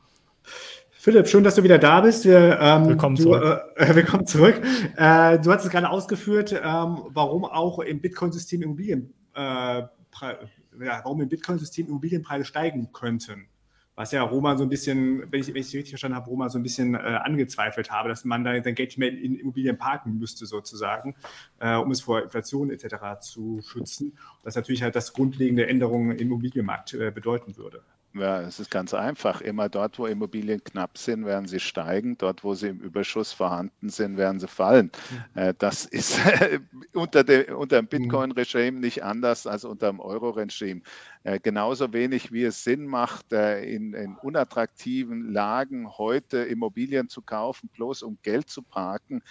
Philipp, 0.91 1.29
schön, 1.29 1.45
dass 1.45 1.55
du 1.55 1.63
wieder 1.63 1.79
da 1.79 2.01
bist. 2.01 2.25
Wir, 2.25 2.59
ähm, 2.61 2.89
willkommen 2.89 3.17
du, 3.17 3.23
zurück. 3.23 3.63
Äh, 3.77 3.95
willkommen 3.95 4.27
zurück. 4.27 4.61
Äh, 4.97 5.39
du 5.39 5.53
hast 5.53 5.65
es 5.65 5.71
gerade 5.71 5.89
ausgeführt, 5.89 6.53
ähm, 6.53 7.03
warum 7.11 7.45
auch 7.45 7.79
im 7.79 8.01
Bitcoin-System 8.01 8.63
Immobilien 8.63 9.13
äh, 9.35 9.83
ja, 10.23 11.01
warum 11.05 11.21
im 11.21 11.29
Bitcoin-System 11.29 11.89
Immobilienpreise 11.89 12.45
steigen 12.45 12.93
könnten. 12.93 13.49
Was 13.95 14.13
ja 14.13 14.23
Roma 14.23 14.57
so 14.57 14.63
ein 14.63 14.69
bisschen, 14.69 15.25
wenn 15.33 15.41
ich, 15.41 15.49
wenn 15.49 15.57
ich 15.57 15.75
richtig 15.75 15.91
verstanden 15.91 16.17
habe, 16.17 16.31
Roma 16.31 16.49
so 16.49 16.59
ein 16.59 16.63
bisschen 16.63 16.95
äh, 16.95 16.99
angezweifelt 16.99 17.91
habe, 17.91 18.09
dass 18.09 18.25
man 18.25 18.45
da 18.45 18.63
sein 18.63 18.77
Geld 18.77 18.97
mehr 18.97 19.11
in 19.11 19.35
Immobilien 19.35 19.77
parken 19.77 20.19
müsste, 20.19 20.47
sozusagen, 20.47 21.17
äh, 21.59 21.75
um 21.75 21.91
es 21.91 22.03
vor 22.03 22.23
Inflation 22.23 22.71
etc. 22.71 23.21
zu 23.21 23.61
schützen. 23.61 24.17
Das 24.45 24.55
natürlich 24.55 24.85
halt 24.85 24.95
das 24.95 25.13
grundlegende 25.13 25.67
Änderungen 25.67 26.13
im 26.13 26.29
Immobilienmarkt 26.29 26.95
äh, 26.95 27.11
bedeuten 27.11 27.57
würde. 27.57 27.83
Ja, 28.15 28.41
es 28.41 28.59
ist 28.59 28.71
ganz 28.71 28.95
einfach. 28.95 29.43
Immer 29.43 29.69
dort, 29.69 29.99
wo 29.99 30.07
Immobilien 30.07 30.65
knapp 30.65 30.97
sind, 30.97 31.27
werden 31.27 31.47
sie 31.47 31.61
steigen. 31.61 32.17
Dort, 32.17 32.43
wo 32.43 32.55
sie 32.55 32.69
im 32.69 32.81
Überschuss 32.81 33.33
vorhanden 33.33 33.91
sind, 33.91 34.17
werden 34.17 34.41
sie 34.41 34.49
fallen. 34.49 34.91
Mhm. 35.35 35.53
Das 35.59 35.85
ist 35.85 36.19
unter, 36.95 37.23
dem, 37.23 37.55
unter 37.55 37.77
dem 37.77 37.85
mhm. 37.85 37.89
Bitcoin-Regime 37.89 38.81
nicht 38.81 39.05
anders 39.05 39.47
als 39.47 39.65
unter 39.65 39.89
dem 39.89 40.01
Euro-Regime. 40.01 40.81
Äh, 41.23 41.39
genauso 41.39 41.93
wenig 41.93 42.33
wie 42.33 42.45
es 42.45 42.65
Sinn 42.65 42.87
macht, 42.87 43.33
äh, 43.33 43.63
in, 43.65 43.93
in 43.93 44.17
unattraktiven 44.17 45.31
Lagen 45.31 45.89
heute 45.99 46.39
Immobilien 46.39 47.11
zu 47.11 47.21
kaufen, 47.21 47.69
bloß 47.75 48.03
um 48.03 48.19
Geld 48.23 48.49
zu 48.49 48.63
parken, 48.63 49.23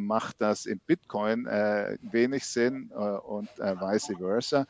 macht 0.00 0.40
das 0.40 0.66
in 0.66 0.80
Bitcoin 0.80 1.46
wenig 1.46 2.44
Sinn 2.44 2.88
und 2.88 3.48
vice 3.58 4.12
versa 4.18 4.66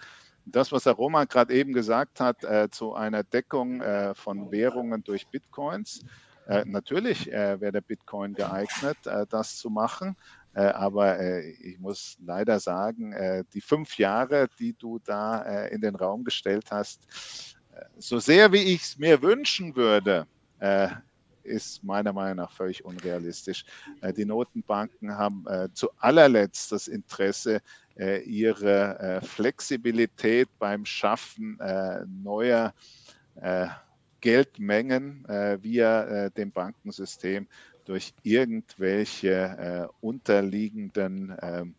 das, 0.51 0.73
was 0.73 0.85
der 0.85 0.95
Roman 0.95 1.27
gerade 1.29 1.55
eben 1.55 1.73
gesagt 1.73 2.21
hat, 2.21 2.45
äh, 2.45 2.69
zu 2.71 2.95
einer 2.95 3.23
Deckung 3.25 3.81
äh, 3.81 4.15
von 4.15 4.51
Währungen 4.51 5.03
durch 5.05 5.27
Bitcoins. 5.29 6.01
Äh, 6.49 6.65
natürlich 6.65 7.31
äh, 7.31 7.61
wäre 7.61 7.73
der 7.73 7.83
Bitcoin 7.83 8.33
geeignet, 8.33 8.97
äh, 9.07 9.27
das 9.29 9.59
zu 9.59 9.69
machen. 9.69 10.17
Äh, 10.55 10.63
aber 10.63 11.43
ich 11.45 11.79
muss 11.79 12.17
leider 12.25 12.59
sagen, 12.59 13.15
die 13.53 13.61
fünf 13.61 13.99
Jahre, 13.99 14.49
die 14.59 14.73
du 14.73 14.99
da 14.99 15.67
in 15.67 15.81
den 15.81 15.95
Raum 15.95 16.25
gestellt 16.25 16.65
hast, 16.71 17.03
so 17.99 18.19
sehr 18.19 18.51
wie 18.53 18.75
ich 18.75 18.83
es 18.83 18.99
mir 18.99 19.21
wünschen 19.23 19.77
würde, 19.77 20.27
ist 21.45 21.85
meiner 21.85 22.13
Meinung 22.13 22.37
nach 22.37 22.51
völlig 22.51 22.85
unrealistisch. 22.85 23.65
die 24.17 24.25
Notenbanken 24.25 25.17
haben 25.17 25.45
zu 25.75 25.91
allerletzt 25.99 26.73
das 26.73 26.89
Interesse, 26.89 27.61
ihre 27.99 28.99
äh, 28.99 29.21
Flexibilität 29.21 30.49
beim 30.59 30.85
Schaffen 30.85 31.59
äh, 31.61 32.05
neuer 32.07 32.73
Geldmengen 34.21 35.25
via 35.63 36.29
dem 36.31 36.51
Bankensystem 36.51 37.47
durch 37.85 38.13
irgendwelche 38.25 39.89
unterliegenden 40.01 41.37
ähm, 41.41 41.77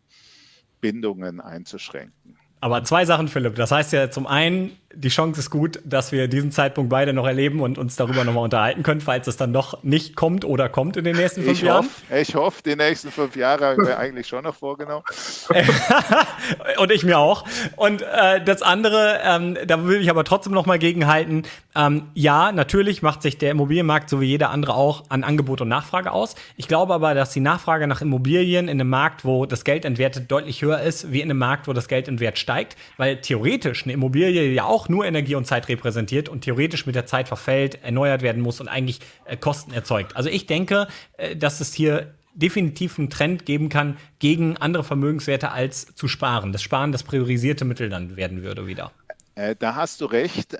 Bindungen 0.80 1.38
einzuschränken. 1.38 2.38
Aber 2.60 2.84
zwei 2.84 3.04
Sachen, 3.06 3.28
Philipp. 3.28 3.54
Das 3.54 3.72
heißt 3.72 3.92
ja 3.92 4.10
zum 4.10 4.26
einen, 4.26 4.76
die 4.92 5.08
Chance 5.08 5.38
ist 5.38 5.50
gut, 5.50 5.80
dass 5.84 6.10
wir 6.10 6.26
diesen 6.26 6.50
Zeitpunkt 6.50 6.90
beide 6.90 7.12
noch 7.12 7.26
erleben 7.26 7.60
und 7.60 7.78
uns 7.78 7.96
darüber 7.96 8.24
nochmal 8.24 8.44
unterhalten 8.44 8.82
können, 8.82 9.00
falls 9.00 9.26
es 9.28 9.36
dann 9.36 9.52
noch 9.52 9.82
nicht 9.84 10.16
kommt 10.16 10.44
oder 10.44 10.68
kommt 10.68 10.96
in 10.96 11.04
den 11.04 11.16
nächsten 11.16 11.42
fünf 11.42 11.58
ich 11.58 11.62
Jahren. 11.62 11.86
Hoff, 11.86 12.02
ich 12.12 12.34
hoffe, 12.34 12.62
die 12.64 12.74
nächsten 12.74 13.10
fünf 13.10 13.36
Jahre 13.36 13.66
habe 13.66 13.82
ich 13.82 13.88
mir 13.88 13.96
eigentlich 13.96 14.26
schon 14.26 14.44
noch 14.44 14.54
vorgenommen. 14.54 15.04
und 16.78 16.90
ich 16.90 17.04
mir 17.04 17.18
auch. 17.18 17.44
Und 17.76 18.02
äh, 18.02 18.42
das 18.44 18.62
andere, 18.62 19.20
ähm, 19.24 19.56
da 19.66 19.84
will 19.86 20.00
ich 20.00 20.10
aber 20.10 20.24
trotzdem 20.24 20.52
noch 20.52 20.66
mal 20.66 20.78
gegenhalten. 20.78 21.44
Ähm, 21.76 22.08
ja, 22.14 22.50
natürlich 22.50 23.00
macht 23.00 23.22
sich 23.22 23.38
der 23.38 23.52
Immobilienmarkt, 23.52 24.10
so 24.10 24.20
wie 24.20 24.26
jeder 24.26 24.50
andere 24.50 24.74
auch, 24.74 25.04
an 25.08 25.22
Angebot 25.22 25.60
und 25.60 25.68
Nachfrage 25.68 26.10
aus. 26.10 26.34
Ich 26.56 26.66
glaube 26.66 26.94
aber, 26.94 27.14
dass 27.14 27.30
die 27.30 27.40
Nachfrage 27.40 27.86
nach 27.86 28.00
Immobilien 28.00 28.66
in 28.66 28.80
einem 28.80 28.90
Markt, 28.90 29.24
wo 29.24 29.46
das 29.46 29.64
Geld 29.64 29.84
entwertet, 29.84 30.30
deutlich 30.30 30.62
höher 30.62 30.80
ist, 30.80 31.12
wie 31.12 31.20
in 31.20 31.30
einem 31.30 31.38
Markt, 31.38 31.68
wo 31.68 31.72
das 31.72 31.86
Geld 31.86 32.08
entwertet 32.08 32.40
steigt, 32.40 32.76
weil 32.96 33.20
theoretisch 33.20 33.84
eine 33.84 33.92
Immobilie 33.92 34.50
ja 34.52 34.64
auch 34.64 34.79
nur 34.88 35.04
Energie 35.04 35.34
und 35.34 35.46
Zeit 35.46 35.68
repräsentiert 35.68 36.28
und 36.28 36.42
theoretisch 36.42 36.86
mit 36.86 36.94
der 36.94 37.06
Zeit 37.06 37.28
verfällt, 37.28 37.82
erneuert 37.82 38.22
werden 38.22 38.42
muss 38.42 38.60
und 38.60 38.68
eigentlich 38.68 39.00
äh, 39.24 39.36
Kosten 39.36 39.72
erzeugt. 39.72 40.16
Also 40.16 40.28
ich 40.28 40.46
denke, 40.46 40.88
äh, 41.16 41.36
dass 41.36 41.60
es 41.60 41.74
hier 41.74 42.14
definitiv 42.34 42.98
einen 42.98 43.10
Trend 43.10 43.44
geben 43.44 43.68
kann 43.68 43.96
gegen 44.18 44.56
andere 44.56 44.84
Vermögenswerte 44.84 45.50
als 45.50 45.94
zu 45.94 46.08
sparen. 46.08 46.52
Das 46.52 46.62
Sparen 46.62 46.92
das 46.92 47.02
priorisierte 47.02 47.64
Mittel 47.64 47.88
dann 47.88 48.16
werden 48.16 48.42
würde 48.42 48.66
wieder. 48.66 48.92
Äh, 49.34 49.56
da 49.58 49.74
hast 49.74 50.00
du 50.00 50.06
recht. 50.06 50.54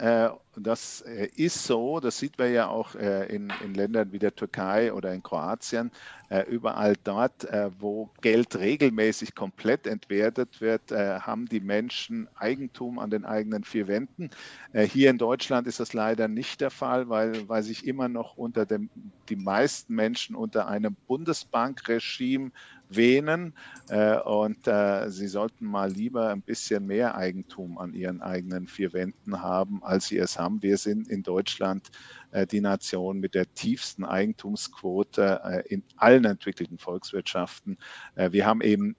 Äh, 0.57 0.61
das 0.61 1.03
äh, 1.03 1.29
ist 1.37 1.65
so. 1.65 2.01
Das 2.01 2.19
sieht 2.19 2.39
man 2.39 2.53
ja 2.53 2.69
auch 2.69 2.95
in, 2.95 3.53
in 3.65 3.75
Ländern 3.75 4.13
wie 4.13 4.19
der 4.19 4.35
Türkei 4.35 4.93
oder 4.93 5.13
in 5.13 5.23
Kroatien. 5.23 5.91
Überall 6.49 6.95
dort, 7.03 7.47
wo 7.81 8.09
Geld 8.21 8.55
regelmäßig 8.57 9.35
komplett 9.35 9.87
entwertet 9.89 10.61
wird, 10.61 10.93
haben 10.93 11.47
die 11.47 11.59
Menschen 11.61 12.29
Eigentum 12.37 13.01
an 13.01 13.11
den 13.11 13.25
eigenen 13.25 13.65
vier 13.65 13.89
Wänden. 13.89 14.31
Hier 14.73 15.11
in 15.11 15.19
Deutschland 15.19 15.67
ist 15.67 15.81
das 15.81 15.93
leider 15.93 16.29
nicht 16.29 16.61
der 16.61 16.71
Fall, 16.71 17.09
weil, 17.09 17.49
weil 17.49 17.65
sich 17.65 17.85
immer 17.85 18.09
noch 18.09 18.37
unter 18.37 18.65
dem, 18.65 18.91
die 19.29 19.37
meisten 19.37 19.95
Menschen 19.95 20.37
unter 20.37 20.69
einem 20.69 20.97
Bundesbankregime 21.09 22.53
wähnen 22.91 23.55
äh, 23.89 24.19
und 24.19 24.67
äh, 24.67 25.09
sie 25.11 25.29
sollten 25.29 25.65
mal 25.65 25.91
lieber 25.91 26.29
ein 26.31 26.43
bisschen 26.43 26.87
mehr 26.87 27.15
Eigentum 27.15 27.79
an 27.79 27.95
ihren 27.95 28.21
eigenen 28.21 28.67
vier 28.67 28.93
Wänden 28.93 29.41
haben, 29.43 29.83
als 29.83 30.07
sie 30.09 30.19
es 30.19 30.39
haben. 30.41 30.63
Wir 30.63 30.79
sind 30.79 31.09
in 31.09 31.23
Deutschland 31.23 31.91
äh, 32.33 32.47
die 32.47 32.61
Nation 32.61 33.19
mit 33.19 33.35
der 33.35 33.53
tiefsten 33.55 34.05
Eigentumsquote 34.05 35.41
äh, 35.45 35.69
in 35.69 35.83
allen 35.97 36.25
entwickelten 36.25 36.79
Volkswirtschaften. 36.79 37.79
Äh, 38.15 38.33
wir 38.33 38.47
haben 38.47 38.61
eben 38.61 38.97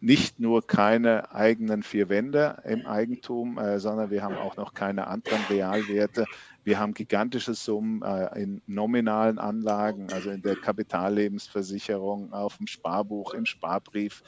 nicht 0.00 0.38
nur 0.38 0.66
keine 0.66 1.32
eigenen 1.32 1.82
vier 1.82 2.10
Wände 2.10 2.62
im 2.64 2.84
Eigentum, 2.84 3.58
sondern 3.78 4.10
wir 4.10 4.22
haben 4.22 4.36
auch 4.36 4.54
noch 4.58 4.74
keine 4.74 5.06
anderen 5.06 5.42
Realwerte. 5.48 6.26
Wir 6.62 6.78
haben 6.78 6.92
gigantische 6.92 7.54
Summen 7.54 8.02
in 8.36 8.60
nominalen 8.66 9.38
Anlagen, 9.38 10.12
also 10.12 10.28
in 10.28 10.42
der 10.42 10.56
Kapitallebensversicherung, 10.56 12.34
auf 12.34 12.58
dem 12.58 12.66
Sparbuch, 12.66 13.32
im 13.32 13.46
Sparbrief, 13.46 14.22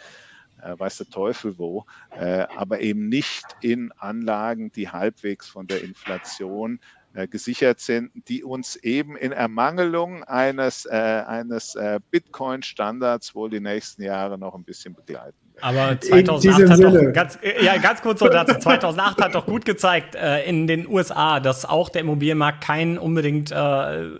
weiß 0.62 0.98
der 0.98 1.10
Teufel 1.10 1.58
wo, 1.58 1.84
äh, 2.18 2.46
aber 2.56 2.80
eben 2.80 3.08
nicht 3.08 3.44
in 3.60 3.92
Anlagen, 3.98 4.72
die 4.72 4.88
halbwegs 4.88 5.48
von 5.48 5.66
der 5.66 5.82
Inflation 5.82 6.80
äh, 7.14 7.26
gesichert 7.26 7.80
sind, 7.80 8.10
die 8.28 8.44
uns 8.44 8.76
eben 8.76 9.16
in 9.16 9.32
Ermangelung 9.32 10.22
eines, 10.24 10.84
äh, 10.86 11.22
eines 11.26 11.74
äh, 11.74 11.98
Bitcoin-Standards 12.10 13.34
wohl 13.34 13.50
die 13.50 13.60
nächsten 13.60 14.02
Jahre 14.02 14.38
noch 14.38 14.54
ein 14.54 14.64
bisschen 14.64 14.94
begleiten. 14.94 15.36
Aber 15.62 15.98
2008 15.98 16.70
hat 16.70 16.80
doch 16.80 17.12
ganz, 17.14 17.38
äh, 17.40 17.64
ja, 17.64 17.78
ganz 17.78 18.02
kurz 18.02 18.20
so 18.20 18.28
dazu. 18.28 18.58
2008 18.58 19.22
hat 19.22 19.34
doch 19.34 19.46
gut 19.46 19.64
gezeigt 19.64 20.14
äh, 20.14 20.44
in 20.44 20.66
den 20.66 20.86
USA, 20.86 21.40
dass 21.40 21.64
auch 21.64 21.88
der 21.88 22.02
Immobilienmarkt 22.02 22.62
kein 22.62 22.98
unbedingt 22.98 23.50
äh, 23.50 24.10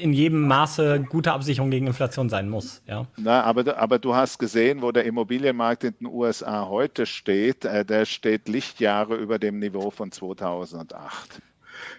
in 0.00 0.12
jedem 0.12 0.46
Maße 0.46 1.04
gute 1.08 1.32
Absicherung 1.32 1.70
gegen 1.70 1.86
Inflation 1.86 2.28
sein 2.28 2.48
muss. 2.48 2.82
Ja. 2.86 3.06
Na, 3.16 3.42
aber, 3.42 3.76
aber 3.78 3.98
du 3.98 4.14
hast 4.14 4.38
gesehen, 4.38 4.82
wo 4.82 4.92
der 4.92 5.04
Immobilienmarkt 5.04 5.84
in 5.84 5.94
den 6.00 6.06
USA 6.06 6.66
heute 6.68 7.06
steht. 7.06 7.64
Äh, 7.64 7.84
der 7.84 8.06
steht 8.06 8.48
Lichtjahre 8.48 9.16
über 9.16 9.38
dem 9.38 9.58
Niveau 9.58 9.90
von 9.90 10.10
2008 10.10 11.42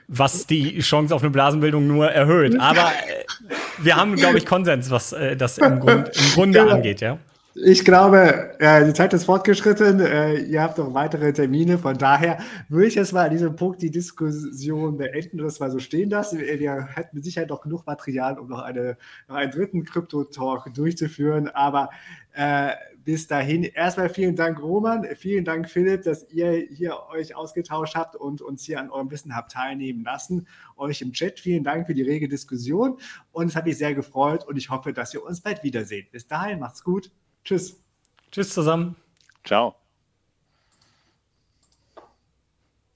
was 0.07 0.45
die 0.45 0.79
Chance 0.79 1.15
auf 1.15 1.23
eine 1.23 1.31
Blasenbildung 1.31 1.87
nur 1.87 2.11
erhöht. 2.11 2.59
Aber 2.59 2.91
äh, 2.91 3.23
wir 3.79 3.95
haben, 3.95 4.15
glaube 4.15 4.37
ich, 4.37 4.45
Konsens, 4.45 4.91
was 4.91 5.13
äh, 5.13 5.35
das 5.35 5.57
im, 5.57 5.79
Grund, 5.79 6.09
im 6.15 6.31
Grunde 6.33 6.59
ja. 6.59 6.67
angeht, 6.67 7.01
ja. 7.01 7.17
Ich 7.53 7.83
glaube, 7.83 8.55
äh, 8.59 8.85
die 8.85 8.93
Zeit 8.93 9.11
ist 9.13 9.25
fortgeschritten. 9.25 9.99
Äh, 9.99 10.39
ihr 10.43 10.61
habt 10.61 10.77
noch 10.77 10.93
weitere 10.93 11.33
Termine. 11.33 11.77
Von 11.77 11.97
daher 11.97 12.39
würde 12.69 12.87
ich 12.87 12.95
jetzt 12.95 13.11
mal 13.11 13.25
an 13.25 13.31
diesem 13.31 13.57
Punkt 13.57 13.81
die 13.81 13.91
Diskussion 13.91 14.95
beenden 14.95 15.41
und 15.41 15.45
das 15.47 15.59
mal 15.59 15.69
so 15.69 15.79
stehen 15.79 16.09
lassen. 16.09 16.39
Wir 16.39 16.87
hätten 16.87 17.13
mit 17.13 17.25
Sicherheit 17.25 17.49
noch 17.49 17.59
genug 17.59 17.85
Material, 17.85 18.39
um 18.39 18.47
noch, 18.47 18.61
eine, 18.61 18.97
noch 19.27 19.35
einen 19.35 19.51
dritten 19.51 19.83
Krypto-Talk 19.83 20.73
durchzuführen. 20.73 21.49
Aber 21.49 21.89
äh, 22.31 22.71
bis 23.03 23.27
dahin 23.27 23.63
erstmal 23.63 24.07
vielen 24.07 24.37
Dank, 24.37 24.61
Roman. 24.61 25.05
Vielen 25.17 25.43
Dank, 25.43 25.69
Philipp, 25.69 26.03
dass 26.03 26.29
ihr 26.31 26.51
hier 26.69 26.99
euch 27.11 27.35
ausgetauscht 27.35 27.95
habt 27.95 28.15
und 28.15 28.41
uns 28.41 28.63
hier 28.63 28.79
an 28.79 28.89
eurem 28.89 29.11
Wissen 29.11 29.35
habt 29.35 29.51
teilnehmen 29.51 30.05
lassen. 30.05 30.47
Euch 30.77 31.01
im 31.01 31.11
Chat 31.11 31.37
vielen 31.37 31.65
Dank 31.65 31.85
für 31.85 31.93
die 31.93 32.03
rege 32.03 32.29
Diskussion. 32.29 32.97
Und 33.33 33.47
es 33.47 33.57
hat 33.57 33.65
mich 33.65 33.77
sehr 33.77 33.93
gefreut 33.93 34.47
und 34.47 34.55
ich 34.55 34.69
hoffe, 34.69 34.93
dass 34.93 35.11
wir 35.11 35.25
uns 35.25 35.41
bald 35.41 35.63
wiedersehen. 35.63 36.07
Bis 36.13 36.27
dahin, 36.27 36.59
macht's 36.59 36.81
gut. 36.81 37.11
Tschüss. 37.43 37.81
Tschüss 38.31 38.53
zusammen. 38.53 38.95
Ciao. 39.43 39.80